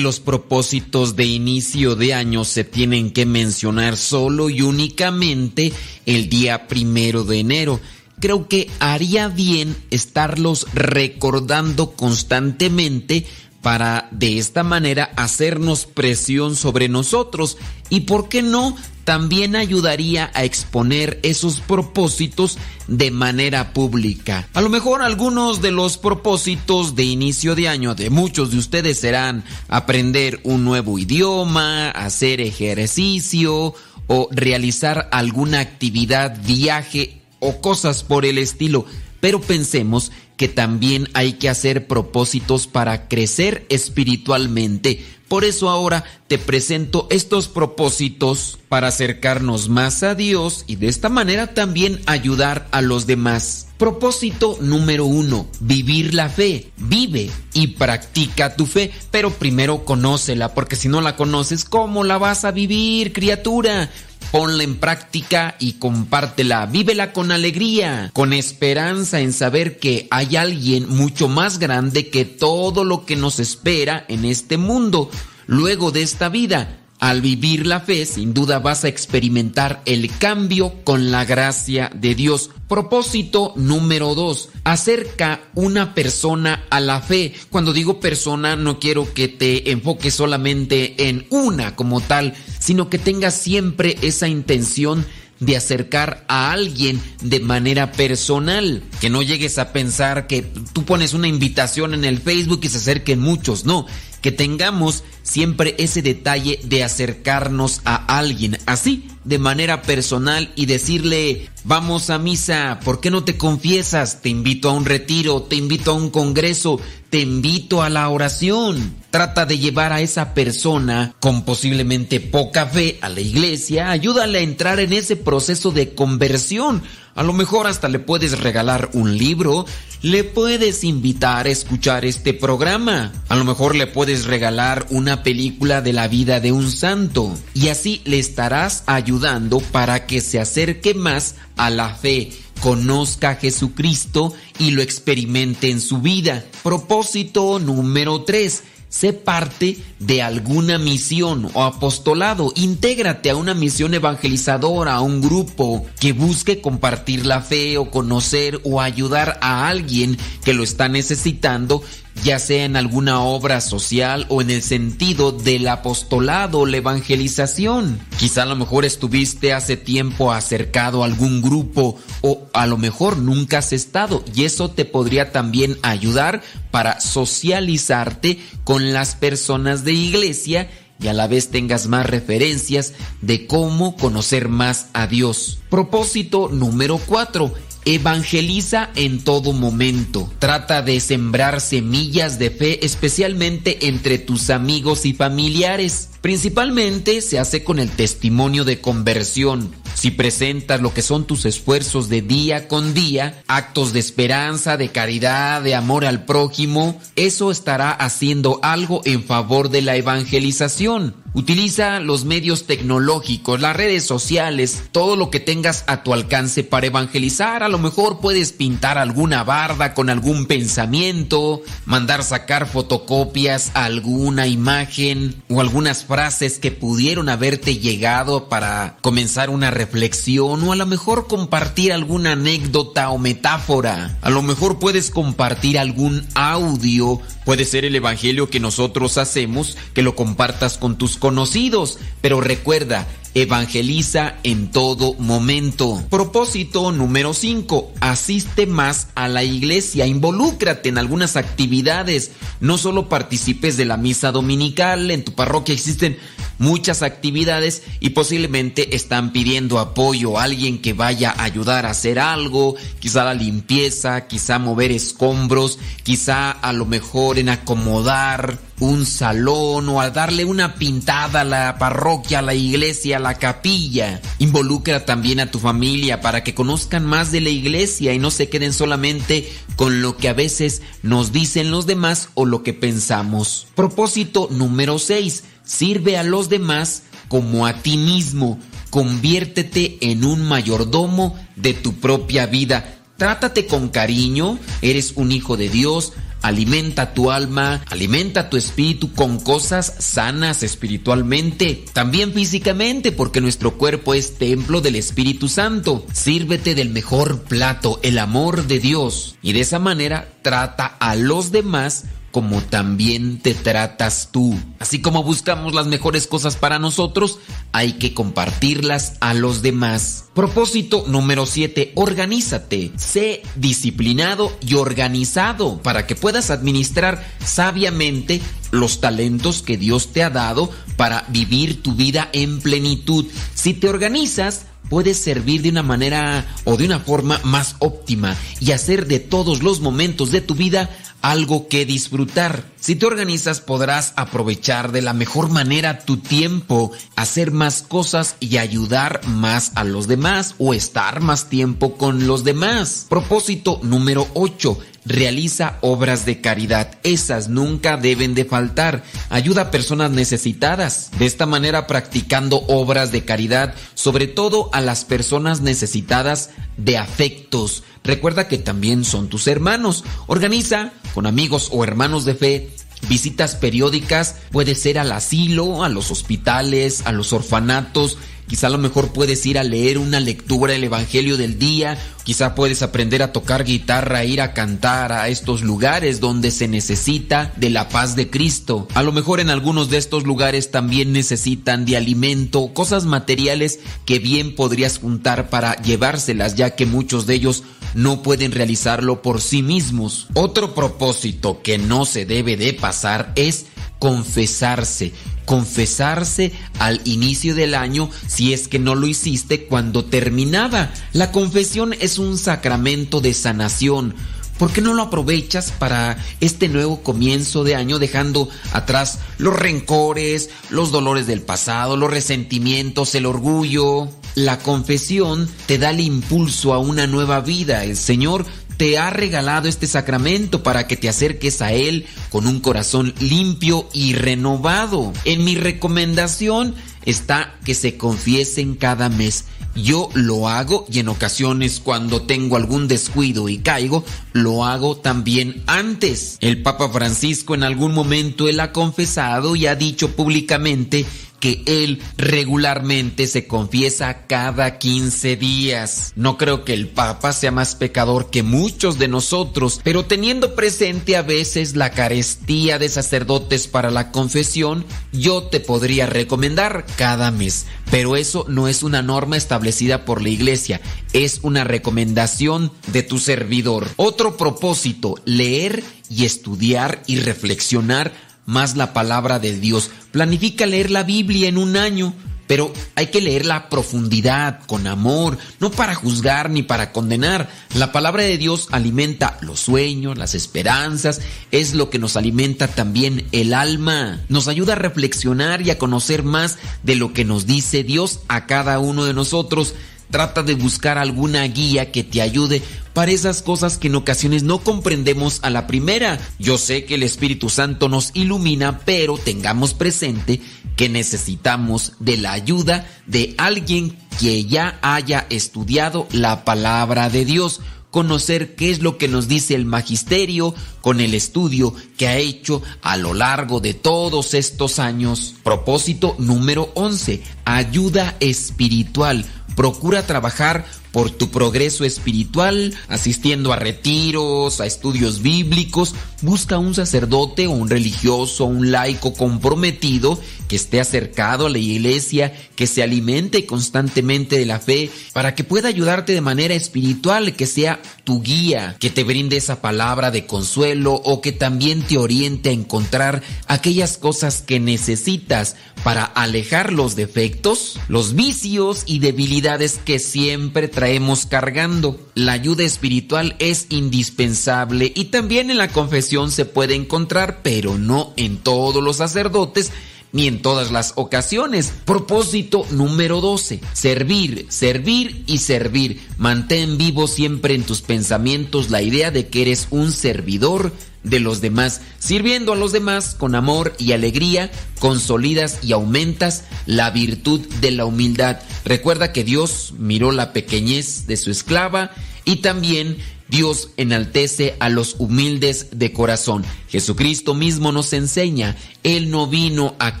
Los 0.08 0.20
propósitos 0.20 1.16
de 1.16 1.26
inicio 1.26 1.94
de 1.94 2.14
año 2.14 2.46
se 2.46 2.64
tienen 2.64 3.10
que 3.10 3.26
mencionar 3.26 3.98
solo 3.98 4.48
y 4.48 4.62
únicamente 4.62 5.70
el 6.06 6.30
día 6.30 6.66
primero 6.66 7.24
de 7.24 7.40
enero. 7.40 7.78
Creo 8.18 8.48
que 8.48 8.70
haría 8.78 9.28
bien 9.28 9.76
estarlos 9.90 10.66
recordando 10.72 11.90
constantemente 11.90 13.26
para 13.62 14.08
de 14.10 14.38
esta 14.38 14.62
manera 14.62 15.10
hacernos 15.16 15.86
presión 15.86 16.56
sobre 16.56 16.88
nosotros 16.88 17.56
y, 17.90 18.00
¿por 18.00 18.28
qué 18.28 18.42
no?, 18.42 18.76
también 19.08 19.56
ayudaría 19.56 20.30
a 20.34 20.44
exponer 20.44 21.18
esos 21.22 21.62
propósitos 21.62 22.58
de 22.88 23.10
manera 23.10 23.72
pública. 23.72 24.46
A 24.52 24.60
lo 24.60 24.68
mejor 24.68 25.00
algunos 25.00 25.62
de 25.62 25.70
los 25.70 25.96
propósitos 25.96 26.94
de 26.94 27.04
inicio 27.04 27.54
de 27.54 27.68
año 27.68 27.94
de 27.94 28.10
muchos 28.10 28.50
de 28.50 28.58
ustedes 28.58 29.00
serán 29.00 29.44
aprender 29.68 30.40
un 30.44 30.62
nuevo 30.62 30.98
idioma, 30.98 31.88
hacer 31.88 32.42
ejercicio 32.42 33.74
o 34.08 34.28
realizar 34.30 35.08
alguna 35.10 35.60
actividad, 35.60 36.36
viaje 36.44 37.22
o 37.40 37.62
cosas 37.62 38.02
por 38.04 38.26
el 38.26 38.36
estilo. 38.36 38.84
Pero 39.20 39.40
pensemos 39.40 40.12
que 40.38 40.48
también 40.48 41.10
hay 41.12 41.34
que 41.34 41.50
hacer 41.50 41.86
propósitos 41.86 42.66
para 42.66 43.08
crecer 43.08 43.66
espiritualmente. 43.68 45.04
Por 45.28 45.44
eso 45.44 45.68
ahora 45.68 46.04
te 46.26 46.38
presento 46.38 47.06
estos 47.10 47.48
propósitos 47.48 48.58
para 48.70 48.88
acercarnos 48.88 49.68
más 49.68 50.02
a 50.02 50.14
Dios 50.14 50.64
y 50.66 50.76
de 50.76 50.88
esta 50.88 51.10
manera 51.10 51.52
también 51.52 52.00
ayudar 52.06 52.66
a 52.70 52.80
los 52.80 53.06
demás. 53.06 53.66
Propósito 53.76 54.56
número 54.60 55.04
uno, 55.04 55.46
vivir 55.60 56.14
la 56.14 56.30
fe. 56.30 56.72
Vive 56.78 57.30
y 57.52 57.68
practica 57.68 58.56
tu 58.56 58.64
fe, 58.64 58.90
pero 59.10 59.30
primero 59.30 59.84
conócela, 59.84 60.54
porque 60.54 60.76
si 60.76 60.88
no 60.88 61.00
la 61.00 61.14
conoces, 61.16 61.64
¿cómo 61.64 62.04
la 62.04 62.16
vas 62.16 62.44
a 62.44 62.50
vivir, 62.50 63.12
criatura? 63.12 63.90
Ponla 64.30 64.62
en 64.62 64.76
práctica 64.76 65.56
y 65.58 65.74
compártela. 65.74 66.66
Vívela 66.66 67.12
con 67.12 67.32
alegría, 67.32 68.10
con 68.12 68.34
esperanza 68.34 69.20
en 69.20 69.32
saber 69.32 69.78
que 69.78 70.06
hay 70.10 70.36
alguien 70.36 70.86
mucho 70.86 71.28
más 71.28 71.58
grande 71.58 72.10
que 72.10 72.26
todo 72.26 72.84
lo 72.84 73.06
que 73.06 73.16
nos 73.16 73.40
espera 73.40 74.04
en 74.08 74.26
este 74.26 74.58
mundo. 74.58 75.10
Luego 75.46 75.92
de 75.92 76.02
esta 76.02 76.28
vida, 76.28 76.78
al 76.98 77.22
vivir 77.22 77.66
la 77.66 77.80
fe, 77.80 78.06
sin 78.06 78.34
duda 78.34 78.58
vas 78.58 78.84
a 78.84 78.88
experimentar 78.88 79.82
el 79.84 80.10
cambio 80.18 80.74
con 80.84 81.10
la 81.10 81.24
gracia 81.24 81.90
de 81.94 82.14
Dios. 82.14 82.50
Propósito 82.68 83.52
número 83.56 84.14
dos, 84.14 84.50
acerca 84.64 85.40
una 85.54 85.94
persona 85.94 86.64
a 86.70 86.80
la 86.80 87.00
fe. 87.00 87.34
Cuando 87.50 87.72
digo 87.72 88.00
persona, 88.00 88.56
no 88.56 88.80
quiero 88.80 89.12
que 89.14 89.28
te 89.28 89.70
enfoques 89.70 90.14
solamente 90.14 91.08
en 91.08 91.26
una 91.30 91.76
como 91.76 92.00
tal, 92.00 92.34
sino 92.58 92.90
que 92.90 92.98
tengas 92.98 93.34
siempre 93.34 93.96
esa 94.02 94.28
intención 94.28 95.06
de 95.40 95.56
acercar 95.56 96.24
a 96.28 96.50
alguien 96.50 97.00
de 97.22 97.40
manera 97.40 97.92
personal. 97.92 98.82
Que 99.00 99.10
no 99.10 99.22
llegues 99.22 99.58
a 99.58 99.72
pensar 99.72 100.26
que 100.26 100.42
tú 100.42 100.84
pones 100.84 101.14
una 101.14 101.28
invitación 101.28 101.94
en 101.94 102.04
el 102.04 102.18
Facebook 102.18 102.60
y 102.62 102.68
se 102.68 102.78
acerquen 102.78 103.20
muchos. 103.20 103.64
No, 103.64 103.86
que 104.20 104.32
tengamos 104.32 105.04
siempre 105.22 105.74
ese 105.78 106.02
detalle 106.02 106.60
de 106.64 106.84
acercarnos 106.84 107.80
a 107.84 108.18
alguien 108.18 108.58
así, 108.66 109.08
de 109.24 109.38
manera 109.38 109.82
personal 109.82 110.50
y 110.56 110.66
decirle, 110.66 111.50
vamos 111.64 112.08
a 112.08 112.18
misa, 112.18 112.80
¿por 112.82 113.00
qué 113.00 113.10
no 113.10 113.24
te 113.24 113.36
confiesas? 113.36 114.22
Te 114.22 114.30
invito 114.30 114.70
a 114.70 114.72
un 114.72 114.86
retiro, 114.86 115.42
te 115.42 115.56
invito 115.56 115.90
a 115.90 115.94
un 115.94 116.08
congreso, 116.10 116.80
te 117.10 117.20
invito 117.20 117.82
a 117.82 117.90
la 117.90 118.08
oración. 118.08 118.94
Trata 119.10 119.46
de 119.46 119.58
llevar 119.58 119.92
a 119.92 120.00
esa 120.00 120.34
persona 120.34 121.14
con 121.20 121.44
posiblemente 121.44 122.20
poca 122.20 122.66
fe 122.66 122.98
a 123.00 123.08
la 123.08 123.20
iglesia, 123.20 123.90
ayúdale 123.90 124.38
a 124.38 124.42
entrar 124.42 124.80
en 124.80 124.92
ese 124.92 125.16
proceso 125.16 125.70
de 125.70 125.94
conversión. 125.94 126.82
A 127.18 127.24
lo 127.24 127.32
mejor 127.32 127.66
hasta 127.66 127.88
le 127.88 127.98
puedes 127.98 128.38
regalar 128.38 128.90
un 128.92 129.18
libro, 129.18 129.66
le 130.02 130.22
puedes 130.22 130.84
invitar 130.84 131.46
a 131.46 131.50
escuchar 131.50 132.04
este 132.04 132.32
programa, 132.32 133.12
a 133.28 133.34
lo 133.34 133.44
mejor 133.44 133.74
le 133.74 133.88
puedes 133.88 134.24
regalar 134.24 134.86
una 134.90 135.24
película 135.24 135.82
de 135.82 135.92
la 135.92 136.06
vida 136.06 136.38
de 136.38 136.52
un 136.52 136.70
santo 136.70 137.36
y 137.54 137.70
así 137.70 138.02
le 138.04 138.20
estarás 138.20 138.84
ayudando 138.86 139.58
para 139.58 140.06
que 140.06 140.20
se 140.20 140.38
acerque 140.38 140.94
más 140.94 141.34
a 141.56 141.70
la 141.70 141.92
fe, 141.92 142.30
conozca 142.60 143.30
a 143.30 143.34
Jesucristo 143.34 144.32
y 144.60 144.70
lo 144.70 144.80
experimente 144.80 145.70
en 145.70 145.80
su 145.80 145.98
vida. 145.98 146.44
Propósito 146.62 147.58
número 147.58 148.22
3 148.22 148.62
sé 148.88 149.12
parte 149.12 149.78
de 149.98 150.22
alguna 150.22 150.78
misión 150.78 151.50
o 151.54 151.64
apostolado. 151.64 152.52
Intégrate 152.56 153.30
a 153.30 153.36
una 153.36 153.54
misión 153.54 153.94
evangelizadora, 153.94 154.94
a 154.94 155.00
un 155.00 155.20
grupo 155.20 155.86
que 156.00 156.12
busque 156.12 156.60
compartir 156.60 157.26
la 157.26 157.42
fe 157.42 157.78
o 157.78 157.90
conocer 157.90 158.60
o 158.64 158.80
ayudar 158.80 159.38
a 159.40 159.68
alguien 159.68 160.16
que 160.44 160.54
lo 160.54 160.62
está 160.62 160.88
necesitando 160.88 161.82
ya 162.22 162.38
sea 162.38 162.64
en 162.64 162.76
alguna 162.76 163.20
obra 163.22 163.60
social 163.60 164.26
o 164.28 164.42
en 164.42 164.50
el 164.50 164.62
sentido 164.62 165.32
del 165.32 165.68
apostolado 165.68 166.60
o 166.60 166.66
la 166.66 166.78
evangelización. 166.78 168.00
Quizá 168.18 168.42
a 168.42 168.46
lo 168.46 168.56
mejor 168.56 168.84
estuviste 168.84 169.52
hace 169.52 169.76
tiempo 169.76 170.32
acercado 170.32 171.02
a 171.02 171.06
algún 171.06 171.42
grupo 171.42 171.98
o 172.22 172.48
a 172.52 172.66
lo 172.66 172.76
mejor 172.76 173.18
nunca 173.18 173.58
has 173.58 173.72
estado 173.72 174.24
y 174.34 174.44
eso 174.44 174.70
te 174.70 174.84
podría 174.84 175.32
también 175.32 175.78
ayudar 175.82 176.42
para 176.70 177.00
socializarte 177.00 178.38
con 178.64 178.92
las 178.92 179.14
personas 179.14 179.84
de 179.84 179.92
iglesia 179.92 180.68
y 181.00 181.08
a 181.08 181.12
la 181.12 181.28
vez 181.28 181.50
tengas 181.50 181.86
más 181.86 182.06
referencias 182.06 182.94
de 183.20 183.46
cómo 183.46 183.96
conocer 183.96 184.48
más 184.48 184.88
a 184.92 185.06
Dios. 185.06 185.58
Propósito 185.70 186.48
número 186.48 186.98
4 186.98 187.52
Evangeliza 187.90 188.90
en 188.96 189.24
todo 189.24 189.54
momento. 189.54 190.30
Trata 190.38 190.82
de 190.82 191.00
sembrar 191.00 191.62
semillas 191.62 192.38
de 192.38 192.50
fe 192.50 192.84
especialmente 192.84 193.88
entre 193.88 194.18
tus 194.18 194.50
amigos 194.50 195.06
y 195.06 195.14
familiares. 195.14 196.10
Principalmente 196.28 197.22
se 197.22 197.38
hace 197.38 197.64
con 197.64 197.78
el 197.78 197.90
testimonio 197.90 198.66
de 198.66 198.82
conversión. 198.82 199.74
Si 199.94 200.10
presentas 200.10 200.82
lo 200.82 200.92
que 200.92 201.00
son 201.00 201.24
tus 201.26 201.46
esfuerzos 201.46 202.10
de 202.10 202.20
día 202.20 202.68
con 202.68 202.92
día, 202.92 203.42
actos 203.48 203.94
de 203.94 204.00
esperanza, 204.00 204.76
de 204.76 204.90
caridad, 204.90 205.62
de 205.62 205.74
amor 205.74 206.04
al 206.04 206.26
prójimo, 206.26 207.00
eso 207.16 207.50
estará 207.50 207.92
haciendo 207.92 208.60
algo 208.62 209.00
en 209.06 209.24
favor 209.24 209.70
de 209.70 209.80
la 209.80 209.96
evangelización. 209.96 211.14
Utiliza 211.34 212.00
los 212.00 212.24
medios 212.24 212.66
tecnológicos, 212.66 213.60
las 213.60 213.76
redes 213.76 214.04
sociales, 214.04 214.84
todo 214.92 215.14
lo 215.14 215.30
que 215.30 215.40
tengas 215.40 215.84
a 215.86 216.02
tu 216.02 216.12
alcance 216.12 216.64
para 216.64 216.86
evangelizar. 216.86 217.62
A 217.62 217.68
lo 217.68 217.78
mejor 217.78 218.18
puedes 218.20 218.52
pintar 218.52 218.98
alguna 218.98 219.44
barda 219.44 219.94
con 219.94 220.10
algún 220.10 220.46
pensamiento, 220.46 221.62
mandar 221.84 222.24
sacar 222.24 222.66
fotocopias 222.66 223.70
a 223.74 223.84
alguna 223.84 224.46
imagen 224.46 225.42
o 225.48 225.60
algunas 225.60 226.04
frases 226.04 226.17
que 226.60 226.72
pudieron 226.72 227.28
haberte 227.28 227.76
llegado 227.76 228.48
para 228.48 228.96
comenzar 229.02 229.50
una 229.50 229.70
reflexión 229.70 230.64
o 230.64 230.72
a 230.72 230.76
lo 230.76 230.84
mejor 230.84 231.28
compartir 231.28 231.92
alguna 231.92 232.32
anécdota 232.32 233.10
o 233.10 233.18
metáfora. 233.18 234.18
A 234.20 234.28
lo 234.28 234.42
mejor 234.42 234.80
puedes 234.80 235.10
compartir 235.10 235.78
algún 235.78 236.26
audio, 236.34 237.20
puede 237.44 237.64
ser 237.64 237.84
el 237.84 237.94
evangelio 237.94 238.50
que 238.50 238.58
nosotros 238.58 239.16
hacemos, 239.16 239.76
que 239.94 240.02
lo 240.02 240.16
compartas 240.16 240.76
con 240.76 240.98
tus 240.98 241.18
conocidos, 241.18 242.00
pero 242.20 242.40
recuerda, 242.40 243.06
evangeliza 243.42 244.36
en 244.42 244.70
todo 244.70 245.14
momento. 245.14 246.02
Propósito 246.10 246.92
número 246.92 247.34
5. 247.34 247.92
Asiste 248.00 248.66
más 248.66 249.08
a 249.14 249.28
la 249.28 249.44
iglesia, 249.44 250.06
involúcrate 250.06 250.88
en 250.88 250.98
algunas 250.98 251.36
actividades. 251.36 252.32
No 252.60 252.78
solo 252.78 253.08
participes 253.08 253.76
de 253.76 253.84
la 253.84 253.96
misa 253.96 254.32
dominical, 254.32 255.10
en 255.10 255.24
tu 255.24 255.32
parroquia 255.32 255.74
existen 255.74 256.18
muchas 256.58 257.02
actividades 257.02 257.82
y 258.00 258.10
posiblemente 258.10 258.96
están 258.96 259.32
pidiendo 259.32 259.78
apoyo 259.78 260.38
alguien 260.38 260.80
que 260.80 260.92
vaya 260.92 261.30
a 261.30 261.44
ayudar 261.44 261.86
a 261.86 261.90
hacer 261.90 262.18
algo, 262.18 262.74
quizá 262.98 263.24
la 263.24 263.34
limpieza, 263.34 264.26
quizá 264.26 264.58
mover 264.58 264.90
escombros, 264.90 265.78
quizá 266.02 266.50
a 266.50 266.72
lo 266.72 266.84
mejor 266.84 267.38
en 267.38 267.48
acomodar 267.48 268.58
un 268.80 269.06
salón 269.06 269.88
o 269.88 270.00
a 270.00 270.10
darle 270.10 270.44
una 270.44 270.74
pintada 270.74 271.40
a 271.40 271.44
la 271.44 271.78
parroquia, 271.78 272.38
a 272.38 272.42
la 272.42 272.54
iglesia, 272.54 273.16
a 273.16 273.20
la 273.20 273.34
capilla. 273.38 274.20
Involucra 274.38 275.04
también 275.04 275.40
a 275.40 275.50
tu 275.50 275.58
familia 275.58 276.20
para 276.20 276.44
que 276.44 276.54
conozcan 276.54 277.04
más 277.04 277.32
de 277.32 277.40
la 277.40 277.50
iglesia 277.50 278.12
y 278.12 278.18
no 278.18 278.30
se 278.30 278.48
queden 278.48 278.72
solamente 278.72 279.52
con 279.76 280.02
lo 280.02 280.16
que 280.16 280.28
a 280.28 280.32
veces 280.32 280.82
nos 281.02 281.32
dicen 281.32 281.70
los 281.70 281.86
demás 281.86 282.28
o 282.34 282.44
lo 282.44 282.62
que 282.62 282.72
pensamos. 282.72 283.66
Propósito 283.74 284.48
número 284.50 284.98
6. 284.98 285.44
Sirve 285.64 286.16
a 286.16 286.22
los 286.22 286.48
demás 286.48 287.02
como 287.28 287.66
a 287.66 287.74
ti 287.74 287.96
mismo. 287.96 288.58
Conviértete 288.90 289.98
en 290.00 290.24
un 290.24 290.42
mayordomo 290.42 291.38
de 291.56 291.74
tu 291.74 291.94
propia 291.94 292.46
vida. 292.46 292.94
Trátate 293.18 293.66
con 293.66 293.88
cariño, 293.88 294.58
eres 294.80 295.12
un 295.16 295.32
hijo 295.32 295.56
de 295.56 295.68
Dios, 295.68 296.12
alimenta 296.42 297.14
tu 297.14 297.30
alma, 297.30 297.82
alimenta 297.88 298.50
tu 298.50 298.56
espíritu 298.56 299.12
con 299.12 299.40
cosas 299.40 299.94
sanas 299.98 300.62
espiritualmente, 300.62 301.84
también 301.92 302.32
físicamente, 302.32 303.12
porque 303.12 303.40
nuestro 303.40 303.76
cuerpo 303.78 304.14
es 304.14 304.38
templo 304.38 304.80
del 304.80 304.96
Espíritu 304.96 305.48
Santo. 305.48 306.06
Sírvete 306.12 306.74
del 306.74 306.90
mejor 306.90 307.42
plato, 307.42 308.00
el 308.02 308.18
amor 308.18 308.66
de 308.66 308.78
Dios, 308.78 309.36
y 309.42 309.52
de 309.52 309.60
esa 309.60 309.78
manera 309.78 310.28
trata 310.42 310.86
a 310.86 311.14
los 311.16 311.52
demás 311.52 312.04
como 312.38 312.62
también 312.62 313.40
te 313.40 313.52
tratas 313.52 314.28
tú. 314.30 314.56
Así 314.78 315.00
como 315.00 315.24
buscamos 315.24 315.74
las 315.74 315.88
mejores 315.88 316.28
cosas 316.28 316.54
para 316.54 316.78
nosotros, 316.78 317.40
hay 317.72 317.94
que 317.94 318.14
compartirlas 318.14 319.14
a 319.18 319.34
los 319.34 319.60
demás. 319.60 320.26
Propósito 320.34 321.02
número 321.08 321.46
7. 321.46 321.94
Organízate. 321.96 322.92
Sé 322.96 323.42
disciplinado 323.56 324.56
y 324.60 324.74
organizado 324.74 325.82
para 325.82 326.06
que 326.06 326.14
puedas 326.14 326.52
administrar 326.52 327.26
sabiamente 327.44 328.40
los 328.70 329.00
talentos 329.00 329.62
que 329.62 329.76
Dios 329.76 330.12
te 330.12 330.22
ha 330.22 330.30
dado 330.30 330.70
para 330.96 331.24
vivir 331.30 331.82
tu 331.82 331.96
vida 331.96 332.28
en 332.32 332.60
plenitud. 332.60 333.26
Si 333.52 333.74
te 333.74 333.88
organizas, 333.88 334.66
puedes 334.88 335.18
servir 335.18 335.62
de 335.62 335.70
una 335.70 335.82
manera 335.82 336.46
o 336.64 336.76
de 336.76 336.84
una 336.84 337.00
forma 337.00 337.40
más 337.42 337.74
óptima 337.80 338.36
y 338.60 338.72
hacer 338.72 339.06
de 339.06 339.18
todos 339.18 339.62
los 339.62 339.80
momentos 339.80 340.30
de 340.30 340.40
tu 340.40 340.54
vida 340.54 340.88
algo 341.22 341.68
que 341.68 341.84
disfrutar. 341.86 342.64
Si 342.80 342.94
te 342.94 343.06
organizas 343.06 343.60
podrás 343.60 344.12
aprovechar 344.16 344.92
de 344.92 345.02
la 345.02 345.12
mejor 345.12 345.50
manera 345.50 346.00
tu 346.00 346.18
tiempo, 346.18 346.92
hacer 347.16 347.50
más 347.50 347.82
cosas 347.82 348.36
y 348.40 348.58
ayudar 348.58 349.20
más 349.26 349.72
a 349.74 349.84
los 349.84 350.06
demás 350.06 350.54
o 350.58 350.74
estar 350.74 351.20
más 351.20 351.48
tiempo 351.48 351.96
con 351.96 352.26
los 352.26 352.44
demás. 352.44 353.06
Propósito 353.08 353.80
número 353.82 354.26
8 354.34 354.78
realiza 355.08 355.78
obras 355.80 356.26
de 356.26 356.40
caridad. 356.40 356.98
Esas 357.02 357.48
nunca 357.48 357.96
deben 357.96 358.34
de 358.34 358.44
faltar. 358.44 359.02
Ayuda 359.30 359.62
a 359.62 359.70
personas 359.70 360.10
necesitadas. 360.10 361.10
De 361.18 361.26
esta 361.26 361.46
manera 361.46 361.86
practicando 361.86 362.62
obras 362.68 363.10
de 363.10 363.24
caridad, 363.24 363.74
sobre 363.94 364.26
todo 364.26 364.70
a 364.72 364.80
las 364.80 365.04
personas 365.04 365.60
necesitadas 365.60 366.50
de 366.76 366.98
afectos. 366.98 367.82
Recuerda 368.04 368.48
que 368.48 368.58
también 368.58 369.04
son 369.04 369.28
tus 369.28 369.46
hermanos. 369.46 370.04
Organiza 370.26 370.92
con 371.14 371.26
amigos 371.26 371.70
o 371.72 371.82
hermanos 371.82 372.24
de 372.24 372.34
fe 372.34 372.70
visitas 373.08 373.54
periódicas, 373.54 374.36
puede 374.50 374.74
ser 374.74 374.98
al 374.98 375.12
asilo, 375.12 375.84
a 375.84 375.88
los 375.88 376.10
hospitales, 376.10 377.02
a 377.06 377.12
los 377.12 377.32
orfanatos, 377.32 378.18
Quizá 378.48 378.68
a 378.68 378.70
lo 378.70 378.78
mejor 378.78 379.12
puedes 379.12 379.44
ir 379.44 379.58
a 379.58 379.62
leer 379.62 379.98
una 379.98 380.20
lectura 380.20 380.72
del 380.72 380.84
Evangelio 380.84 381.36
del 381.36 381.58
día, 381.58 381.98
quizá 382.24 382.54
puedes 382.54 382.80
aprender 382.80 383.22
a 383.22 383.30
tocar 383.30 383.62
guitarra, 383.62 384.24
ir 384.24 384.40
a 384.40 384.54
cantar 384.54 385.12
a 385.12 385.28
estos 385.28 385.60
lugares 385.60 386.18
donde 386.18 386.50
se 386.50 386.66
necesita 386.66 387.52
de 387.56 387.68
la 387.68 387.90
paz 387.90 388.16
de 388.16 388.30
Cristo. 388.30 388.88
A 388.94 389.02
lo 389.02 389.12
mejor 389.12 389.40
en 389.40 389.50
algunos 389.50 389.90
de 389.90 389.98
estos 389.98 390.24
lugares 390.24 390.70
también 390.70 391.12
necesitan 391.12 391.84
de 391.84 391.98
alimento, 391.98 392.72
cosas 392.72 393.04
materiales 393.04 393.80
que 394.06 394.18
bien 394.18 394.54
podrías 394.54 394.98
juntar 394.98 395.50
para 395.50 395.76
llevárselas, 395.82 396.54
ya 396.54 396.70
que 396.70 396.86
muchos 396.86 397.26
de 397.26 397.34
ellos 397.34 397.64
no 397.94 398.22
pueden 398.22 398.52
realizarlo 398.52 399.20
por 399.20 399.42
sí 399.42 399.62
mismos. 399.62 400.26
Otro 400.32 400.74
propósito 400.74 401.60
que 401.62 401.76
no 401.76 402.06
se 402.06 402.24
debe 402.24 402.56
de 402.56 402.72
pasar 402.72 403.32
es 403.34 403.66
confesarse 403.98 405.12
confesarse 405.48 406.52
al 406.78 407.00
inicio 407.06 407.54
del 407.54 407.74
año 407.74 408.10
si 408.26 408.52
es 408.52 408.68
que 408.68 408.78
no 408.78 408.94
lo 408.94 409.06
hiciste 409.06 409.64
cuando 409.64 410.04
terminaba. 410.04 410.90
La 411.14 411.32
confesión 411.32 411.94
es 411.98 412.18
un 412.18 412.36
sacramento 412.36 413.22
de 413.22 413.32
sanación. 413.32 414.14
¿Por 414.58 414.72
qué 414.72 414.82
no 414.82 414.92
lo 414.92 415.04
aprovechas 415.04 415.70
para 415.70 416.18
este 416.40 416.68
nuevo 416.68 417.02
comienzo 417.02 417.64
de 417.64 417.76
año 417.76 417.98
dejando 417.98 418.50
atrás 418.72 419.20
los 419.38 419.56
rencores, 419.56 420.50
los 420.68 420.92
dolores 420.92 421.26
del 421.26 421.40
pasado, 421.40 421.96
los 421.96 422.10
resentimientos, 422.10 423.14
el 423.14 423.24
orgullo? 423.24 424.10
La 424.34 424.58
confesión 424.58 425.48
te 425.66 425.78
da 425.78 425.90
el 425.90 426.00
impulso 426.00 426.74
a 426.74 426.78
una 426.78 427.06
nueva 427.06 427.40
vida. 427.40 427.84
El 427.84 427.96
Señor 427.96 428.44
te 428.78 428.96
ha 428.96 429.10
regalado 429.10 429.68
este 429.68 429.86
sacramento 429.88 430.62
para 430.62 430.86
que 430.86 430.96
te 430.96 431.08
acerques 431.08 431.60
a 431.60 431.72
Él 431.72 432.06
con 432.30 432.46
un 432.46 432.60
corazón 432.60 433.12
limpio 433.20 433.88
y 433.92 434.14
renovado. 434.14 435.12
En 435.24 435.44
mi 435.44 435.56
recomendación 435.56 436.76
está 437.04 437.58
que 437.64 437.74
se 437.74 437.96
confiesen 437.96 438.76
cada 438.76 439.08
mes. 439.08 439.46
Yo 439.74 440.10
lo 440.14 440.48
hago 440.48 440.86
y 440.90 441.00
en 441.00 441.08
ocasiones 441.08 441.80
cuando 441.80 442.22
tengo 442.22 442.56
algún 442.56 442.88
descuido 442.88 443.48
y 443.48 443.58
caigo, 443.58 444.04
lo 444.32 444.64
hago 444.64 444.96
también 444.96 445.62
antes. 445.66 446.38
El 446.40 446.62
Papa 446.62 446.88
Francisco 446.88 447.54
en 447.54 447.64
algún 447.64 447.92
momento 447.92 448.48
él 448.48 448.60
ha 448.60 448.72
confesado 448.72 449.56
y 449.56 449.66
ha 449.66 449.74
dicho 449.74 450.14
públicamente 450.14 451.04
que 451.40 451.62
él 451.66 452.02
regularmente 452.16 453.26
se 453.26 453.46
confiesa 453.46 454.26
cada 454.26 454.78
15 454.78 455.36
días. 455.36 456.12
No 456.16 456.36
creo 456.36 456.64
que 456.64 456.74
el 456.74 456.88
Papa 456.88 457.32
sea 457.32 457.50
más 457.50 457.74
pecador 457.74 458.30
que 458.30 458.42
muchos 458.42 458.98
de 458.98 459.08
nosotros, 459.08 459.80
pero 459.82 460.04
teniendo 460.04 460.54
presente 460.54 461.16
a 461.16 461.22
veces 461.22 461.76
la 461.76 461.90
carestía 461.90 462.78
de 462.78 462.88
sacerdotes 462.88 463.66
para 463.68 463.90
la 463.90 464.10
confesión, 464.10 464.84
yo 465.12 465.44
te 465.44 465.60
podría 465.60 466.06
recomendar 466.06 466.84
cada 466.96 467.30
mes. 467.30 467.66
Pero 467.90 468.16
eso 468.16 468.44
no 468.48 468.68
es 468.68 468.82
una 468.82 469.02
norma 469.02 469.36
establecida 469.36 470.04
por 470.04 470.22
la 470.22 470.28
iglesia, 470.28 470.80
es 471.12 471.40
una 471.42 471.64
recomendación 471.64 472.72
de 472.88 473.02
tu 473.02 473.18
servidor. 473.18 473.88
Otro 473.96 474.36
propósito, 474.36 475.14
leer 475.24 475.82
y 476.10 476.24
estudiar 476.24 477.02
y 477.06 477.20
reflexionar 477.20 478.12
más 478.48 478.76
la 478.76 478.94
palabra 478.94 479.38
de 479.38 479.52
Dios. 479.60 479.90
Planifica 480.10 480.64
leer 480.64 480.90
la 480.90 481.02
Biblia 481.02 481.50
en 481.50 481.58
un 481.58 481.76
año, 481.76 482.14
pero 482.46 482.72
hay 482.94 483.08
que 483.08 483.20
leerla 483.20 483.56
a 483.56 483.68
profundidad, 483.68 484.60
con 484.64 484.86
amor, 484.86 485.36
no 485.60 485.70
para 485.70 485.94
juzgar 485.94 486.48
ni 486.48 486.62
para 486.62 486.90
condenar. 486.90 487.50
La 487.74 487.92
palabra 487.92 488.22
de 488.22 488.38
Dios 488.38 488.68
alimenta 488.72 489.36
los 489.42 489.60
sueños, 489.60 490.16
las 490.16 490.34
esperanzas, 490.34 491.20
es 491.50 491.74
lo 491.74 491.90
que 491.90 491.98
nos 491.98 492.16
alimenta 492.16 492.68
también 492.68 493.26
el 493.32 493.52
alma. 493.52 494.24
Nos 494.30 494.48
ayuda 494.48 494.72
a 494.72 494.76
reflexionar 494.76 495.60
y 495.60 495.70
a 495.70 495.78
conocer 495.78 496.22
más 496.22 496.56
de 496.82 496.94
lo 496.94 497.12
que 497.12 497.26
nos 497.26 497.44
dice 497.44 497.84
Dios 497.84 498.20
a 498.28 498.46
cada 498.46 498.78
uno 498.78 499.04
de 499.04 499.12
nosotros. 499.12 499.74
Trata 500.10 500.42
de 500.42 500.54
buscar 500.54 500.98
alguna 500.98 501.44
guía 501.44 501.92
que 501.92 502.04
te 502.04 502.22
ayude 502.22 502.62
para 502.94 503.12
esas 503.12 503.42
cosas 503.42 503.78
que 503.78 503.88
en 503.88 503.96
ocasiones 503.96 504.42
no 504.42 504.58
comprendemos 504.58 505.40
a 505.42 505.50
la 505.50 505.66
primera. 505.66 506.18
Yo 506.38 506.58
sé 506.58 506.84
que 506.84 506.94
el 506.94 507.02
Espíritu 507.02 507.50
Santo 507.50 507.88
nos 507.88 508.10
ilumina, 508.14 508.80
pero 508.80 509.18
tengamos 509.18 509.74
presente 509.74 510.40
que 510.76 510.88
necesitamos 510.88 511.92
de 511.98 512.16
la 512.16 512.32
ayuda 512.32 512.86
de 513.06 513.34
alguien 513.36 513.98
que 514.18 514.44
ya 514.44 514.78
haya 514.82 515.26
estudiado 515.30 516.08
la 516.12 516.44
palabra 516.44 517.10
de 517.10 517.24
Dios 517.24 517.60
conocer 517.90 518.54
qué 518.54 518.70
es 518.70 518.80
lo 518.80 518.98
que 518.98 519.08
nos 519.08 519.28
dice 519.28 519.54
el 519.54 519.64
magisterio 519.64 520.54
con 520.80 521.00
el 521.00 521.14
estudio 521.14 521.74
que 521.96 522.06
ha 522.06 522.18
hecho 522.18 522.62
a 522.82 522.96
lo 522.96 523.14
largo 523.14 523.60
de 523.60 523.74
todos 523.74 524.34
estos 524.34 524.78
años. 524.78 525.34
Propósito 525.42 526.14
número 526.18 526.70
11. 526.74 527.22
Ayuda 527.44 528.16
espiritual. 528.20 529.24
Procura 529.58 530.06
trabajar 530.06 530.64
por 530.92 531.10
tu 531.10 531.30
progreso 531.30 531.84
espiritual, 531.84 532.74
asistiendo 532.88 533.52
a 533.52 533.56
retiros, 533.56 534.60
a 534.60 534.66
estudios 534.66 535.22
bíblicos. 535.22 535.94
Busca 536.22 536.58
un 536.58 536.74
sacerdote 536.74 537.46
o 537.46 537.52
un 537.52 537.68
religioso, 537.68 538.44
un 538.44 538.70
laico 538.70 539.12
comprometido 539.14 540.18
que 540.48 540.56
esté 540.56 540.80
acercado 540.80 541.46
a 541.46 541.50
la 541.50 541.58
iglesia, 541.58 542.32
que 542.56 542.66
se 542.66 542.82
alimente 542.82 543.46
constantemente 543.46 544.38
de 544.38 544.46
la 544.46 544.58
fe, 544.58 544.90
para 545.12 545.34
que 545.34 545.44
pueda 545.44 545.68
ayudarte 545.68 546.14
de 546.14 546.20
manera 546.20 546.54
espiritual, 546.54 547.36
que 547.36 547.46
sea 547.46 547.80
tu 548.04 548.22
guía, 548.22 548.76
que 548.80 548.90
te 548.90 549.04
brinde 549.04 549.36
esa 549.36 549.60
palabra 549.60 550.10
de 550.10 550.26
consuelo 550.26 550.94
o 550.94 551.20
que 551.20 551.32
también 551.32 551.82
te 551.82 551.98
oriente 551.98 552.48
a 552.48 552.52
encontrar 552.52 553.22
aquellas 553.46 553.98
cosas 553.98 554.42
que 554.42 554.58
necesitas 554.58 555.56
para 555.84 556.04
alejar 556.04 556.72
los 556.72 556.96
defectos, 556.96 557.78
los 557.88 558.14
vicios 558.14 558.82
y 558.86 558.98
debilidades 558.98 559.78
que 559.84 559.98
siempre 559.98 560.68
traemos 560.78 561.26
cargando. 561.26 561.98
La 562.14 562.34
ayuda 562.34 562.62
espiritual 562.62 563.34
es 563.40 563.66
indispensable 563.68 564.92
y 564.94 565.06
también 565.06 565.50
en 565.50 565.58
la 565.58 565.72
confesión 565.72 566.30
se 566.30 566.44
puede 566.44 566.76
encontrar, 566.76 567.40
pero 567.42 567.76
no 567.76 568.12
en 568.16 568.36
todos 568.36 568.80
los 568.80 568.98
sacerdotes 568.98 569.72
ni 570.12 570.28
en 570.28 570.40
todas 570.40 570.70
las 570.70 570.92
ocasiones. 570.94 571.72
Propósito 571.84 572.64
número 572.70 573.20
12. 573.20 573.58
Servir, 573.72 574.46
servir 574.50 575.24
y 575.26 575.38
servir. 575.38 576.00
Mantén 576.16 576.78
vivo 576.78 577.08
siempre 577.08 577.56
en 577.56 577.64
tus 577.64 577.82
pensamientos 577.82 578.70
la 578.70 578.80
idea 578.80 579.10
de 579.10 579.26
que 579.26 579.42
eres 579.42 579.66
un 579.70 579.90
servidor 579.90 580.72
de 581.08 581.20
los 581.20 581.40
demás. 581.40 581.80
Sirviendo 581.98 582.52
a 582.52 582.56
los 582.56 582.72
demás 582.72 583.14
con 583.14 583.34
amor 583.34 583.74
y 583.78 583.92
alegría, 583.92 584.50
consolidas 584.78 585.58
y 585.62 585.72
aumentas 585.72 586.44
la 586.66 586.90
virtud 586.90 587.40
de 587.60 587.70
la 587.70 587.84
humildad. 587.84 588.38
Recuerda 588.64 589.12
que 589.12 589.24
Dios 589.24 589.74
miró 589.78 590.12
la 590.12 590.32
pequeñez 590.32 591.06
de 591.06 591.16
su 591.16 591.30
esclava 591.30 591.90
y 592.24 592.36
también 592.36 592.98
Dios 593.28 593.70
enaltece 593.76 594.56
a 594.58 594.68
los 594.68 594.96
humildes 594.98 595.68
de 595.72 595.92
corazón. 595.92 596.44
Jesucristo 596.68 597.34
mismo 597.34 597.72
nos 597.72 597.92
enseña, 597.92 598.56
Él 598.82 599.10
no 599.10 599.26
vino 599.26 599.76
a 599.78 600.00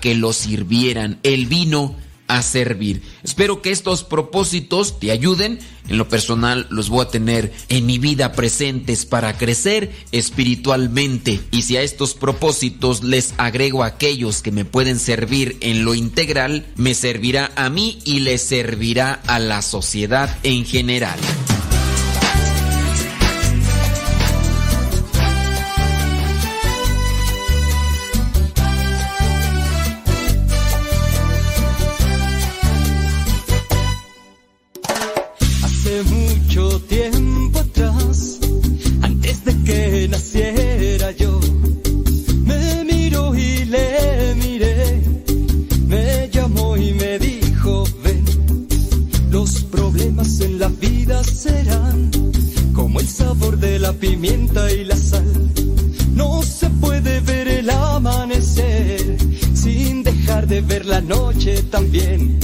que 0.00 0.14
lo 0.14 0.32
sirvieran, 0.32 1.18
Él 1.22 1.46
vino 1.46 1.94
a 1.96 2.07
servir. 2.42 3.02
Espero 3.22 3.62
que 3.62 3.70
estos 3.70 4.04
propósitos 4.04 5.00
te 5.00 5.10
ayuden. 5.10 5.58
En 5.88 5.96
lo 5.96 6.08
personal 6.08 6.66
los 6.70 6.90
voy 6.90 7.04
a 7.04 7.08
tener 7.08 7.52
en 7.68 7.86
mi 7.86 7.98
vida 7.98 8.32
presentes 8.32 9.06
para 9.06 9.36
crecer 9.36 9.90
espiritualmente. 10.12 11.40
Y 11.50 11.62
si 11.62 11.76
a 11.76 11.82
estos 11.82 12.14
propósitos 12.14 13.02
les 13.02 13.34
agrego 13.38 13.82
aquellos 13.82 14.42
que 14.42 14.52
me 14.52 14.64
pueden 14.64 14.98
servir 14.98 15.56
en 15.60 15.84
lo 15.84 15.94
integral, 15.94 16.66
me 16.76 16.94
servirá 16.94 17.50
a 17.56 17.70
mí 17.70 17.98
y 18.04 18.20
le 18.20 18.38
servirá 18.38 19.20
a 19.26 19.38
la 19.38 19.62
sociedad 19.62 20.38
en 20.42 20.66
general. 20.66 21.18
Pimienta 54.20 54.72
y 54.72 54.84
la 54.84 54.96
sal. 54.96 55.52
No 56.14 56.42
se 56.42 56.68
puede 56.80 57.20
ver 57.20 57.46
el 57.46 57.70
amanecer 57.70 59.16
sin 59.54 60.02
dejar 60.02 60.48
de 60.48 60.60
ver 60.60 60.86
la 60.86 61.00
noche 61.00 61.62
también. 61.70 62.38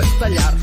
A 0.00 0.04
estallar. 0.04 0.54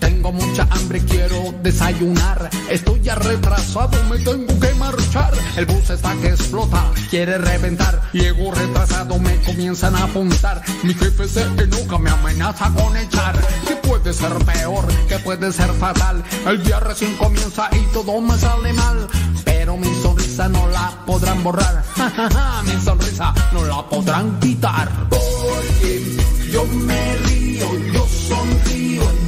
Tengo 0.00 0.32
mucha 0.32 0.66
hambre, 0.70 1.00
quiero 1.04 1.54
desayunar. 1.62 2.48
Estoy 2.70 3.00
ya 3.02 3.14
retrasado, 3.16 4.02
me 4.04 4.18
tengo 4.18 4.58
que 4.58 4.74
marchar. 4.74 5.32
El 5.56 5.66
bus 5.66 5.90
está 5.90 6.14
que 6.16 6.28
explota, 6.28 6.84
quiere 7.10 7.38
reventar. 7.38 8.00
Llego 8.12 8.52
retrasado, 8.52 9.18
me 9.18 9.36
comienzan 9.42 9.94
a 9.96 10.04
apuntar. 10.04 10.62
Mi 10.82 10.94
jefe 10.94 11.28
se 11.28 11.42
enoja, 11.42 11.98
me 11.98 12.10
amenaza 12.10 12.70
con 12.72 12.96
echar. 12.96 13.36
¿Qué 13.66 13.76
puede 13.76 14.12
ser 14.12 14.32
peor? 14.44 14.86
¿Qué 15.08 15.18
puede 15.18 15.52
ser 15.52 15.70
fatal? 15.74 16.22
El 16.46 16.62
día 16.62 16.80
recién 16.80 17.14
comienza 17.16 17.68
y 17.72 17.92
todo 17.92 18.20
me 18.20 18.38
sale 18.38 18.72
mal. 18.72 19.08
Pero 19.44 19.76
mi 19.76 19.92
sonrisa 20.02 20.48
no 20.48 20.68
la 20.68 20.92
podrán 21.04 21.42
borrar. 21.42 21.84
mi 22.64 22.80
sonrisa 22.82 23.34
no 23.52 23.64
la 23.64 23.82
podrán 23.88 24.38
quitar. 24.40 24.88
Porque 25.10 26.16
yo 26.52 26.64
me 26.64 27.16
río, 27.16 27.68
sonrío 28.28 29.02
en 29.10 29.27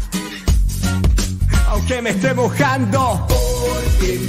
Aunque 1.71 2.01
me 2.01 2.09
esté 2.09 2.33
mojando 2.33 3.25
Porque 3.29 4.19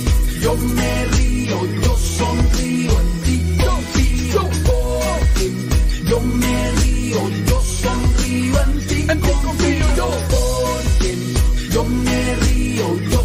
yo 0.40 0.56
me 0.56 1.04
río, 1.06 1.58
yo 1.82 1.96
sonrío 1.96 2.92
en 3.00 3.22
ti 3.22 3.56
confío. 3.64 4.42
Porque 4.64 5.50
yo 6.04 6.20
me 6.20 6.70
río, 6.82 7.18
yo 7.48 7.60
sonrío 7.62 8.62
en 8.62 8.86
ti 8.86 9.06
confío. 9.06 10.08
Porque 10.30 11.16
yo 11.72 11.84
me 11.84 12.34
río, 12.36 13.00
yo 13.10 13.21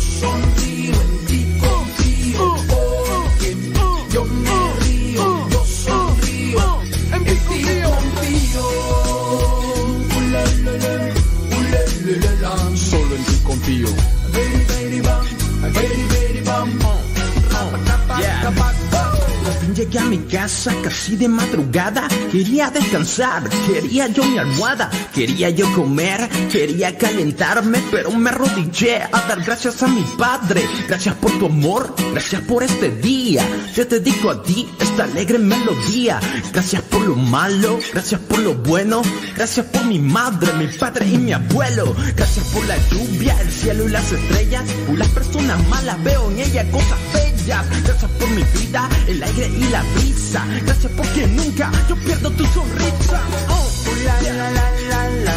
llegué 19.78 20.00
a 20.00 20.06
mi 20.06 20.18
casa 20.18 20.74
casi 20.82 21.16
de 21.16 21.28
madrugada. 21.28 22.08
Quería 22.32 22.72
descansar, 22.72 23.48
quería 23.68 24.08
yo 24.08 24.24
mi 24.24 24.40
almohada, 24.40 24.90
quería 25.14 25.52
yo 25.52 25.72
comer, 25.74 26.28
quería 26.52 26.98
calentarme, 26.98 27.80
pero 27.92 28.12
me 28.12 28.32
arrodillé 28.32 29.04
a 29.04 29.22
dar 29.28 29.44
gracias 29.44 29.84
a 29.84 29.88
mi 29.88 30.04
padre. 30.18 30.68
Gracias 30.88 31.14
por 31.16 31.32
tu 31.38 31.46
amor, 31.46 31.94
gracias 32.12 32.42
por 32.42 32.64
este 32.64 32.90
día. 32.90 33.48
Yo 33.76 33.88
te 33.88 34.00
dedico 34.00 34.32
a 34.32 34.42
ti 34.42 34.68
esta 34.80 35.04
alegre 35.04 35.38
melodía. 35.38 36.20
Gracias 36.52 36.82
por 36.82 37.02
lo 37.02 37.16
malo, 37.16 37.78
gracias 37.94 38.20
por 38.22 38.40
lo 38.40 38.56
bueno, 38.56 39.04
gracias 39.36 39.68
por 39.68 39.86
mi 39.86 40.00
madre, 40.00 40.54
mi 40.54 40.68
padre 40.68 41.06
y 41.08 41.18
mi 41.20 41.34
abuelo. 41.34 41.96
Gracias 42.16 42.48
por 42.48 42.66
la 42.66 42.78
lluvia, 42.90 43.40
el 43.42 43.52
cielo 43.52 43.86
y 43.88 43.92
las 43.92 44.12
estrellas. 44.12 44.64
Por 44.88 44.98
las 44.98 45.10
personas 45.10 45.68
malas 45.68 46.04
veo 46.04 46.32
en 46.32 46.40
ella 46.40 46.68
cosas 46.72 46.98
bellas. 47.14 47.64
Gracias 47.84 48.12
por 48.12 48.30
mi 48.30 48.44
vida, 48.44 48.90
el 49.08 49.22
aire 49.22 49.48
y 49.48 49.67
la 49.72 49.84
brisa. 49.96 50.46
Gracias 50.66 50.92
porque 50.96 51.28
nunca 51.28 51.72
yo 51.90 51.96
pierdo 51.98 52.30
tu 52.32 52.46
sonrisa. 52.48 53.22
Oh, 53.50 53.68
la, 54.06 54.22
la, 54.22 54.52
la, 54.52 54.72
la, 54.90 55.10
la. 55.26 55.34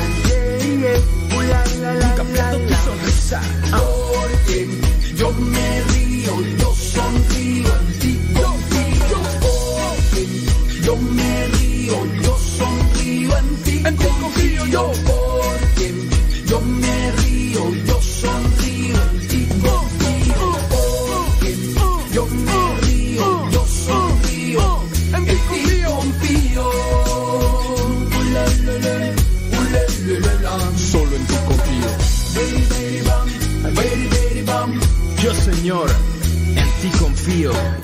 Oh, 1.35 2.03
nunca 2.07 2.25
pierdo 2.25 2.59
tu 2.59 2.75
sonrisa. 2.85 3.41
Oh. 3.73 4.13
Porque 4.15 4.69
yo 5.17 5.33
me 5.33 5.83
río, 5.93 6.33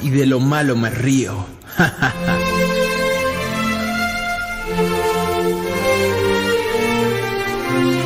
y 0.03 0.11
de 0.11 0.27
lo 0.27 0.41
malo 0.41 0.75
me 0.75 0.91
río. 0.91 1.47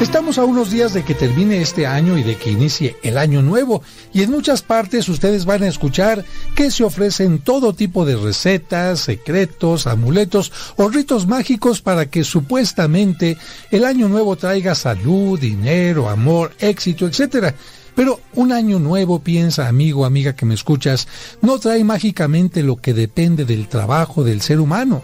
Estamos 0.02 0.36
a 0.36 0.44
unos 0.44 0.70
días 0.70 0.92
de 0.92 1.02
que 1.02 1.14
termine 1.14 1.62
este 1.62 1.86
año 1.86 2.18
y 2.18 2.22
de 2.22 2.36
que 2.36 2.50
inicie 2.50 2.96
el 3.02 3.16
año 3.16 3.40
nuevo 3.40 3.82
y 4.12 4.22
en 4.22 4.30
muchas 4.30 4.60
partes 4.60 5.08
ustedes 5.08 5.46
van 5.46 5.62
a 5.62 5.68
escuchar 5.68 6.26
que 6.54 6.70
se 6.70 6.84
ofrecen 6.84 7.38
todo 7.38 7.72
tipo 7.72 8.04
de 8.04 8.16
recetas, 8.16 9.00
secretos, 9.00 9.86
amuletos 9.86 10.52
o 10.76 10.90
ritos 10.90 11.26
mágicos 11.26 11.80
para 11.80 12.04
que 12.06 12.22
supuestamente 12.24 13.38
el 13.70 13.86
año 13.86 14.10
nuevo 14.10 14.36
traiga 14.36 14.74
salud, 14.74 15.40
dinero, 15.40 16.10
amor, 16.10 16.52
éxito, 16.58 17.06
etcétera. 17.06 17.54
Pero 17.94 18.20
un 18.34 18.52
año 18.52 18.78
nuevo, 18.78 19.20
piensa 19.20 19.68
amigo, 19.68 20.04
amiga 20.04 20.34
que 20.34 20.46
me 20.46 20.54
escuchas, 20.54 21.08
no 21.42 21.58
trae 21.58 21.84
mágicamente 21.84 22.62
lo 22.62 22.76
que 22.76 22.94
depende 22.94 23.44
del 23.44 23.68
trabajo 23.68 24.24
del 24.24 24.40
ser 24.40 24.60
humano. 24.60 25.02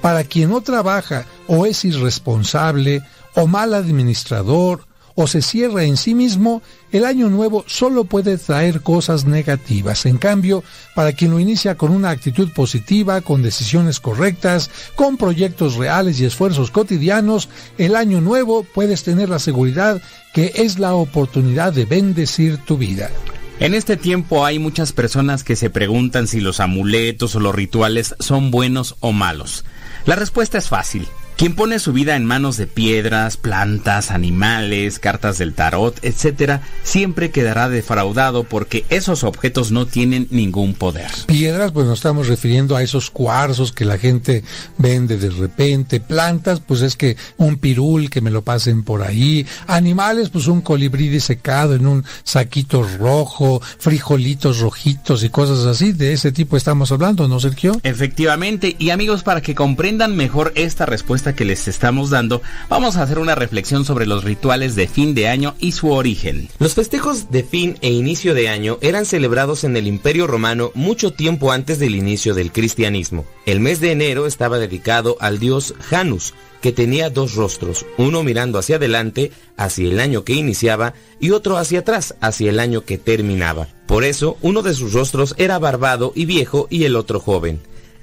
Para 0.00 0.24
quien 0.24 0.50
no 0.50 0.60
trabaja 0.60 1.26
o 1.48 1.66
es 1.66 1.84
irresponsable 1.84 3.02
o 3.34 3.46
mal 3.46 3.74
administrador 3.74 4.88
o 5.20 5.26
se 5.26 5.42
cierra 5.42 5.82
en 5.82 5.96
sí 5.96 6.14
mismo, 6.14 6.62
el 6.92 7.04
año 7.04 7.28
nuevo 7.28 7.64
solo 7.66 8.04
puede 8.04 8.38
traer 8.38 8.82
cosas 8.82 9.24
negativas. 9.24 10.06
En 10.06 10.16
cambio, 10.16 10.62
para 10.94 11.12
quien 11.12 11.32
lo 11.32 11.40
inicia 11.40 11.74
con 11.74 11.90
una 11.90 12.10
actitud 12.10 12.52
positiva, 12.52 13.20
con 13.20 13.42
decisiones 13.42 13.98
correctas, 13.98 14.70
con 14.94 15.16
proyectos 15.16 15.74
reales 15.74 16.20
y 16.20 16.24
esfuerzos 16.24 16.70
cotidianos, 16.70 17.48
el 17.78 17.96
año 17.96 18.20
nuevo 18.20 18.62
puedes 18.62 19.02
tener 19.02 19.28
la 19.28 19.40
seguridad 19.40 20.00
que 20.38 20.52
es 20.54 20.78
la 20.78 20.94
oportunidad 20.94 21.72
de 21.72 21.84
bendecir 21.84 22.58
tu 22.58 22.78
vida. 22.78 23.10
En 23.58 23.74
este 23.74 23.96
tiempo 23.96 24.46
hay 24.46 24.60
muchas 24.60 24.92
personas 24.92 25.42
que 25.42 25.56
se 25.56 25.68
preguntan 25.68 26.28
si 26.28 26.38
los 26.38 26.60
amuletos 26.60 27.34
o 27.34 27.40
los 27.40 27.52
rituales 27.52 28.14
son 28.20 28.52
buenos 28.52 28.94
o 29.00 29.10
malos. 29.10 29.64
La 30.06 30.14
respuesta 30.14 30.56
es 30.56 30.68
fácil. 30.68 31.08
Quien 31.38 31.54
pone 31.54 31.78
su 31.78 31.92
vida 31.92 32.16
en 32.16 32.24
manos 32.24 32.56
de 32.56 32.66
piedras, 32.66 33.36
plantas, 33.36 34.10
animales, 34.10 34.98
cartas 34.98 35.38
del 35.38 35.54
tarot, 35.54 35.96
etc., 36.02 36.60
siempre 36.82 37.30
quedará 37.30 37.68
defraudado 37.68 38.42
porque 38.42 38.84
esos 38.90 39.22
objetos 39.22 39.70
no 39.70 39.86
tienen 39.86 40.26
ningún 40.32 40.74
poder. 40.74 41.08
Piedras, 41.28 41.70
pues 41.70 41.86
nos 41.86 42.00
estamos 42.00 42.26
refiriendo 42.26 42.74
a 42.74 42.82
esos 42.82 43.12
cuarzos 43.12 43.70
que 43.70 43.84
la 43.84 43.98
gente 43.98 44.42
vende 44.78 45.16
de 45.16 45.30
repente. 45.30 46.00
Plantas, 46.00 46.58
pues 46.58 46.80
es 46.80 46.96
que 46.96 47.16
un 47.36 47.58
pirul 47.58 48.10
que 48.10 48.20
me 48.20 48.32
lo 48.32 48.42
pasen 48.42 48.82
por 48.82 49.02
ahí. 49.02 49.46
Animales, 49.68 50.30
pues 50.30 50.48
un 50.48 50.60
colibrí 50.60 51.08
disecado 51.08 51.76
en 51.76 51.86
un 51.86 52.04
saquito 52.24 52.82
rojo, 52.82 53.62
frijolitos 53.78 54.58
rojitos 54.58 55.22
y 55.22 55.28
cosas 55.30 55.66
así. 55.66 55.92
De 55.92 56.14
ese 56.14 56.32
tipo 56.32 56.56
estamos 56.56 56.90
hablando, 56.90 57.28
¿no, 57.28 57.38
Sergio? 57.38 57.78
Efectivamente, 57.84 58.74
y 58.76 58.90
amigos, 58.90 59.22
para 59.22 59.40
que 59.40 59.54
comprendan 59.54 60.16
mejor 60.16 60.50
esta 60.56 60.84
respuesta 60.84 61.27
que 61.34 61.44
les 61.44 61.68
estamos 61.68 62.10
dando, 62.10 62.42
vamos 62.68 62.96
a 62.96 63.02
hacer 63.02 63.18
una 63.18 63.34
reflexión 63.34 63.84
sobre 63.84 64.06
los 64.06 64.24
rituales 64.24 64.74
de 64.74 64.88
fin 64.88 65.14
de 65.14 65.28
año 65.28 65.54
y 65.58 65.72
su 65.72 65.90
origen. 65.90 66.48
Los 66.58 66.74
festejos 66.74 67.30
de 67.30 67.42
fin 67.42 67.78
e 67.80 67.90
inicio 67.90 68.34
de 68.34 68.48
año 68.48 68.78
eran 68.80 69.06
celebrados 69.06 69.64
en 69.64 69.76
el 69.76 69.86
Imperio 69.86 70.26
Romano 70.26 70.70
mucho 70.74 71.12
tiempo 71.12 71.52
antes 71.52 71.78
del 71.78 71.94
inicio 71.94 72.34
del 72.34 72.52
cristianismo. 72.52 73.24
El 73.46 73.60
mes 73.60 73.80
de 73.80 73.92
enero 73.92 74.26
estaba 74.26 74.58
dedicado 74.58 75.16
al 75.20 75.38
dios 75.38 75.74
Janus, 75.88 76.34
que 76.60 76.72
tenía 76.72 77.10
dos 77.10 77.34
rostros, 77.34 77.86
uno 77.96 78.22
mirando 78.22 78.58
hacia 78.58 78.76
adelante, 78.76 79.30
hacia 79.56 79.88
el 79.88 80.00
año 80.00 80.24
que 80.24 80.34
iniciaba, 80.34 80.94
y 81.20 81.30
otro 81.30 81.56
hacia 81.56 81.80
atrás, 81.80 82.14
hacia 82.20 82.50
el 82.50 82.60
año 82.60 82.84
que 82.84 82.98
terminaba. 82.98 83.68
Por 83.86 84.04
eso, 84.04 84.36
uno 84.42 84.62
de 84.62 84.74
sus 84.74 84.92
rostros 84.92 85.34
era 85.38 85.58
barbado 85.58 86.12
y 86.14 86.26
viejo 86.26 86.66
y 86.70 86.84
el 86.84 86.96
otro 86.96 87.20
joven. 87.20 87.60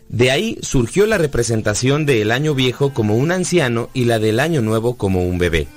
De 0.09 0.32
ahí 0.32 0.58
surgió 0.61 1.06
la 1.08 1.17
representación 1.17 2.06
del 2.06 2.32
año 2.32 2.53
viejo 2.53 2.93
como 2.93 3.16
un 3.16 3.32
anciano 3.32 3.90
y 3.93 4.06
la 4.06 4.19
del 4.19 4.40
año 4.40 4.61
nuevo 4.61 4.95
como 4.95 5.24
un 5.24 5.38
bebé. 5.38 5.67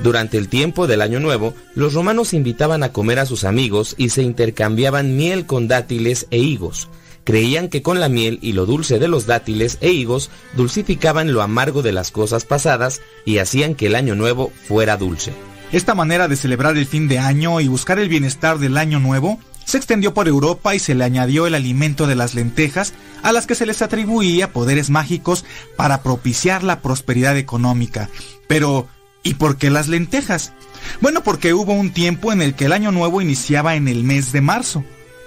Durante 0.00 0.38
el 0.38 0.48
tiempo 0.48 0.86
del 0.86 1.02
año 1.02 1.20
nuevo, 1.20 1.54
los 1.74 1.94
romanos 1.94 2.32
invitaban 2.32 2.82
a 2.82 2.92
comer 2.92 3.18
a 3.18 3.26
sus 3.26 3.44
amigos 3.44 3.94
y 3.98 4.10
se 4.10 4.22
intercambiaban 4.22 5.16
miel 5.16 5.46
con 5.46 5.68
dátiles 5.68 6.26
e 6.30 6.38
higos. 6.38 6.88
Creían 7.24 7.68
que 7.68 7.82
con 7.82 8.00
la 8.00 8.08
miel 8.08 8.38
y 8.40 8.52
lo 8.52 8.64
dulce 8.64 8.98
de 8.98 9.08
los 9.08 9.26
dátiles 9.26 9.78
e 9.80 9.90
higos 9.90 10.30
dulcificaban 10.56 11.32
lo 11.32 11.42
amargo 11.42 11.82
de 11.82 11.92
las 11.92 12.10
cosas 12.10 12.44
pasadas 12.44 13.00
y 13.24 13.38
hacían 13.38 13.74
que 13.74 13.86
el 13.86 13.96
año 13.96 14.14
nuevo 14.14 14.52
fuera 14.66 14.96
dulce. 14.96 15.32
Esta 15.72 15.94
manera 15.94 16.28
de 16.28 16.36
celebrar 16.36 16.76
el 16.76 16.86
fin 16.86 17.08
de 17.08 17.18
año 17.18 17.60
y 17.60 17.68
buscar 17.68 17.98
el 17.98 18.08
bienestar 18.08 18.58
del 18.58 18.78
año 18.78 19.00
nuevo 19.00 19.38
se 19.68 19.76
extendió 19.76 20.14
por 20.14 20.28
Europa 20.28 20.74
y 20.74 20.78
se 20.78 20.94
le 20.94 21.04
añadió 21.04 21.46
el 21.46 21.54
alimento 21.54 22.06
de 22.06 22.14
las 22.14 22.34
lentejas 22.34 22.94
a 23.22 23.32
las 23.32 23.46
que 23.46 23.54
se 23.54 23.66
les 23.66 23.82
atribuía 23.82 24.50
poderes 24.50 24.88
mágicos 24.88 25.44
para 25.76 26.02
propiciar 26.02 26.62
la 26.64 26.80
prosperidad 26.80 27.36
económica. 27.36 28.08
Pero, 28.46 28.88
¿y 29.22 29.34
por 29.34 29.58
qué 29.58 29.68
las 29.68 29.88
lentejas? 29.88 30.54
Bueno, 31.02 31.22
porque 31.22 31.52
hubo 31.52 31.74
un 31.74 31.92
tiempo 31.92 32.32
en 32.32 32.40
el 32.40 32.54
que 32.54 32.64
el 32.64 32.72
año 32.72 32.92
nuevo 32.92 33.20
iniciaba 33.20 33.74
en 33.74 33.88
el 33.88 34.04
mes 34.04 34.32
de 34.32 34.40
marzo. 34.40 34.84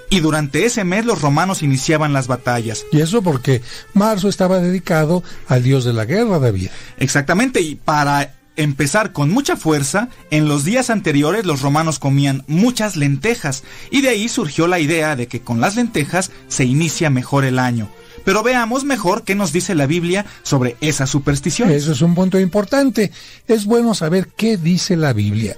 Y 0.10 0.22
durante 0.22 0.66
ese 0.66 0.86
mes 0.86 1.06
los 1.06 1.22
romanos 1.22 1.62
iniciaban 1.62 2.12
las 2.12 2.26
batallas. 2.26 2.84
Y 2.92 3.00
eso 3.00 3.22
porque 3.22 3.62
marzo 3.94 4.28
estaba 4.28 4.58
dedicado 4.58 5.24
al 5.50 5.62
dios 5.62 5.86
de 5.86 5.94
la 5.94 6.06
guerra, 6.06 6.40
David. 6.40 6.70
Exactamente, 6.98 7.62
y 7.62 7.76
para 7.76 8.34
empezar 8.56 9.12
con 9.12 9.30
mucha 9.30 9.56
fuerza, 9.56 10.10
en 10.30 10.48
los 10.48 10.64
días 10.66 10.90
anteriores 10.90 11.46
los 11.46 11.62
romanos 11.62 12.00
comían 12.00 12.44
muchas 12.48 12.96
lentejas, 12.96 13.64
y 13.90 14.02
de 14.02 14.10
ahí 14.10 14.30
surgió 14.30 14.68
la 14.68 14.80
idea 14.80 15.16
de 15.16 15.28
que 15.28 15.42
con 15.42 15.62
las 15.62 15.76
lentejas 15.76 16.32
se 16.48 16.66
inicia 16.66 17.10
mejor 17.10 17.46
el 17.46 17.60
año. 17.60 17.90
Pero 18.24 18.44
veamos 18.44 18.84
mejor 18.84 19.24
qué 19.24 19.36
nos 19.36 19.52
dice 19.52 19.76
la 19.76 19.88
Biblia 19.88 20.26
sobre 20.44 20.76
esa 20.82 21.08
superstición. 21.08 21.72
Eso 21.72 21.92
es 21.92 22.02
un 22.02 22.14
punto 22.14 22.40
importante. 22.40 23.12
Es 23.48 23.66
bueno 23.66 23.96
saber 23.96 24.28
qué 24.36 24.58
dice 24.58 24.96
la 24.96 25.14
Biblia. 25.14 25.58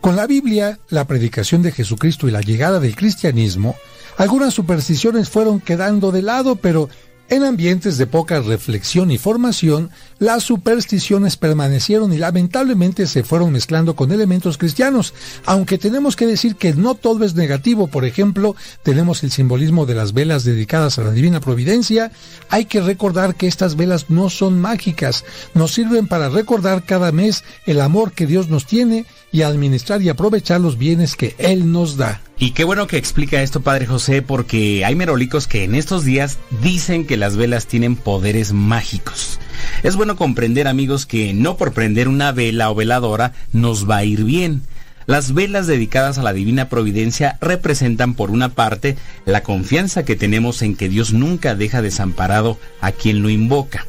Con 0.00 0.16
la 0.16 0.26
Biblia, 0.26 0.78
la 0.90 1.06
predicación 1.06 1.62
de 1.62 1.72
Jesucristo 1.72 2.28
y 2.28 2.30
la 2.30 2.42
llegada 2.42 2.78
del 2.78 2.94
cristianismo, 2.94 3.74
algunas 4.16 4.54
supersticiones 4.54 5.28
fueron 5.28 5.60
quedando 5.60 6.12
de 6.12 6.22
lado, 6.22 6.56
pero 6.56 6.88
en 7.30 7.42
ambientes 7.42 7.96
de 7.98 8.06
poca 8.06 8.40
reflexión 8.40 9.10
y 9.10 9.18
formación, 9.18 9.90
las 10.18 10.42
supersticiones 10.42 11.36
permanecieron 11.36 12.12
y 12.12 12.18
lamentablemente 12.18 13.06
se 13.06 13.24
fueron 13.24 13.52
mezclando 13.52 13.96
con 13.96 14.12
elementos 14.12 14.58
cristianos, 14.58 15.14
aunque 15.44 15.78
tenemos 15.78 16.16
que 16.16 16.26
decir 16.26 16.56
que 16.56 16.74
no 16.74 16.94
todo 16.94 17.24
es 17.24 17.34
negativo. 17.34 17.86
Por 17.86 18.04
ejemplo, 18.04 18.54
tenemos 18.82 19.22
el 19.22 19.30
simbolismo 19.30 19.86
de 19.86 19.94
las 19.94 20.12
velas 20.12 20.44
dedicadas 20.44 20.98
a 20.98 21.04
la 21.04 21.12
divina 21.12 21.40
providencia. 21.40 22.12
Hay 22.50 22.66
que 22.66 22.80
recordar 22.80 23.34
que 23.34 23.46
estas 23.46 23.76
velas 23.76 24.10
no 24.10 24.30
son 24.30 24.60
mágicas, 24.60 25.24
nos 25.54 25.72
sirven 25.72 26.06
para 26.06 26.28
recordar 26.28 26.84
cada 26.84 27.10
mes 27.10 27.42
el 27.66 27.80
amor 27.80 28.12
que 28.12 28.26
Dios 28.26 28.48
nos 28.48 28.66
tiene 28.66 29.06
y 29.34 29.42
administrar 29.42 30.00
y 30.00 30.08
aprovechar 30.08 30.60
los 30.60 30.78
bienes 30.78 31.16
que 31.16 31.34
Él 31.38 31.72
nos 31.72 31.96
da. 31.96 32.20
Y 32.38 32.52
qué 32.52 32.62
bueno 32.62 32.86
que 32.86 32.98
explica 32.98 33.42
esto, 33.42 33.62
Padre 33.62 33.84
José, 33.84 34.22
porque 34.22 34.84
hay 34.84 34.94
merolicos 34.94 35.48
que 35.48 35.64
en 35.64 35.74
estos 35.74 36.04
días 36.04 36.38
dicen 36.62 37.04
que 37.04 37.16
las 37.16 37.34
velas 37.34 37.66
tienen 37.66 37.96
poderes 37.96 38.52
mágicos. 38.52 39.40
Es 39.82 39.96
bueno 39.96 40.14
comprender, 40.14 40.68
amigos, 40.68 41.04
que 41.04 41.34
no 41.34 41.56
por 41.56 41.72
prender 41.72 42.06
una 42.06 42.30
vela 42.30 42.70
o 42.70 42.76
veladora 42.76 43.32
nos 43.52 43.90
va 43.90 43.96
a 43.96 44.04
ir 44.04 44.22
bien. 44.22 44.62
Las 45.06 45.34
velas 45.34 45.66
dedicadas 45.66 46.16
a 46.16 46.22
la 46.22 46.32
divina 46.32 46.68
providencia 46.68 47.36
representan 47.40 48.14
por 48.14 48.30
una 48.30 48.50
parte 48.50 48.96
la 49.24 49.42
confianza 49.42 50.04
que 50.04 50.14
tenemos 50.14 50.62
en 50.62 50.76
que 50.76 50.88
Dios 50.88 51.12
nunca 51.12 51.56
deja 51.56 51.82
desamparado 51.82 52.56
a 52.80 52.92
quien 52.92 53.20
lo 53.20 53.30
invoca. 53.30 53.84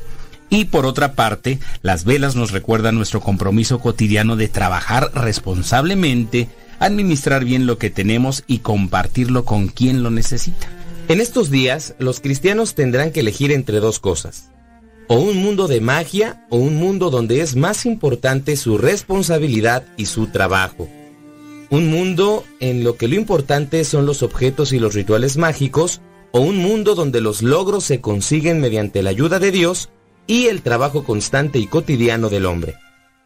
Y 0.56 0.64
por 0.64 0.86
otra 0.86 1.16
parte, 1.16 1.60
las 1.82 2.06
velas 2.06 2.38
nos 2.38 2.52
recuerdan 2.52 2.96
nuestro 2.96 3.20
compromiso 3.20 3.80
cotidiano 3.80 4.38
de 4.38 4.48
trabajar 4.48 5.12
responsablemente, 5.14 6.48
administrar 6.80 7.44
bien 7.44 7.66
lo 7.66 7.78
que 7.78 7.90
tenemos 7.90 8.46
y 8.48 8.60
compartirlo 8.60 9.44
con 9.44 9.68
quien 9.68 10.02
lo 10.02 10.12
necesita. 10.12 10.70
En 11.10 11.20
estos 11.20 11.52
días, 11.52 11.96
los 12.00 12.22
cristianos 12.22 12.74
tendrán 12.74 13.12
que 13.12 13.20
elegir 13.20 13.52
entre 13.52 13.82
dos 13.82 14.00
cosas. 14.00 14.50
O 15.10 15.18
un 15.18 15.36
mundo 15.36 15.68
de 15.68 15.82
magia 15.82 16.46
o 16.50 16.56
un 16.56 16.78
mundo 16.78 17.10
donde 17.10 17.42
es 17.42 17.58
más 17.58 17.86
importante 17.86 18.56
su 18.56 18.78
responsabilidad 18.78 19.84
y 19.98 20.06
su 20.06 20.28
trabajo. 20.28 20.88
Un 21.70 21.90
mundo 21.90 22.46
en 22.62 22.86
lo 22.86 22.96
que 22.96 23.10
lo 23.10 23.16
importante 23.16 23.84
son 23.84 24.06
los 24.06 24.24
objetos 24.24 24.72
y 24.72 24.80
los 24.80 24.94
rituales 24.94 25.36
mágicos 25.36 26.00
o 26.32 26.40
un 26.40 26.56
mundo 26.56 26.96
donde 26.96 27.20
los 27.20 27.42
logros 27.42 27.84
se 27.84 28.00
consiguen 28.00 28.62
mediante 28.62 29.04
la 29.04 29.10
ayuda 29.10 29.40
de 29.40 29.52
Dios 29.52 29.90
y 30.28 30.48
el 30.48 30.62
trabajo 30.62 31.04
constante 31.04 31.60
y 31.60 31.68
cotidiano 31.68 32.30
del 32.30 32.46
hombre. 32.46 32.76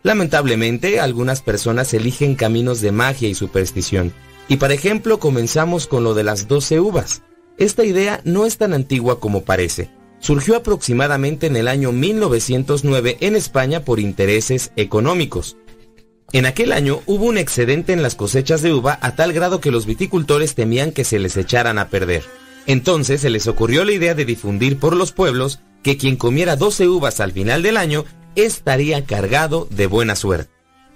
Lamentablemente, 0.04 1.00
algunas 1.00 1.42
personas 1.42 1.94
eligen 1.94 2.36
caminos 2.36 2.82
de 2.82 2.92
magia 2.92 3.28
y 3.28 3.36
superstición. 3.36 4.14
Y 4.48 4.58
por 4.58 4.72
ejemplo, 4.72 5.20
comenzamos 5.20 5.88
con 5.88 6.04
lo 6.04 6.14
de 6.14 6.24
las 6.24 6.48
12 6.48 6.80
uvas. 6.80 7.22
Esta 7.58 7.84
idea 7.84 8.22
no 8.24 8.46
es 8.46 8.58
tan 8.58 8.74
antigua 8.74 9.20
como 9.20 9.44
parece. 9.44 9.90
Surgió 10.20 10.56
aproximadamente 10.56 11.48
en 11.48 11.56
el 11.56 11.68
año 11.68 11.92
1909 11.92 13.18
en 13.22 13.36
España 13.36 13.84
por 13.84 14.00
intereses 14.00 14.72
económicos. 14.76 15.58
En 16.32 16.46
aquel 16.46 16.72
año 16.72 17.02
hubo 17.06 17.26
un 17.26 17.38
excedente 17.38 17.92
en 17.92 18.04
las 18.04 18.16
cosechas 18.16 18.62
de 18.62 18.74
uva 18.74 19.00
a 19.02 19.16
tal 19.16 19.34
grado 19.34 19.60
que 19.60 19.72
los 19.72 19.86
viticultores 19.86 20.56
temían 20.56 20.92
que 20.92 21.04
se 21.04 21.20
les 21.20 21.38
echaran 21.38 21.80
a 21.80 21.90
perder. 21.90 22.24
Entonces 22.68 23.22
se 23.22 23.30
les 23.30 23.48
ocurrió 23.48 23.84
la 23.84 23.94
idea 23.94 24.14
de 24.14 24.26
difundir 24.26 24.78
por 24.78 24.96
los 24.96 25.12
pueblos 25.12 25.60
que 25.84 25.98
quien 25.98 26.16
comiera 26.16 26.56
12 26.56 26.88
uvas 26.88 27.20
al 27.20 27.32
final 27.32 27.64
del 27.64 27.78
año 27.78 28.06
estaría 28.36 29.06
cargado 29.06 29.68
de 29.72 29.88
buena 29.88 30.16
suerte. 30.16 30.52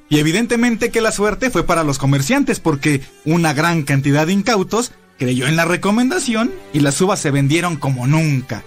Y 0.09 0.19
evidentemente 0.19 0.91
que 0.91 1.01
la 1.01 1.11
suerte 1.11 1.49
fue 1.49 1.65
para 1.65 1.83
los 1.83 1.97
comerciantes 1.97 2.59
porque 2.59 3.01
una 3.25 3.53
gran 3.53 3.83
cantidad 3.83 4.27
de 4.27 4.33
incautos 4.33 4.91
creyó 5.17 5.47
en 5.47 5.55
la 5.55 5.65
recomendación 5.65 6.51
y 6.73 6.81
las 6.81 6.99
uvas 7.01 7.19
se 7.19 7.31
vendieron 7.31 7.77
como 7.77 8.05
nunca. 8.07 8.63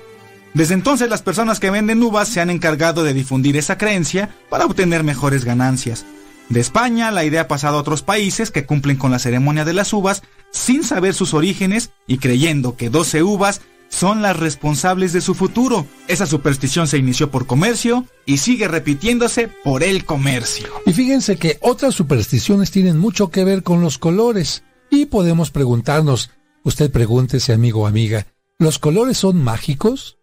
Desde 0.54 0.74
entonces 0.74 1.10
las 1.10 1.22
personas 1.22 1.60
que 1.60 1.70
venden 1.70 2.02
uvas 2.02 2.28
se 2.28 2.40
han 2.40 2.50
encargado 2.50 3.04
de 3.04 3.12
difundir 3.12 3.56
esa 3.56 3.76
creencia 3.76 4.34
para 4.48 4.64
obtener 4.64 5.04
mejores 5.04 5.44
ganancias. 5.44 6.06
De 6.48 6.60
España 6.60 7.10
la 7.10 7.24
idea 7.24 7.42
ha 7.42 7.48
pasado 7.48 7.76
a 7.76 7.80
otros 7.80 8.02
países 8.02 8.50
que 8.50 8.64
cumplen 8.64 8.96
con 8.96 9.10
la 9.10 9.18
ceremonia 9.18 9.64
de 9.64 9.74
las 9.74 9.92
uvas 9.92 10.22
sin 10.52 10.82
saber 10.82 11.12
sus 11.12 11.34
orígenes 11.34 11.90
y 12.06 12.18
creyendo 12.18 12.76
que 12.76 12.88
12 12.88 13.22
uvas 13.22 13.60
son 13.96 14.20
las 14.20 14.36
responsables 14.36 15.14
de 15.14 15.22
su 15.22 15.34
futuro. 15.34 15.86
Esa 16.06 16.26
superstición 16.26 16.86
se 16.86 16.98
inició 16.98 17.30
por 17.30 17.46
comercio 17.46 18.04
y 18.26 18.36
sigue 18.36 18.68
repitiéndose 18.68 19.48
por 19.48 19.82
el 19.82 20.04
comercio. 20.04 20.68
Y 20.84 20.92
fíjense 20.92 21.38
que 21.38 21.56
otras 21.62 21.94
supersticiones 21.94 22.70
tienen 22.70 22.98
mucho 22.98 23.30
que 23.30 23.42
ver 23.42 23.62
con 23.62 23.80
los 23.80 23.96
colores. 23.96 24.64
Y 24.90 25.06
podemos 25.06 25.50
preguntarnos, 25.50 26.30
usted 26.62 26.90
pregúntese 26.92 27.54
amigo 27.54 27.82
o 27.82 27.86
amiga, 27.86 28.26
¿los 28.58 28.78
colores 28.78 29.16
son 29.16 29.42
mágicos? 29.42 30.18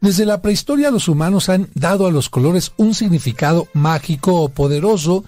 Desde 0.00 0.26
la 0.26 0.42
prehistoria 0.42 0.90
los 0.90 1.06
humanos 1.06 1.48
han 1.48 1.68
dado 1.74 2.08
a 2.08 2.10
los 2.10 2.28
colores 2.28 2.72
un 2.76 2.92
significado 2.92 3.68
mágico 3.72 4.42
o 4.42 4.48
poderoso 4.48 5.24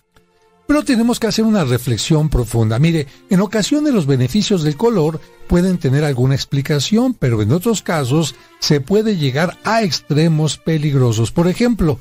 pero 0.67 0.85
tenemos 0.85 1.21
que 1.21 1.27
hacer 1.27 1.45
una 1.45 1.65
reflexión 1.65 2.29
profunda. 2.29 2.79
Mire, 2.79 3.07
en 3.31 3.41
ocasiones 3.41 3.93
los 3.93 4.07
beneficios 4.07 4.63
del 4.63 4.77
color 4.77 5.21
pueden 5.47 5.79
tener 5.79 6.05
alguna 6.05 6.35
explicación, 6.35 7.15
pero 7.15 7.43
en 7.43 7.53
otros 7.53 7.83
casos 7.83 8.35
se 8.61 8.81
puede 8.81 9.17
llegar 9.17 9.59
a 9.65 9.83
extremos 9.83 10.57
peligrosos. 10.57 11.33
Por 11.33 11.49
ejemplo, 11.49 12.01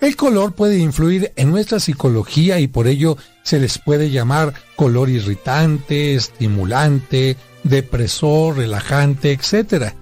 el 0.00 0.14
color 0.14 0.52
puede 0.52 0.78
influir 0.78 1.32
en 1.36 1.50
nuestra 1.50 1.80
psicología 1.80 2.60
y 2.60 2.66
por 2.66 2.86
ello 2.86 3.16
se 3.42 3.58
les 3.58 3.78
puede 3.78 4.10
llamar 4.10 4.52
color 4.76 5.08
irritante, 5.08 6.14
estimulante, 6.14 7.36
depresor, 7.62 8.58
relajante, 8.58 9.32
etc. 9.32 9.94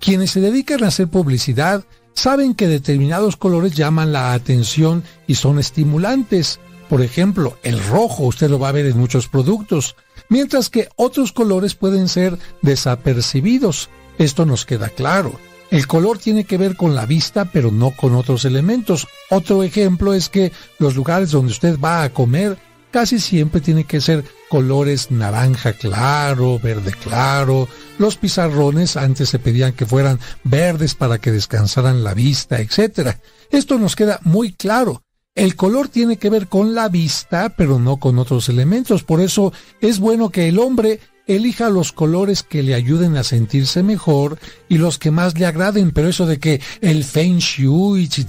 Quienes 0.00 0.30
se 0.30 0.40
dedican 0.40 0.82
a 0.82 0.88
hacer 0.88 1.08
publicidad 1.08 1.84
saben 2.14 2.54
que 2.54 2.66
determinados 2.66 3.36
colores 3.36 3.74
llaman 3.74 4.12
la 4.12 4.32
atención 4.32 5.04
y 5.26 5.34
son 5.34 5.58
estimulantes. 5.58 6.58
Por 6.92 7.00
ejemplo, 7.00 7.56
el 7.62 7.82
rojo 7.82 8.24
usted 8.24 8.50
lo 8.50 8.58
va 8.58 8.68
a 8.68 8.72
ver 8.72 8.84
en 8.84 8.98
muchos 8.98 9.26
productos, 9.26 9.96
mientras 10.28 10.68
que 10.68 10.90
otros 10.96 11.32
colores 11.32 11.74
pueden 11.74 12.06
ser 12.06 12.38
desapercibidos. 12.60 13.88
Esto 14.18 14.44
nos 14.44 14.66
queda 14.66 14.90
claro. 14.90 15.40
El 15.70 15.86
color 15.86 16.18
tiene 16.18 16.44
que 16.44 16.58
ver 16.58 16.76
con 16.76 16.94
la 16.94 17.06
vista, 17.06 17.46
pero 17.46 17.70
no 17.70 17.92
con 17.92 18.14
otros 18.14 18.44
elementos. 18.44 19.08
Otro 19.30 19.62
ejemplo 19.62 20.12
es 20.12 20.28
que 20.28 20.52
los 20.78 20.94
lugares 20.94 21.30
donde 21.30 21.52
usted 21.52 21.80
va 21.80 22.02
a 22.02 22.12
comer 22.12 22.58
casi 22.90 23.20
siempre 23.20 23.62
tiene 23.62 23.84
que 23.84 24.02
ser 24.02 24.22
colores 24.50 25.10
naranja 25.10 25.72
claro, 25.72 26.58
verde 26.58 26.92
claro. 26.92 27.68
Los 27.96 28.18
pizarrones 28.18 28.98
antes 28.98 29.30
se 29.30 29.38
pedían 29.38 29.72
que 29.72 29.86
fueran 29.86 30.20
verdes 30.44 30.94
para 30.94 31.16
que 31.16 31.32
descansaran 31.32 32.04
la 32.04 32.12
vista, 32.12 32.60
etc. 32.60 33.16
Esto 33.50 33.78
nos 33.78 33.96
queda 33.96 34.20
muy 34.24 34.52
claro. 34.52 35.02
El 35.34 35.56
color 35.56 35.88
tiene 35.88 36.18
que 36.18 36.28
ver 36.28 36.46
con 36.46 36.74
la 36.74 36.90
vista, 36.90 37.54
pero 37.56 37.78
no 37.78 37.96
con 37.96 38.18
otros 38.18 38.50
elementos. 38.50 39.02
Por 39.02 39.22
eso 39.22 39.50
es 39.80 39.98
bueno 39.98 40.28
que 40.28 40.48
el 40.48 40.58
hombre 40.58 41.00
elija 41.26 41.70
los 41.70 41.92
colores 41.92 42.42
que 42.42 42.62
le 42.62 42.74
ayuden 42.74 43.16
a 43.16 43.24
sentirse 43.24 43.82
mejor 43.82 44.38
y 44.68 44.76
los 44.76 44.98
que 44.98 45.10
más 45.10 45.38
le 45.38 45.46
agraden, 45.46 45.92
pero 45.92 46.08
eso 46.08 46.26
de 46.26 46.38
que 46.38 46.60
el 46.82 47.02
feng 47.04 47.38
shui, 47.38 48.08
si, 48.08 48.26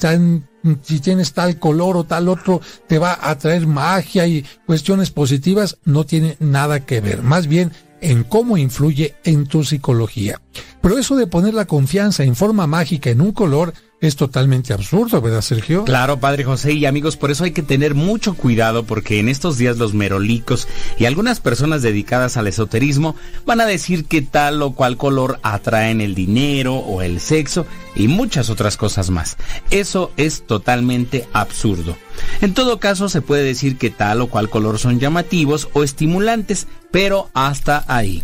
si 0.82 1.00
tienes 1.02 1.34
tal 1.34 1.60
color 1.60 1.98
o 1.98 2.06
tal 2.06 2.30
otro, 2.30 2.62
te 2.88 3.00
va 3.00 3.20
a 3.22 3.38
traer 3.38 3.68
magia 3.68 4.26
y 4.26 4.46
cuestiones 4.66 5.12
positivas, 5.12 5.80
no 5.84 6.06
tiene 6.06 6.38
nada 6.40 6.86
que 6.86 7.02
ver. 7.02 7.22
Más 7.22 7.48
bien 7.48 7.74
en 8.00 8.24
cómo 8.24 8.58
influye 8.58 9.16
en 9.26 9.46
tu 9.46 9.64
psicología. 9.64 10.40
Pero 10.82 10.98
eso 10.98 11.16
de 11.16 11.28
poner 11.28 11.54
la 11.54 11.66
confianza 11.66 12.24
en 12.24 12.36
forma 12.36 12.68
mágica 12.68 13.10
en 13.10 13.22
un 13.22 13.32
color 13.32 13.74
es 14.08 14.16
totalmente 14.16 14.74
absurdo, 14.74 15.22
¿verdad, 15.22 15.42
Sergio? 15.42 15.86
Claro, 15.86 16.20
padre 16.20 16.44
José 16.44 16.74
y 16.74 16.86
amigos, 16.86 17.16
por 17.16 17.32
eso 17.32 17.46
hay 17.46 17.52
que 17.52 17.64
tener 17.64 17.96
mucho 17.96 18.34
cuidado 18.34 18.84
porque 18.84 19.20
en 19.20 19.30
estos 19.30 19.58
días 19.58 19.78
los 19.78 19.94
merolicos 19.94 20.68
y 20.98 21.06
algunas 21.06 21.40
personas 21.40 21.82
dedicadas 21.82 22.36
al 22.36 22.48
esoterismo 22.48 23.16
van 23.46 23.62
a 23.62 23.66
decir 23.66 24.06
que 24.06 24.22
tal 24.22 24.62
o 24.62 24.74
cual 24.74 24.98
color 24.98 25.40
atraen 25.42 26.02
el 26.02 26.16
dinero 26.16 26.76
o 26.76 27.02
el 27.02 27.20
sexo 27.20 27.66
y 27.96 28.08
muchas 28.08 28.50
otras 28.50 28.76
cosas 28.76 29.10
más. 29.10 29.38
Eso 29.70 30.12
es 30.18 30.46
totalmente 30.46 31.28
absurdo. 31.32 31.96
En 32.42 32.54
todo 32.54 32.80
caso, 32.80 33.10
se 33.10 33.22
puede 33.22 33.44
decir 33.44 33.78
que 33.78 33.90
tal 33.90 34.22
o 34.22 34.28
cual 34.28 34.50
color 34.50 34.80
son 34.80 35.00
llamativos 35.00 35.70
o 35.74 35.84
estimulantes, 35.84 36.68
pero 36.92 37.30
hasta 37.34 37.86
ahí. 37.88 38.24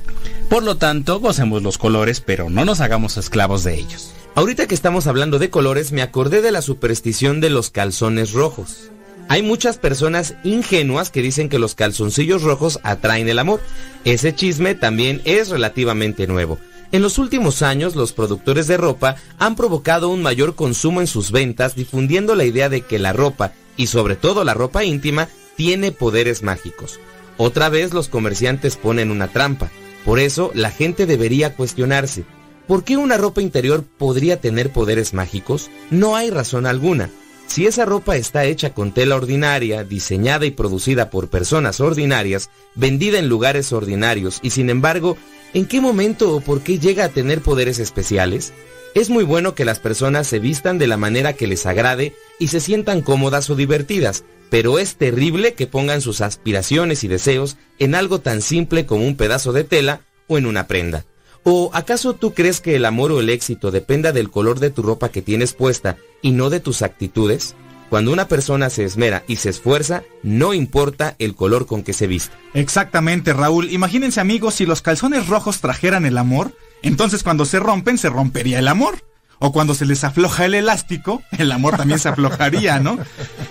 Por 0.49 0.64
lo 0.64 0.75
tanto, 0.75 1.19
gocemos 1.19 1.64
los 1.64 1.77
colores, 1.77 2.22
pero 2.22 2.49
no 2.49 2.66
nos 2.66 2.82
hagamos 2.82 3.17
esclavos 3.17 3.64
de 3.64 3.75
ellos. 3.75 4.14
Ahorita 4.35 4.67
que 4.67 4.75
estamos 4.75 5.08
hablando 5.08 5.40
de 5.40 5.49
colores, 5.49 5.91
me 5.91 6.01
acordé 6.01 6.41
de 6.41 6.51
la 6.51 6.61
superstición 6.61 7.41
de 7.41 7.49
los 7.49 7.72
calzones 7.72 8.33
rojos. 8.33 8.90
Hay 9.27 9.43
muchas 9.43 9.77
personas 9.77 10.35
ingenuas 10.43 11.09
que 11.09 11.22
dicen 11.22 11.49
que 11.49 11.59
los 11.59 11.75
calzoncillos 11.75 12.43
rojos 12.43 12.80
atraen 12.83 13.27
el 13.27 13.40
amor. 13.40 13.59
Ese 14.06 14.33
chisme 14.33 14.75
también 14.75 15.22
es 15.25 15.49
relativamente 15.49 16.25
nuevo. 16.25 16.58
En 16.91 17.01
los 17.01 17.17
últimos 17.19 17.61
años, 17.61 17.95
los 17.95 18.14
productores 18.14 18.67
de 18.67 18.77
ropa 18.77 19.17
han 19.38 19.56
provocado 19.56 20.09
un 20.09 20.24
mayor 20.24 20.56
consumo 20.56 21.01
en 21.01 21.08
sus 21.08 21.32
ventas, 21.32 21.75
difundiendo 21.75 22.33
la 22.33 22.45
idea 22.45 22.69
de 22.69 22.82
que 22.82 22.98
la 22.98 23.14
ropa, 23.14 23.53
y 23.77 23.88
sobre 23.88 24.16
todo 24.16 24.43
la 24.43 24.56
ropa 24.56 24.83
íntima, 24.83 25.27
tiene 25.56 25.91
poderes 25.91 26.41
mágicos. 26.41 26.99
Otra 27.38 27.69
vez 27.69 27.93
los 27.93 28.08
comerciantes 28.08 28.77
ponen 28.77 29.11
una 29.11 29.27
trampa. 29.27 29.69
Por 30.06 30.19
eso, 30.19 30.51
la 30.56 30.72
gente 30.72 31.06
debería 31.06 31.56
cuestionarse, 31.56 32.24
¿Por 32.69 32.83
qué 32.83 32.98
una 32.98 33.17
ropa 33.17 33.41
interior 33.41 33.83
podría 33.83 34.39
tener 34.39 34.72
poderes 34.72 35.15
mágicos? 35.15 35.72
No 35.89 36.15
hay 36.15 36.30
razón 36.30 36.67
alguna. 36.67 37.09
Si 37.48 37.65
esa 37.65 37.83
ropa 37.83 38.15
está 38.15 38.45
hecha 38.45 38.75
con 38.75 38.93
tela 38.93 39.15
ordinaria, 39.15 39.83
diseñada 39.83 40.45
y 40.45 40.51
producida 40.51 41.09
por 41.09 41.30
personas 41.30 41.80
ordinarias, 41.80 42.51
vendida 42.75 43.17
en 43.17 43.27
lugares 43.27 43.73
ordinarios 43.73 44.39
y 44.43 44.51
sin 44.51 44.69
embargo, 44.69 45.17
¿en 45.56 45.65
qué 45.65 45.81
momento 45.81 46.35
o 46.35 46.41
por 46.41 46.61
qué 46.61 46.77
llega 46.77 47.06
a 47.06 47.09
tener 47.09 47.41
poderes 47.41 47.80
especiales? 47.80 48.53
Es 48.93 49.09
muy 49.09 49.23
bueno 49.23 49.56
que 49.56 49.65
las 49.65 49.80
personas 49.80 50.27
se 50.27 50.38
vistan 50.38 50.77
de 50.77 50.85
la 50.85 50.98
manera 50.98 51.33
que 51.33 51.48
les 51.48 51.65
agrade 51.65 52.14
y 52.38 52.49
se 52.49 52.59
sientan 52.59 53.01
cómodas 53.01 53.49
o 53.49 53.56
divertidas, 53.56 54.25
pero 54.51 54.77
es 54.77 54.95
terrible 54.95 55.56
que 55.56 55.65
pongan 55.65 56.01
sus 56.01 56.22
aspiraciones 56.22 57.03
y 57.03 57.07
deseos 57.07 57.57
en 57.80 57.95
algo 57.95 58.19
tan 58.19 58.43
simple 58.43 58.85
como 58.85 59.07
un 59.07 59.17
pedazo 59.17 59.53
de 59.53 59.64
tela 59.64 60.01
o 60.27 60.38
en 60.38 60.45
una 60.45 60.67
prenda. 60.67 61.03
¿O 61.43 61.71
acaso 61.73 62.13
tú 62.13 62.33
crees 62.33 62.61
que 62.61 62.75
el 62.75 62.85
amor 62.85 63.11
o 63.11 63.19
el 63.19 63.29
éxito 63.29 63.71
dependa 63.71 64.11
del 64.11 64.29
color 64.29 64.59
de 64.59 64.69
tu 64.69 64.81
ropa 64.81 65.09
que 65.09 65.21
tienes 65.21 65.53
puesta 65.53 65.97
y 66.21 66.31
no 66.31 66.49
de 66.49 66.59
tus 66.59 66.81
actitudes? 66.81 67.55
Cuando 67.89 68.11
una 68.13 68.27
persona 68.27 68.69
se 68.69 68.83
esmera 68.83 69.23
y 69.27 69.37
se 69.37 69.49
esfuerza, 69.49 70.03
no 70.21 70.53
importa 70.53 71.15
el 71.17 71.33
color 71.35 71.65
con 71.65 71.81
que 71.81 71.93
se 71.93 72.05
viste. 72.05 72.35
Exactamente, 72.53 73.33
Raúl. 73.33 73.71
Imagínense 73.71 74.19
amigos, 74.19 74.55
si 74.55 74.67
los 74.67 74.83
calzones 74.83 75.27
rojos 75.27 75.59
trajeran 75.59 76.05
el 76.05 76.19
amor, 76.19 76.55
entonces 76.83 77.23
cuando 77.23 77.45
se 77.45 77.59
rompen 77.59 77.97
se 77.97 78.09
rompería 78.09 78.59
el 78.59 78.67
amor. 78.67 79.03
O 79.41 79.53
cuando 79.53 79.73
se 79.73 79.85
les 79.85 80.03
afloja 80.03 80.43
el 80.45 80.53
elástico, 80.53 81.23
el 81.37 81.53
amor 81.53 81.77
también 81.77 81.97
se 81.97 82.09
aflojaría, 82.09 82.79
¿no? 82.79 82.99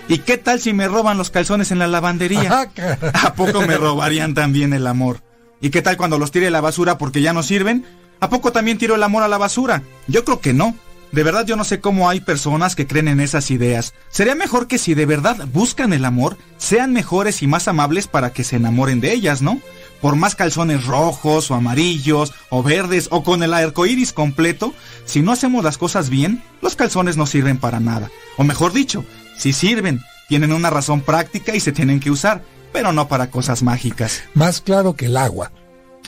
¿Y 0.06 0.18
qué 0.18 0.36
tal 0.36 0.60
si 0.60 0.74
me 0.74 0.86
roban 0.86 1.16
los 1.16 1.30
calzones 1.30 1.72
en 1.72 1.78
la 1.78 1.86
lavandería? 1.86 2.70
¿A 3.14 3.34
poco 3.34 3.62
me 3.62 3.78
robarían 3.78 4.34
también 4.34 4.74
el 4.74 4.86
amor? 4.86 5.22
¿Y 5.60 5.70
qué 5.70 5.82
tal 5.82 5.96
cuando 5.96 6.18
los 6.18 6.30
tire 6.30 6.48
a 6.48 6.50
la 6.50 6.60
basura 6.60 6.98
porque 6.98 7.20
ya 7.20 7.32
no 7.32 7.42
sirven? 7.42 7.84
¿A 8.20 8.28
poco 8.28 8.52
también 8.52 8.78
tiro 8.78 8.94
el 8.94 9.02
amor 9.02 9.22
a 9.22 9.28
la 9.28 9.38
basura? 9.38 9.82
Yo 10.06 10.24
creo 10.24 10.40
que 10.40 10.52
no. 10.52 10.74
De 11.10 11.22
verdad 11.22 11.46
yo 11.46 11.56
no 11.56 11.64
sé 11.64 11.80
cómo 11.80 12.10
hay 12.10 12.20
personas 12.20 12.76
que 12.76 12.86
creen 12.86 13.08
en 13.08 13.20
esas 13.20 13.50
ideas. 13.50 13.94
Sería 14.10 14.34
mejor 14.34 14.66
que 14.66 14.76
si 14.76 14.94
de 14.94 15.06
verdad 15.06 15.48
buscan 15.52 15.92
el 15.94 16.04
amor, 16.04 16.36
sean 16.58 16.92
mejores 16.92 17.42
y 17.42 17.46
más 17.46 17.66
amables 17.66 18.06
para 18.06 18.32
que 18.32 18.44
se 18.44 18.56
enamoren 18.56 19.00
de 19.00 19.12
ellas, 19.12 19.40
¿no? 19.40 19.58
Por 20.02 20.16
más 20.16 20.34
calzones 20.34 20.84
rojos 20.84 21.50
o 21.50 21.54
amarillos 21.54 22.34
o 22.50 22.62
verdes 22.62 23.08
o 23.10 23.24
con 23.24 23.42
el 23.42 23.54
arco 23.54 23.86
iris 23.86 24.12
completo, 24.12 24.74
si 25.06 25.22
no 25.22 25.32
hacemos 25.32 25.64
las 25.64 25.78
cosas 25.78 26.10
bien, 26.10 26.42
los 26.60 26.76
calzones 26.76 27.16
no 27.16 27.26
sirven 27.26 27.56
para 27.56 27.80
nada. 27.80 28.10
O 28.36 28.44
mejor 28.44 28.74
dicho, 28.74 29.04
si 29.36 29.54
sirven, 29.54 30.02
tienen 30.28 30.52
una 30.52 30.68
razón 30.68 31.00
práctica 31.00 31.54
y 31.54 31.60
se 31.60 31.72
tienen 31.72 32.00
que 32.00 32.10
usar 32.10 32.42
pero 32.78 32.92
no 32.92 33.08
para 33.08 33.28
cosas 33.28 33.64
mágicas. 33.64 34.22
Más 34.34 34.60
claro 34.60 34.94
que 34.94 35.06
el 35.06 35.16
agua. 35.16 35.50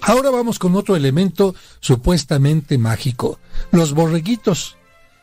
Ahora 0.03 0.31
vamos 0.31 0.61
con 0.61 0.77
otro 0.77 0.95
elemento 0.95 1.57
supuestamente 1.81 2.79
mágico, 2.79 3.41
los 3.73 3.93
borreguitos. 3.93 4.77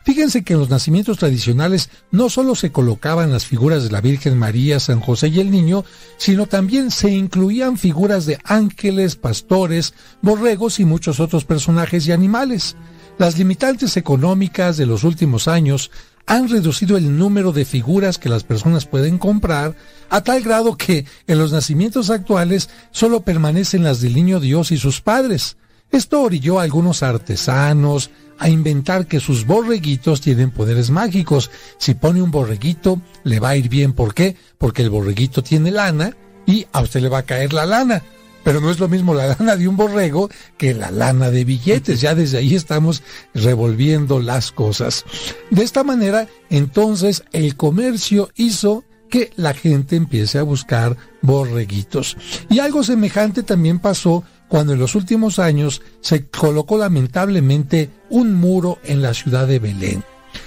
Fíjense 0.03 0.43
que 0.43 0.51
en 0.51 0.59
los 0.59 0.69
nacimientos 0.69 1.19
tradicionales 1.19 1.89
no 2.11 2.29
solo 2.29 2.53
se 2.53 2.73
colocaban 2.73 3.31
las 3.31 3.45
figuras 3.45 3.85
de 3.85 3.91
la 3.91 4.01
Virgen 4.01 4.37
María, 4.37 4.81
San 4.81 4.99
José 4.99 5.29
y 5.29 5.39
el 5.39 5.49
Niño, 5.49 5.85
sino 6.17 6.47
también 6.47 6.91
se 6.91 7.11
incluían 7.11 7.77
figuras 7.77 8.25
de 8.25 8.39
ángeles, 8.43 9.15
pastores, 9.15 9.93
borregos 10.21 10.81
y 10.81 10.85
muchos 10.85 11.21
otros 11.21 11.45
personajes 11.45 12.05
y 12.07 12.11
animales. 12.11 12.75
Las 13.17 13.37
limitantes 13.37 13.95
económicas 13.95 14.75
de 14.75 14.85
los 14.85 15.05
últimos 15.05 15.47
años 15.47 15.91
han 16.27 16.49
reducido 16.49 16.97
el 16.97 17.17
número 17.17 17.53
de 17.53 17.65
figuras 17.65 18.17
que 18.17 18.29
las 18.29 18.43
personas 18.43 18.85
pueden 18.85 19.17
comprar 19.17 19.75
a 20.09 20.21
tal 20.21 20.43
grado 20.43 20.75
que 20.75 21.05
en 21.25 21.39
los 21.39 21.53
nacimientos 21.53 22.09
actuales 22.09 22.69
solo 22.91 23.21
permanecen 23.21 23.83
las 23.83 24.01
del 24.01 24.13
niño 24.13 24.41
Dios 24.41 24.71
y 24.71 24.77
sus 24.77 25.01
padres. 25.01 25.55
Esto 25.89 26.21
orilló 26.21 26.59
a 26.59 26.63
algunos 26.63 27.01
artesanos 27.01 28.11
a 28.39 28.49
inventar 28.49 29.07
que 29.07 29.21
sus 29.21 29.47
borreguitos 29.47 30.19
tienen 30.19 30.51
poderes 30.51 30.89
mágicos. 30.89 31.49
Si 31.77 31.93
pone 31.93 32.21
un 32.21 32.29
borreguito, 32.29 33.01
le 33.23 33.39
va 33.39 33.49
a 33.49 33.57
ir 33.57 33.69
bien. 33.69 33.93
¿Por 33.93 34.13
qué? 34.13 34.35
Porque 34.57 34.81
el 34.81 34.89
borreguito 34.89 35.41
tiene 35.41 35.71
lana 35.71 36.15
y 36.45 36.67
a 36.73 36.81
usted 36.81 37.01
le 37.01 37.09
va 37.09 37.19
a 37.19 37.25
caer 37.25 37.53
la 37.53 37.65
lana 37.65 38.03
pero 38.47 38.61
no 38.61 38.71
es 38.71 38.79
lo 38.79 38.87
mismo 38.87 39.13
la 39.13 39.27
lana 39.27 39.57
de 39.57 39.67
un 39.67 39.75
borrego 39.75 40.29
que 40.55 40.73
la 40.73 40.89
lana 40.89 41.31
de 41.31 41.43
billetes. 41.43 41.99
Ya 41.99 42.15
desde 42.15 42.37
ahí 42.37 42.55
estamos 42.55 43.03
revolviendo 43.33 44.21
las 44.21 44.53
cosas. 44.53 45.03
De 45.51 45.63
esta 45.63 45.83
manera, 45.83 46.29
entonces, 46.49 47.25
el 47.33 47.57
comercio 47.57 48.29
hizo 48.37 48.85
que 49.09 49.33
la 49.35 49.53
gente 49.53 49.97
empiece 49.97 50.37
a 50.37 50.43
buscar 50.43 50.95
borreguitos. 51.21 52.15
Y 52.49 52.59
algo 52.59 52.85
semejante 52.85 53.43
también 53.43 53.79
pasó 53.79 54.23
cuando 54.47 54.71
en 54.71 54.79
los 54.79 54.95
últimos 54.95 55.39
años 55.39 55.81
se 55.99 56.27
colocó 56.27 56.77
lamentablemente 56.77 57.89
un 58.09 58.33
muro 58.33 58.79
en 58.85 59.01
la 59.01 59.13
ciudad 59.13 59.45
de 59.45 59.59
Belén. 59.59 60.05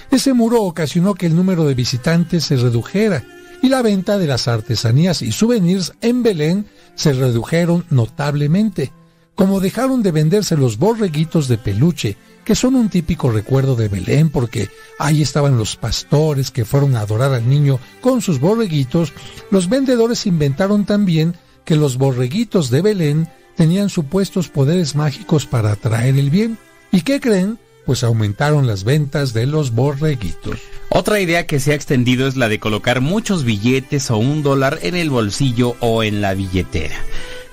Ese 0.09 0.33
muro 0.33 0.63
ocasionó 0.63 1.13
que 1.13 1.27
el 1.27 1.35
número 1.35 1.65
de 1.65 1.75
visitantes 1.75 2.45
se 2.45 2.55
redujera 2.55 3.23
y 3.61 3.69
la 3.69 3.81
venta 3.81 4.17
de 4.17 4.27
las 4.27 4.47
artesanías 4.47 5.21
y 5.21 5.31
souvenirs 5.31 5.93
en 6.01 6.23
Belén 6.23 6.65
se 6.95 7.13
redujeron 7.13 7.85
notablemente, 7.89 8.91
como 9.35 9.59
dejaron 9.59 10.03
de 10.03 10.11
venderse 10.11 10.57
los 10.57 10.77
borreguitos 10.77 11.47
de 11.47 11.57
peluche, 11.57 12.17
que 12.43 12.55
son 12.55 12.75
un 12.75 12.89
típico 12.89 13.29
recuerdo 13.29 13.75
de 13.75 13.87
Belén 13.87 14.29
porque 14.29 14.69
ahí 14.99 15.21
estaban 15.21 15.57
los 15.57 15.75
pastores 15.75 16.51
que 16.51 16.65
fueron 16.65 16.95
a 16.95 17.01
adorar 17.01 17.33
al 17.33 17.47
niño 17.47 17.79
con 18.01 18.21
sus 18.21 18.39
borreguitos, 18.39 19.13
los 19.51 19.69
vendedores 19.69 20.25
inventaron 20.25 20.85
también 20.85 21.35
que 21.65 21.75
los 21.75 21.97
borreguitos 21.97 22.69
de 22.69 22.81
Belén 22.81 23.27
tenían 23.55 23.89
supuestos 23.89 24.49
poderes 24.49 24.95
mágicos 24.95 25.45
para 25.45 25.73
atraer 25.73 26.17
el 26.17 26.29
bien. 26.29 26.57
¿Y 26.91 27.01
qué 27.01 27.19
creen? 27.19 27.59
Pues 27.85 28.03
aumentaron 28.03 28.67
las 28.67 28.83
ventas 28.83 29.33
de 29.33 29.45
los 29.45 29.71
borreguitos. 29.71 30.59
Otra 30.89 31.19
idea 31.19 31.47
que 31.47 31.59
se 31.59 31.71
ha 31.71 31.75
extendido 31.75 32.27
es 32.27 32.35
la 32.35 32.49
de 32.49 32.59
colocar 32.59 33.01
muchos 33.01 33.43
billetes 33.43 34.11
o 34.11 34.17
un 34.17 34.43
dólar 34.43 34.79
en 34.81 34.95
el 34.95 35.09
bolsillo 35.09 35.75
o 35.79 36.03
en 36.03 36.21
la 36.21 36.33
billetera. 36.33 36.95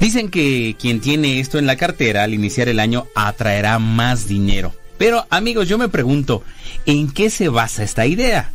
Dicen 0.01 0.29
que 0.29 0.77
quien 0.79 1.01
tiene 1.01 1.41
esto 1.41 1.59
en 1.59 1.67
la 1.67 1.77
cartera 1.77 2.25
al 2.25 2.35
iniciar 2.35 2.69
el 2.69 2.81
año 2.81 3.07
atraerá 3.15 3.79
más 3.79 4.29
dinero. 4.29 4.75
Pero 4.99 5.27
amigos, 5.31 5.69
yo 5.69 5.79
me 5.79 5.89
pregunto, 5.89 6.43
¿en 6.87 7.11
qué 7.11 7.31
se 7.31 7.49
basa 7.49 7.83
esta 7.83 8.07
idea? 8.07 8.53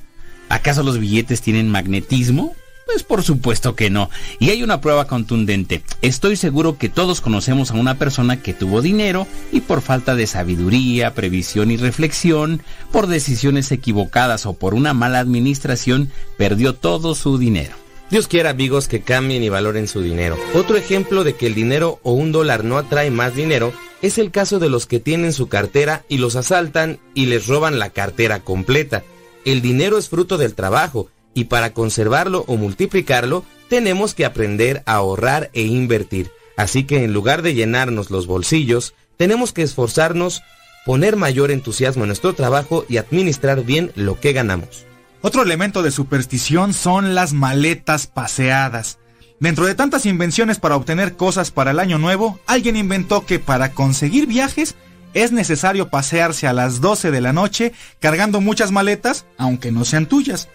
¿Acaso 0.49 0.83
los 0.83 0.99
billetes 0.99 1.41
tienen 1.41 1.69
magnetismo? 1.69 2.55
Pues 2.85 3.03
por 3.03 3.23
supuesto 3.23 3.75
que 3.75 3.89
no. 3.89 4.09
Y 4.39 4.49
hay 4.49 4.63
una 4.63 4.81
prueba 4.81 5.07
contundente. 5.07 5.83
Estoy 6.01 6.35
seguro 6.35 6.77
que 6.77 6.89
todos 6.89 7.21
conocemos 7.21 7.71
a 7.71 7.75
una 7.75 7.97
persona 7.97 8.41
que 8.41 8.53
tuvo 8.53 8.81
dinero 8.81 9.25
y 9.51 9.61
por 9.61 9.81
falta 9.81 10.15
de 10.15 10.27
sabiduría, 10.27 11.13
previsión 11.13 11.71
y 11.71 11.77
reflexión, 11.77 12.61
por 12.91 13.07
decisiones 13.07 13.71
equivocadas 13.71 14.45
o 14.45 14.53
por 14.53 14.73
una 14.73 14.93
mala 14.93 15.19
administración, 15.19 16.11
perdió 16.37 16.75
todo 16.75 17.15
su 17.15 17.37
dinero. 17.37 17.75
Dios 18.11 18.27
quiera 18.27 18.51
amigos 18.51 18.87
que 18.87 19.01
cambien 19.01 19.41
y 19.43 19.49
valoren 19.49 19.87
su 19.87 20.01
dinero. 20.01 20.37
Otro 20.53 20.77
ejemplo 20.77 21.23
de 21.23 21.35
que 21.35 21.47
el 21.47 21.55
dinero 21.55 21.99
o 22.03 22.11
un 22.13 22.31
dólar 22.31 22.63
no 22.63 22.77
atrae 22.77 23.09
más 23.09 23.35
dinero 23.35 23.73
es 24.03 24.17
el 24.17 24.29
caso 24.29 24.59
de 24.59 24.69
los 24.69 24.85
que 24.85 24.99
tienen 24.99 25.33
su 25.33 25.47
cartera 25.47 26.03
y 26.09 26.17
los 26.17 26.35
asaltan 26.35 26.99
y 27.15 27.25
les 27.25 27.47
roban 27.47 27.79
la 27.79 27.89
cartera 27.89 28.41
completa. 28.41 29.03
El 29.45 29.61
dinero 29.61 29.97
es 29.97 30.09
fruto 30.09 30.37
del 30.37 30.53
trabajo 30.53 31.09
y 31.33 31.45
para 31.45 31.73
conservarlo 31.73 32.43
o 32.47 32.57
multiplicarlo 32.57 33.43
tenemos 33.69 34.13
que 34.13 34.25
aprender 34.25 34.83
a 34.85 34.95
ahorrar 34.95 35.49
e 35.53 35.63
invertir. 35.63 36.31
Así 36.57 36.83
que 36.83 37.03
en 37.03 37.13
lugar 37.13 37.41
de 37.41 37.55
llenarnos 37.55 38.11
los 38.11 38.27
bolsillos, 38.27 38.93
tenemos 39.17 39.53
que 39.53 39.63
esforzarnos, 39.63 40.43
poner 40.85 41.15
mayor 41.15 41.51
entusiasmo 41.51 42.03
en 42.03 42.09
nuestro 42.09 42.33
trabajo 42.33 42.85
y 42.87 42.97
administrar 42.97 43.63
bien 43.63 43.91
lo 43.95 44.19
que 44.19 44.33
ganamos. 44.33 44.85
Otro 45.21 45.41
elemento 45.41 45.83
de 45.83 45.91
superstición 45.91 46.73
son 46.73 47.15
las 47.15 47.33
maletas 47.33 48.07
paseadas. 48.07 48.99
Dentro 49.39 49.65
de 49.65 49.75
tantas 49.75 50.05
invenciones 50.05 50.59
para 50.59 50.75
obtener 50.75 51.15
cosas 51.15 51.49
para 51.49 51.71
el 51.71 51.79
año 51.79 51.97
nuevo, 51.97 52.39
alguien 52.45 52.75
inventó 52.75 53.25
que 53.25 53.39
para 53.39 53.71
conseguir 53.71 54.27
viajes 54.27 54.75
es 55.13 55.31
necesario 55.31 55.89
pasearse 55.89 56.47
a 56.47 56.53
las 56.53 56.81
12 56.81 57.11
de 57.11 57.21
la 57.21 57.33
noche 57.33 57.73
cargando 57.99 58.41
muchas 58.41 58.71
maletas, 58.71 59.25
aunque 59.37 59.71
no 59.71 59.85
sean 59.85 60.07
tuyas. 60.07 60.49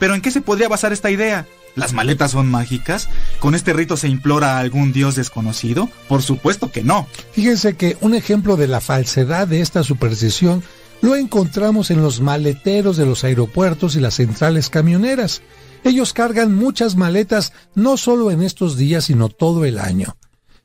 Pero 0.00 0.16
¿en 0.16 0.22
qué 0.22 0.32
se 0.32 0.40
podría 0.40 0.68
basar 0.68 0.92
esta 0.92 1.10
idea? 1.12 1.46
¿Las 1.76 1.92
maletas 1.92 2.32
son 2.32 2.50
mágicas? 2.50 3.08
¿Con 3.38 3.54
este 3.54 3.72
rito 3.72 3.96
se 3.96 4.08
implora 4.08 4.56
a 4.56 4.58
algún 4.58 4.92
dios 4.92 5.14
desconocido? 5.14 5.88
Por 6.08 6.22
supuesto 6.22 6.72
que 6.72 6.82
no. 6.82 7.06
Fíjense 7.32 7.76
que 7.76 7.96
un 8.00 8.14
ejemplo 8.14 8.56
de 8.56 8.66
la 8.66 8.80
falsedad 8.80 9.46
de 9.46 9.60
esta 9.60 9.84
superstición 9.84 10.64
lo 11.00 11.14
encontramos 11.14 11.90
en 11.90 12.02
los 12.02 12.20
maleteros 12.20 12.96
de 12.96 13.06
los 13.06 13.22
aeropuertos 13.22 13.94
y 13.94 14.00
las 14.00 14.14
centrales 14.14 14.68
camioneras. 14.68 15.42
Ellos 15.84 16.12
cargan 16.12 16.54
muchas 16.54 16.96
maletas 16.96 17.52
no 17.74 17.96
solo 17.96 18.30
en 18.30 18.42
estos 18.42 18.76
días, 18.76 19.04
sino 19.04 19.28
todo 19.28 19.64
el 19.64 19.78
año. 19.78 20.16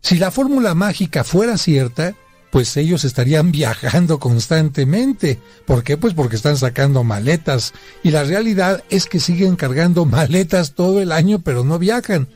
Si 0.01 0.17
la 0.17 0.31
fórmula 0.31 0.75
mágica 0.75 1.23
fuera 1.23 1.57
cierta, 1.57 2.15
pues 2.51 2.75
ellos 2.77 3.03
estarían 3.03 3.51
viajando 3.53 4.19
constantemente. 4.19 5.40
¿Por 5.65 5.83
qué? 5.83 5.98
Pues 5.98 6.14
porque 6.14 6.35
están 6.35 6.57
sacando 6.57 7.03
maletas. 7.03 7.74
Y 8.03 8.11
la 8.11 8.24
realidad 8.24 8.83
es 8.90 9.06
que 9.06 9.19
siguen 9.19 9.56
cargando 9.56 10.06
maletas 10.06 10.74
todo 10.74 11.01
el 11.01 11.11
año, 11.11 11.40
pero 11.40 11.64
no 11.64 11.80
viajan. 11.80 12.27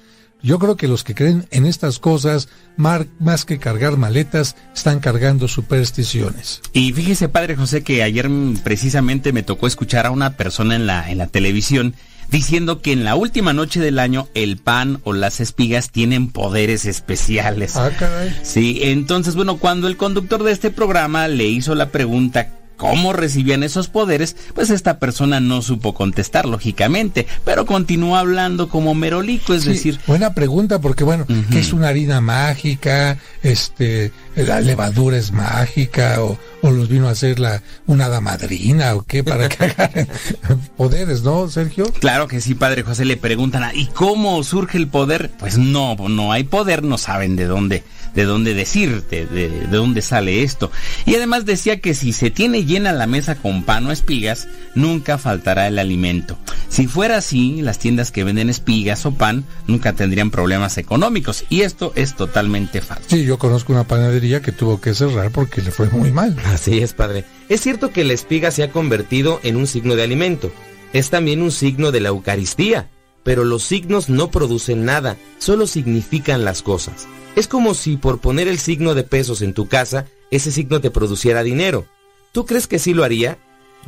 Yo 0.42 0.58
creo 0.58 0.78
que 0.78 0.88
los 0.88 1.04
que 1.04 1.16
creen 1.16 1.48
en 1.52 1.66
estas 1.66 2.00
cosas, 2.00 2.48
más 2.78 3.44
que 3.44 3.60
cargar 3.60 3.98
maletas, 3.98 4.56
están 4.74 5.00
cargando 5.00 5.50
supersticiones. 5.50 6.62
Y 6.72 6.94
fíjese, 6.94 7.28
Padre 7.28 7.58
José, 7.58 7.84
que 7.84 8.04
ayer 8.04 8.30
precisamente 8.64 9.34
me 9.34 9.44
tocó 9.44 9.68
escuchar 9.68 10.06
a 10.06 10.12
una 10.12 10.38
persona 10.38 10.78
en 10.78 10.88
la, 10.88 11.12
en 11.12 11.18
la 11.18 11.28
televisión 11.28 11.94
diciendo 12.32 12.82
que 12.82 12.92
en 12.92 13.04
la 13.04 13.16
última 13.16 13.54
noche 13.54 13.80
del 13.80 14.00
año 14.00 14.28
el 14.34 14.58
pan 14.58 15.00
o 15.04 15.14
las 15.14 15.40
espigas 15.40 15.92
tienen 15.92 16.30
poderes 16.30 16.86
especiales. 16.86 17.76
Ah, 17.76 17.92
caray. 17.98 18.36
Sí, 18.44 18.80
entonces, 18.84 19.36
bueno, 19.36 19.58
cuando 19.58 19.88
el 19.88 19.98
conductor 19.98 20.44
de 20.44 20.52
este 20.52 20.72
programa 20.72 21.28
le 21.28 21.46
hizo 21.46 21.76
la 21.76 21.90
pregunta 21.90 22.59
cómo 22.80 23.14
recibían 23.14 23.62
esos 23.62 23.90
poderes, 23.90 24.36
pues 24.56 24.70
esta 24.72 24.98
persona 24.98 25.40
no 25.40 25.62
supo 25.62 25.94
contestar, 25.94 26.48
lógicamente, 26.48 27.28
pero 27.46 27.66
continuó 27.68 28.16
hablando 28.16 28.70
como 28.70 28.96
merolico, 28.96 29.54
es 29.54 29.64
Sí, 29.64 29.70
decir, 29.70 30.00
buena 30.08 30.34
pregunta 30.34 30.80
porque 30.80 31.04
bueno, 31.04 31.28
¿qué 31.52 31.60
es 31.60 31.74
una 31.74 31.90
harina 31.90 32.22
mágica? 32.22 33.20
Este, 33.44 34.12
la 34.36 34.62
levadura 34.62 35.18
es 35.18 35.32
mágica 35.32 36.24
o, 36.24 36.40
o 36.62 36.72
los 36.72 36.88
vino 36.90 37.08
a 37.08 37.12
hacer 37.12 37.40
la 37.40 37.62
una 37.86 38.06
hada 38.06 38.22
madrina 38.22 38.96
o 38.96 39.04
qué 39.04 39.24
para 39.24 39.50
que 39.50 40.08
poderes, 40.78 41.22
¿no, 41.24 41.50
Sergio? 41.50 41.92
Claro 42.00 42.28
que 42.28 42.40
sí, 42.42 42.56
padre 42.56 42.84
José, 42.84 43.04
le 43.06 43.18
preguntan, 43.18 43.64
"Ah, 43.64 43.72
¿y 43.74 43.88
cómo 43.88 44.42
surge 44.44 44.78
el 44.78 44.88
poder? 44.88 45.30
Pues 45.38 45.58
no, 45.58 45.96
no 45.96 46.32
hay 46.32 46.44
poder, 46.46 46.84
no 46.84 46.98
saben 46.98 47.36
de 47.36 47.46
dónde, 47.46 47.84
de 48.14 48.26
dónde 48.26 48.54
decirte, 48.54 49.26
de, 49.26 49.50
de 49.50 49.68
dónde 49.68 50.02
sale 50.02 50.44
esto. 50.44 50.72
Y 51.06 51.16
además 51.16 51.46
decía 51.46 51.80
que 51.80 51.94
si 51.94 52.14
se 52.14 52.30
tiene 52.30 52.66
llena 52.66 52.92
la 52.94 53.08
mesa 53.08 53.36
con 53.36 53.64
pan 53.64 53.86
o 53.88 53.92
espigas, 53.92 54.48
nunca 54.76 55.18
faltará 55.18 55.68
el 55.68 55.80
alimento. 55.80 56.38
Si 56.70 56.88
fuera 56.88 57.18
así, 57.18 57.62
las 57.62 57.80
tiendas 57.80 58.12
que 58.12 58.24
venden 58.24 58.50
espigas 58.50 59.06
o 59.06 59.14
pan 59.14 59.46
nunca 59.68 59.94
tendrían 59.94 60.32
problemas 60.32 60.78
económicos. 60.78 61.46
Y 61.50 61.62
esto 61.62 61.92
es 61.96 62.16
totalmente 62.16 62.82
falso. 62.82 63.06
Sí, 63.08 63.24
yo 63.24 63.38
conozco 63.38 63.74
una 63.74 63.86
panadería 63.86 64.42
que 64.42 64.52
tuvo 64.52 64.80
que 64.80 64.94
cerrar 64.94 65.32
porque 65.32 65.62
le 65.62 65.72
fue 65.72 65.90
muy 65.90 66.12
mal. 66.12 66.38
Así 66.46 66.80
es, 66.80 66.94
padre. 66.94 67.26
Es 67.50 67.62
cierto 67.62 67.92
que 67.92 68.04
la 68.04 68.14
espiga 68.14 68.52
se 68.52 68.64
ha 68.64 68.72
convertido 68.72 69.40
en 69.44 69.56
un 69.56 69.68
signo 69.68 69.96
de 69.96 70.04
alimento. 70.04 70.52
Es 70.94 71.10
también 71.10 71.42
un 71.42 71.52
signo 71.52 71.92
de 71.92 72.00
la 72.02 72.10
Eucaristía. 72.10 72.90
Pero 73.24 73.44
los 73.44 73.64
signos 73.64 74.10
no 74.10 74.32
producen 74.32 74.86
nada, 74.86 75.18
solo 75.40 75.68
significan 75.68 76.46
las 76.46 76.62
cosas. 76.62 77.08
Es 77.36 77.48
como 77.48 77.74
si 77.74 77.98
por 77.98 78.20
poner 78.20 78.48
el 78.48 78.60
signo 78.60 78.96
de 78.96 79.04
pesos 79.04 79.42
en 79.42 79.54
tu 79.54 79.68
casa, 79.68 80.08
ese 80.32 80.52
signo 80.52 80.82
te 80.82 80.92
produciera 80.92 81.44
dinero. 81.44 81.86
¿Tú 82.32 82.46
crees 82.46 82.68
que 82.68 82.80
sí 82.80 82.94
lo 82.94 83.04
haría? 83.04 83.38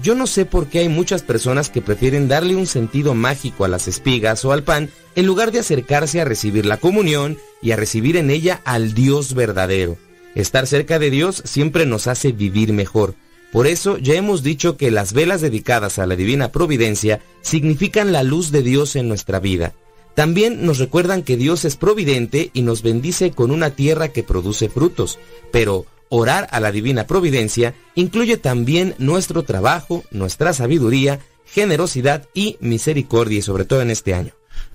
Yo 0.02 0.16
no 0.16 0.26
sé 0.26 0.46
por 0.46 0.68
qué 0.68 0.80
hay 0.80 0.90
muchas 0.90 1.22
personas 1.22 1.70
que 1.70 1.82
prefieren 1.82 2.28
darle 2.28 2.56
un 2.56 2.66
sentido 2.66 3.14
mágico 3.14 3.66
a 3.66 3.68
las 3.68 3.88
espigas 3.88 4.46
o 4.46 4.52
al 4.52 4.64
pan 4.64 4.90
en 5.16 5.26
lugar 5.26 5.52
de 5.52 5.60
acercarse 5.60 6.22
a 6.22 6.26
recibir 6.26 6.66
la 6.66 6.78
comunión 6.78 7.38
y 7.62 7.72
a 7.72 7.76
recibir 7.76 8.16
en 8.16 8.30
ella 8.30 8.62
al 8.64 8.94
Dios 8.94 9.34
verdadero. 9.34 9.98
Estar 10.34 10.66
cerca 10.66 10.98
de 10.98 11.10
Dios 11.10 11.44
siempre 11.46 11.86
nos 11.86 12.08
hace 12.08 12.32
vivir 12.32 12.72
mejor. 12.72 13.16
Por 13.52 13.68
eso 13.68 13.98
ya 13.98 14.14
hemos 14.14 14.44
dicho 14.44 14.78
que 14.78 14.92
las 14.92 15.12
velas 15.12 15.42
dedicadas 15.42 16.00
a 16.00 16.08
la 16.08 16.16
divina 16.16 16.54
providencia 16.54 17.20
significan 17.42 18.14
la 18.14 18.24
luz 18.24 18.52
de 18.52 18.64
Dios 18.64 18.96
en 18.96 19.10
nuestra 19.10 19.42
vida. 19.42 19.74
También 20.16 20.66
nos 20.66 20.78
recuerdan 20.78 21.24
que 21.24 21.38
Dios 21.38 21.66
es 21.66 21.78
providente 21.78 22.52
y 22.54 22.62
nos 22.64 22.82
bendice 22.82 23.32
con 23.32 23.52
una 23.52 23.72
tierra 23.72 24.10
que 24.10 24.24
produce 24.24 24.70
frutos. 24.70 25.20
Pero 25.52 25.86
orar 26.10 26.48
a 26.52 26.60
la 26.60 26.72
divina 26.72 27.08
providencia 27.08 27.74
incluye 27.96 28.38
también 28.38 28.96
nuestro 28.98 29.44
trabajo, 29.44 30.04
nuestra 30.12 30.54
sabiduría, 30.54 31.20
generosidad 31.46 32.28
y 32.34 32.58
misericordia, 32.60 33.40
y 33.40 33.42
sobre 33.42 33.66
todo 33.66 33.82
en 33.82 33.92
este 33.92 34.14
año. 34.14 34.34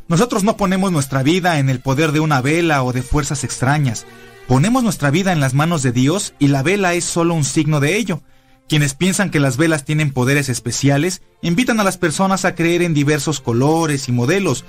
Nosotros 0.08 0.44
no 0.44 0.56
ponemos 0.56 0.92
nuestra 0.92 1.22
vida 1.22 1.58
en 1.58 1.68
el 1.68 1.80
poder 1.80 2.12
de 2.12 2.20
una 2.20 2.40
vela 2.40 2.82
o 2.84 2.92
de 2.92 3.02
fuerzas 3.02 3.44
extrañas. 3.44 4.06
Ponemos 4.46 4.84
nuestra 4.84 5.10
vida 5.10 5.32
en 5.32 5.40
las 5.40 5.54
manos 5.54 5.82
de 5.82 5.92
Dios 5.92 6.34
y 6.38 6.48
la 6.48 6.62
vela 6.62 6.94
es 6.94 7.04
solo 7.04 7.34
un 7.34 7.44
signo 7.44 7.80
de 7.80 7.96
ello. 7.96 8.22
Quienes 8.68 8.94
piensan 8.94 9.30
que 9.30 9.40
las 9.40 9.56
velas 9.56 9.84
tienen 9.84 10.12
poderes 10.12 10.48
especiales 10.48 11.22
invitan 11.42 11.78
a 11.80 11.84
las 11.84 11.98
personas 11.98 12.44
a 12.44 12.54
creer 12.54 12.82
en 12.82 12.94
diversos 12.94 13.40
colores 13.40 14.08
y 14.08 14.12
modelos. 14.12 14.64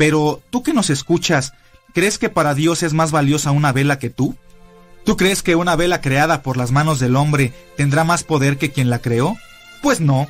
Pero 0.00 0.40
tú 0.48 0.62
que 0.62 0.72
nos 0.72 0.88
escuchas, 0.88 1.52
¿crees 1.92 2.16
que 2.16 2.30
para 2.30 2.54
Dios 2.54 2.82
es 2.82 2.94
más 2.94 3.10
valiosa 3.10 3.50
una 3.50 3.70
vela 3.70 3.98
que 3.98 4.08
tú? 4.08 4.34
¿Tú 5.04 5.18
crees 5.18 5.42
que 5.42 5.56
una 5.56 5.76
vela 5.76 6.00
creada 6.00 6.40
por 6.40 6.56
las 6.56 6.70
manos 6.70 7.00
del 7.00 7.16
hombre 7.16 7.52
tendrá 7.76 8.02
más 8.02 8.24
poder 8.24 8.56
que 8.56 8.70
quien 8.70 8.88
la 8.88 9.00
creó? 9.00 9.36
Pues 9.82 10.00
no. 10.00 10.26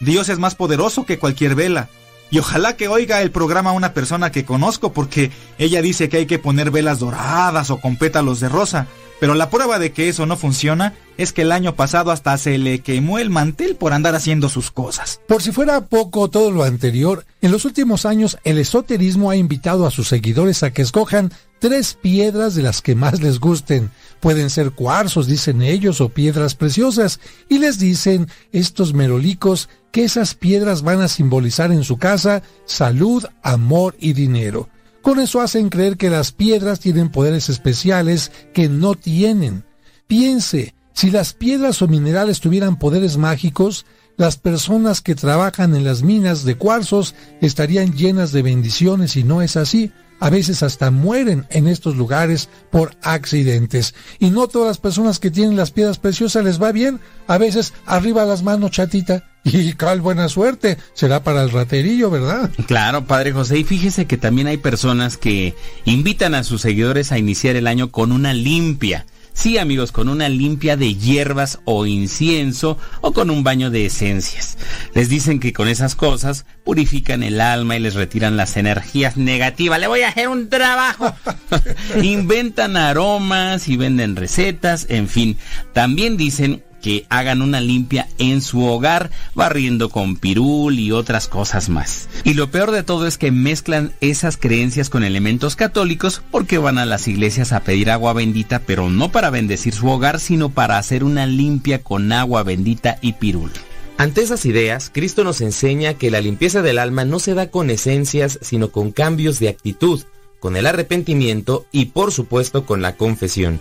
Dios 0.00 0.28
es 0.30 0.40
más 0.40 0.56
poderoso 0.56 1.06
que 1.06 1.20
cualquier 1.20 1.54
vela. 1.54 1.88
Y 2.32 2.40
ojalá 2.40 2.76
que 2.76 2.88
oiga 2.88 3.22
el 3.22 3.30
programa 3.30 3.70
una 3.70 3.94
persona 3.94 4.32
que 4.32 4.44
conozco 4.44 4.92
porque 4.92 5.30
ella 5.58 5.80
dice 5.80 6.08
que 6.08 6.16
hay 6.16 6.26
que 6.26 6.40
poner 6.40 6.72
velas 6.72 6.98
doradas 6.98 7.70
o 7.70 7.80
con 7.80 7.94
pétalos 7.94 8.40
de 8.40 8.48
rosa. 8.48 8.88
Pero 9.24 9.34
la 9.34 9.48
prueba 9.48 9.78
de 9.78 9.90
que 9.90 10.10
eso 10.10 10.26
no 10.26 10.36
funciona 10.36 10.92
es 11.16 11.32
que 11.32 11.40
el 11.40 11.52
año 11.52 11.74
pasado 11.76 12.10
hasta 12.10 12.36
se 12.36 12.58
le 12.58 12.80
quemó 12.80 13.18
el 13.18 13.30
mantel 13.30 13.74
por 13.74 13.94
andar 13.94 14.14
haciendo 14.14 14.50
sus 14.50 14.70
cosas. 14.70 15.18
Por 15.26 15.42
si 15.42 15.50
fuera 15.50 15.86
poco 15.86 16.28
todo 16.28 16.50
lo 16.50 16.62
anterior, 16.62 17.24
en 17.40 17.50
los 17.50 17.64
últimos 17.64 18.04
años 18.04 18.36
el 18.44 18.58
esoterismo 18.58 19.30
ha 19.30 19.36
invitado 19.36 19.86
a 19.86 19.90
sus 19.90 20.08
seguidores 20.08 20.62
a 20.62 20.74
que 20.74 20.82
escojan 20.82 21.32
tres 21.58 21.94
piedras 21.94 22.54
de 22.54 22.64
las 22.64 22.82
que 22.82 22.94
más 22.94 23.22
les 23.22 23.40
gusten. 23.40 23.90
Pueden 24.20 24.50
ser 24.50 24.72
cuarzos, 24.72 25.26
dicen 25.26 25.62
ellos, 25.62 26.02
o 26.02 26.10
piedras 26.10 26.54
preciosas, 26.54 27.18
y 27.48 27.60
les 27.60 27.78
dicen 27.78 28.28
estos 28.52 28.92
merolicos 28.92 29.70
que 29.90 30.04
esas 30.04 30.34
piedras 30.34 30.82
van 30.82 31.00
a 31.00 31.08
simbolizar 31.08 31.72
en 31.72 31.84
su 31.84 31.96
casa 31.96 32.42
salud, 32.66 33.24
amor 33.42 33.96
y 33.98 34.12
dinero. 34.12 34.68
Con 35.04 35.20
eso 35.20 35.42
hacen 35.42 35.68
creer 35.68 35.98
que 35.98 36.08
las 36.08 36.32
piedras 36.32 36.80
tienen 36.80 37.10
poderes 37.10 37.50
especiales 37.50 38.32
que 38.54 38.70
no 38.70 38.94
tienen. 38.94 39.62
Piense, 40.06 40.74
si 40.94 41.10
las 41.10 41.34
piedras 41.34 41.82
o 41.82 41.88
minerales 41.88 42.40
tuvieran 42.40 42.78
poderes 42.78 43.18
mágicos, 43.18 43.84
las 44.16 44.38
personas 44.38 45.02
que 45.02 45.14
trabajan 45.14 45.76
en 45.76 45.84
las 45.84 46.02
minas 46.02 46.44
de 46.44 46.56
cuarzos 46.56 47.14
estarían 47.42 47.92
llenas 47.92 48.32
de 48.32 48.40
bendiciones 48.40 49.14
y 49.16 49.24
no 49.24 49.42
es 49.42 49.58
así. 49.58 49.92
a 50.20 50.30
veces 50.30 50.62
hasta 50.62 50.90
mueren 50.90 51.46
en 51.50 51.68
estos 51.68 51.96
lugares 51.96 52.48
por 52.70 52.96
accidentes. 53.02 53.94
Y 54.18 54.30
no 54.30 54.48
todas 54.48 54.68
las 54.68 54.78
personas 54.78 55.18
que 55.18 55.30
tienen 55.30 55.54
las 55.54 55.70
piedras 55.70 55.98
preciosas 55.98 56.44
les 56.44 56.62
va 56.62 56.72
bien. 56.72 56.98
A 57.26 57.36
veces 57.36 57.74
arriba 57.84 58.24
las 58.24 58.42
manos 58.42 58.70
chatita. 58.70 59.33
Y 59.44 59.74
cal 59.74 60.00
buena 60.00 60.28
suerte. 60.30 60.78
Será 60.94 61.22
para 61.22 61.42
el 61.42 61.50
raterillo, 61.50 62.10
¿verdad? 62.10 62.50
Claro, 62.66 63.04
Padre 63.04 63.32
José. 63.32 63.58
Y 63.58 63.64
fíjese 63.64 64.06
que 64.06 64.16
también 64.16 64.46
hay 64.46 64.56
personas 64.56 65.18
que 65.18 65.54
invitan 65.84 66.34
a 66.34 66.44
sus 66.44 66.62
seguidores 66.62 67.12
a 67.12 67.18
iniciar 67.18 67.54
el 67.56 67.66
año 67.66 67.92
con 67.92 68.10
una 68.10 68.32
limpia. 68.32 69.04
Sí, 69.34 69.58
amigos, 69.58 69.90
con 69.90 70.08
una 70.08 70.28
limpia 70.28 70.76
de 70.76 70.94
hierbas 70.94 71.58
o 71.64 71.86
incienso 71.86 72.78
o 73.00 73.12
con 73.12 73.30
un 73.30 73.42
baño 73.42 73.68
de 73.68 73.86
esencias. 73.86 74.56
Les 74.94 75.08
dicen 75.08 75.40
que 75.40 75.52
con 75.52 75.66
esas 75.66 75.96
cosas 75.96 76.46
purifican 76.64 77.24
el 77.24 77.40
alma 77.40 77.76
y 77.76 77.80
les 77.80 77.94
retiran 77.94 78.36
las 78.36 78.56
energías 78.56 79.16
negativas. 79.16 79.80
Le 79.80 79.88
voy 79.88 80.02
a 80.02 80.08
hacer 80.08 80.28
un 80.28 80.48
trabajo. 80.48 81.12
Inventan 82.02 82.76
aromas 82.76 83.68
y 83.68 83.76
venden 83.76 84.14
recetas, 84.14 84.86
en 84.88 85.08
fin. 85.08 85.36
También 85.72 86.16
dicen 86.16 86.62
que 86.84 87.06
hagan 87.08 87.40
una 87.40 87.62
limpia 87.62 88.08
en 88.18 88.42
su 88.42 88.62
hogar, 88.62 89.10
barriendo 89.34 89.88
con 89.88 90.16
pirul 90.16 90.78
y 90.78 90.92
otras 90.92 91.28
cosas 91.28 91.70
más. 91.70 92.10
Y 92.24 92.34
lo 92.34 92.50
peor 92.50 92.72
de 92.72 92.82
todo 92.82 93.06
es 93.06 93.16
que 93.16 93.30
mezclan 93.30 93.94
esas 94.02 94.36
creencias 94.36 94.90
con 94.90 95.02
elementos 95.02 95.56
católicos 95.56 96.20
porque 96.30 96.58
van 96.58 96.76
a 96.76 96.84
las 96.84 97.08
iglesias 97.08 97.52
a 97.54 97.60
pedir 97.60 97.90
agua 97.90 98.12
bendita, 98.12 98.58
pero 98.58 98.90
no 98.90 99.10
para 99.10 99.30
bendecir 99.30 99.72
su 99.72 99.88
hogar, 99.88 100.20
sino 100.20 100.50
para 100.50 100.76
hacer 100.76 101.04
una 101.04 101.24
limpia 101.24 101.82
con 101.82 102.12
agua 102.12 102.42
bendita 102.42 102.98
y 103.00 103.14
pirul. 103.14 103.50
Ante 103.96 104.20
esas 104.20 104.44
ideas, 104.44 104.90
Cristo 104.92 105.24
nos 105.24 105.40
enseña 105.40 105.94
que 105.94 106.10
la 106.10 106.20
limpieza 106.20 106.60
del 106.60 106.78
alma 106.78 107.06
no 107.06 107.18
se 107.18 107.32
da 107.32 107.50
con 107.50 107.70
esencias, 107.70 108.38
sino 108.42 108.68
con 108.68 108.92
cambios 108.92 109.38
de 109.38 109.48
actitud, 109.48 110.02
con 110.38 110.54
el 110.54 110.66
arrepentimiento 110.66 111.64
y 111.72 111.86
por 111.86 112.12
supuesto 112.12 112.66
con 112.66 112.82
la 112.82 112.96
confesión. 112.98 113.58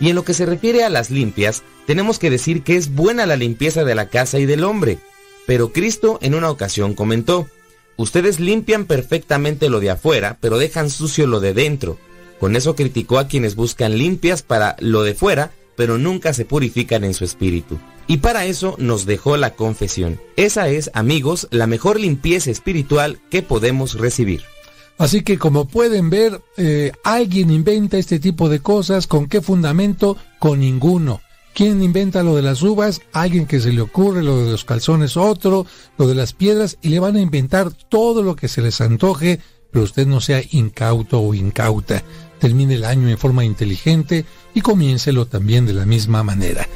Y 0.00 0.10
en 0.10 0.14
lo 0.14 0.24
que 0.24 0.34
se 0.34 0.46
refiere 0.46 0.84
a 0.84 0.90
las 0.90 1.10
limpias, 1.10 1.62
tenemos 1.86 2.18
que 2.18 2.30
decir 2.30 2.62
que 2.62 2.76
es 2.76 2.94
buena 2.94 3.26
la 3.26 3.36
limpieza 3.36 3.84
de 3.84 3.94
la 3.94 4.08
casa 4.08 4.38
y 4.38 4.46
del 4.46 4.64
hombre. 4.64 4.98
Pero 5.46 5.72
Cristo 5.72 6.18
en 6.22 6.34
una 6.34 6.50
ocasión 6.50 6.94
comentó, 6.94 7.48
ustedes 7.96 8.40
limpian 8.40 8.84
perfectamente 8.84 9.70
lo 9.70 9.80
de 9.80 9.90
afuera, 9.90 10.38
pero 10.40 10.58
dejan 10.58 10.90
sucio 10.90 11.26
lo 11.26 11.40
de 11.40 11.54
dentro. 11.54 11.98
Con 12.40 12.56
eso 12.56 12.76
criticó 12.76 13.18
a 13.18 13.28
quienes 13.28 13.54
buscan 13.54 13.96
limpias 13.96 14.42
para 14.42 14.76
lo 14.80 15.02
de 15.02 15.14
fuera, 15.14 15.52
pero 15.76 15.98
nunca 15.98 16.34
se 16.34 16.44
purifican 16.44 17.04
en 17.04 17.14
su 17.14 17.24
espíritu. 17.24 17.78
Y 18.06 18.18
para 18.18 18.46
eso 18.46 18.76
nos 18.78 19.06
dejó 19.06 19.36
la 19.36 19.54
confesión. 19.54 20.20
Esa 20.36 20.68
es, 20.68 20.90
amigos, 20.94 21.48
la 21.50 21.66
mejor 21.66 21.98
limpieza 21.98 22.50
espiritual 22.50 23.18
que 23.30 23.42
podemos 23.42 23.94
recibir. 23.94 24.42
Así 24.98 25.22
que 25.22 25.38
como 25.38 25.66
pueden 25.66 26.08
ver, 26.10 26.40
eh, 26.56 26.92
alguien 27.04 27.50
inventa 27.50 27.98
este 27.98 28.18
tipo 28.18 28.48
de 28.48 28.60
cosas. 28.60 29.06
¿Con 29.06 29.26
qué 29.26 29.42
fundamento? 29.42 30.16
Con 30.38 30.60
ninguno. 30.60 31.20
¿Quién 31.54 31.82
inventa 31.82 32.22
lo 32.22 32.36
de 32.36 32.42
las 32.42 32.62
uvas? 32.62 33.00
Alguien 33.12 33.46
que 33.46 33.60
se 33.60 33.72
le 33.72 33.80
ocurre, 33.80 34.22
lo 34.22 34.44
de 34.44 34.50
los 34.50 34.64
calzones 34.64 35.16
otro, 35.16 35.64
lo 35.96 36.06
de 36.06 36.14
las 36.14 36.34
piedras, 36.34 36.76
y 36.82 36.90
le 36.90 37.00
van 37.00 37.16
a 37.16 37.20
inventar 37.20 37.72
todo 37.72 38.22
lo 38.22 38.36
que 38.36 38.48
se 38.48 38.60
les 38.60 38.80
antoje, 38.82 39.40
pero 39.70 39.84
usted 39.84 40.06
no 40.06 40.20
sea 40.20 40.42
incauto 40.50 41.18
o 41.20 41.32
incauta. 41.32 42.02
Termine 42.38 42.74
el 42.74 42.84
año 42.84 43.08
en 43.08 43.16
forma 43.16 43.42
inteligente 43.42 44.26
y 44.52 44.60
comiéncelo 44.60 45.26
también 45.26 45.64
de 45.64 45.72
la 45.72 45.86
misma 45.86 46.22
manera. 46.22 46.68